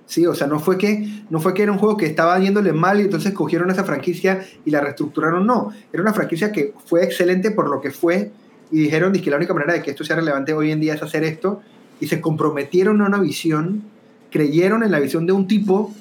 [0.06, 2.74] Sí, o sea, no fue que no fue que era un juego que estaba yéndole
[2.74, 7.04] mal y entonces cogieron esa franquicia y la reestructuraron, no, era una franquicia que fue
[7.04, 8.32] excelente por lo que fue
[8.72, 11.02] y dijeron que la única manera de que esto sea relevante hoy en día es
[11.02, 11.62] hacer esto
[12.00, 13.84] y se comprometieron a una visión,
[14.32, 15.94] creyeron en la visión de un tipo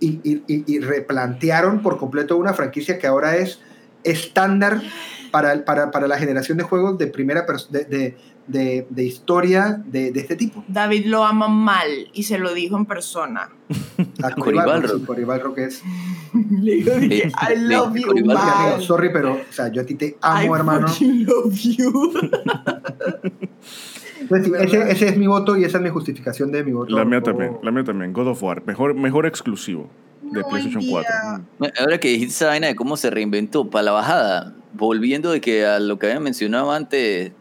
[0.00, 3.60] y, replantearon por completo una franquicia que ahora es
[4.04, 4.82] estándar
[5.30, 8.16] para, para, para la generación de juegos de primera de, de,
[8.46, 10.64] de- de historia de, de este tipo.
[10.68, 13.50] David lo ama mal y se lo dijo en persona.
[14.22, 14.34] A
[15.54, 15.82] que es
[16.60, 18.80] Le digo, dije, I love you, man.
[18.80, 20.88] sorry, pero o sea, yo a ti te amo, I hermano.
[20.88, 22.12] fucking love you.
[24.20, 26.94] Entonces, sí, ese, ese es mi voto y esa es mi justificación de mi voto.
[26.94, 27.22] La mía Oh.
[27.22, 28.12] también, la mía también.
[28.12, 29.88] God of War, mejor, mejor exclusivo
[30.22, 31.40] de No, PlayStation idea.
[31.58, 31.72] 4.
[31.80, 35.64] Ahora que dijiste esa vaina de cómo se reinventó para la bajada, volviendo de que
[35.66, 37.32] a lo que había mencionado antes,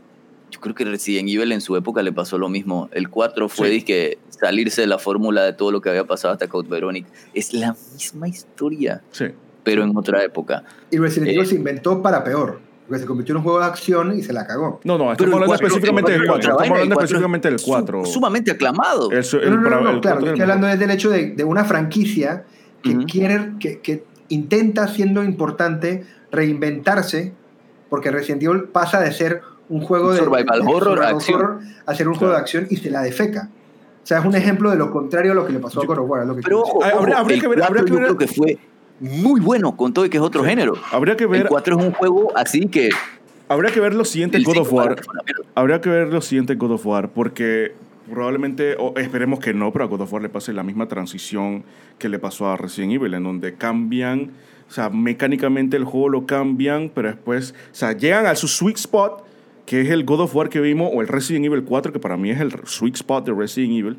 [0.56, 2.90] yo creo que Resident Evil en su época le pasó lo mismo.
[2.94, 3.74] El 4 fue Sí.
[3.74, 7.10] dizque, salirse de la fórmula de todo lo que había pasado hasta Code Veronica.
[7.34, 9.26] Es la misma historia, Sí.
[9.64, 10.64] pero en otra época.
[10.92, 11.46] Y Resident Evil Eh.
[11.46, 12.60] se inventó para peor.
[12.88, 14.80] Porque se convirtió en un juego de acción y se la cagó.
[14.84, 16.50] No, no, estamos hablando cuatro- específicamente el del cuatro 4.
[16.52, 18.06] es otra Estamos hablando específicamente del es su- 4.
[18.06, 19.10] Sumamente aclamado.
[19.12, 20.80] El, el, No, no, no, para- no, el claro, estoy hablando mejor.
[20.80, 22.46] desde el hecho de, de una franquicia
[22.84, 27.34] que quiere, que, que intenta, siendo importante, reinventarse,
[27.90, 31.40] porque Resident Evil pasa de ser un juego de Survival de horror, survival acción.
[31.42, 32.36] horror a ser un juego Claro.
[32.36, 33.50] de acción y se la defeca.
[34.04, 35.98] O sea, es un ejemplo de lo contrario a lo que le pasó a God
[36.00, 36.26] of War.
[36.28, 38.18] lo que Pero ojo, habría- habría el que ver- habría 4 que yo ver- creo
[38.18, 38.58] que fue
[39.00, 40.50] muy bueno con todo y que es otro Sí.
[40.50, 40.74] género.
[40.92, 42.90] Habría que El ver, 4 es un juego así que...
[43.50, 44.96] habría que ver los siguientes el God of War.
[45.56, 47.74] Habría que ver los siguientes God of War porque
[48.12, 51.64] probablemente, o esperemos que no, pero a God of War le pase la misma transición
[51.98, 54.30] que le pasó a Resident Evil, en donde cambian,
[54.70, 58.78] o sea, mecánicamente el juego lo cambian, pero después, o sea, llegan a su sweet
[58.78, 59.25] spot,
[59.66, 62.18] que es el God of War que vimos, o el Resident Evil 4, que para
[62.18, 63.98] mí es el sweet spot de Resident Evil,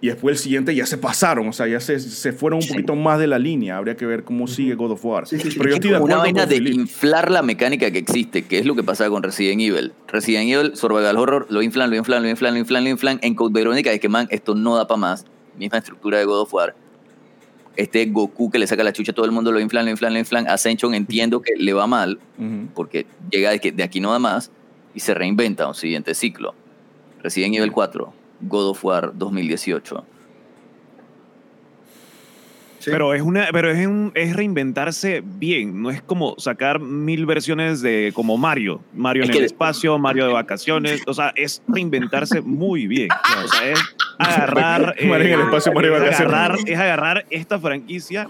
[0.00, 2.70] y después el siguiente ya se pasaron, o sea, ya se, se fueron un Sí.
[2.70, 5.26] poquito más de la línea, habría que ver cómo sigue God of War.
[5.26, 5.56] Sí, sí, sí.
[5.56, 6.74] Pero yo estoy de una acuerdo vaina con de Philip.
[6.74, 9.92] inflar la mecánica que existe, que es lo que pasaba con Resident Evil.
[10.08, 13.18] Resident Evil, Survival Horror, lo inflan, lo inflan, lo inflan, lo inflan, lo inflan.
[13.22, 15.24] En Code Verónica es que, man, esto no da para más.
[15.58, 16.74] Misma estructura de God of War.
[17.76, 20.12] Este Goku que le saca la chucha a todo el mundo, lo inflan, lo inflan,
[20.12, 20.46] lo inflan.
[20.48, 22.18] Ascension entiendo que le va mal,
[22.74, 24.50] porque llega de que de aquí no da más,
[24.94, 26.54] y se reinventa un siguiente ciclo.
[27.22, 30.13] Resident Evil 4, God of War 2018.
[32.84, 32.90] Sí.
[32.90, 37.80] Pero es una, pero es, un- es reinventarse bien, no es como sacar mil versiones
[37.80, 41.62] de como Mario, Mario Es en que- el espacio, Mario de vacaciones, o sea, es
[41.66, 43.08] reinventarse muy bien.
[43.44, 43.80] O sea, es
[44.18, 46.34] agarrar, eh, Mario en el espacio, Mario de vacaciones.
[46.34, 48.28] agarrar, es agarrar esta franquicia,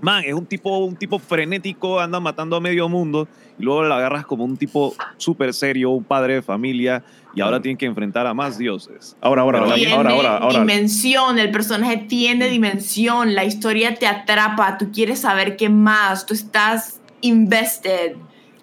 [0.00, 3.96] man, es un tipo, un tipo frenético, anda matando a medio mundo y luego la
[3.96, 7.02] agarras como un tipo súper serio, un padre de familia
[7.36, 9.16] y ahora tiene que enfrentar a más dioses.
[9.20, 10.58] Ahora, ahora, ahora, Tiene ahora, ahora, ahora.
[10.60, 16.34] dimensión, el personaje tiene dimensión, la historia te atrapa, tú quieres saber qué más, tú
[16.34, 18.16] estás invested.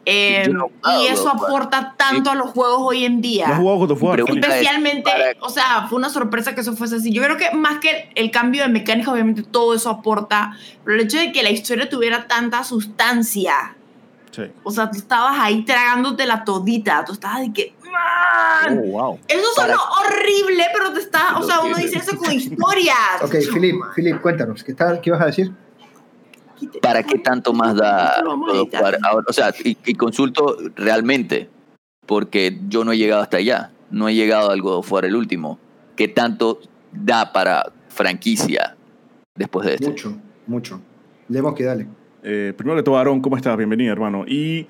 [0.05, 0.69] Eh, no
[0.99, 3.45] y eso aporta tanto a los juegos hoy en día.
[3.57, 4.43] Pero- Philip?
[4.43, 7.13] Especialmente, o sea, fue una sorpresa que eso fuese así.
[7.13, 11.03] Yo creo que más que el cambio de mecánica, obviamente todo eso aporta, pero el
[11.03, 13.77] hecho de que la historia tuviera tanta sustancia,
[14.31, 14.41] Sí.
[14.63, 19.19] o sea, tú estabas ahí tragándote la todita, tú estabas de que, "Man, Oh, wow.
[19.27, 23.21] eso Para- sonó horrible, pero te está, o sea, uno dice eso con historias.
[23.21, 25.51] Ok, Philip, Philip, cuéntanos, ¿qué, tal, ¿qué ibas a decir?
[26.81, 28.19] ¿Para qué tanto más da a?
[28.21, 28.97] Ahora,
[29.27, 31.49] o sea, y, y consulto realmente,
[32.05, 35.15] porque yo no he llegado hasta allá, no he llegado al God of War el
[35.15, 35.59] último.
[35.95, 36.59] ¿Qué tanto
[36.91, 38.75] da para franquicia
[39.35, 39.87] después de este?
[39.89, 40.15] Mucho,
[40.47, 40.81] mucho.
[41.27, 41.87] Leemos que dale.
[42.23, 43.57] Eh, primero que todo, Aaron, ¿cómo estás?
[43.57, 44.23] Bienvenido, hermano.
[44.25, 44.65] Y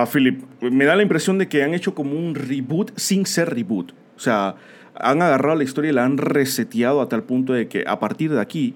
[0.00, 3.54] a Philip, me da la impresión de que han hecho como un reboot sin ser
[3.54, 3.92] reboot.
[4.16, 4.54] O sea,
[4.94, 8.30] han agarrado la historia y la han reseteado a tal punto de que a partir
[8.32, 8.74] de aquí,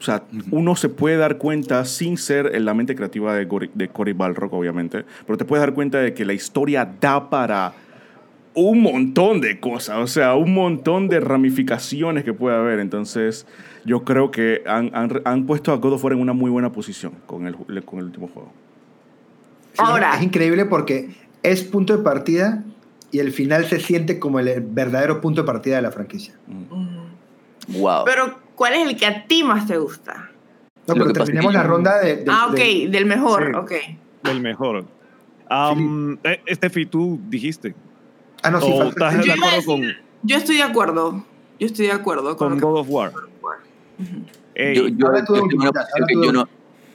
[0.00, 3.70] o sea, uno se puede dar cuenta sin ser en la mente creativa de, Cory-
[3.74, 7.72] de Cory Balrog, obviamente, pero te puedes dar cuenta de que la historia da para
[8.54, 12.80] un montón de cosas, o sea, un montón de ramificaciones que puede haber.
[12.80, 13.46] Entonces,
[13.84, 16.72] yo creo que han, han- han puesto a God of War en una muy buena
[16.72, 17.54] posición con el,
[17.84, 18.52] con el último juego.
[19.78, 20.16] Sí, Ahora.
[20.16, 21.10] Es increíble porque
[21.42, 22.64] es punto de partida
[23.12, 26.34] y el final se siente como el verdadero punto de partida de la franquicia.
[26.46, 27.78] Mm.
[27.78, 28.04] Wow.
[28.04, 30.30] Pero, ¿cuál es el que a ti más te gusta?
[30.86, 32.16] No, pero terminemos la ronda de...
[32.16, 33.56] de- ah, ok, de- del mejor, Sí.
[33.56, 33.72] ok.
[34.24, 34.84] Del mejor.
[35.50, 37.74] Um, eh, Steffi, tú dijiste.
[38.42, 39.84] ah, no, sí, ¿O estás Yo de con,
[40.36, 41.24] estoy de acuerdo.
[41.60, 43.12] Yo estoy de acuerdo con, con God of War?
[44.54, 44.96] Ey,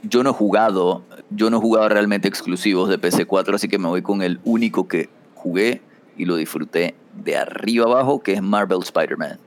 [0.03, 1.03] yo no he jugado,
[1.35, 4.87] yo no he jugado realmente exclusivos de PC4, así que me voy con el único
[4.87, 5.81] que jugué
[6.17, 9.39] y lo disfruté de arriba abajo, que es Marvel Spider-Man.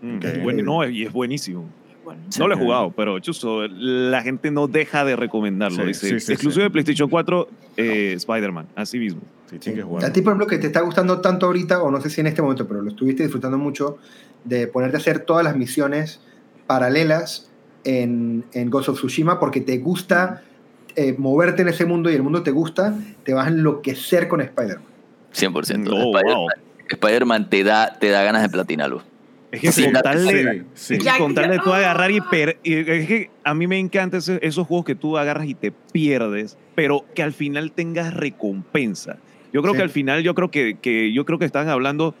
[0.00, 0.24] mm, Ok.
[0.24, 1.64] es buen- no, y es buenísimo.
[2.04, 2.20] Bueno.
[2.38, 5.82] No lo he jugado, pero chuso, la gente no deja de recomendarlo.
[5.82, 6.64] Sí, dice, sí, sí, exclusivo sí.
[6.64, 9.20] de PlayStation 4, eh, Spider-Man, así mismo.
[10.02, 12.26] A ti, por ejemplo, que te está gustando tanto ahorita, o no sé si en
[12.26, 13.98] este momento, pero lo estuviste disfrutando mucho,
[14.44, 16.20] de ponerte a hacer todas las misiones
[16.66, 17.50] paralelas
[17.84, 20.42] en, en Ghost of Tsushima, porque te gusta
[20.96, 24.40] eh, moverte en ese mundo y el mundo te gusta, te vas a enloquecer con
[24.40, 24.84] Spider-Man.
[25.32, 25.88] 100%.
[25.92, 26.16] Oh,
[26.88, 27.48] Spider-Man, wow.
[27.50, 29.02] Te, da, te da ganas de platinarlo.
[29.50, 30.94] Es que Sí, con la- tal de- Sí, sí.
[30.94, 33.66] es que Ya- con tal de tú agarrar y, per- y es que a mí
[33.66, 37.70] me encantan ese- esos juegos que tú agarras y te pierdes, pero que al final
[37.72, 39.18] tengas recompensa.
[39.52, 39.78] Yo creo Sí.
[39.78, 42.14] que al final, yo creo que, que yo creo que están hablando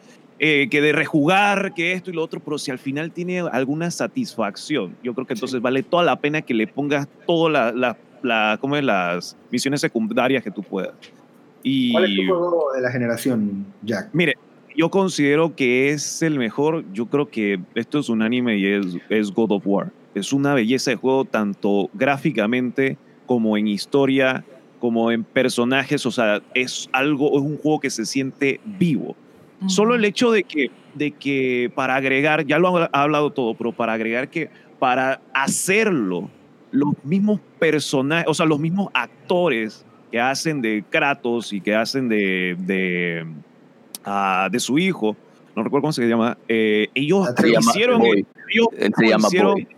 [0.44, 3.92] eh, que de rejugar, que esto y lo otro, pero si al final tiene alguna
[3.92, 7.96] satisfacción, yo creo que entonces vale toda la pena que le pongas todas la, la,
[8.22, 8.84] la- ¿cómo es?
[8.84, 10.94] las misiones secundarias que tú puedas.
[11.62, 14.10] Y ¿Cuál es tu juego de la generación, Jack?
[14.12, 14.34] Mire,
[14.74, 16.84] yo considero que es el mejor.
[16.92, 19.92] Yo creo que esto es un anime y es, es God of War.
[20.14, 24.44] Es una belleza de juego, tanto gráficamente como en historia,
[24.80, 26.04] como en personajes.
[26.06, 29.14] O sea, es algo, es un juego que se siente vivo.
[29.68, 33.70] Solo el hecho de que, de que para agregar, ya lo ha hablado todo, pero
[33.72, 36.28] para agregar que para hacerlo,
[36.72, 42.08] los mismos personajes, o sea, los mismos actores que hacen de Kratos y que hacen
[42.08, 43.24] de, de,
[44.04, 45.16] ah, de su hijo,
[45.54, 47.98] no recuerdo cómo se llama, eh, ellos Se llama hicieron...
[48.00, 48.26] Boy.
[48.52, 49.68] ellos se llama hicieron- Boy.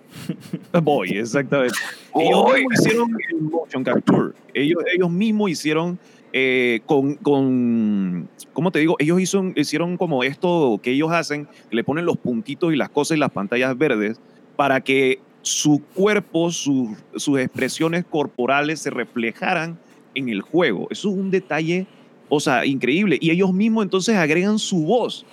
[0.82, 1.74] Boy, exactamente.
[2.14, 2.60] Ellos Boy.
[2.60, 4.32] mismos hicieron el motion capture.
[4.54, 5.98] Ellos, ellos mismos hicieron
[6.32, 8.96] eh, con, con, ¿cómo te digo?
[9.00, 13.16] Ellos hizo- hicieron como esto que ellos hacen, le ponen los puntitos y las cosas
[13.16, 14.20] y las pantallas verdes
[14.56, 19.78] para que su cuerpo, su- sus expresiones corporales se reflejaran
[20.14, 20.88] en el juego.
[20.90, 21.86] Eso es un detalle,
[22.28, 23.18] o sea, increíble.
[23.20, 25.24] Y ellos mismos entonces agregan su voz.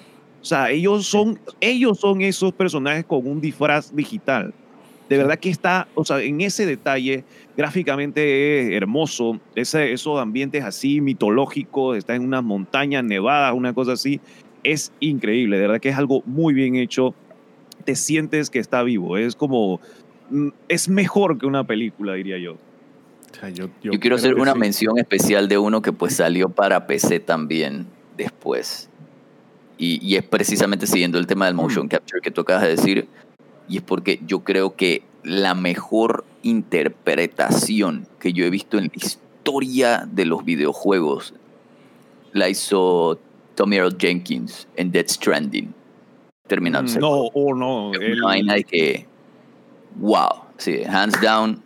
[0.42, 4.54] O sea, ellos son, ellos son esos personajes con un disfraz digital.
[5.08, 7.24] De verdad que está, o sea, en ese detalle,
[7.56, 9.40] gráficamente es hermoso.
[9.56, 14.20] Ese, esos ambientes así mitológicos, está en unas montañas nevadas, una cosa así.
[14.64, 17.14] Es increíble, de verdad que es algo muy bien hecho.
[17.86, 19.18] Te sientes que está vivo.
[19.18, 19.82] Es como,
[20.68, 22.54] es mejor que una película, diría yo.
[22.54, 24.60] O sea, yo, Yo quiero hacer una sí.
[24.60, 27.88] mención especial de uno que pues salió para PC también
[28.18, 28.90] después.
[29.78, 33.08] Y, y es precisamente siguiendo el tema del motion capture que tú acabas de decir.
[33.70, 38.92] Y es porque yo creo que la mejor interpretación que yo he visto en la
[38.96, 41.34] historia de los videojuegos
[42.34, 43.20] la hizo
[43.56, 45.74] Tommy Earl Jenkins en Dead Stranding.
[46.48, 46.92] Terminando.
[47.00, 47.94] No, o no.
[47.94, 49.06] Es el- una vaina de que.
[49.98, 50.46] Wow.
[50.58, 51.62] Sí, hands down.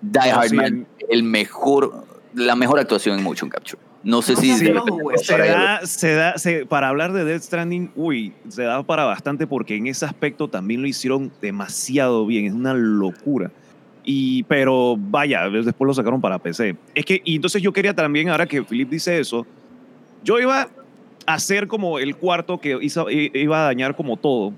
[0.00, 3.80] Die No, Hard sí, Man, el mejor, la mejor actuación en motion capture.
[4.04, 5.18] No sé No si jugué.
[5.18, 9.46] Se da, se da, se- para hablar de Death Stranding, uy, se da para bastante
[9.46, 13.50] porque en ese aspecto también lo hicieron demasiado bien, es una locura.
[14.04, 16.76] Y, pero vaya, después lo sacaron para PC.
[16.94, 19.46] Es que, y entonces yo quería también, ahora que Philip dice eso,
[20.22, 20.68] yo iba
[21.26, 24.52] a hacer como el cuarto que hizo- iba a dañar como todo,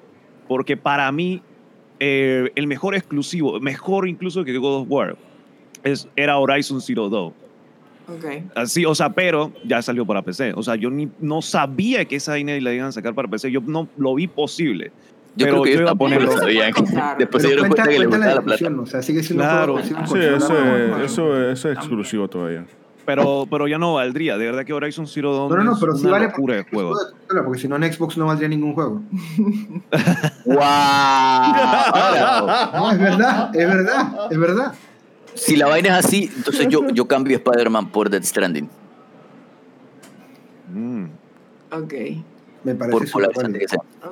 [0.47, 1.43] porque para mí
[2.01, 5.17] eh, el mejor exclusivo, mejor incluso que God of War,
[5.85, 7.33] es, era Horizon Zero Dawn.
[8.09, 8.25] Ok.
[8.57, 10.53] Así, o sea, pero ya salió para PC.
[10.57, 13.53] O sea, yo ni, no sabía que esa vaina la iban a sacar para PC.
[13.53, 14.91] Yo no lo vi posible.
[15.37, 16.29] Yo pero creo que yo iba a ponerlo.
[17.19, 18.81] Después se dieron cuenta, cuenta que le gustaba la la plata.
[18.81, 19.75] o sea, sigue siendo Claro.
[19.75, 21.05] juego Sí, considerado eso, como es, juego.
[21.05, 22.67] eso, eso es exclusivo todavía.
[23.17, 24.39] Pero, pero ya no valdría.
[24.39, 26.63] De verdad que Horizon Zero Dawn No, no, es pero una sí vale locura de
[26.65, 26.95] porque, juego.
[27.45, 29.03] porque si no en Xbox no valdría ningún juego.
[30.45, 30.57] ¡Wow!
[32.75, 34.75] No, es verdad, es verdad, es verdad.
[35.35, 38.69] si la vaina es así, entonces yo, yo cambio Spider-Man por Dead Stranding.
[40.73, 41.05] Mm.
[41.73, 41.95] Ok.
[42.63, 43.57] Me parece Por ok.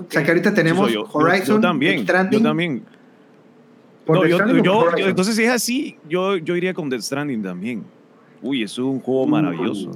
[0.01, 1.05] O sea que ahorita tenemos yo.
[1.13, 2.03] Horizon, yo, también.
[2.03, 2.83] Stranding, Yo también.
[4.07, 7.03] por No, yo- yo- por yo- entonces, si es así, yo, yo iría con Death
[7.03, 7.85] Stranding también.
[8.43, 9.91] Uy, eso es un juego maravilloso.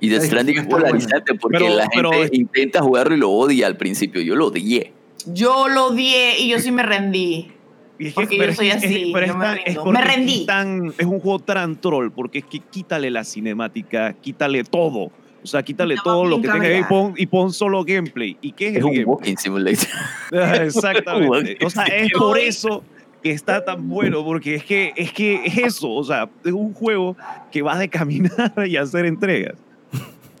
[0.00, 3.66] Y Death Stranding es polarizante porque Pero- la gente pero- intenta jugarlo y lo odia
[3.66, 4.20] al principio.
[4.20, 4.92] Yo lo odié.
[5.26, 7.52] Yo lo odié y yo sí me rendí.
[7.98, 9.84] Y es Porque yo pero es soy es- así, pero yo es me es rindo.
[9.92, 10.40] Me rendí.
[10.40, 15.12] es tan- es un juego tan troll, porque es que quítale la cinemática, quítale todo.
[15.44, 18.36] O sea, quítale No, todo lo que tenga y pon, y pon solo gameplay.
[18.40, 19.04] ¿Y qué es, Es el un gameplay?
[19.14, 19.88] walking simulator.
[20.62, 21.58] Exactamente.
[21.64, 22.86] O sea, es por eso que
[23.30, 27.16] está tan bueno, porque es que es que es eso, o sea, es un juego
[27.50, 29.54] que vas de caminar y hacer entregas.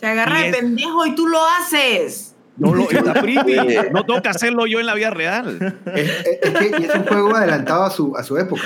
[0.00, 2.34] Te agarra Y de es- pendejo y tú lo haces.
[2.56, 3.54] No lo está pretty,
[3.92, 5.74] no tengo que hacerlo yo en la vida real.
[5.94, 8.62] Es, es- es que y es un juego adelantado a su, a su época.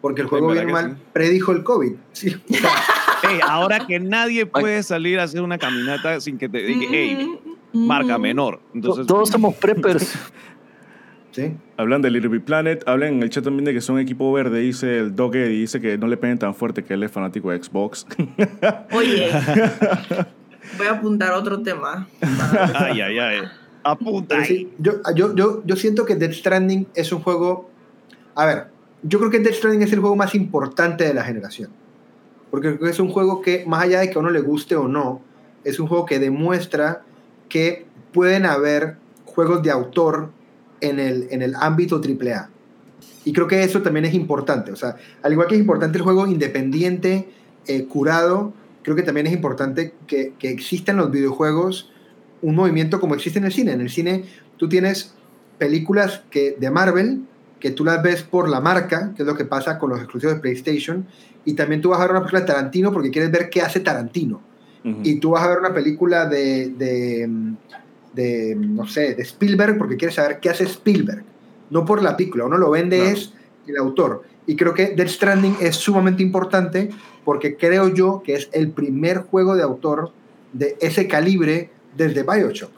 [0.00, 1.02] Porque el juego bien que mal sí.
[1.12, 1.92] predijo el COVID.
[2.12, 2.70] Sí, o sea,
[3.28, 7.40] Ey, ahora que nadie puede salir a hacer una caminata sin que te diga, hey,
[7.72, 8.20] marca mm.
[8.20, 8.60] menor.
[8.74, 10.14] Entonces, Todos somos preppers.
[11.36, 11.56] sí.
[11.76, 14.60] Hablan de Little Big Planet, hablan en el chat también de que son equipo verde,
[14.60, 17.50] dice el Dog Eddie, dice que no le peguen tan fuerte que él es fanático
[17.50, 18.06] de Xbox.
[18.92, 19.30] Oye,
[20.78, 22.08] voy a apuntar otro tema.
[22.74, 23.38] Ay, ay, ay.
[23.84, 27.70] Apunta sí, yo, yo, yo, yo siento que Death Stranding es un juego.
[28.34, 28.66] A ver,
[29.02, 31.70] yo creo que Death Stranding es el juego más importante de la generación.
[32.50, 34.74] Porque creo que es un juego que, más allá de que a uno le guste
[34.74, 35.20] o no,
[35.62, 37.02] es un juego que demuestra
[37.48, 40.30] que pueden haber juegos de autor
[40.80, 42.50] en el, en el ámbito AAA.
[43.24, 44.70] Y creo que eso también es importante.
[44.72, 47.28] O sea, al igual que es importante el juego independiente,
[47.66, 51.90] eh, curado, creo que también es importante que, que exista en los videojuegos
[52.42, 53.72] un movimiento como existe en el cine.
[53.72, 54.24] En el cine
[54.56, 55.14] tú tienes
[55.58, 57.22] películas que, de Marvel
[57.60, 60.36] que tú las ves por la marca, que es lo que pasa con los exclusivos
[60.36, 61.06] de PlayStation,
[61.44, 63.80] y también tú vas a ver una película de Tarantino porque quieres ver qué hace
[63.80, 64.42] Tarantino.
[64.84, 65.00] Ujú.
[65.02, 67.28] Y tú vas a ver una película de, de,
[68.16, 71.22] de, no sé, de Spielberg porque quieres saber qué hace Spielberg.
[71.70, 73.32] No por la película, uno lo vende es
[73.66, 74.24] el autor.
[74.46, 76.90] Y creo que Death Stranding es sumamente importante
[77.24, 80.12] porque creo yo que es el primer juego de autor
[80.52, 82.70] de ese calibre desde Bioshock.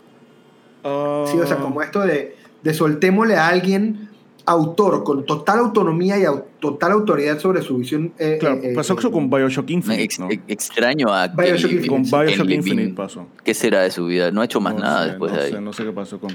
[0.85, 4.09] Ah, Sí, o sea, como esto de, de soltémosle a alguien
[4.49, 8.13] autor con total autonomía y au- total autoridad sobre su visión.
[8.19, 10.31] eh, Claro, eh, pasó eh, eso con Bioshock Infinite, Ex- ¿no?
[10.31, 11.89] ex- extraño a Bioshock Kelly Infinite.
[11.89, 13.27] Con Bioshock Infinite pasó.
[13.45, 14.31] ¿Qué será de su vida?
[14.31, 15.53] No ha hecho más No nada sé, después no de ahí.
[15.53, 16.31] Sé, no sé qué pasó con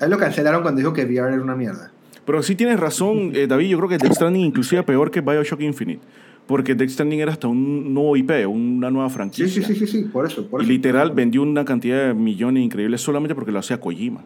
[0.00, 1.92] él lo cancelaron cuando dijo que VR era una mierda.
[2.24, 3.68] Pero sí tienes razón, eh, David.
[3.68, 6.00] Yo creo que Death Stranding inclusive peor que Bioshock Infinite.
[6.46, 9.48] Porque Death Stranding era hasta un nuevo IP, una nueva Sí, franquicia.
[9.48, 10.46] sí, sí, sí, sí, por eso.
[10.48, 10.72] Por Y eso.
[10.72, 14.24] literal vendió una cantidad de millones increíbles solamente porque lo hacía Kojima.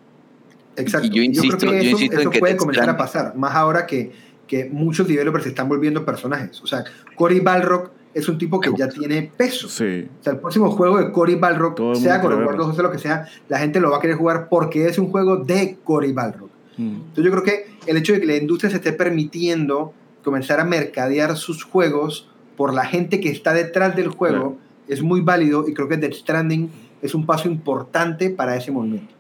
[0.77, 1.09] Exacto.
[1.09, 3.37] Y yo insisto- creo que yo eso, insisto en eso que puede comenzar a pasar,
[3.37, 4.13] más ahora que,
[4.47, 6.61] que muchos developers se están volviendo personajes.
[6.63, 6.85] O sea,
[7.17, 9.69] Cory Balrock es un tipo que ya tiene peso.
[9.69, 10.09] Sí.
[10.21, 12.73] O sea, el próximo juego de Cory Balrock, Todo sea con quiere War 2 o
[12.73, 15.37] sea lo que sea, la gente lo va a querer jugar porque es un juego
[15.37, 16.51] de Cory Balrock.
[16.79, 16.95] Mm.
[17.09, 19.93] Entonces yo creo que el hecho de que la industria se esté permitiendo
[20.25, 24.57] comenzar a mercadear sus juegos por la gente que está detrás del juego
[24.89, 26.71] es muy válido y creo que Death Stranding
[27.03, 29.15] es un paso importante para ese movimiento.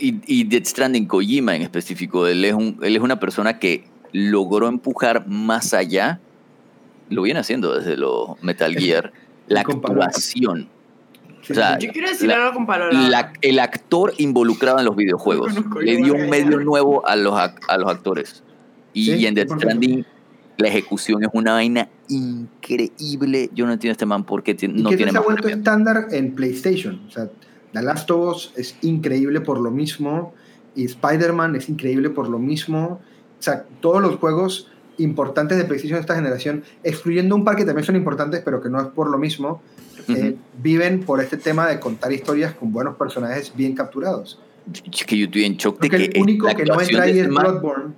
[0.00, 3.84] Y, y Death Stranding, Kojima en específico, él es, un, él es una persona que
[4.12, 6.20] logró empujar más allá,
[7.10, 9.12] lo viene haciendo desde los Metal Gear,
[9.48, 10.68] la actuación.
[11.42, 13.10] Sí, O sea, Yo quiero decir La- algo con.
[13.10, 17.34] La- el actor involucrado en los videojuegos No le dio un medio nuevo a los,
[17.34, 18.42] a los actores.
[18.94, 19.56] Y, Sí, y en Death 100%.
[19.58, 20.06] Stranding,
[20.56, 23.50] la ejecución es una vaina increíble.
[23.54, 25.48] Yo no entiendo este man por qué ti- Y no que tiene se ha vuelto
[25.48, 27.00] estándar en PlayStation.
[27.08, 27.28] O sea,
[27.74, 30.32] The Last of Us es increíble por lo mismo
[30.76, 33.00] y Spider-Man es increíble por lo mismo.
[33.38, 37.64] O sea, todos los juegos importantes de PlayStation de esta generación, excluyendo un par que
[37.64, 39.60] también son importantes, pero que no es por lo mismo,
[40.08, 44.38] eh, viven por este tema de contar historias con buenos personajes bien capturados.
[45.06, 47.28] Que yo estoy en shock de que el único que no entra ahí ese es
[47.28, 47.92] Bloodborne.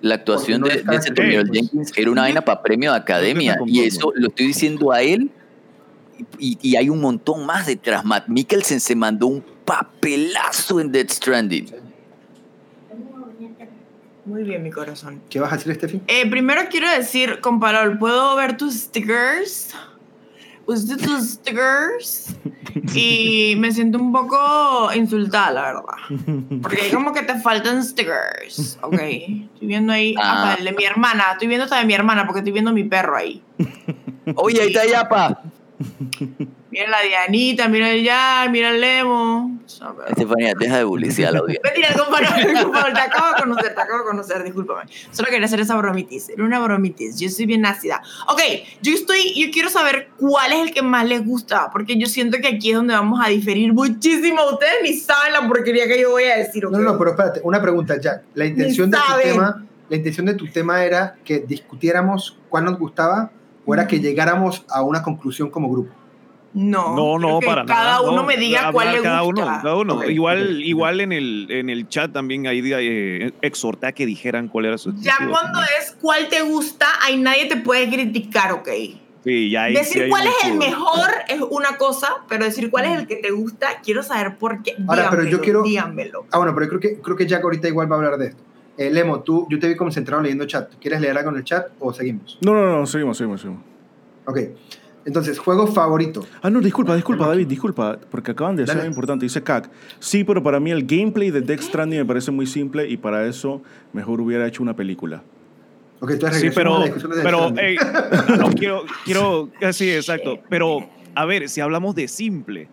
[0.00, 1.12] La actuación no de, de ese.
[1.14, 3.58] Jenkins era una vaina para premio de academia.
[3.66, 5.30] Y eso lo estoy diciendo a él.
[6.38, 8.04] Y, y hay un montón más detrás.
[8.04, 11.66] Matt Mikkelsen se mandó un papelazo en Death Stranding.
[14.24, 15.22] Muy bien, mi corazón.
[15.30, 16.02] ¿Qué vas a decir, Steffi?
[16.06, 19.74] Eh, primero quiero decir, con Palol, ¿puedo ver tus stickers?
[20.66, 22.36] ¿Usted tus stickers?
[22.94, 26.60] Y me siento un poco insultada, la verdad.
[26.60, 28.92] Porque como que te faltan stickers, ¿ok?
[29.00, 30.50] Estoy viendo ahí, Ah.
[30.52, 31.24] ah, el de mi hermana.
[31.32, 33.42] Estoy viendo hasta de mi hermana porque estoy viendo mi perro ahí.
[34.34, 35.40] Oye, ahí está Yapa.
[36.70, 39.60] Mira la Dianita, mira el ya, mira el Lemo.
[40.08, 41.62] Estefanía, deja de publicidad la audiencia.
[41.64, 44.90] Mentira, con Palol, te acabo de conocer, te acabo de conocer, discúlpame.
[45.12, 48.02] Solo quería hacer esa bromitis, era una bromitis, yo soy bien ácida.
[48.28, 48.40] Ok,
[48.82, 52.38] yo estoy, yo quiero saber cuál es el que más les gusta, porque yo siento
[52.38, 54.42] que aquí es donde vamos a diferir muchísimo.
[54.52, 56.72] Ustedes ni saben la porquería que yo voy a decir, ¿ok?
[56.72, 58.24] No, no, pero espérate, una pregunta, Jack.
[58.34, 62.78] La intención, de tu tema, la intención de tu tema era que discutiéramos cuál nos
[62.78, 63.30] gustaba
[63.68, 65.92] o era que llegáramos a una conclusión como grupo.
[66.54, 68.00] No, No, no, que para cada nada.
[68.00, 68.24] uno no.
[68.24, 69.42] me diga cuál le cada gusta.
[69.44, 69.94] Uno, cada uno.
[69.96, 70.60] Ok, igual, ok.
[70.64, 74.78] igual en el, en el chat también ahí eh, exhorté a que dijeran cuál era
[74.78, 75.30] su Ya estilo.
[75.32, 78.68] cuando es cuál te gusta, ahí nadie te puede criticar, ¿ok?
[79.24, 82.70] Sí, ya ahí sí Decir hay cuál es el mejor es una cosa, pero decir
[82.70, 84.74] cuál es el que te gusta, quiero saber por qué.
[84.88, 86.26] Ahora, pero yo Díganmelo, quiero- díganmelo.
[86.32, 88.28] Ah, bueno, pero yo creo que, creo que Jack ahorita igual va a hablar de
[88.28, 88.42] esto.
[88.78, 90.72] Eh, Lemo, tú, yo te vi concentrado leyendo chat.
[90.80, 92.38] ¿Quieres leer algo en el chat o seguimos?
[92.40, 93.64] No, no, no, seguimos, seguimos, seguimos.
[94.24, 94.38] Ok.
[95.04, 96.24] Entonces, juego favorito.
[96.42, 99.24] Ah, no, disculpa, disculpa, David, disculpa, porque acaban de decir algo importante.
[99.24, 99.68] Dice CAC.
[99.98, 103.26] Sí, pero para mí el gameplay de Death Stranding me parece muy simple y para
[103.26, 105.22] eso mejor hubiera hecho una película.
[106.00, 107.76] Ok, entonces Sí, pero, la discusión de pero, Death ey,
[108.38, 110.38] no, quiero, quiero, sí, exacto.
[110.48, 112.68] Pero, a ver, si hablamos de simple,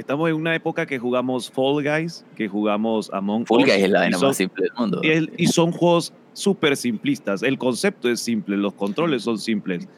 [0.00, 3.64] estamos en una época que jugamos Fall Guys, que jugamos Among Fall Us.
[3.66, 5.00] Guys es la vaina más simple del mundo.
[5.02, 7.42] y, el- y son juegos súper simplistas.
[7.42, 9.88] El concepto es simple, los controles son simples.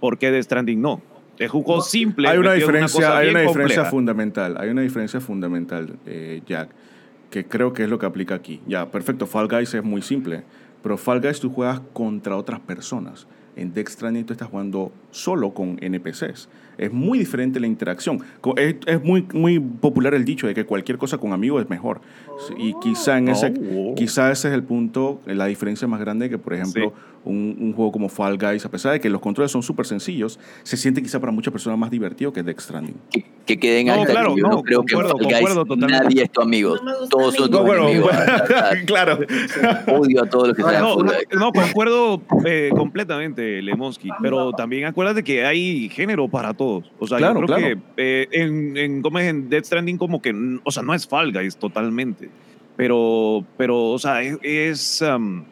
[0.00, 1.00] ¿Por qué Death Stranding no?
[1.38, 2.28] Es un juego simple.
[2.28, 3.90] Hay una diferencia, cosa hay una diferencia compleja.
[3.90, 6.70] fundamental, hay una diferencia fundamental, eh, Jack,
[7.30, 8.60] que creo que es lo que aplica aquí.
[8.66, 10.42] Ya, perfecto, Fall Guys es muy simple,
[10.82, 13.26] pero Fall Guys tú juegas contra otras personas.
[13.56, 16.48] En Death Stranding tú estás jugando solo con NPCs.
[16.80, 18.20] Es muy diferente la interacción.
[18.56, 22.00] Es, es muy, muy popular el dicho de que cualquier cosa con amigos es mejor.
[22.58, 23.94] Y quizá en ese, Oh.
[23.94, 26.92] quizá ese es el punto, la diferencia más grande que, por ejemplo,
[27.22, 30.38] un, un juego como Fall Guys, a pesar de que los controles son súper sencillos,
[30.62, 32.94] se siente quizá para muchas personas más divertido que Death Stranding.
[33.10, 35.54] Que, que queden No, alta claro, que yo no, no, creo que concuerdo, Fall Guys
[35.54, 35.92] totalmente.
[36.04, 36.76] nadie es tu amigo.
[36.82, 38.10] No Todos son tus bueno, enemigos.
[38.86, 39.18] claro.
[39.98, 40.96] Odio a todos los que están No,
[41.38, 46.92] no, concuerdo eh, completamente, Lemonsky, pero también acuérdate que hay género para todos.
[46.98, 47.80] O sea, Claro, yo creo claro.
[47.96, 49.26] que eh, en, en, ¿cómo es?
[49.28, 50.34] en Death Stranding como que,
[50.64, 52.28] o sea, no es Fall Guys totalmente,
[52.76, 54.38] pero, pero o sea, es...
[54.42, 55.44] es, um,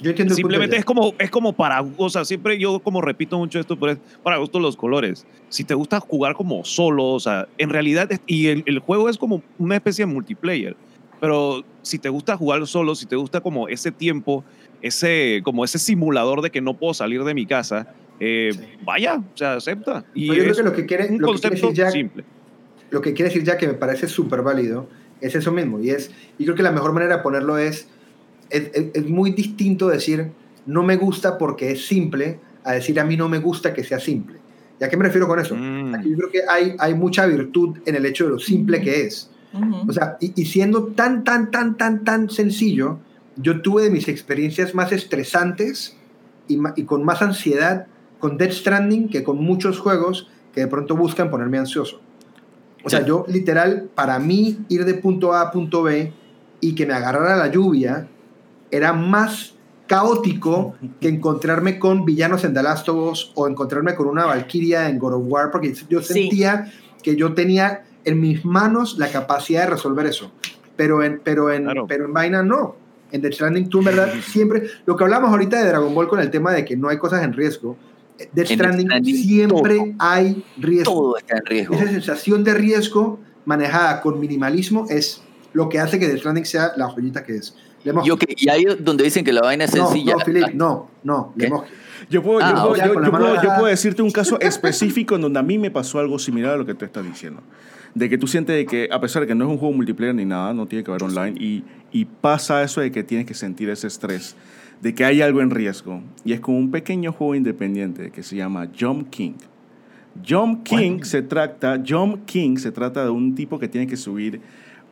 [0.00, 3.58] Yo entiendo Simplemente es como, es como para, o sea, siempre yo como repito mucho
[3.60, 5.26] esto, pero es para gusto los colores.
[5.48, 9.08] Si te gusta jugar como solo, o sea, en realidad, es- y el, el juego
[9.08, 10.76] es como una especie de multiplayer,
[11.20, 14.42] pero si te gusta jugar solo, si te gusta como ese tiempo,
[14.82, 17.86] ese, como ese simulador de que no puedo salir de mi casa,
[18.20, 18.60] eh, Sí.
[18.84, 20.04] vaya, o sea, acepta.
[20.14, 22.24] Y yo creo que lo que quiere, un lo que quiere decir Jack, simple.
[22.90, 24.88] lo que quiere decir Jack que me parece súper válido
[25.20, 25.80] es eso mismo.
[25.80, 27.88] Y es, y creo que la mejor manera de ponerlo es,
[28.50, 30.30] es, es- es muy distinto decir
[30.66, 33.98] no me gusta porque es simple a decir a mí no me gusta que sea
[33.98, 34.36] simple.
[34.80, 35.54] ¿Y a qué me refiero con eso?
[35.56, 35.94] Mm.
[35.94, 39.02] Aquí yo creo que hay, hay mucha virtud en el hecho de lo simple que
[39.06, 39.30] es.
[39.88, 42.98] O sea, y, y siendo tan, tan, tan, tan, tan sencillo,
[43.36, 45.96] yo tuve de mis experiencias más estresantes
[46.48, 47.86] y con más ansiedad
[48.20, 52.00] con Death Stranding que con muchos juegos que de pronto buscan ponerme ansioso.
[52.84, 56.12] O sea, yo literal, para mí ir de punto A a punto B
[56.60, 58.06] y que me agarrara la lluvia
[58.70, 59.54] era más
[59.86, 64.88] caótico que encontrarme con villanos en The Last of Us o encontrarme con una Valkyria
[64.88, 66.14] en God of War, porque yo Sí.
[66.14, 70.30] sentía que yo tenía en mis manos la capacidad de resolver eso.
[70.76, 71.86] Pero en, pero en, Claro.
[71.86, 72.76] pero en vaina no.
[73.12, 76.30] En The Stranding tú verdad siempre, lo que hablamos ahorita de Dragon Ball con el
[76.30, 77.76] tema de que no hay cosas en riesgo,
[78.32, 79.86] Death Stranding Stranding siempre todo.
[79.98, 80.92] hay riesgo.
[80.92, 81.74] Todo está en riesgo.
[81.74, 86.72] Esa sensación de riesgo manejada con minimalismo es lo que hace que Death Stranding sea
[86.76, 87.54] la joyita que es.
[88.04, 90.12] Yo que, y ahí donde dicen que la vaina es no, sencilla.
[90.14, 91.32] no, Philip, no, no,
[92.10, 95.14] Yo puedo, Ah, yo, puedo, yo- la yo puedo- yo puedo decirte un caso específico
[95.16, 97.42] en donde a mí me pasó algo similar a lo que tú estás diciendo.
[97.94, 100.14] De que tú sientes de que, a pesar de que no es un juego multiplayer
[100.14, 103.34] ni nada, no tiene que haber online, y, y pasa eso de que tienes que
[103.34, 104.36] sentir ese estrés,
[104.80, 106.02] de que hay algo en riesgo.
[106.24, 109.34] Y es con un pequeño juego independiente que se llama Jump King.
[110.26, 114.40] Jump King se trata, Jump King se trata de un tipo que tiene que subir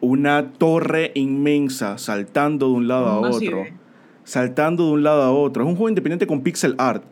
[0.00, 3.72] una torre inmensa saltando de un lado a ¿Cómo otro sirve?
[4.24, 5.64] saltando de un lado a otro.
[5.64, 7.02] Es un juego independiente con pixel art.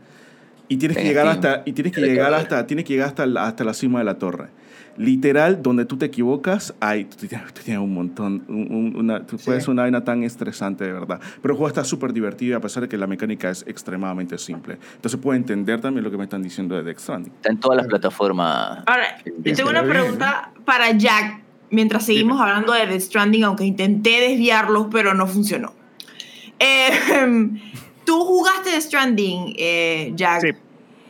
[0.68, 3.46] Y tienes que llegar hasta y tienes que llegar hasta tienes que llegar hasta la,
[3.46, 4.48] hasta la cima de la torre.
[4.96, 9.44] Literal, donde tú te equivocas, hay, tú tienes, un montón, un- un- una, tú Sí.
[9.46, 11.20] puedes una vaina tan estresante de verdad.
[11.42, 14.78] Pero el juego está súper divertido a pesar de que la mecánica es extremadamente simple.
[14.94, 17.32] Entonces puedo entender también lo que me están diciendo de Death Stranding.
[17.34, 18.78] Está en todas las plataformas.
[18.86, 19.06] Ahora,
[19.44, 24.86] yo tengo una pregunta para Jack mientras seguimos hablando de The Stranding, aunque intenté desviarlos,
[24.90, 25.74] pero no funcionó.
[26.58, 26.90] Eh,
[28.04, 30.40] Tú jugaste The Stranding, eh, Jack.
[30.40, 30.48] Sí,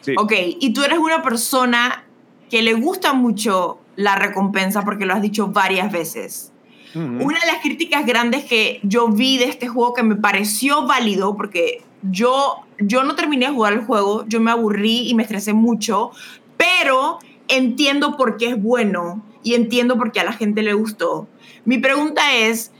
[0.00, 0.14] sí.
[0.16, 2.05] Ok, y tú eres una persona
[2.50, 6.52] que le gusta mucho la recompensa porque lo has dicho varias veces.
[6.94, 11.36] Una de las críticas grandes que yo vi de este juego que me pareció válido,
[11.36, 15.52] porque yo, yo no terminé de jugar el juego, yo me aburrí y me estresé
[15.52, 16.12] mucho,
[16.56, 17.18] pero
[17.48, 21.28] entiendo por qué es bueno y entiendo por qué a la gente le gustó.
[21.66, 22.72] Mi pregunta es,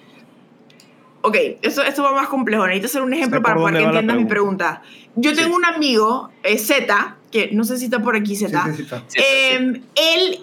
[1.21, 4.25] ok, esto, esto va más complejo, necesito hacer un ejemplo para poder que entiendas mi
[4.25, 4.83] pregunta.
[5.15, 8.71] Yo tengo un amigo, eh, Z, que no sé si está por aquí Z, sí,
[8.77, 9.03] sí, está.
[9.09, 9.19] Sí.
[9.51, 10.41] Em, él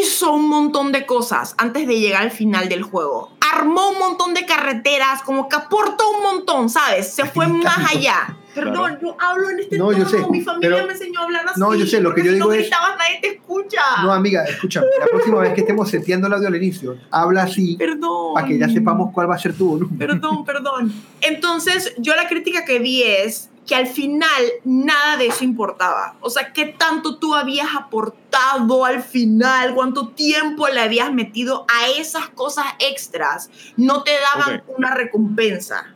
[0.00, 3.30] hizo un montón de cosas antes de llegar al final del juego.
[3.54, 7.12] Armó un montón de carreteras, como que aportó un montón, ¿sabes?
[7.14, 8.36] Se fue más allá.
[8.54, 9.98] Perdón, yo hablo en este No, tono.
[9.98, 11.58] yo sé, Mi familia pero- me enseñó a hablar así.
[11.60, 13.80] No, yo sé, lo que yo si digo no es- gritabas, nadie te escucha.
[14.02, 14.86] No, amiga, escúchame.
[14.98, 18.32] La próxima vez que estemos seteando el audio al inicio, habla así Perdón.
[18.34, 19.98] para que ya sepamos cuál va a ser tu volumen.
[19.98, 20.92] Perdón, perdón.
[21.20, 26.16] Entonces, yo la crítica que vi es que al final nada de eso importaba.
[26.20, 29.74] O sea, ¿qué tanto tú habías aportado al final?
[29.74, 33.50] ¿Cuánto tiempo le habías metido a esas cosas extras?
[33.76, 35.94] No te daban una recompensa.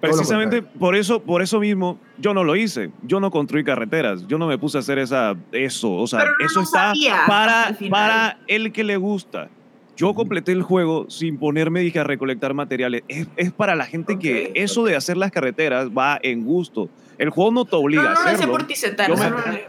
[0.00, 2.90] Precisamente por eso, por eso mismo, yo no lo hice.
[3.02, 4.26] Yo no construí carreteras.
[4.28, 5.92] Yo no me puse a hacer esa, eso.
[5.92, 6.92] O sea, no eso está
[7.26, 9.48] para, para el que le gusta.
[9.98, 13.02] Yo completé el juego sin ponerme dije, a recolectar materiales.
[13.08, 16.88] Es, es para la gente que eso de hacer las carreteras va en gusto.
[17.18, 18.58] El juego no te obliga No, no a hacerlo.
[18.66, 19.64] ti, Zeta, Yo no me-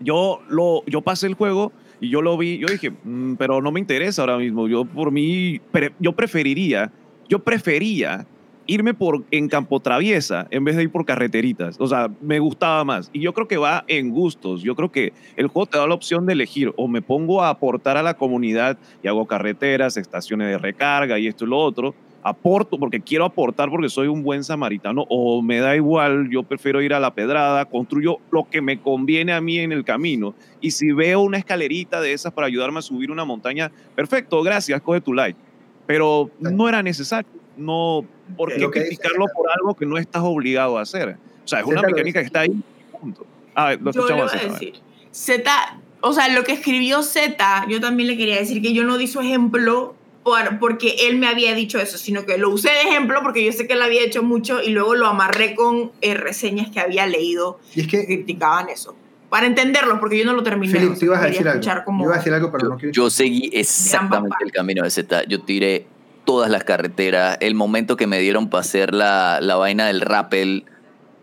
[0.00, 3.70] yo lo yo pasé el juego y yo lo vi yo dije "Mm, pero no
[3.72, 6.92] me interesa ahora mismo yo por mí pre- yo preferiría
[7.28, 8.26] yo prefería
[8.66, 11.76] irme por en campo traviesa en vez de ir por carreteritas.
[11.78, 13.10] O sea me gustaba más.
[13.12, 14.62] Y yo creo que va en gustos.
[14.62, 16.72] Yo creo que el juego te da la opción de elegir.
[16.76, 21.26] O me pongo a aportar a la comunidad y hago carreteras estaciones de recarga y
[21.26, 21.94] esto y lo otro.
[22.22, 25.06] Aporto porque quiero aportar porque soy un buen samaritano.
[25.08, 29.32] O me da igual, yo prefiero ir a la pedrada, construyo lo que me conviene
[29.32, 30.34] a mí en el camino.
[30.60, 34.80] Y si veo una escalerita de esas para ayudarme a subir una montaña, perfecto, gracias,
[34.82, 35.38] coge tu like.
[35.86, 38.04] Pero no era necesario, no,
[38.36, 41.16] ¿por qué Lo criticarlo por algo que no estás obligado a hacer?
[41.44, 42.52] O sea, es una lo mecánica que está ahí,
[43.00, 43.24] punto.
[43.54, 44.74] Ah, lo Yo escuchamos voy a Zeta, decir.
[45.10, 48.98] Z, o sea, lo que escribió Z, yo también le quería decir que yo no
[48.98, 52.82] di su ejemplo por, porque él me había dicho eso, sino que lo usé de
[52.82, 56.14] ejemplo porque yo sé que él había hecho mucho y luego lo amarré con eh,
[56.14, 58.94] reseñas que había leído Y es que que, criticaban eso.
[59.30, 60.72] Para entenderlo, porque yo no lo terminé.
[60.72, 61.84] Felipe, o sea, ibas a decir algo.
[61.84, 62.92] como- Yo iba a decir algo, pero Yo, no quiero.
[62.92, 65.24] yo seguí exactamente el camino de Z.
[65.28, 65.86] Yo tiré
[66.26, 67.38] todas las carreteras.
[67.40, 70.66] El momento que me dieron para hacer la, la vaina del rappel.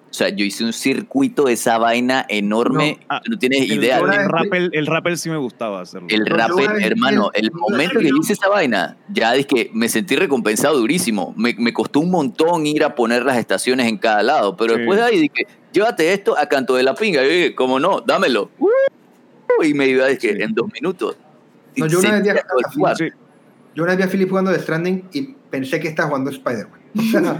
[0.09, 2.99] O sea, yo hice un circuito de esa vaina enorme.
[3.01, 3.98] No, ah, no tienes El, idea.
[3.98, 6.07] El, es- rappel, el rappel sí me gustaba hacerlo.
[6.11, 9.90] El No, rappel, hermano, el- el momento que hice esa vaina, ya es que me
[9.90, 11.33] sentí recompensado durísimo.
[11.35, 14.80] Me, me costó un montón ir a poner las estaciones en cada lado, pero Sí.
[14.82, 17.23] después de ahí dije, llévate esto a canto de la pinga.
[17.25, 17.99] Y dije, ¿cómo no?
[18.01, 18.51] Dámelo.
[18.59, 20.41] Uh, y me iba dije, Sí.
[20.43, 21.17] en dos minutos.
[21.75, 23.14] No, yo una vez
[23.76, 26.80] Yo una vez vi a Philip jugando de Stranding y pensé que estaba jugando Spider-Man.
[26.95, 27.38] O sea,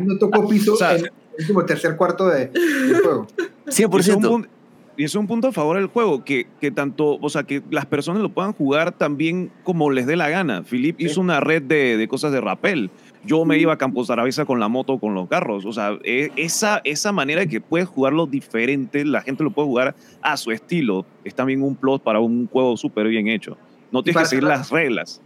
[0.00, 3.26] no tocó piso O sea, en el último tercer cuarto de, del juego.
[3.66, 4.28] Y eso es un 100%.
[4.28, 4.48] pun-
[4.96, 7.62] Y eso es un punto a favor del juego, que, que tanto, o sea, que
[7.70, 10.62] las personas lo puedan jugar también como les dé la gana.
[10.62, 11.06] Philip Sí.
[11.06, 12.90] hizo una red de, de cosas de rappel.
[13.24, 15.64] Yo me iba a Campos Arabesa con la moto, con los carros.
[15.64, 19.66] O sea, e- esa, esa manera de que puedes jugarlo diferente, la gente lo puede
[19.66, 23.56] jugar a su estilo, es también un plus para un juego súper bien hecho.
[23.94, 25.20] No tienes para que seguir cerrar- las reglas.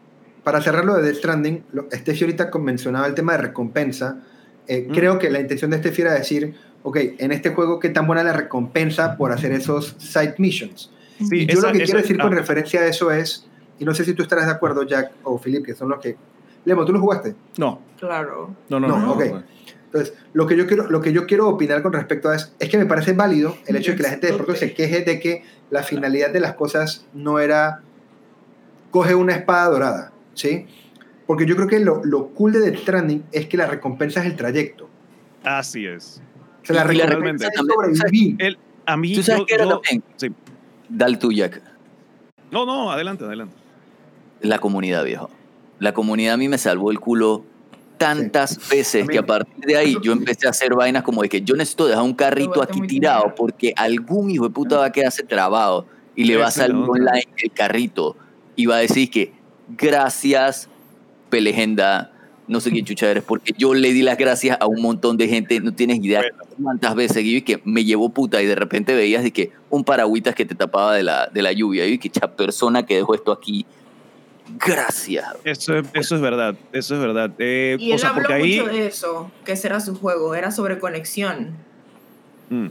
[0.45, 4.19] Para cerrar lo de Death Stranding, Steffi ahorita mencionaba el tema de recompensa.
[4.67, 4.93] Eh, Mm.
[4.95, 8.23] Creo que la intención de Steffi era decir, ok, en este juego, ¿qué tan buena
[8.23, 10.91] la recompensa por hacer esos side missions?
[11.19, 13.47] Sí, y yo esa- lo que esa- quiero decir con ah, referencia a eso es,
[13.79, 16.17] y no sé si tú estarás de acuerdo, Jack o Philip, que son los que...
[16.65, 17.35] Lemo, ¿tú lo jugaste?
[17.57, 18.55] No, Claro.
[18.69, 18.89] no, no.
[18.89, 19.25] No, no, ok.
[19.33, 19.43] no.
[19.87, 22.69] Entonces, lo que yo quiero, lo que yo quiero opinar con respecto a eso es
[22.69, 25.19] que me parece válido el hecho de que la gente de pronto se queje de
[25.19, 27.81] que la finalidad de las cosas no era
[28.99, 30.67] coge una espada dorada, ¿sí?
[31.27, 34.27] Porque yo creo que lo, lo cool de Death Stranding es que la recompensa es
[34.27, 34.89] el trayecto.
[35.45, 36.21] Así es.
[36.63, 38.35] O sea, la recompensa es sobrevivir.
[38.39, 40.03] El, a mí, ¿Tú sabes yo- qué era yo- también?
[40.17, 40.29] sí.
[40.89, 41.63] Dale tú, Jack.
[42.51, 43.55] No, no, adelante, adelante.
[44.41, 45.31] La comunidad, viejo.
[45.79, 47.45] La comunidad a mí me salvó el culo
[47.99, 51.43] tantas veces que a partir de ahí yo empecé a hacer vainas como de que
[51.43, 55.23] yo necesito dejar un carrito aquí tirado porque algún hijo de puta va a quedarse
[55.25, 55.87] trabado
[56.17, 58.17] y le va a salir online el carrito
[58.59, 59.33] y va a decir que
[59.77, 60.69] gracias,
[61.31, 62.11] Pelegenda,
[62.49, 65.29] no sé quién chucha eres, porque yo le di las gracias a un montón de
[65.29, 66.23] gente, no tienes idea
[66.63, 70.35] cuántas veces y que me llevó puta y de repente veías de que un paragüitas
[70.35, 73.31] que te tapaba de la, de la lluvia y que esa persona que dejó esto
[73.31, 73.65] aquí,
[74.59, 75.25] gracias.
[75.45, 77.31] Eso, es- eso es verdad, eso es verdad.
[77.39, 78.59] Eh, Y o él sea, habló ahí...
[78.61, 81.53] mucho de eso, que ese era su juego, era sobre conexión.
[82.51, 82.67] Mm.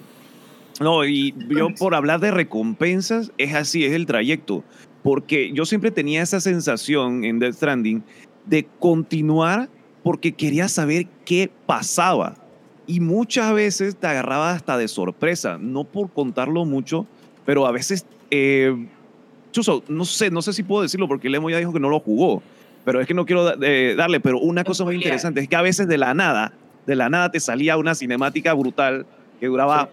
[0.79, 4.63] No, y yo por hablar de recompensas, es así, es el trayecto.
[5.07, 8.03] Porque yo siempre tenía esa sensación en Death Stranding
[8.45, 9.69] de continuar
[10.03, 12.35] porque quería saber qué pasaba.
[12.87, 17.07] Y muchas veces te agarraba hasta de sorpresa, no por contarlo mucho,
[17.45, 18.75] pero a veces, eh,
[19.53, 22.01] Chuso, no sé, no sé si puedo decirlo porque Lemo ya dijo que no lo
[22.01, 22.43] jugó,
[22.83, 25.61] pero es que no quiero eh, darle, pero una cosa muy interesante es que a
[25.61, 26.51] veces de la nada,
[26.85, 29.05] de la nada te salía una cinemática brutal
[29.39, 29.89] que duraba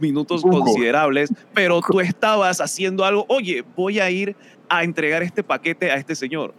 [0.00, 4.36] minutos considerables, pero tú estabas haciendo algo, oye, voy a ir
[4.68, 6.54] a entregar este paquete a este señor.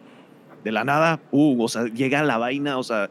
[0.63, 3.09] De la nada, o sea, llega la vaina, o sea,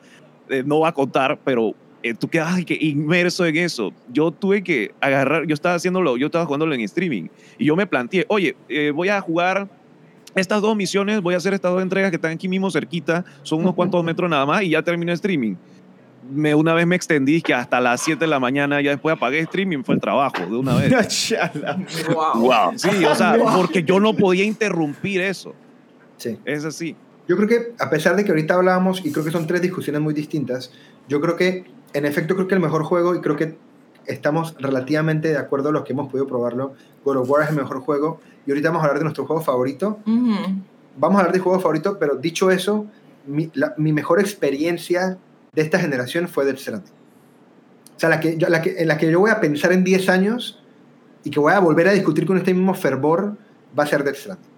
[0.49, 3.93] eh, no va a contar, pero eh, tú quedas ay, que inmerso en eso.
[4.13, 7.87] Yo tuve que agarrar, yo estaba haciéndolo, yo estaba jugándolo en streaming y yo me
[7.87, 9.69] planteé, oye, eh, voy a jugar
[10.35, 13.61] estas dos misiones, voy a hacer estas dos entregas que están aquí mismo cerquita, son
[13.61, 15.55] unos cuantos metros nada más y ya terminé streaming.
[16.33, 19.41] Me, una vez me extendí que hasta las 7 de la mañana, ya después apagué
[19.41, 20.93] streaming, fue el trabajo de una vez.
[22.15, 22.41] Wow.
[22.41, 22.73] Wow.
[22.79, 25.55] Sí, o sea, porque yo no podía interrumpir eso.
[26.17, 26.39] Sí.
[26.45, 26.97] Es así.
[27.29, 30.01] Yo creo que, a pesar de que ahorita hablábamos, y creo que son tres discusiones
[30.03, 30.73] muy distintas,
[31.09, 33.57] yo creo que, en efecto, creo que el mejor juego, y creo que
[34.07, 37.81] estamos relativamente de acuerdo los que hemos podido probarlo, God of War es el mejor
[37.81, 40.01] juego, y ahorita vamos a hablar de nuestro juego favorito.
[40.07, 40.35] Ujú.
[40.97, 42.87] Vamos a hablar de juego favorito, pero dicho eso,
[43.27, 45.17] mi, la- mi mejor experiencia
[45.53, 46.93] de esta generación fue Death Stranding.
[47.97, 49.85] O sea, la que, yo- la que, en la que yo voy a pensar en
[49.85, 50.59] 10 años
[51.25, 53.37] y que voy a volver a discutir con este mismo fervor
[53.79, 54.51] va a ser Death Stranding.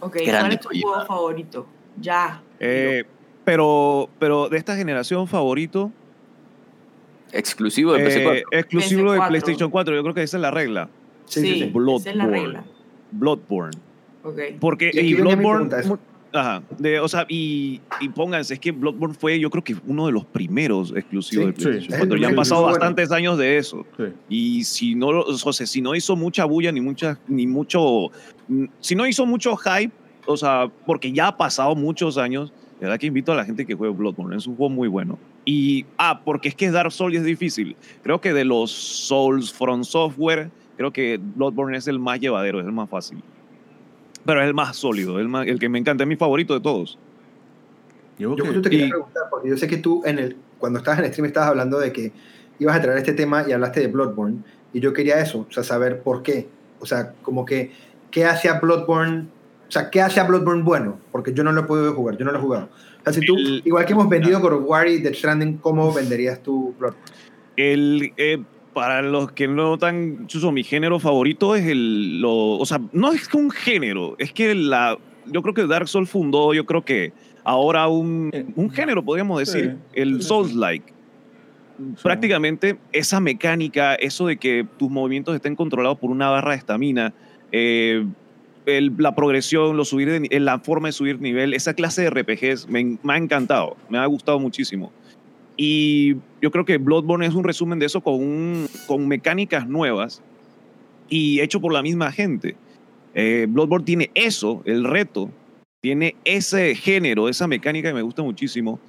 [0.00, 1.66] Ok, ¿cuál es tu juego favorito?
[2.00, 2.42] Ya.
[2.60, 3.04] Eh,
[3.44, 5.90] pero, pero de esta generación favorito,
[7.32, 8.42] Exclusivo de eh, PC4.
[8.52, 9.28] exclusivo de PS4.
[9.28, 10.88] PlayStation 4, yo creo que esa es la regla.
[11.26, 11.72] Sí, sí, sí.
[11.98, 12.30] esa es la Bloodborne.
[12.40, 12.64] regla.
[13.10, 13.78] Bloodborne.
[14.22, 14.38] Ok.
[14.60, 15.68] Porque Y Bloodborne.
[16.34, 16.62] Ajá.
[16.78, 20.12] De, o sea, y, y pónganse, es que Bloodborne fue, yo creo que uno de
[20.12, 21.96] los primeros exclusivos Sí, de PlayStation sí.
[21.96, 22.14] 4.
[22.16, 22.76] Es Ya han pasado bueno.
[22.76, 23.86] bastantes años de eso.
[23.96, 24.04] Sí.
[24.28, 28.10] Y si no, o sea, si no hizo mucha bulla ni mucha, ni mucho,
[28.80, 29.92] si no hizo mucho hype,
[30.26, 33.64] o sea, porque ya ha pasado muchos años, de verdad que invito a la gente
[33.64, 35.18] que juegue Bloodborne, es un juego muy bueno.
[35.44, 37.76] Y, ah, porque es que Dark Souls es difícil.
[38.02, 42.66] Creo que de los Souls from Software, creo que Bloodborne es el más llevadero, es
[42.66, 43.22] el más fácil.
[44.26, 46.60] Pero es el más sólido, el, más- el que me encanta, es mi favorito de
[46.60, 46.98] todos.
[48.18, 50.78] Yo Yo te que- quería y- preguntar, porque yo sé que tú, en el, cuando
[50.78, 52.12] estabas en el stream, estabas hablando de que
[52.58, 54.38] ibas a traer este tema y hablaste de Bloodborne.
[54.72, 56.48] Y yo quería eso, o sea, saber por qué.
[56.80, 57.72] O sea, como que,
[58.10, 59.26] ¿qué hace a Bloodborne?
[59.68, 60.98] O sea, ¿qué hace a Bloodborne bueno?
[61.10, 62.68] Porque yo no lo he podido jugar, yo no lo he jugado.
[63.00, 65.58] O sea, si tú, El- igual que hemos vendido God of War y Death Stranding,
[65.58, 67.04] ¿cómo venderías tú Bloodborne?
[67.56, 68.42] El, eh,
[68.74, 73.12] para los que no tan chuso, mi género favorito es el, lo, o sea, no
[73.12, 77.12] es un género, es que la, yo creo que Dark Souls fundó, yo creo que
[77.44, 80.28] ahora un, Eh, un género, podríamos decir, sí, el sí.
[80.28, 80.92] Souls-like.
[82.02, 87.14] Prácticamente esa mecánica, eso de que tus movimientos estén controlados por una barra de estamina,
[87.50, 88.06] eh,
[88.66, 92.98] la progresión, lo subir de la forma de subir nivel, esa clase de RPGs me
[93.08, 94.92] ha encantado, me ha gustado muchísimo.
[95.56, 100.22] Y yo creo que Bloodborne es un resumen de eso con, un- con mecánicas nuevas
[101.08, 102.56] y hecho por la misma gente.
[103.14, 105.30] Eh, Bloodborne tiene eso, el reto,
[105.80, 108.80] tiene ese género, esa mecánica que me gusta muchísimo.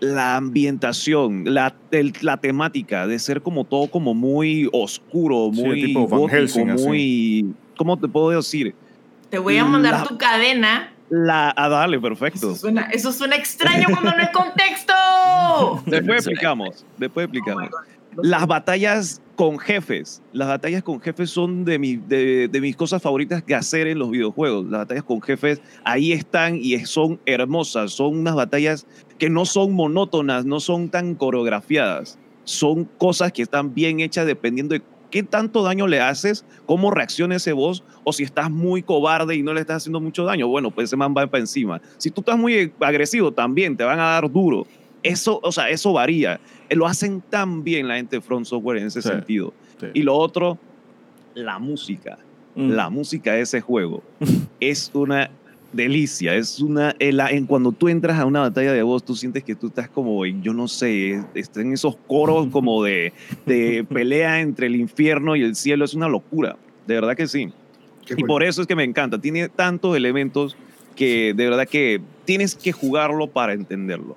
[0.00, 5.80] La ambientación, la, el- la temática de ser como todo como muy oscuro, Sí, muy
[5.80, 6.86] tipo Van gótico, Helsing, así.
[6.88, 7.54] muy...
[7.76, 8.74] ¿Cómo te puedo decir?
[9.28, 10.92] Te voy a mandar La- tu cadena.
[11.10, 12.52] La, a darle, perfecto.
[12.52, 14.94] Eso suena, eso suena extraño cuando no hay contexto.
[15.86, 17.68] Después explicamos, después explicamos.
[17.72, 18.20] Oh.
[18.22, 20.20] Las batallas con jefes.
[20.32, 23.98] Las batallas con jefes son de, mi- de, de mis cosas favoritas que hacer en
[23.98, 24.64] los videojuegos.
[24.66, 27.92] Las batallas con jefes ahí están y son hermosas.
[27.92, 28.86] Son unas batallas
[29.18, 32.18] que no son monótonas, no son tan coreografiadas.
[32.44, 37.36] Son cosas que están bien hechas dependiendo de qué tanto daño le haces, cómo reacciona
[37.36, 40.70] ese boss, o si estás muy cobarde y no le estás haciendo mucho daño, bueno,
[40.70, 41.80] pues ese man va para encima.
[41.98, 44.66] Si tú estás muy agresivo, también te van a dar duro.
[45.02, 46.40] Eso, o sea, eso varía.
[46.68, 49.08] Eh, Lo hacen tan bien la gente de Front Software en ese Sí.
[49.08, 49.52] sentido.
[49.80, 49.86] Sí.
[49.94, 50.58] Y lo otro,
[51.34, 52.18] la música.
[52.54, 52.70] Mm.
[52.72, 54.02] La música de ese juego
[54.60, 55.30] es una
[55.72, 56.34] delicia.
[56.34, 56.94] Es una.
[56.98, 59.68] En, la- en cuando tú entras a una batalla de voz, tú sientes que tú
[59.68, 63.12] estás como, yo no sé, están en esos coros como de,
[63.46, 65.84] de pelea entre el infierno y el cielo.
[65.84, 66.56] Es una locura.
[66.86, 67.52] De verdad que sí.
[68.06, 69.20] Qué Y por eso es que me encanta.
[69.20, 70.56] Tiene tantos elementos
[70.96, 74.16] que de verdad que tienes que jugarlo para entenderlo.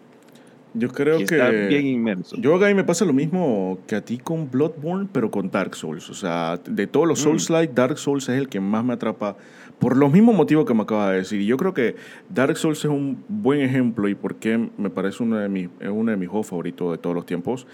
[0.76, 1.24] Yo creo que.
[1.26, 2.36] está bien inmerso.
[2.38, 6.10] Yo acá me pasa lo mismo que a ti con Bloodborne, pero con Dark Souls.
[6.10, 7.24] O sea, de todos los Mm.
[7.24, 9.38] Souls-like, Dark Souls es el que más me atrapa
[9.84, 11.42] por los mismos motivos que me acaba de decir.
[11.42, 11.98] Y yo creo que
[12.30, 15.90] Dark Souls es un buen ejemplo y por qué me parece uno de mis, es
[15.90, 17.68] uno de mis juegos favoritos de todos los tiempos.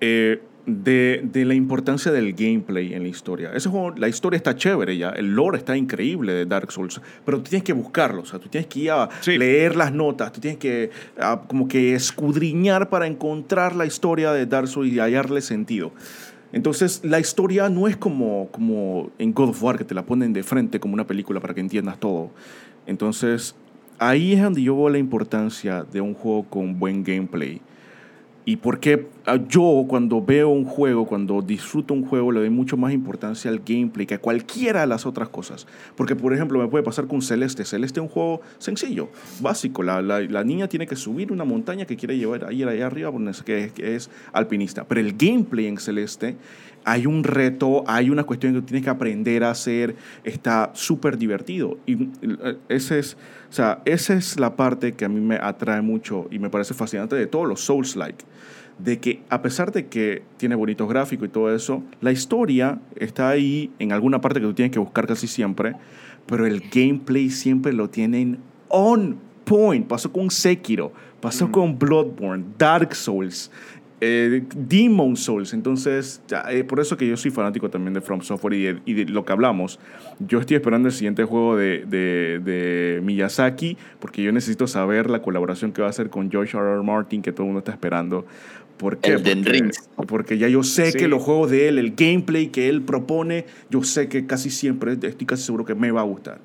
[0.00, 3.50] eh, de, de la importancia del gameplay en la historia.
[3.54, 7.38] Ese juego, la historia está chévere ya, el lore está increíble de Dark Souls, pero
[7.38, 9.36] tú tienes que buscarlo, o sea, tú tienes que ir a Sí.
[9.38, 14.44] leer las notas, tú tienes que a, como que escudriñar para encontrar la historia de
[14.46, 15.92] Dark Souls y hallarle sentido.
[16.52, 20.32] Entonces, la historia no es como, como en God of War, que te la ponen
[20.32, 22.30] de frente como una película para que entiendas todo.
[22.86, 23.54] Entonces,
[23.98, 27.60] ahí es donde yo veo la importancia de un juego con buen gameplay.
[28.50, 32.50] ¿Y por qué ah, yo cuando veo un juego, cuando disfruto un juego, le doy
[32.50, 35.68] mucho más importancia al gameplay que a cualquiera de las otras cosas.
[35.94, 37.64] Porque, por ejemplo, me puede pasar con Celeste.
[37.64, 39.08] Celeste es un juego sencillo,
[39.40, 39.84] básico.
[39.84, 42.86] La, la- la niña tiene que subir una montaña que quiere llevar a ir allá
[42.88, 44.82] arriba, porque que es, que es alpinista.
[44.82, 46.34] Pero el gameplay en Celeste,
[46.84, 51.78] hay un reto, hay una cuestión que tienes que aprender a hacer, está súper divertido.
[51.86, 53.16] Y eh, ese es,
[53.50, 56.72] o sea, esa es la parte que a mí me atrae mucho y me parece
[56.72, 58.24] fascinante de todos los Souls-like.
[58.78, 63.28] De que a pesar de que tiene bonitos gráficos y todo eso, la historia está
[63.28, 65.74] ahí en alguna parte que tú tienes que buscar casi siempre,
[66.26, 68.38] pero el gameplay siempre lo tienen
[68.68, 69.86] on point.
[69.88, 73.50] Pasó con Sekiro, pasó con Bloodborne, Dark Souls,
[74.00, 75.52] eh, Demon Souls.
[75.52, 78.78] Entonces, ya, eh, por eso que yo soy fanático también de From Software y de,
[78.86, 79.78] y de lo que hablamos.
[80.20, 85.20] Yo estoy esperando el siguiente juego de, de- de Miyazaki porque yo necesito saber la
[85.22, 86.66] colaboración que va a hacer con George R.
[86.74, 86.82] R.
[86.82, 88.24] Martin que todo el mundo está esperando.
[88.78, 89.12] ¿Por qué?
[89.12, 89.70] Elden porque, Ring.
[90.08, 90.98] porque ya yo sé Sí.
[90.98, 94.92] que los juegos de él, el gameplay que él propone, yo sé que casi siempre,
[94.94, 96.38] estoy casi seguro que me va a gustar.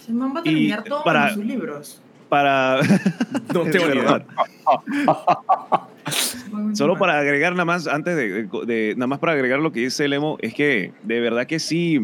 [0.00, 2.00] Ese man va a Y terminar todo para- en sus libros.
[2.28, 2.80] Para,
[3.54, 4.22] No ni verdad.
[4.24, 4.26] idea.
[6.74, 9.80] Solo para agregar nada más, antes de, de- de- nada más para agregar lo que
[9.80, 11.98] dice el Emo, es que de verdad que sí,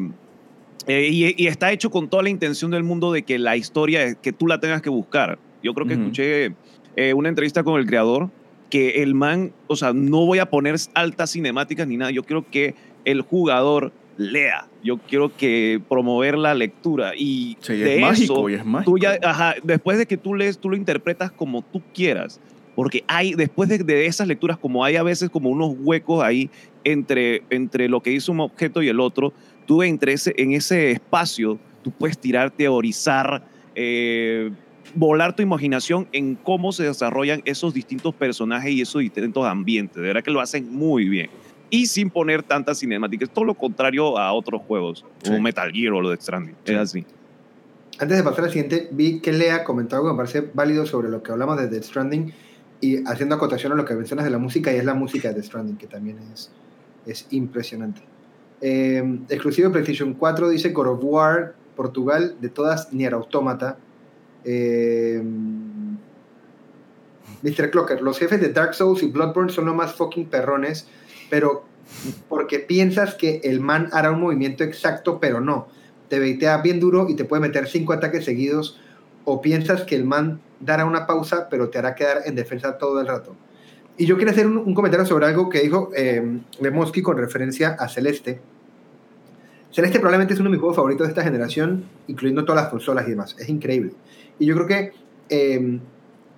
[0.87, 4.03] eh, y, y está hecho con toda la intención del mundo de que la historia,
[4.05, 5.39] es que tú la tengas que buscar.
[5.63, 6.03] Yo creo que Ujú.
[6.03, 6.55] escuché
[6.97, 8.31] eh, una entrevista con el creador,
[8.71, 12.45] que el man, o sea, no voy a poner altas cinemáticas ni nada, yo quiero
[12.51, 18.35] que el jugador lea, yo quiero que promover la lectura y Sí, de es mágico
[18.35, 18.93] eso, y es mágico.
[18.93, 22.41] tú ya, ajá, después de que tú lees, tú lo interpretas como tú quieras.
[22.77, 26.51] Porque hay, después de, de esas lecturas, como hay a veces como unos huecos ahí
[26.83, 29.33] entre, entre lo que dice un objeto y el otro,
[29.65, 33.45] tú entre ese, en ese espacio, tú puedes tirar, teorizar,
[33.77, 34.51] eh,
[34.97, 39.97] volar tu imaginación en cómo se desarrollan esos distintos personajes y esos distintos ambientes.
[39.97, 41.31] De verdad que lo hacen muy bien.
[41.75, 43.31] Y sin poner tantas cinemáticas.
[43.31, 45.43] Todo lo contrario a otros juegos, como Sí.
[45.43, 46.55] Metal Gear o lo de Stranding.
[46.65, 46.73] Sí.
[46.73, 47.07] Es así.
[47.99, 51.09] Antes de pasar al siguiente, vi que Lea comentó algo que me parece válido sobre
[51.09, 52.33] lo que hablamos de Death Stranding
[52.81, 55.35] y haciendo acotación a lo que mencionas de la música, y es la música de
[55.35, 56.51] Death Stranding, que también es,
[57.07, 58.03] es impresionante.
[58.61, 63.79] Eh, exclusivo de PlayStation 4 dice God of War, Portugal, de todas Nier Automata.
[64.45, 65.23] Eh,
[67.43, 67.71] Mr.
[67.71, 70.89] Clocker, los jefes de Dark Souls y Bloodborne son los más fucking perrones,
[71.35, 71.65] pero
[72.29, 75.67] porque piensas que el man hará un movimiento exacto, pero no
[76.09, 78.79] te baitea bien duro y te puede meter cinco ataques seguidos,
[79.25, 83.01] o piensas que el man dará una pausa, pero te hará quedar en defensa todo
[83.01, 83.35] el rato.
[83.99, 87.71] Y yo quería hacer un, un comentario sobre algo que dijo eh, Lemoski con referencia
[87.81, 88.41] a Celeste.
[89.73, 93.09] Celeste probablemente es uno de mis juegos favoritos de esta generación, incluyendo todas las consolas
[93.09, 93.35] y demás.
[93.41, 93.93] Es increíble.
[94.39, 94.93] Y yo creo que
[95.31, 95.81] eh,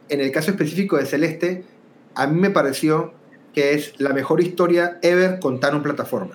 [0.09, 1.65] en el caso específico de Celeste,
[2.15, 3.13] a mí me pareció
[3.57, 6.35] que es la mejor historia ever contar un plataforma.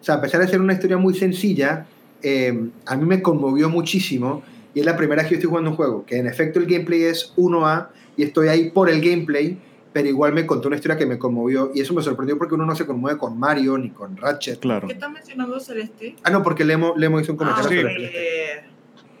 [0.00, 1.84] O sea, a pesar de ser una historia muy sencilla,
[2.22, 4.42] eh, a mí me conmovió muchísimo
[4.72, 6.64] y es la primera vez que yo estoy jugando un juego que en efecto el
[6.64, 9.58] gameplay es 1A y estoy ahí por el gameplay,
[9.92, 12.64] pero igual me contó una historia que me conmovió y eso me sorprendió porque uno
[12.64, 14.58] no se conmueve con Mario ni con Ratchet.
[14.58, 14.88] Claro.
[14.88, 16.16] ¿Qué estás mencionando, Celeste?
[16.24, 17.94] Ah, no, porque Lemo, Lemo hizo un comentario Ah, sobre.
[17.96, 18.72] Celeste.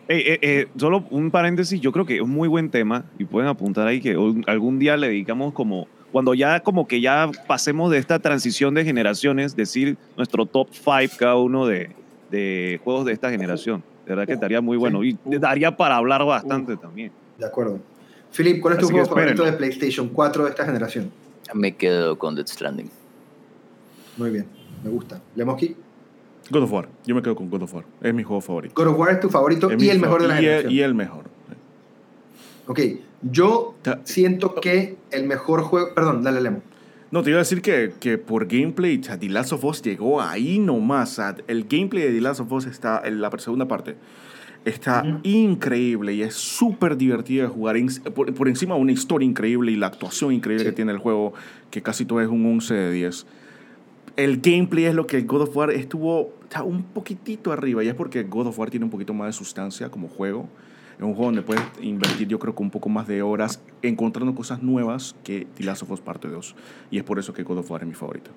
[0.08, 3.26] Eh, eh, eh, solo un paréntesis, yo creo que es un muy buen tema y
[3.26, 4.16] pueden apuntar ahí que
[4.46, 8.84] algún día le dedicamos como, cuando ya como que ya pasemos de esta transición de
[8.84, 11.90] generaciones, decir nuestro top 5 cada uno de,
[12.30, 13.82] de juegos de esta generación.
[14.04, 17.12] De verdad que estaría muy bueno y daría para hablar bastante también.
[17.38, 17.78] De acuerdo.
[18.36, 19.52] Philip, ¿cuál es tu Así juego favorito de.
[19.52, 21.10] PlayStation 4 de esta generación?
[21.54, 22.90] Me quedo con Death Stranding.
[24.16, 24.46] Muy bien,
[24.84, 25.20] me gusta.
[25.34, 25.76] Lemoski,
[26.50, 26.88] God of War.
[27.06, 27.84] Yo me quedo con God of War.
[28.02, 28.74] Es mi juego favorito.
[28.76, 30.72] God of War es tu favorito Es y el mejor de la y el- generación.
[30.72, 31.24] Y el mejor.
[32.66, 32.80] Ok,
[33.22, 35.94] yo siento que el mejor juego.
[35.94, 36.60] Perdón, dale, Lemo.
[37.10, 39.82] No, te iba a decir que, que por gameplay, o sea, The Last of Us
[39.82, 41.20] llegó ahí nomás.
[41.46, 43.96] el gameplay de The Last of Us está en la segunda parte.
[44.64, 47.76] Está increíble y es súper divertido de jugar.
[48.14, 50.70] por, por encima de una historia increíble y la actuación increíble Sí.
[50.70, 51.34] que tiene el juego,
[51.70, 53.26] que casi todo es un 11 de 10.
[54.16, 57.94] El gameplay es lo que God of War estuvo está un poquitito arriba y es
[57.94, 60.48] porque God of War tiene un poquito más de sustancia como juego.
[61.02, 64.36] Es un juego donde puedes invertir yo creo que un poco más de horas encontrando
[64.36, 66.54] cosas nuevas que The Last of Us Parte 2.
[66.92, 68.30] Y es por eso que God of War es mi favorito.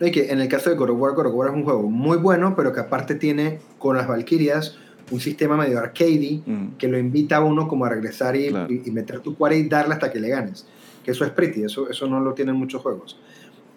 [0.00, 1.82] Y que en el caso de God of War, God of War es un juego
[1.90, 4.78] muy bueno, pero que aparte tiene con las Valkyrias
[5.10, 6.76] un sistema medio arcade Mm.
[6.78, 8.72] que lo invita a uno como a regresar y, Claro.
[8.72, 10.68] y meter tu cuare y darle hasta que le ganes.
[11.04, 13.18] Que eso es pretty, eso, eso no lo tienen muchos juegos.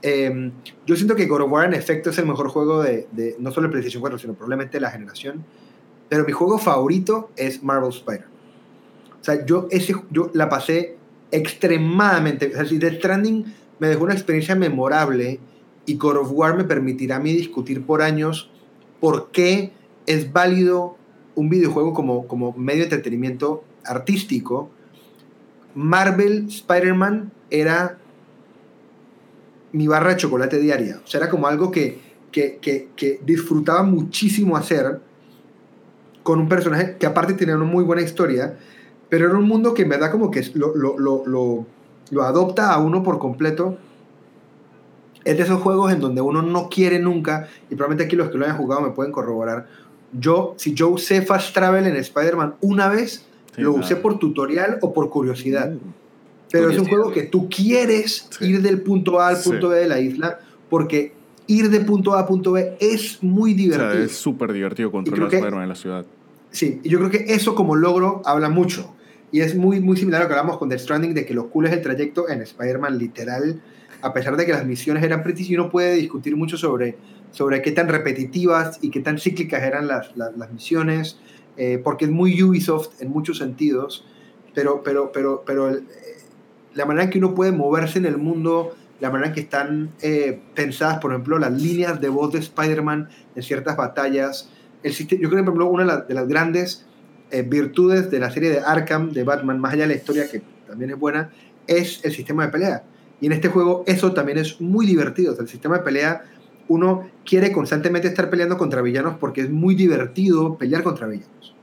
[0.04, 0.52] Eh,
[0.86, 3.52] yo siento que God of War en efecto es el mejor juego de, de no
[3.52, 5.44] solo el PlayStation 4, sino probablemente de la generación.
[6.10, 8.26] Pero mi juego favorito es Marvel Spider.
[9.22, 10.98] O sea, yo, ese, yo la pasé
[11.32, 12.48] extremadamente.
[12.48, 13.46] O sea, si Death Stranding
[13.80, 15.40] me dejó una experiencia memorable
[15.86, 18.50] y God of War me permitirá a mí discutir por años
[19.00, 19.72] por qué
[20.06, 20.98] es válido
[21.36, 24.70] un videojuego como, como medio de entretenimiento artístico.
[25.76, 27.98] Marvel Spider-Man era
[29.72, 31.02] mi barra de chocolate diaria.
[31.04, 32.00] O sea, era como algo que,
[32.32, 35.00] que, que, que disfrutaba muchísimo hacer
[36.30, 38.56] con un personaje que aparte tenía una muy buena historia,
[39.10, 41.66] pero era un mundo que en verdad como que lo, lo, lo,
[42.12, 43.80] lo, adopta a uno por completo.
[45.26, 48.38] Es de esos juegos en donde uno no quiere nunca, y probablemente aquí los que
[48.38, 49.66] lo hayan jugado me pueden corroborar.
[50.14, 53.26] Yo, si yo usé Fast Travel en Spider-Man una vez,
[53.56, 53.86] Sí, lo claro.
[53.86, 55.74] usé por tutorial o por curiosidad.
[55.74, 55.80] Uh,
[56.52, 56.90] Pero es un Curiosidad.
[56.92, 58.46] juego que tú quieres Sí.
[58.52, 59.50] ir del punto A al Sí.
[59.50, 61.14] punto B de la isla, porque
[61.48, 64.04] ir de punto A a punto B es muy O sea, divertido.
[64.04, 66.06] es súper divertido controlar Spider-Man en la ciudad.
[66.52, 68.94] Sí, y yo creo que eso como logro habla mucho.
[69.32, 71.50] Y es muy, muy similar a lo que hablamos con Death Stranding, de que lo
[71.52, 73.62] cool es el trayecto en Spider-Man literal,
[74.02, 76.98] a pesar de que las misiones eran pretty, y uno puede discutir mucho sobre,
[77.32, 81.20] sobre qué tan repetitivas y qué tan cíclicas eran las, las, las misiones,
[81.58, 84.04] eh, porque es muy Ubisoft en muchos sentidos,
[84.56, 85.84] pero, pero, pero, pero el- eh,
[86.74, 89.90] la manera en que uno puede moverse en el mundo, la manera en que están
[90.02, 94.50] eh, pensadas, por ejemplo, las líneas de voz de Spider-Man en ciertas batallas,
[94.84, 96.86] el sistema, yo creo que, por ejemplo, una de, las- de las grandes
[97.32, 100.42] eh, virtudes de la serie de Arkham de Batman, más allá de la historia, que
[100.68, 101.30] también es buena,
[101.68, 102.84] es el sistema de pelea.
[103.22, 105.34] Y en este juego eso también es muy divertido.
[105.34, 106.24] O sea, el sistema de pelea,
[106.70, 111.54] uno quiere constantemente estar peleando contra villanos porque es muy divertido pelear contra villanos.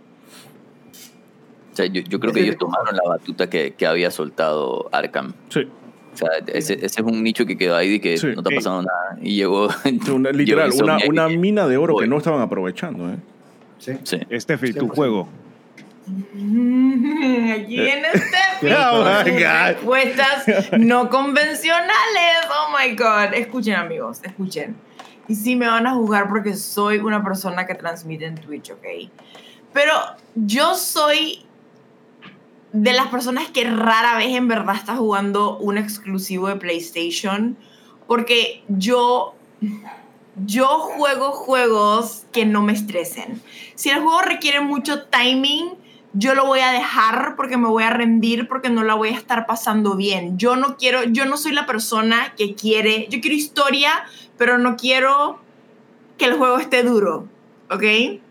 [1.73, 5.33] O sea, yo, yo creo que ellos tomaron la batuta que, que había soltado Arkham.
[5.51, 5.69] Sí.
[6.17, 8.27] O sea, ese, ese es un nicho que quedó ahí de que Sí.
[8.29, 9.19] no está pasando nada.
[9.21, 9.69] Y llegó.
[10.15, 13.11] Una- literal, llegó una, mina de oro que no estaban aprovechando.
[13.13, 13.17] ¿eh?
[13.79, 13.93] ¿sí?
[14.03, 14.19] Sí.
[14.41, 14.95] Steffi, tu 100%.
[14.95, 15.29] juego.
[16.07, 18.37] Aquí en este
[18.77, 19.67] Oh my God.
[19.75, 22.47] respuestas no convencionales.
[22.51, 23.35] Oh my god.
[23.35, 24.77] Escuchen, amigos, escuchen.
[25.29, 28.85] Y sí me van a jugar porque soy una persona que transmite en Twitch, ¿ok?
[29.73, 29.93] Pero
[30.37, 31.45] yo soy
[32.73, 37.57] de las personas que rara vez en verdad está jugando un exclusivo de PlayStation.
[38.07, 39.35] Porque yo
[40.45, 43.41] yo juego juegos que no me estresen.
[43.75, 45.71] Si el juego requiere mucho timing,
[46.13, 49.13] yo lo voy a dejar porque me voy a rendir porque no la voy a
[49.13, 50.37] estar pasando bien.
[50.39, 53.91] Yo no quiero, yo no soy la persona que quiere, yo quiero historia,
[54.37, 55.39] pero no quiero
[56.19, 57.29] que el juego esté duro,
[57.71, 57.83] ¿ok?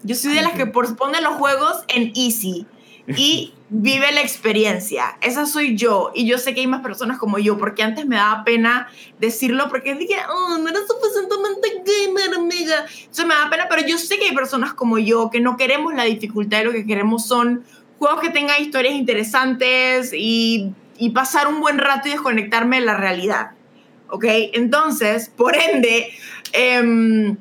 [0.03, 2.65] Yo soy de las que por- pone los juegos en easy
[3.07, 5.17] y vive la experiencia.
[5.21, 6.11] Esa soy yo.
[6.15, 8.87] Y yo sé que hay más personas como yo, porque antes me daba pena
[9.19, 12.85] decirlo, porque dije, oh, no eres suficientemente gamer, amiga.
[13.11, 15.93] Eso me da pena, pero yo sé que hay personas como yo que no queremos
[15.93, 17.63] la dificultad y lo que queremos son
[17.99, 22.97] juegos que tengan historias interesantes y, y pasar un buen rato y desconectarme de la
[22.97, 23.51] realidad.
[24.09, 24.25] ¿Ok?
[24.53, 26.13] Entonces, por ende,
[26.53, 27.37] em,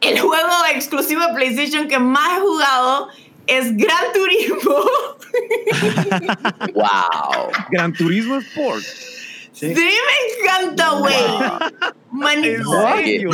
[0.00, 3.08] el juego exclusivo de PlayStation que más he jugado
[3.46, 4.76] es Gran Turismo.
[6.74, 7.50] ¡Wow!
[7.70, 8.82] Gran Turismo Sport.
[9.52, 9.74] ¿sí?
[9.74, 11.14] Sí, me encanta, güey.
[12.10, 12.70] Manito.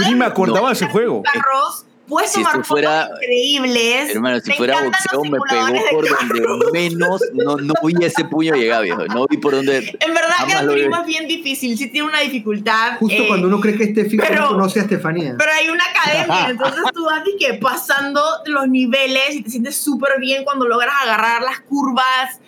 [0.06, 1.22] Ni me acordaba de ese juego.
[1.22, 4.10] Carros, puedes Si tomar esto fuera- fotos increíbles.
[4.10, 7.22] Hermano, si Me fuera boxeo, me pegó por donde menos.
[7.32, 9.06] No, no vi ese puño llegar, viejo.
[9.06, 9.96] No vi por dónde.
[9.98, 10.80] En verdad, lo vi.
[10.80, 11.78] Turismo es bien difícil.
[11.78, 12.98] Sí tiene una dificultad.
[12.98, 15.36] Justo eh, cuando uno cree que este no conoce a Estefanía.
[15.38, 19.76] Pero hay una academia, entonces tú vas de que pasando los niveles y te sientes
[19.76, 22.40] súper bien cuando logras agarrar las curvas.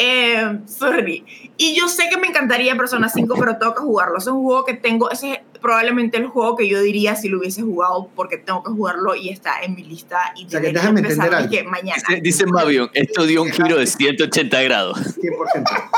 [0.00, 1.24] Eh, sorry.
[1.56, 4.18] Y yo sé que me encantaría Persona 5, pero tengo que jugarlo.
[4.18, 7.38] Es un juego que tengo, ese es probablemente el juego que yo diría si lo
[7.38, 10.18] hubiese jugado, porque tengo que jugarlo y está en mi lista.
[10.36, 12.02] Y O sea, que déjame entender de que mañana.
[12.08, 14.98] Dice, dice Mavion, esto dio un giro de 180 grados.
[15.16, 15.90] 100%.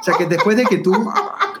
[0.00, 0.92] O sea, que después de que tú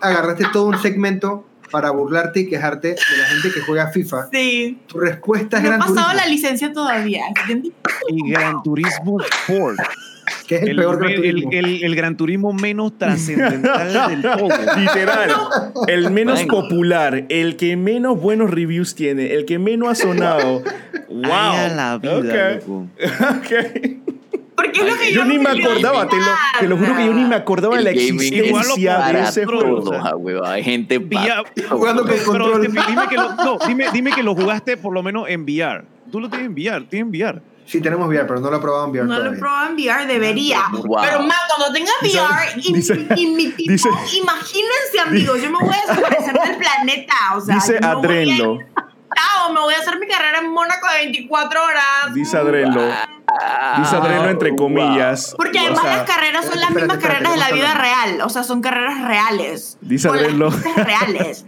[0.00, 4.78] agarraste todo un segmento para burlarte y quejarte de la gente que juega FIFA, Sí.
[4.86, 7.24] tu respuesta es No he Gran pasado Turismo, la licencia todavía.
[8.08, 9.78] Y Gran Turismo Sport.
[10.48, 11.50] Que es el, El, peor Gran el- Turismo.
[11.52, 14.48] el- el Gran Turismo menos trascendental del todo.
[14.76, 15.30] Literal.
[15.86, 16.50] El menos Venga.
[16.52, 20.62] popular, el que menos buenos reviews tiene, el que menos ha sonado.
[21.08, 21.22] ¡Wow!
[21.32, 22.62] Ay, a la vida, Ok.
[22.62, 22.86] loco.
[23.36, 23.98] Ok.
[24.56, 26.22] Porque es lo que Yo ni me acordaba, te lo,
[26.58, 28.98] te lo juro que yo ni me acordaba de la El gaming igual lo existencia
[29.12, 29.92] de ese juego.
[29.94, 30.46] ah, huevón.
[30.46, 34.76] Hay gente pa- Jugando con Pero dime que lo, no, dime, dime que lo jugaste
[34.76, 35.84] por lo menos en VR.
[36.10, 37.40] Tú lo tienes en VR, tienes en VR.
[37.68, 39.74] Sí, tenemos VR, pero no lo he probado en VR No lo he probado en
[39.74, 40.62] VR, debería.
[40.72, 40.98] Wow.
[41.02, 45.50] Pero más, cuando tenga Dice- VR y, dice- y mi tipo, dice- imagínense, amigos, yo
[45.50, 47.14] me voy a desaparecer del planeta.
[47.36, 48.58] O sea, Dice yo no voy a Adrenlo.
[49.14, 52.14] Chao, me voy a hacer mi carrera en Mónaco de 24 horas.
[52.14, 52.82] Dice Adrenlo.
[53.78, 55.34] Dice Adreno entre comillas.
[55.36, 57.74] Porque O además sea, las carreras son las mismas espérate, carreras de la ¿cómo vida
[57.74, 58.20] real.
[58.22, 59.76] O sea, son carreras reales.
[59.82, 61.44] Dice pistas reales.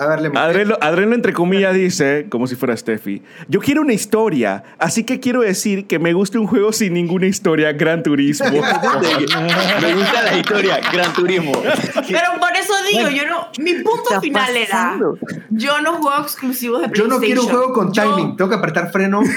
[0.00, 0.38] A ver, Lemo.
[0.38, 5.20] Adreno, Adreno entre comillas dice, como si fuera Steffi, yo quiero una historia, así que
[5.20, 8.46] quiero decir que me gusta un juego sin ninguna historia, Gran Turismo.
[8.50, 11.52] Me gusta la historia, Gran Turismo.
[11.62, 13.48] Pero por eso digo, yo no.
[13.58, 15.18] Mi punto final pasando?
[15.20, 17.20] era: yo no juego exclusivos de Yo PlayStation.
[17.20, 18.36] no quiero un juego con Yo- timing.
[18.36, 19.20] Tengo que apretar freno.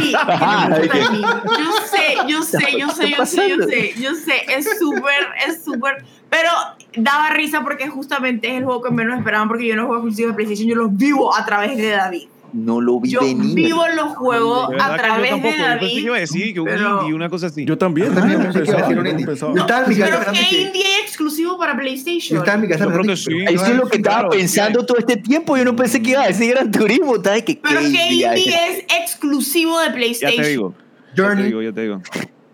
[0.00, 1.22] Sí, Ah, timing.
[1.22, 5.64] yo sé, yo sé, yo sé, yo sé, yo sé, yo sé, es súper, es
[5.64, 6.48] súper, pero
[6.96, 10.32] daba risa porque justamente es el juego que menos esperaban porque yo no juego exclusivos
[10.32, 12.28] de PlayStation, yo los vivo a través de David.
[12.52, 13.54] No lo vi Yo venir.
[13.54, 16.20] vivo los juegos a que yo través tampoco, de yo pensé que iba a David.
[16.20, 17.64] decir que un pero- indie, una cosa así.
[17.64, 19.26] Yo también, Yo también pensé que iba a decir un yo indie.
[19.26, 19.54] pensaba.
[19.54, 22.38] Yo estaba en mi casa Pero ¿qué que- indie hay exclusivo para Yo PlayStation?
[22.40, 23.44] estaba en mi casa Yo creo pensando que sí.
[23.46, 25.56] pero- Eso es lo que estaba Claro, pensando todo este tiempo.
[25.56, 27.22] Yo no pensé que iba a decir Gran Turismo.
[27.22, 27.60] ¿Sabes qué?
[27.62, 28.78] Pero qué ¿qué idea indie es?
[28.78, 30.42] es exclusivo de Ya PlayStation?
[30.42, 30.74] te digo.
[30.74, 31.44] Ya te Journey.
[31.44, 32.02] digo, ya te digo.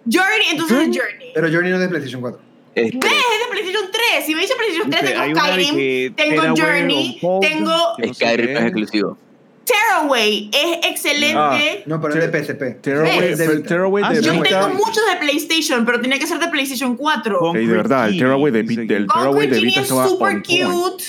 [0.05, 1.29] Journey, entonces es Journey.
[1.35, 2.39] Pero Journey no es de PlayStation 4.
[2.77, 3.13] Este, ¿Ves?
[3.13, 4.27] Es de PlayStation 3.
[4.27, 8.65] Si me dice PlayStation 3, Dice, hay tengo Skyrim, tengo Journey, tengo Skyrim no es
[8.67, 9.19] exclusivo.
[9.65, 10.51] Tearaway.
[10.53, 11.35] Es excelente.
[11.37, 12.83] Ah, No, pero es de PSP.
[12.83, 13.35] Tearaway.
[13.35, 13.61] De.
[13.63, 14.23] Tearaway Ah, de.
[14.23, 17.39] Yo tengo muchos de PlayStation, pero tiene que ser de PlayStation 4.
[17.39, 21.05] Con- Ey, de verdad, el Tearaway de, Vita- el Tearaway de Vita es super cute.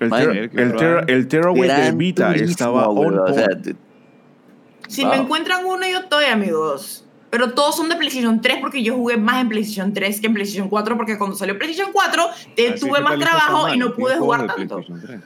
[0.00, 3.76] El, Tearaway de Vita Turismo, estaba on point.
[4.88, 5.10] Si Wow.
[5.10, 7.04] me encuentran uno, yo estoy, amigos.
[7.30, 10.34] Pero todos son de PlayStation 3 porque yo jugué más en PlayStation 3 que en
[10.34, 12.26] PlayStation 4 porque cuando salió PlayStation 4
[12.56, 14.76] te- Así tuve más trabajo y no pude jugar tanto.
[14.82, 15.20] PlayStation 3.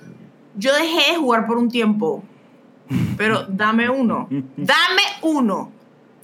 [0.57, 2.23] Yo dejé de jugar por un tiempo.
[3.17, 4.29] Pero dame uno.
[4.31, 5.73] Dame uno.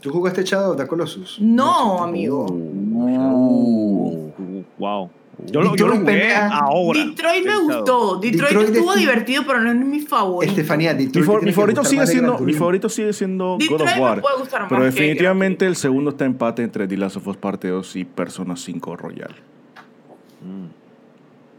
[0.02, 1.38] ¿Tú jugaste Shadow of the Colossus?
[1.40, 2.46] No, amigo.
[2.50, 4.32] Uh.
[4.38, 5.10] Uh, Wow.
[5.46, 7.04] Yo lo, yo lo jugué ahora.
[7.04, 8.16] Detroit me gustó.
[8.20, 10.50] Detroit, Detroit estuvo es- divertido, pero no es mi favorito.
[10.52, 14.00] Estefanía, Mi, Detroit mi favorito sigue siendo mi favorito sigue siendo God Detroit of me
[14.00, 14.20] War.
[14.20, 17.36] puede gustar Pero más que definitivamente el segundo está empate entre The Last of Us
[17.36, 19.34] Parte 2 y Persona 5 Royal.
[20.42, 20.66] Mm.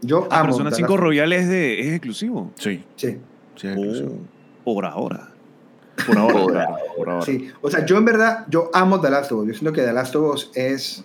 [0.06, 0.46] Yo Ah, amo.
[0.48, 2.50] Persona The 5 Last- Royal es, de, es exclusivo.
[2.56, 3.18] Sí, Sí,
[3.56, 4.18] sí, es exclusivo.
[4.64, 5.28] Oh, por ahora.
[6.06, 7.24] Por ahora, Por claro, por ahora.
[7.26, 7.48] sí.
[7.60, 9.48] O sea, yo en verdad, yo amo The Last of Us.
[9.48, 11.04] Yo siento que The Last of Us es...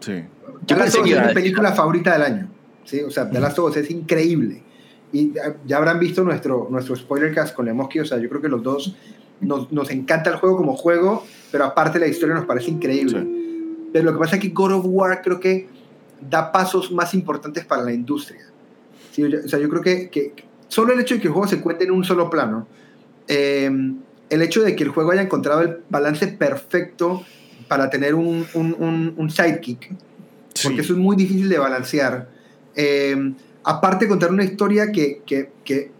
[0.00, 0.24] Sí.
[0.66, 2.48] The Last of Us es mi película favorita del año.
[2.84, 3.00] ¿sí?
[3.02, 4.62] O sea, The Last of Us es increíble.
[5.12, 5.32] Y
[5.66, 8.00] ya- habrán visto nuestro, nuestro spoiler cast con Lemoski.
[8.00, 8.96] O sea, yo creo que los dos
[9.40, 13.26] nos, nos encanta el juego como juego, pero aparte la historia nos parece increíble.
[13.92, 15.68] Pero lo que pasa es que God of War creo que
[16.28, 18.40] da pasos más importantes para la industria.
[19.12, 20.32] Sí, o sea, yo creo que, que
[20.68, 22.66] solo el hecho de que el juego se cuente en un solo plano,
[23.28, 23.70] eh,
[24.28, 27.22] el hecho de que el juego haya encontrado el balance perfecto
[27.68, 29.94] para tener un, un, un- un sidekick,
[30.56, 30.68] Sí.
[30.68, 32.28] porque eso es muy difícil de balancear.
[32.74, 33.32] Eh,
[33.64, 35.90] aparte, contar una historia que, que, que,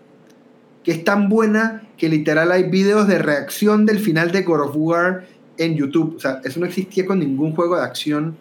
[0.84, 4.72] que es tan buena que literal hay videos de reacción del final de God of
[4.76, 5.24] War
[5.58, 6.16] en YouTube.
[6.16, 8.36] O sea, eso no existía con ningún juego de acción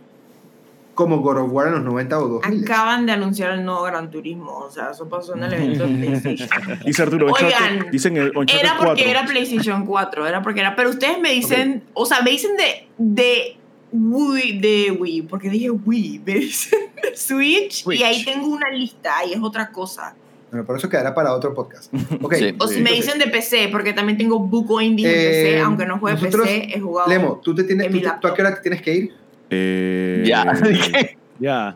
[0.93, 2.63] como God of War en los 90 o 2000.
[2.63, 4.59] Acaban de anunciar el nuevo Gran Turismo.
[4.59, 6.49] O sea, eso pasó en el evento de PlayStation.
[6.85, 8.87] Dice Arturo, Oigan, Uncharted- dicen el Uncharted Era 4.
[8.87, 10.75] porque era PlayStation 4, era porque era.
[10.75, 13.57] Pero ustedes me dicen, o sea, me dicen de, de
[13.95, 17.99] Wii, de Wii, porque dije Wii, me dicen de Switch, Switch.
[17.99, 20.13] y ahí tengo una lista, ahí es otra cosa.
[20.51, 21.91] Bueno, por eso quedará para otro podcast.
[22.37, 22.55] Sí.
[22.59, 25.85] O si me dicen de PC, porque también tengo buco indie en Eh, PC, aunque
[25.85, 27.09] no juegue nosotros- PC, he jugado.
[27.09, 29.13] Lemo, ¿tú, te tienes, en tú, tú a qué hora te tienes que ir?
[29.49, 30.45] Eh, Ya.
[31.39, 31.75] Ya.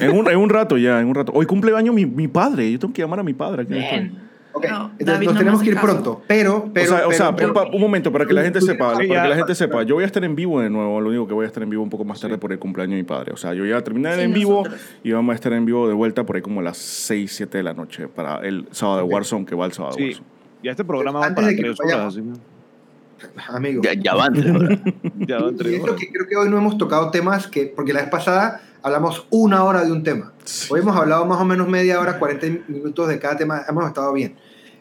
[0.00, 1.32] en, un, en un rato ya, en un rato.
[1.34, 2.70] Hoy cumpleaños mi, mi padre.
[2.72, 3.62] Yo tengo que llamar a mi padre.
[3.62, 3.74] aquí
[4.54, 4.60] estoy.
[4.62, 4.74] Bien.
[4.74, 5.86] Ok, No, entonces David nos no tenemos que ir caso.
[5.86, 6.70] pronto, pero...
[6.74, 8.92] pero o sea, o sea, pero- un, pa- un momento, para que la gente sepa,
[8.94, 11.26] para que la gente sepa, yo voy a estar en vivo de nuevo, lo único
[11.26, 13.02] que voy a estar en vivo un poco más tarde por el cumpleaños de mi
[13.04, 13.32] padre.
[13.32, 14.80] O sea, yo ya terminé Sí, en vivo nosotros.
[15.02, 17.58] y vamos a estar en vivo de vuelta por ahí como a las 6, 7
[17.58, 19.04] de la noche para el sábado de.
[19.14, 20.08] Warzone, que va el sábado de Sí.
[20.08, 20.26] Warzone.
[20.62, 22.18] Ya este programa va Antes para de que tres horas.
[23.48, 23.82] Amigo.
[23.82, 24.32] Ya, ya van.
[24.34, 24.78] tres horas.
[25.26, 25.96] Ya van Y tres esto horas.
[26.00, 29.64] que creo que hoy no hemos tocado temas que, porque la vez pasada hablamos una
[29.64, 30.32] hora de un tema.
[30.70, 34.12] Hoy hemos hablado más o menos media hora, 40 minutos de cada tema, hemos estado
[34.12, 34.36] bien.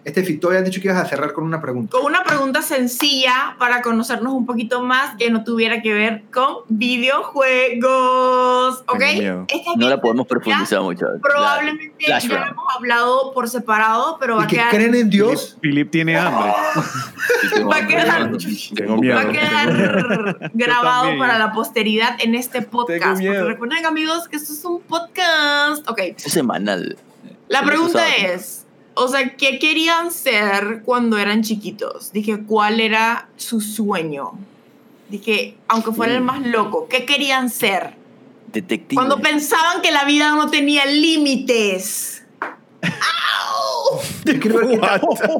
[0.05, 1.91] Este Fito, has dicho que ibas a cerrar con una pregunta.
[1.97, 6.59] Con una pregunta sencilla para conocernos un poquito más que no tuviera que ver con
[6.69, 8.83] videojuegos.
[8.87, 9.01] ¿Ok?
[9.47, 11.05] Esta No la podemos profundizar mucho.
[11.21, 12.51] Probablemente ya lo round.
[12.51, 14.69] hemos hablado por separado, pero va a que quedar.
[14.69, 15.57] creen en Dios.
[15.61, 16.53] Philip tiene hambre.
[17.69, 18.31] Va a quedar,
[18.75, 19.15] Tengo miedo.
[19.15, 21.19] va a quedar grabado también.
[21.19, 23.03] para la posteridad en este podcast.
[23.13, 23.47] Porque miedo.
[23.47, 25.87] recuerden, amigos, que esto es un podcast.
[25.89, 25.99] Ok.
[26.17, 26.97] Es semanal.
[27.47, 28.65] La pregunta es,
[28.99, 32.11] o sea, ¿qué querían ser cuando eran chiquitos?
[32.11, 34.31] Dije, ¿cuál era su sueño?
[35.09, 37.95] Dije, aunque fuera el más loco, ¿qué querían ser?
[38.53, 38.95] Detective.
[38.95, 42.23] Cuando pensaban que la vida no tenía límites.
[42.81, 43.99] ¡Au!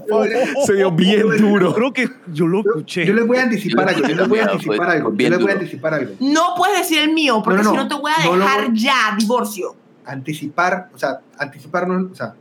[0.10, 0.28] What?
[0.66, 1.74] Se dio bien Yo duro.
[1.74, 3.06] creo que yo lo escuché.
[3.06, 4.08] Yo les voy a anticipar algo.
[4.08, 5.14] Yo les voy a anticipar algo.
[5.16, 6.14] Yo les voy a anticipar algo.
[6.20, 7.88] No puedes decir el mío, porque No, no, si no.
[7.88, 9.76] te voy a No lo dejar voy- ya, divorcio.
[10.06, 12.34] Anticipar, o sea, anticiparnos, o sea,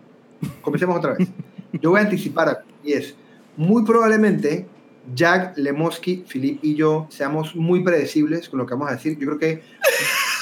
[0.62, 1.28] comencemos otra vez.
[1.80, 3.14] Yo voy a anticipar y es,
[3.56, 4.66] muy probablemente
[5.14, 9.18] Jack, Lemoski, Philip y yo seamos muy predecibles con lo que vamos a decir.
[9.18, 9.62] Yo creo que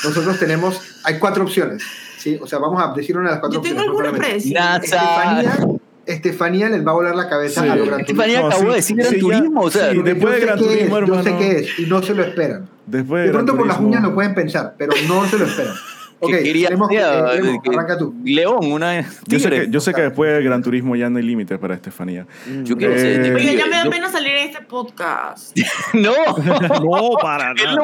[0.05, 1.83] nosotros tenemos, hay cuatro opciones,
[2.19, 2.39] ¿sí?
[2.41, 4.21] O sea, vamos a decir una de las cuatro Yo tengo opciones.
[4.21, 4.61] predecibles.
[4.61, 4.81] Nasa.
[4.83, 5.59] Estefanía,
[6.07, 7.69] Estefanía les va a volar la cabeza Sí.
[7.69, 10.41] a los Gran Estefanía acabó de decir Gran sí, Turismo, o sea, sí, después de
[10.41, 11.39] Gran qué es, Turismo, Yo sé hermano.
[11.39, 12.69] qué es y no se lo esperan.
[12.87, 15.47] Después De Gran pronto por las Turismo- uñas lo pueden pensar, pero no se lo
[15.47, 15.75] esperan.
[16.19, 16.95] Ok, que quería Lemos, eh,
[17.43, 18.15] Lemos, que- arranca tú.
[18.25, 21.25] León, una Yo sé, que, yo sé que después del Gran Turismo ya no hay
[21.25, 22.27] límites para Estefanía.
[22.65, 25.57] Yo quiero Eh, ser Oiga, ya me da Yo- pena salir en este podcast.
[25.95, 26.13] No,
[26.83, 27.77] No, para nada.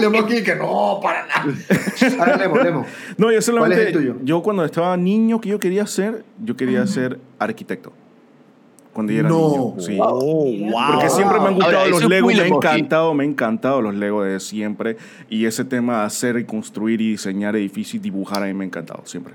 [0.00, 1.44] Lemos aquí que no, para nada.
[2.18, 2.86] Ahora Lemos, Lemos.
[3.16, 3.76] No, yo solamente.
[3.76, 4.16] ¿Cuál es el tuyo?
[4.24, 6.24] Yo cuando estaba niño, ¿qué yo quería ser?
[6.42, 7.92] Yo quería ser arquitecto.
[8.92, 9.74] Cuando yo era No.
[9.74, 9.74] niño.
[9.80, 9.98] Sí.
[10.00, 10.92] Oh, wow.
[10.92, 13.94] Porque siempre me han gustado Ahora, los Legos, me ha encantado, me ha encantado los
[13.94, 14.96] Legos de siempre.
[15.28, 18.64] Y ese tema de hacer y construir y diseñar edificios y dibujar a mí me
[18.64, 19.34] ha encantado siempre.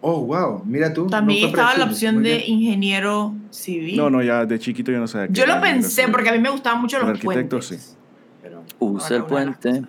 [0.00, 0.62] Oh, wow.
[0.64, 1.06] Mira tú.
[1.06, 3.96] También no estaba la opción de ingeniero civil.
[3.96, 5.28] No, no, ya de chiquito yo no sabía.
[5.28, 7.80] qué Yo lo pensé porque a mí me gustaban mucho los arquitecto, puentes.
[7.82, 7.96] sí.
[8.42, 9.82] Pero Usa el puente.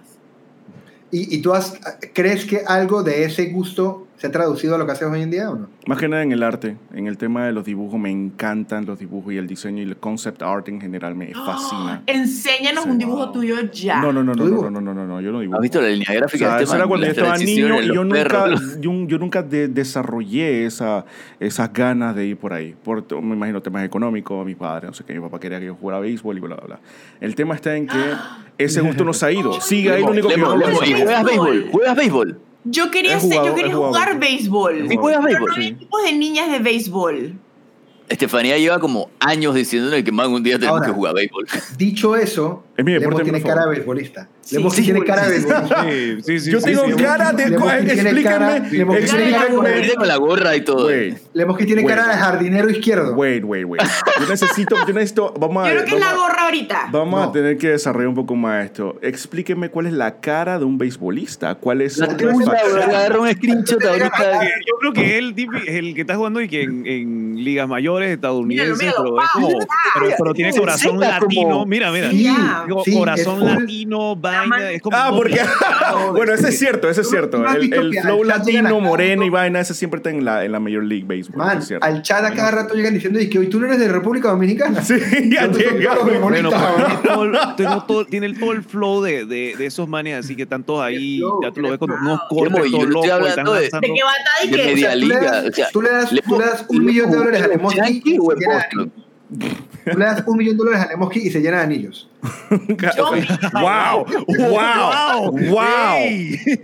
[1.09, 1.79] ¿Y, y tú has,
[2.13, 5.31] crees que algo de ese gusto se ha traducido a lo que haces hoy en
[5.31, 5.67] día o no?
[5.85, 8.97] Más que nada en el arte, en el tema de los dibujos, me encantan los
[8.99, 12.03] dibujos y el diseño y el concept art en general me fascina.
[12.07, 13.31] Enséñanos Sí, un dibujo wow.
[13.33, 13.99] tuyo ya.
[14.01, 15.57] No, no, no, ¿Tú no, no, no, no, no, no, yo no dibujo.
[15.57, 17.81] ¿Has visto la línea O gráfica sea, de eso este era cuando yo estaba niño
[17.81, 18.45] y yo nunca,
[18.79, 21.05] yo, yo nunca de- desarrollé esa,
[21.39, 22.75] esas ganas de ir por ahí.
[22.83, 25.75] Por, me imagino temas económicos, mis padres, no sé qué, mi papá quería que yo
[25.75, 26.79] jugara béisbol y bla, bla, bla.
[27.19, 27.97] El tema está en que
[28.57, 29.59] ese gusto no se ha ido.
[29.59, 31.67] Sigue ahí lo único que yo Lemo, Lemo, ¿y juegas béisbol?
[31.71, 32.39] ¿Juegas béisbol?
[32.65, 34.91] Yo quería, ser- yo quería jugado jugar béisbol.
[34.91, 35.47] ¿Y juegas Pero béisbol?
[35.49, 37.33] no había equipos de niñas de béisbol.
[38.09, 40.87] Estefanía lleva como años diciéndole que man un día tenemos Ahora.
[40.87, 41.47] que jugar béisbol.
[41.77, 44.27] Dicho eso, Es mi deporte Lemos tiene cara de beisbolista.
[44.41, 45.83] Sí, Lemos sí, tiene sí, cara de beisbolista.
[45.83, 46.51] Sí, sí, sí.
[46.51, 46.93] Yo sí, tengo sí.
[47.03, 47.43] cara de...
[47.43, 49.95] Explíquenme, cara- Lemos tiene cara de explíquenme.
[49.95, 50.87] Con la gorra y todo.
[50.87, 53.13] Wait, Lemos que tiene cara de jardinero izquierdo.
[53.13, 53.81] wait, wait, wait.
[54.19, 56.89] Yo necesito, yo necesito, vamos a Yo creo que es vamos la a- gorra ahorita.
[56.91, 57.29] Vamos No.
[57.29, 58.97] a tener que desarrollar un poco más esto.
[59.03, 61.53] Explíqueme cuál es la cara de un beisbolista.
[61.53, 64.43] ¿Cuál es La agarra un screenshot ahorita.
[64.65, 65.23] Yo creo que es
[65.77, 69.03] el, que está jugando y que en, ligas mayores estadounidenses, míralo.
[69.03, 69.47] pero, es como,
[69.93, 71.65] pero, pero tiene corazón latino.
[71.67, 72.09] Mira, mira.
[72.65, 74.71] Digo, sí, corazón es latino, vaina.
[74.71, 75.39] Es como Ah, porque.
[76.13, 77.43] bueno, ese es cierto, ese es ¿Tú- cierto.
[77.53, 80.83] El, que flow latino, moreno y vaina, ese siempre está en la, en la Major
[80.83, 81.37] League Baseball.
[81.37, 81.85] Man, es cierto.
[81.85, 84.29] al chat a cada rato llegan diciendo y que hoy tú no eres de República
[84.29, 84.81] Dominicana.
[84.93, 84.95] Sí,
[85.31, 85.95] ya llega.
[86.21, 86.49] Bueno,
[88.09, 91.21] tiene todo, el- flow de, de, de esos manes así que están todos ahí.
[91.41, 93.05] Ya tú lo ves con unos cortes Yo todos locos.
[93.59, 93.69] de-
[94.51, 94.95] media
[95.71, 97.47] tú, le das, un millón de dólares a
[99.29, 102.09] Tú le das un millón de dólares a Lemoski y se llena de anillos.
[103.53, 105.31] Wow, wow, wow,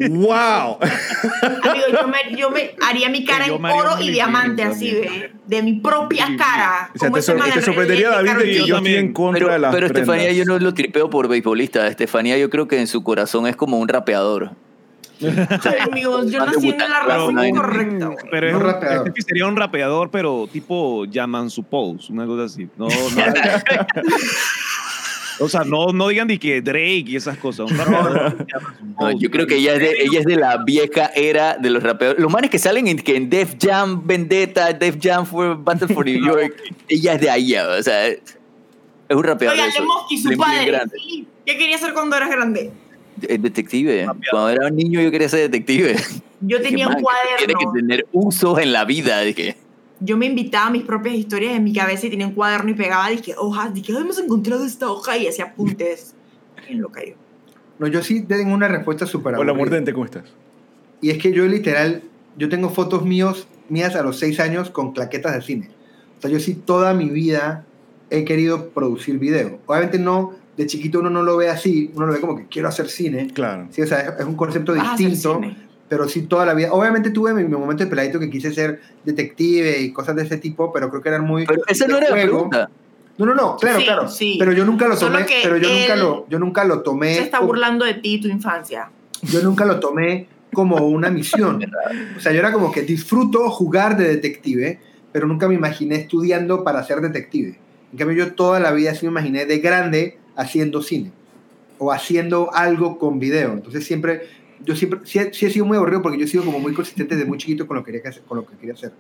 [0.10, 0.78] wow.
[0.82, 5.32] Amigo, yo me, yo me haría mi cara en oro y diamante así, también.
[5.48, 6.92] de, de mi propia cara.
[6.96, 9.14] O sea, te, sor- sorprendería, de David, de que yo estoy en también.
[9.14, 10.38] contra Pero, de las pero Estefanía prendas.
[10.48, 11.88] yo no lo tripeo por beisbolista.
[11.88, 14.52] Estefanía yo creo que en su corazón es como un rapeador.
[15.82, 17.46] Amigos, yo nací en la razón ¿no?
[17.46, 18.12] incorrecta.
[18.32, 19.08] Pero es Un un, rapeador.
[19.08, 22.68] este sería un rapeador, pero tipo Yaman Suppose, una cosa así.
[22.78, 22.94] No, no,
[25.42, 27.72] o sea, no, no digan ni que Drake y esas cosas.
[27.72, 28.46] Un rapeador.
[29.00, 31.84] No, yo creo que ella es, de, ella es de la vieja era de los
[31.84, 32.22] rapeadores.
[32.22, 36.06] Los manes que salen en, que en Def Jam Vendetta, Def Jam for Battle for
[36.06, 36.56] New York,
[36.88, 38.20] ella es de ahí, o sea, es
[39.10, 39.58] un rapeador.
[39.58, 40.82] Oigan, Lemoski, su padre.
[41.46, 42.72] ¿Qué quería hacer cuando eras grande?
[43.28, 44.08] Es detective.
[44.32, 45.96] Cuando era un niño yo quería ser detective.
[46.42, 47.74] Yo tenía Dije, un "Man, Tiene que cuaderno.
[47.74, 49.22] tener usos en la vida.
[49.22, 49.56] Dije,
[50.00, 52.74] Yo me invitaba a mis propias historias en mi cabeza y tenía un cuaderno y
[52.74, 56.14] pegaba, dije, hojas, dije, "Ay, hemos encontrado esta hoja y hacía apuntes.
[56.68, 57.16] Bien loca yo.
[57.80, 59.54] No, yo sí tengo una respuesta súper Hola.
[59.54, 60.24] Mordente, ¿cómo estás?
[61.02, 62.02] Y es que yo literal,
[62.38, 65.70] yo tengo fotos míos, mías a los seis años con claquetas de cine.
[66.18, 67.66] O sea, yo sí toda mi vida
[68.10, 69.60] he querido producir video.
[69.66, 72.68] Obviamente no, de chiquito uno no lo ve así, uno lo ve como que quiero
[72.68, 73.30] hacer cine.
[73.34, 73.68] Claro.
[73.72, 75.42] Sí, o sea, es, es un concepto Vas a hacer distinto,
[75.88, 76.74] pero sí toda la vida.
[76.74, 80.36] Obviamente tuve mi, mi momento de peladito que quise ser detective y cosas de ese
[80.36, 81.46] tipo, pero creo que eran muy...
[81.46, 82.50] pero esa no era la juego.
[82.50, 82.70] pregunta.
[83.18, 84.08] No, no, no, claro, Sí, claro.
[84.10, 84.36] sí.
[84.38, 87.16] Pero yo nunca lo tomé, que pero yo nunca lo, yo nunca lo tomé.
[87.16, 88.92] Se está burlando de ti y tu infancia.
[89.22, 91.64] yo nunca lo tomé como una misión.
[92.18, 94.82] O sea, yo era como que disfruto jugar de detective,
[95.14, 97.58] pero nunca me imaginé estudiando para ser detective.
[97.94, 101.12] En cambio, yo toda la vida sí me imaginé de grande haciendo cine
[101.78, 103.54] o haciendo algo con video.
[103.54, 104.22] Entonces siempre,
[104.66, 106.74] yo siempre, sí, he- sí he sido muy aburrido porque yo he sido como muy
[106.74, 108.92] consistente desde muy chiquito con lo que quería, hacer- con lo que quería hacer.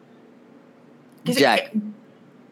[1.26, 1.72] Jack.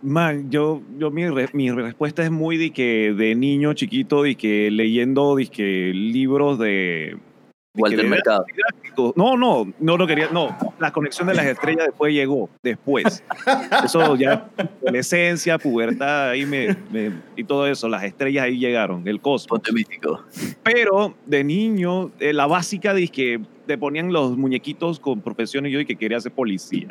[0.02, 4.36] Man, yo, yo mi, re- mi respuesta es muy de que de niño chiquito, de
[4.36, 7.18] que leyendo de que libros de...
[7.78, 8.46] Walter Mercado.
[9.16, 10.58] No, no, no lo quería, no.
[10.80, 13.24] La conexión de las estrellas después llegó, después.
[13.84, 14.50] Eso ya,
[14.82, 19.48] adolescencia, pubertad, ahí me, me- y todo eso, las estrellas ahí llegaron, el cosmos.
[19.48, 20.24] Ponte místico.
[20.64, 25.80] Pero de niño, eh, la básica de que te ponían los muñequitos con profesiones, yo
[25.80, 26.88] de que quería ser policía.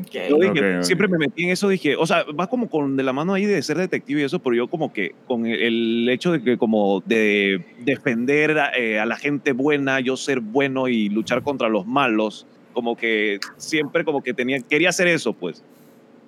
[0.00, 0.12] Ok.
[0.28, 0.82] Yo dije, Ok, ok.
[0.84, 3.44] siempre me metí en eso, dije, o sea, va como con de la mano ahí
[3.44, 6.56] de ser detective y eso, pero yo como que con el, el hecho de que
[6.58, 11.68] como de defender a, eh, a la gente buena, yo ser bueno y luchar contra
[11.68, 15.62] los malos, como que siempre como que tenía, quería hacer eso, pues.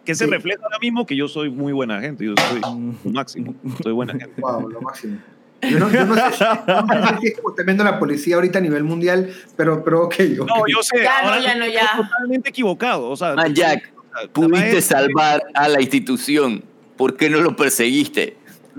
[0.05, 0.31] Que se Sí.
[0.31, 2.61] refleja ahora mismo que yo soy muy buena gente, yo soy
[3.05, 4.41] lo máximo, soy buena gente.
[4.41, 5.19] Wow, lo máximo.
[5.63, 7.99] Yo no, yo no sé, si- yo no sé si es como está viendo la
[7.99, 10.15] policía ahorita a nivel mundial, pero, pero ok.
[10.41, 10.47] ok.
[10.49, 11.81] No, yo sé, Ya no, ahora ya no, ya.
[11.85, 13.93] estoy totalmente equivocado, o sea, Man, Jack,
[14.33, 16.65] Pudiste salvar a la institución.
[16.97, 18.37] ¿Por qué no lo perseguiste?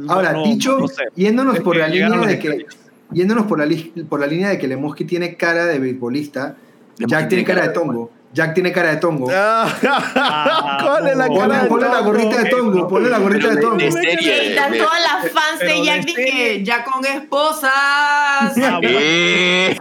[0.08, 1.04] Ahora, no, dicho, no sé.
[1.16, 2.66] yéndonos Es por la línea de que,
[3.12, 3.76] yéndonos por la,
[4.10, 6.58] por la línea de que Lemoski tiene cara de beisbolista,
[6.98, 8.12] Jack tiene cara de tongo.
[8.32, 9.26] Jack tiene cara de tongo.
[9.26, 11.34] ¿Cuál es la no.
[11.36, 12.06] cara Ponle, de ponle la tongo?
[12.12, 13.78] gorrita de tongo, ponle la gorrita de tongo.
[13.78, 17.72] de serie, Están de- todas las fans de de Jack dije, ya con esposas.
[17.74, 18.98] Ah, bueno.
[19.02, 19.78] Eh,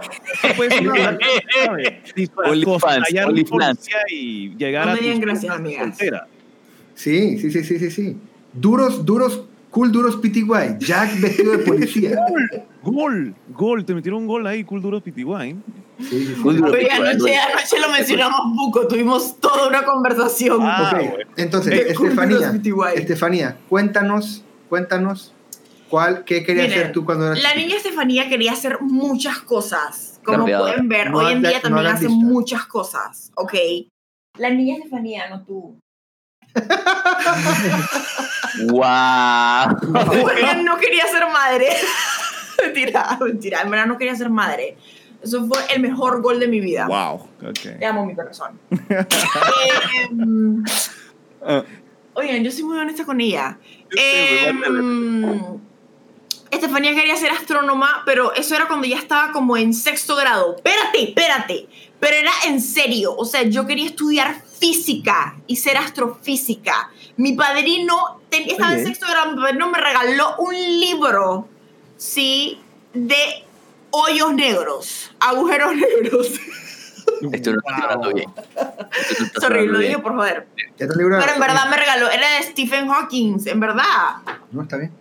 [0.57, 0.73] Pues,
[3.49, 5.97] policía y llegar No a me digan tus gracias, amigas.
[6.95, 8.17] Sí, sí, sí, sí, sí, sí.
[8.53, 10.77] Duros, duros, cool, duros, PTY.
[10.79, 12.17] Jack vestido de policía.
[12.81, 15.55] Gol, gol, te metieron un gol ahí, cool duro Pitiguay.
[15.99, 16.41] Sí, sí, sí.
[16.41, 20.59] Cool Duro Oye, Pitiguay, anoche, anoche lo mencionamos poco, tuvimos toda una conversación.
[20.61, 21.29] Ah, bueno.
[21.35, 23.01] entonces, De cool, Estefanía, duros, PTY.
[23.01, 25.33] Estefanía, cuéntanos, cuéntanos,
[25.89, 30.21] ¿cuál, ¿qué querías Miren, hacer tú cuando eras La niña Estefanía quería hacer muchas cosas.
[30.23, 30.71] Como Campeadora.
[30.73, 33.53] pueden ver, No hoy en día también hace muchas cosas, ¿ok?
[34.37, 35.77] La niña Estefanía, no tú.
[38.69, 39.75] ¡Guau!
[40.21, 41.67] Porque no quería ser madre.
[42.63, 43.61] mentira, mentira.
[43.61, 44.77] En verdad no quería ser madre.
[45.21, 46.87] Eso fue el mejor gol de mi vida.
[46.87, 47.27] Wow.
[47.53, 48.59] Te amo mi corazón.
[50.09, 50.63] Em,
[51.41, 51.63] Ah.
[52.15, 53.57] oigan, yo soy muy honesta con ella.
[53.95, 54.59] Em,
[56.51, 60.55] Estefanía quería ser astrónoma, pero eso era cuando ya estaba como en sexto grado.
[60.57, 61.67] Espérate, espérate.
[61.99, 63.15] Pero era en serio.
[63.15, 66.89] O sea, yo quería estudiar física y ser astrofísica.
[67.17, 69.31] Mi padrino ten- estaba en sexto grado.
[69.35, 71.47] Mi padrino me regaló un libro,
[71.97, 72.59] ¿sí?
[72.93, 73.15] De
[73.91, 76.27] hoyos negros, agujeros negros.
[77.33, 78.29] Esto no está sonando bien.
[79.09, 80.47] Esto Sorry, lo dije por joder.
[80.77, 81.17] ¿Qué otro libro?
[81.19, 83.83] Pero en verdad me regaló, era de Stephen Hawking, en verdad.
[84.51, 84.91] No, está bien.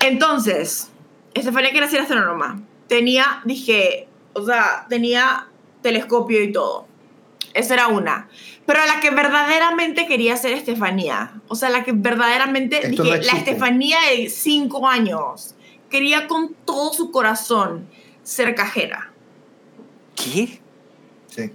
[0.00, 0.90] Entonces,
[1.34, 2.60] Estefanía quería ser astrónoma.
[2.88, 5.46] Tenía, dije, o sea, tenía
[5.82, 6.86] telescopio y todo.
[7.54, 8.28] Esa era una.
[8.66, 13.24] Pero la que verdaderamente quería ser Estefanía, o sea, la que verdaderamente, Esto dije, no
[13.24, 13.32] la.
[13.32, 15.54] Estefanía de cinco años,
[15.90, 17.88] quería con todo su corazón
[18.22, 19.10] ser cajera.
[20.14, 20.60] ¿Qué?
[21.28, 21.50] Sí.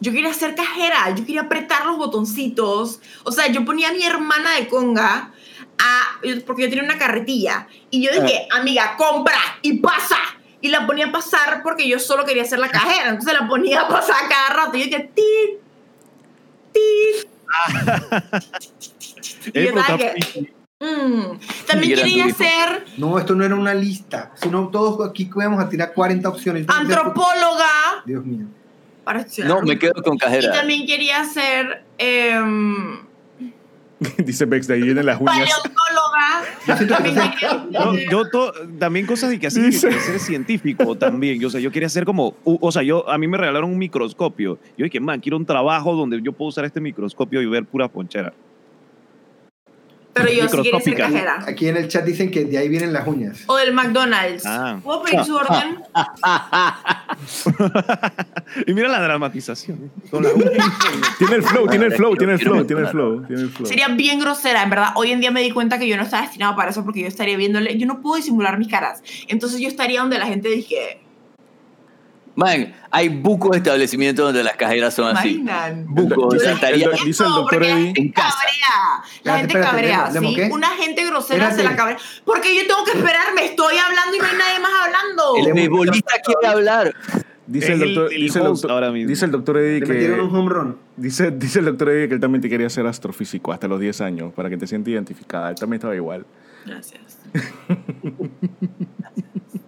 [0.00, 3.00] Yo quería ser cajera, yo quería apretar los botoncitos.
[3.24, 5.32] O sea, yo ponía a mi hermana de conga
[5.78, 7.68] a, porque yo tenía una carretilla.
[7.90, 10.18] Y yo dije, amiga, compra y pasa.
[10.60, 13.10] Y la ponía a pasar porque yo solo quería ser la cajera.
[13.10, 14.76] Entonces la ponía a pasar cada rato.
[14.76, 15.60] Y yo decía, tit,
[16.72, 17.28] tit.
[19.54, 21.38] Y Eh, yo estaba que, mm.
[21.66, 24.32] También Y quería ser No, esto no era una lista.
[24.34, 26.66] Sino todos aquí íbamos a tirar 40 opciones.
[26.68, 28.02] antropóloga.
[28.04, 28.46] Dios mío.
[29.04, 29.24] Para.
[29.44, 30.52] No, me quedo con Y cajera.
[30.52, 33.05] también quería ser em,
[34.18, 35.34] Dice Bex, de ahí vienen las uñas.
[35.38, 36.42] paleontóloga.
[36.66, 37.12] Yo siento que
[37.70, 41.40] no Yo, to- también cosas de que así, Dice- que ser científico también.
[41.40, 43.78] Yo, o sea, yo quería ser como, o sea, yo, a mí me regalaron un
[43.78, 44.58] microscopio.
[44.76, 47.88] Yo dije, man, quiero un trabajo donde yo puedo usar este microscopio y ver pura
[47.88, 48.32] ponchera.
[50.16, 51.44] Pero yo sí quería ser cajera.
[51.46, 53.42] Aquí en el chat dicen que de ahí vienen las uñas.
[53.46, 54.46] O del McDonald's.
[54.46, 54.80] Ah.
[54.82, 55.82] ¿Puedo pedir su orden?
[58.66, 59.90] y mira la dramatización.
[60.10, 60.50] Con la uña.
[61.18, 63.50] Tiene el flow, tiene el flow, tiene el Quiero flow, tiene el flow, tiene el
[63.50, 63.66] flow.
[63.66, 64.92] Sería bien grosera, en verdad.
[64.94, 67.08] Hoy en día me di cuenta que yo no estaba destinado para eso porque yo
[67.08, 67.76] estaría viéndole.
[67.76, 69.02] Yo no puedo disimular mis caras.
[69.28, 71.00] Entonces yo estaría donde la gente dije.
[72.36, 75.36] Man, hay bucos de establecimientos donde las cajeras son así.
[75.36, 75.86] Imaginan.
[75.88, 76.34] Bucos.
[76.34, 77.84] Dice- estaría el- dice el doctor Eddie.
[77.86, 78.36] gente En casa.
[78.36, 79.02] cabrea.
[79.24, 80.34] La gente espérate, cabrea, ¿sí?
[80.34, 80.48] ¿qué?
[80.52, 81.96] Una gente grosera se la cabrea.
[82.26, 85.36] Porque yo tengo que esperar, me estoy hablando y no hay nadie más hablando.
[85.48, 86.94] El beisbolista quiere hablar.
[87.46, 89.08] Dice el doctor, el dice el doctor, ahora mismo.
[89.08, 90.78] dice el doctor Eddie Le metieron un que home run.
[90.96, 94.00] dice, dice el doctor Eddie que él también te quería ser astrofísico hasta los 10
[94.00, 95.50] años para que te sientas identificada.
[95.50, 96.26] Él también estaba igual.
[96.66, 97.18] Gracias.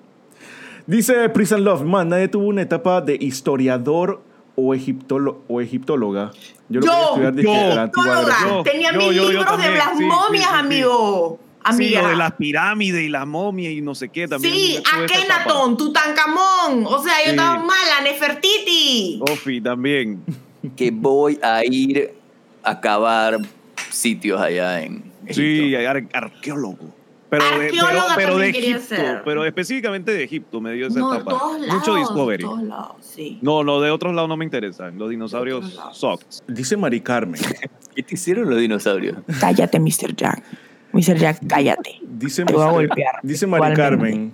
[0.88, 4.22] Dice Prison Love, man, nadie tuvo una etapa de historiador
[4.56, 6.30] o, egiptolo- o egiptóloga.
[6.70, 6.86] Yo lo
[7.18, 10.58] Yo, de yo, Tenía mis libros de las sí, sí, momias, sí, sí.
[10.58, 11.38] amigo.
[11.62, 11.98] Amiga.
[11.98, 14.54] Sí, lo de las pirámides y las momias y no sé qué también.
[14.54, 14.82] Sí.
[14.90, 16.86] Akenatón, Tutankamón.
[16.86, 17.30] O sea, yo Sí.
[17.32, 19.20] estaba mala, Nefertiti.
[19.30, 20.22] Ofi también.
[20.74, 22.14] Que voy a ir
[22.64, 23.38] a cavar
[23.90, 25.88] sitios allá en Sí, Egipto.
[25.90, 26.94] ar- arqueólogo.
[27.30, 29.22] Pero de, pero, pero de Egipto, ser.
[29.22, 31.30] pero específicamente de Egipto me dio esa No, etapa.
[31.38, 31.74] todos lados.
[31.74, 32.42] Mucho Discovery.
[32.42, 33.38] de todos lados, sí.
[33.42, 34.98] No, no, de otros lados no me interesan.
[34.98, 36.42] Los dinosaurios sucks.
[36.46, 37.40] Dice Mari Carmen.
[37.94, 39.18] ¿Qué te hicieron los dinosaurios?
[39.40, 40.14] Cállate, Mr.
[40.16, 40.42] Jack.
[40.92, 41.16] Mr.
[41.18, 41.98] Jack, cállate.
[42.02, 43.16] Dice, Te voy a golpear.
[43.22, 43.74] dice Mari.
[43.74, 44.32] Carmen.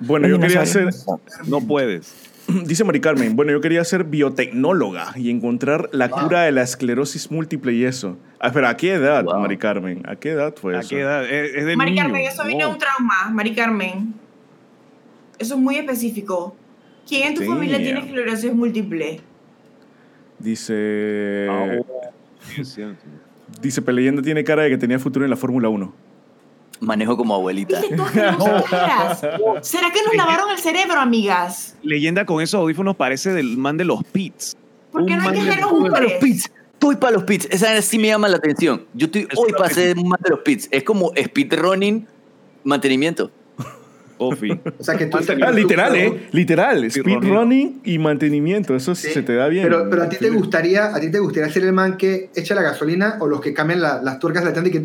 [0.00, 1.06] Bueno, yo Los quería dinosaurios.
[1.46, 2.29] No puedes.
[2.64, 7.30] dice Mari Carmen, bueno, yo quería ser biotecnóloga y encontrar la cura de la esclerosis
[7.30, 8.18] múltiple y eso.
[8.38, 9.40] Ah, espera, ¿a qué edad, Wow.
[9.40, 10.02] Mari Carmen?
[10.06, 10.88] ¿A qué edad fue ¿A eso?
[10.90, 11.24] qué edad?
[11.24, 12.02] Es, es de Mari niño.
[12.04, 12.72] Carmen, eso viene de Wow.
[12.74, 13.30] un trauma.
[13.32, 14.14] Mari Carmen.
[15.38, 16.54] Eso es muy específico.
[17.08, 17.50] ¿Quién en tu Damn.
[17.54, 19.20] familia tiene esclerosis múltiple?
[20.38, 21.86] Dice, oh,
[23.60, 25.92] dice, Peleyenda tiene cara de que tenía futuro en la Fórmula 1.
[26.80, 27.80] Manejo como abuelita.
[27.80, 29.20] ¿Viste todas las caras?
[29.62, 31.76] ¿Será que nos lavaron el cerebro, amigas?
[31.82, 34.56] Leyenda con esos audífonos parece del man de los pits.
[34.90, 36.18] ¿Por qué Un no hay man que ser los Estoy para los hombres?
[36.20, 36.52] pits.
[36.72, 37.48] Estoy para los pits.
[37.50, 38.86] Esa sí me llama la atención.
[38.94, 40.68] Yo estoy Es hoy para ser más de los pits.
[40.70, 42.06] Es como speedrunning
[42.64, 43.30] mantenimiento.
[44.20, 44.50] Ofi.
[44.78, 45.18] O sea, que tú...
[45.18, 46.28] Ah, literal, ¿eh?
[46.32, 46.90] Literal.
[46.90, 47.80] Speedrunning.
[47.84, 48.76] Y mantenimiento.
[48.76, 49.08] Eso Sí.
[49.12, 49.64] se te da bien.
[49.64, 52.54] Pero, pero a ti te gustaría, a ti te gustaría ser el man que echa
[52.54, 54.84] la gasolina o los que cambian la- las tuercas de la y que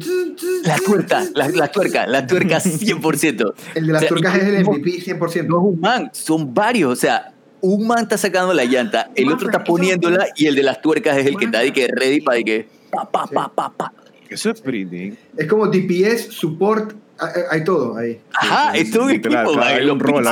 [0.64, 3.54] La tuerca, la, la tuerca, la tuerca 100%.
[3.76, 5.48] el de las O sea, tuercas es el MVP 100%.
[5.48, 6.92] No es un man, son varios.
[6.94, 10.64] O sea, un man está sacando la llanta, el otro está poniéndola y el de
[10.64, 13.74] las tuercas es el que está ahí que ready para que pa, pa, pa, pa,
[13.76, 13.94] pa.
[14.30, 15.14] Eso es pretty.
[15.38, 18.20] Es como DPS, support, hay, hay todo ahí.
[18.34, 19.62] Ajá, sí, es todo un sí, literal, equipo.
[19.62, 20.28] hay Los un rol,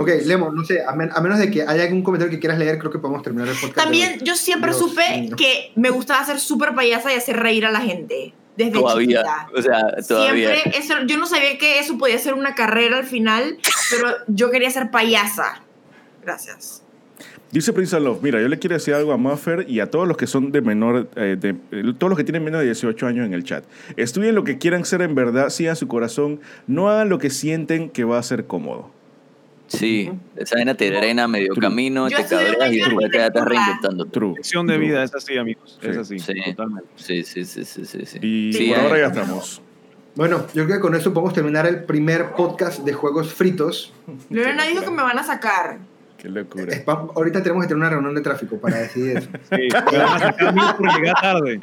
[0.00, 0.08] Ok.
[0.26, 2.78] Lemo, no sé, a, men- a menos de que haya algún comentario que quieras leer,
[2.78, 3.74] creo que podemos terminar el podcast.
[3.76, 5.36] También yo siempre Dios supe mío.
[5.36, 8.34] que me gustaba ser súper payasa y hacer reír a la gente.
[8.54, 9.48] Desde Todavía, chiquita.
[9.56, 10.50] o sea, todavía.
[10.54, 13.56] Siempre, eso, yo no sabía que eso podía ser una carrera al final,
[13.90, 15.62] pero yo quería ser payasa.
[16.22, 16.81] Gracias.
[17.52, 20.16] Dice Prince Love, mira, yo le quiero decir algo a Muffer y a todos los
[20.16, 23.26] que son de menor, eh, de, eh, todos los que tienen menos de 18 años
[23.26, 23.62] en el chat.
[23.96, 27.90] Estudien lo que quieran ser en verdad, sigan su corazón, no hagan lo que sienten
[27.90, 28.90] que va a ser cómodo.
[29.66, 31.60] Sí, esa vaina te drena medio True.
[31.62, 34.04] camino, Yo te cabreas y después te estás reinventando.
[34.06, 34.34] True.
[34.36, 34.86] Lección de True.
[34.86, 35.78] vida, es así, amigos.
[35.82, 36.00] Es Sí.
[36.00, 36.18] así.
[36.18, 36.42] Sí.
[36.56, 36.88] Totalmente.
[36.96, 38.04] Sí, sí, sí, sí, sí.
[38.06, 38.18] sí.
[38.22, 39.62] Y Sí, por ahora ya estamos.
[40.14, 43.92] Bueno, yo creo que con eso podemos terminar el primer podcast de juegos fritos.
[44.28, 45.78] Lorena dijo que me van a sacar.
[46.22, 46.72] Qué locura.
[46.72, 49.28] Espa- Ahorita tenemos que tener una reunión de tráfico para decidir eso.
[49.50, 49.68] Sí,
[50.78, 51.60] por llegar tarde.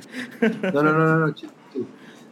[0.73, 1.35] No, no, no, no, no.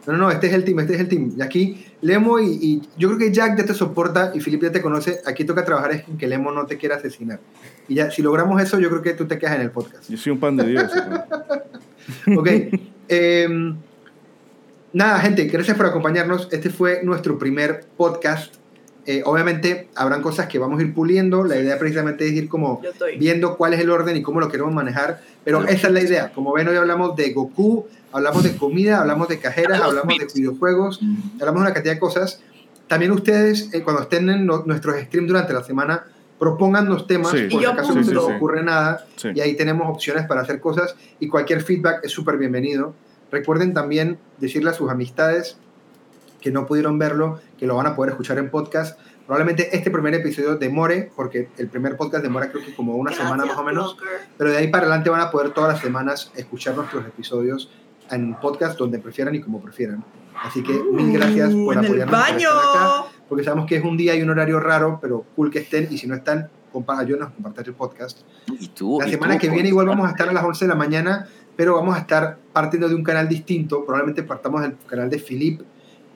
[0.06, 1.32] No, no, no, este es el team, este es el team.
[1.36, 4.72] Y aquí, Lemo y, y yo creo que Jack ya te soporta y Felipe ya
[4.72, 5.20] te conoce.
[5.26, 7.40] Aquí toca trabajar es en que Lemo no te quiera asesinar.
[7.88, 10.08] Y ya, si logramos eso, yo creo que tú te quedas en el podcast.
[10.08, 10.90] Yo soy un pan de Dios.
[11.08, 11.24] ¿no?
[12.40, 12.48] Ok.
[13.08, 13.76] em,
[14.94, 16.48] nada, gente, gracias por acompañarnos.
[16.52, 18.54] Este fue nuestro primer podcast.
[19.10, 21.42] Eh, obviamente, habrán cosas que vamos a ir puliendo.
[21.42, 22.82] La idea precisamente es ir como
[23.18, 25.22] viendo cuál es el orden y cómo lo queremos manejar.
[25.44, 26.30] Pero esa es la idea.
[26.34, 31.00] Como ven, hoy hablamos de Goku, hablamos de comida, hablamos de cajeras, hablamos de videojuegos,
[31.40, 32.42] hablamos de una cantidad de cosas.
[32.86, 36.04] También ustedes, eh, cuando estén en no- nuestros streams durante la semana,
[36.38, 37.44] propongan los temas, Sí.
[37.50, 39.06] por Y si acaso no se les ocurre nada.
[39.16, 39.28] Sí.
[39.34, 42.92] Y ahí tenemos opciones para hacer cosas y cualquier feedback es súper bienvenido.
[43.32, 45.56] Recuerden también decirle a sus amistades
[46.40, 48.98] que no pudieron verlo, que lo van a poder escuchar en podcast.
[49.26, 53.44] Probablemente este primer episodio demore, porque el primer podcast demora creo que como una semana
[53.44, 53.96] más o menos,
[54.38, 57.70] pero de ahí para adelante van a poder todas las semanas escuchar nuestros episodios
[58.10, 60.02] en podcast donde prefieran y como prefieran.
[60.42, 62.20] Así que mil gracias por Uh, apoyarnos.
[62.20, 65.50] por estar acá, porque sabemos que es un día y un horario raro, pero cool
[65.50, 66.48] que estén y si no están,
[66.86, 68.20] ayúdenos a compartir el podcast.
[68.58, 70.44] Y tú, La y semana tú, que por- viene igual vamos a estar a las
[70.44, 71.26] 11 de la mañana,
[71.56, 73.84] pero vamos a estar partiendo de un canal distinto.
[73.84, 75.60] Probablemente partamos del canal de Philip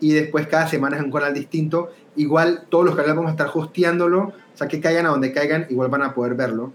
[0.03, 1.91] y después cada semana es un canal distinto.
[2.17, 5.67] Igual todos los canales vamos a estar hosteándolo, o sea que caigan a donde caigan,
[5.71, 6.73] igual van a poder verlo.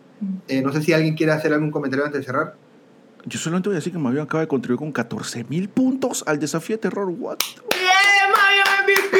[0.47, 2.55] Eh, no sé si alguien quiere hacer algún comentario antes de cerrar.
[3.25, 6.39] Yo solamente voy a decir que Mavión acaba de contribuir con 14 mil puntos al
[6.39, 7.07] desafío de terror.
[7.09, 7.37] What?
[7.71, 7.91] ¡Bien,
[8.83, 9.17] MVP!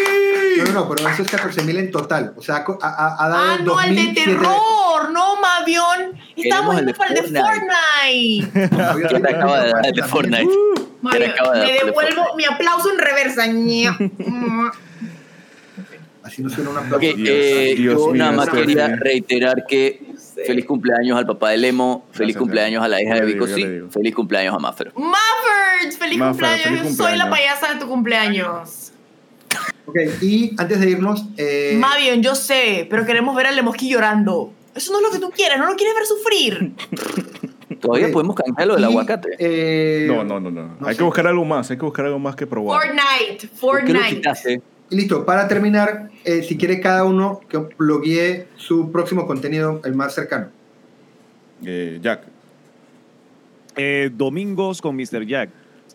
[0.58, 2.34] No, no, no, pero eso es 14.000 en total.
[2.38, 6.18] O sea, ha, ha- ha dado Ah, no, el de 2007 terror, no, Mavión.
[6.36, 9.08] Estamos yendo de para el de Fortnite.
[9.10, 10.50] ¿Qué te acaba de dar el de Fortnite?
[11.02, 13.44] Mario, acaba de dar me devuelvo mi aplauso en reversa.
[16.24, 16.96] Así no suena un aplauso.
[16.98, 20.02] Ok, Dios, eh, Dios yo mío, nada más quería reiterar que
[20.46, 23.46] feliz cumpleaños al papá de Lemo, feliz Gracias, cumpleaños a la hija de le digo,
[23.46, 23.90] Vico, yo sí, le digo.
[23.90, 24.92] feliz cumpleaños a Maffer.
[24.96, 26.64] Muffers, feliz cumpleaños.
[26.64, 28.92] feliz Yo soy la payasa de tu cumpleaños.
[29.86, 34.52] Ok, y antes de irnos, eh, Mavion, yo sé, pero queremos ver al Lemosqui llorando.
[34.76, 36.74] Eso no es lo que tú quieres, no lo quieres ver sufrir.
[37.80, 39.30] Todavía podemos cantar lo del Y, aguacate.
[39.40, 40.76] eh, No, no, no, no.
[40.80, 40.98] no hay sé.
[41.00, 42.82] que buscar algo más, hay que buscar algo más que probar.
[42.82, 44.62] Fortnite, ¿Por qué lo Fortnite.
[44.90, 49.94] Y listo, para terminar, eh, si quiere cada uno que bloguee su próximo contenido, el
[49.96, 50.48] más cercano.
[51.66, 52.22] Eh, Jack.
[53.76, 55.26] Eh, domingos con Mr.
[55.26, 55.50] Jack.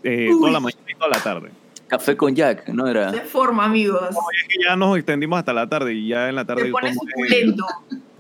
[0.05, 1.51] Eh, toda la mañana y toda la tarde.
[1.89, 3.11] Café con Jack, ¿no era?
[3.13, 4.01] De forma, amigos.
[4.11, 6.91] Es que ya nos extendimos hasta la tarde y ya en la tarde Te pone
[6.93, 7.65] tomo- suculento.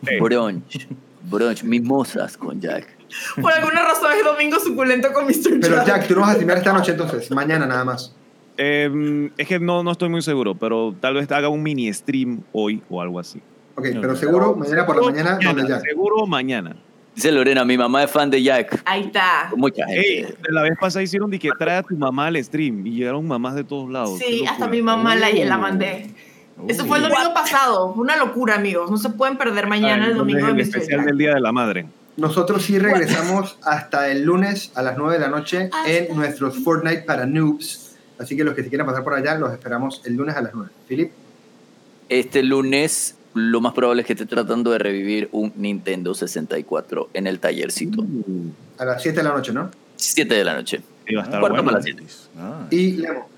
[0.06, 0.88] eh, Brunch.
[1.30, 1.62] Brunch.
[1.64, 2.86] Mimosas con Jack.
[3.40, 5.60] Por alguna razón es domingo suculento con Mr.
[5.60, 6.08] Pero Jack.
[6.08, 8.14] Tú no vas a streamear esta noche entonces, mañana nada más.
[8.58, 12.42] eh, es que no, no estoy muy seguro, pero tal vez haga un mini stream
[12.52, 13.40] hoy o algo así.
[13.74, 15.82] Ok, pero seguro, mañana por la mañana, Jack.
[15.88, 16.76] Seguro mañana.
[17.14, 18.82] Dice Lorena, mi mamá es fan de Jack.
[18.86, 19.50] Ahí está.
[19.56, 20.34] Mucha gente.
[20.48, 23.54] la vez pasada hicieron de que trae a tu mamá al stream y llegaron mamás
[23.54, 24.18] de todos lados.
[24.18, 26.10] Sí, hasta mi mamá la, la mandé.
[26.68, 27.92] Eso fue el domingo pasado.
[27.94, 28.90] Fue una locura, amigos.
[28.90, 30.60] No se pueden perder mañana Ah, el domingo de el Mr.
[30.62, 31.86] especial del Día de la Madre.
[32.16, 37.02] Nosotros sí regresamos hasta el lunes a las 9 de la noche en nuestros Fortnite
[37.02, 37.96] para noobs.
[38.18, 40.54] Así que los que se quieran pasar por allá, los esperamos el lunes a las
[40.54, 40.70] 9.
[40.88, 41.10] Philip,
[42.08, 47.26] Este lunes, lo más probable es que esté tratando de revivir un Nintendo 64 en
[47.26, 48.04] el tallercito.
[48.78, 49.70] a las 7 de la noche, ¿no?
[49.96, 50.82] 7 de la noche.
[51.08, 51.64] Y va a estar Cuarto bueno.
[51.64, 52.04] para las siete.
[52.38, 52.66] Ah.
[52.70, 53.28] Y Lemo,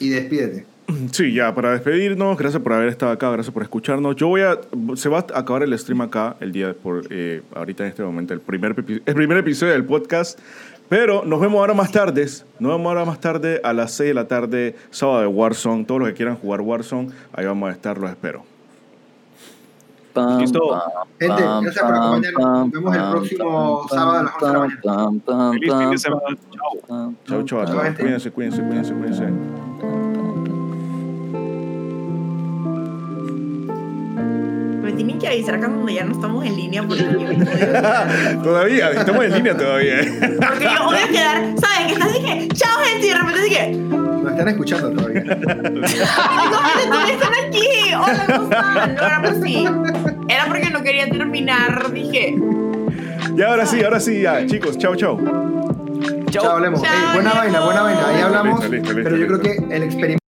[0.00, 0.66] y despídete.
[1.12, 4.16] Sí, ya, para despedirnos, gracias por haber estado acá, gracias por escucharnos.
[4.16, 4.58] Yo voy a,
[4.96, 8.34] se va a acabar el stream acá, el día por, eh, ahorita en este momento,
[8.34, 8.74] el primer,
[9.06, 10.38] el primer episodio del podcast.
[10.88, 12.26] Pero nos vemos ahora más tarde,
[12.58, 15.84] nos vemos ahora más tarde a las 6 de la tarde, sábado de Warzone.
[15.86, 18.44] Todos los que quieran jugar Warzone, ahí vamos a estar, los espero.
[20.38, 20.82] Listo.
[21.18, 22.44] Gente, gracias por acompañarnos.
[22.44, 25.52] Nos vemos el próximo sábado a las 11 de la mañana.
[25.52, 26.36] Feliz fin de semana.
[27.24, 27.44] Chao.
[27.44, 27.82] todos.
[27.82, 28.02] gente.
[28.02, 30.03] Cuídense, cuídense, cuídense, cuídense.
[34.96, 37.18] Tienen que avisar cuando ya no estamos en línea porque yo
[38.42, 39.96] Todavía, estamos en línea todavía.
[40.48, 41.86] porque yo odio quedar, ¿saben?
[41.86, 45.20] Que estás dije, chao gente, y de repente dije, Nos están escuchando todavía.
[45.22, 48.94] digo, gente, todavía están aquí, hola, ¿cómo están?
[48.94, 49.66] No era por sí.
[50.28, 52.34] Era porque no quería terminar, dije,
[53.36, 55.18] Y ahora sí, ahora sí, ya, chicos, chau, chau.
[56.30, 56.82] Chao, Lemo.
[56.82, 58.08] Chao, Ey, buena vaina, buena vaina.
[58.08, 58.60] Ahí hablamos.
[58.60, 60.23] Listo, listo, listo, pero yo creo que el experimento.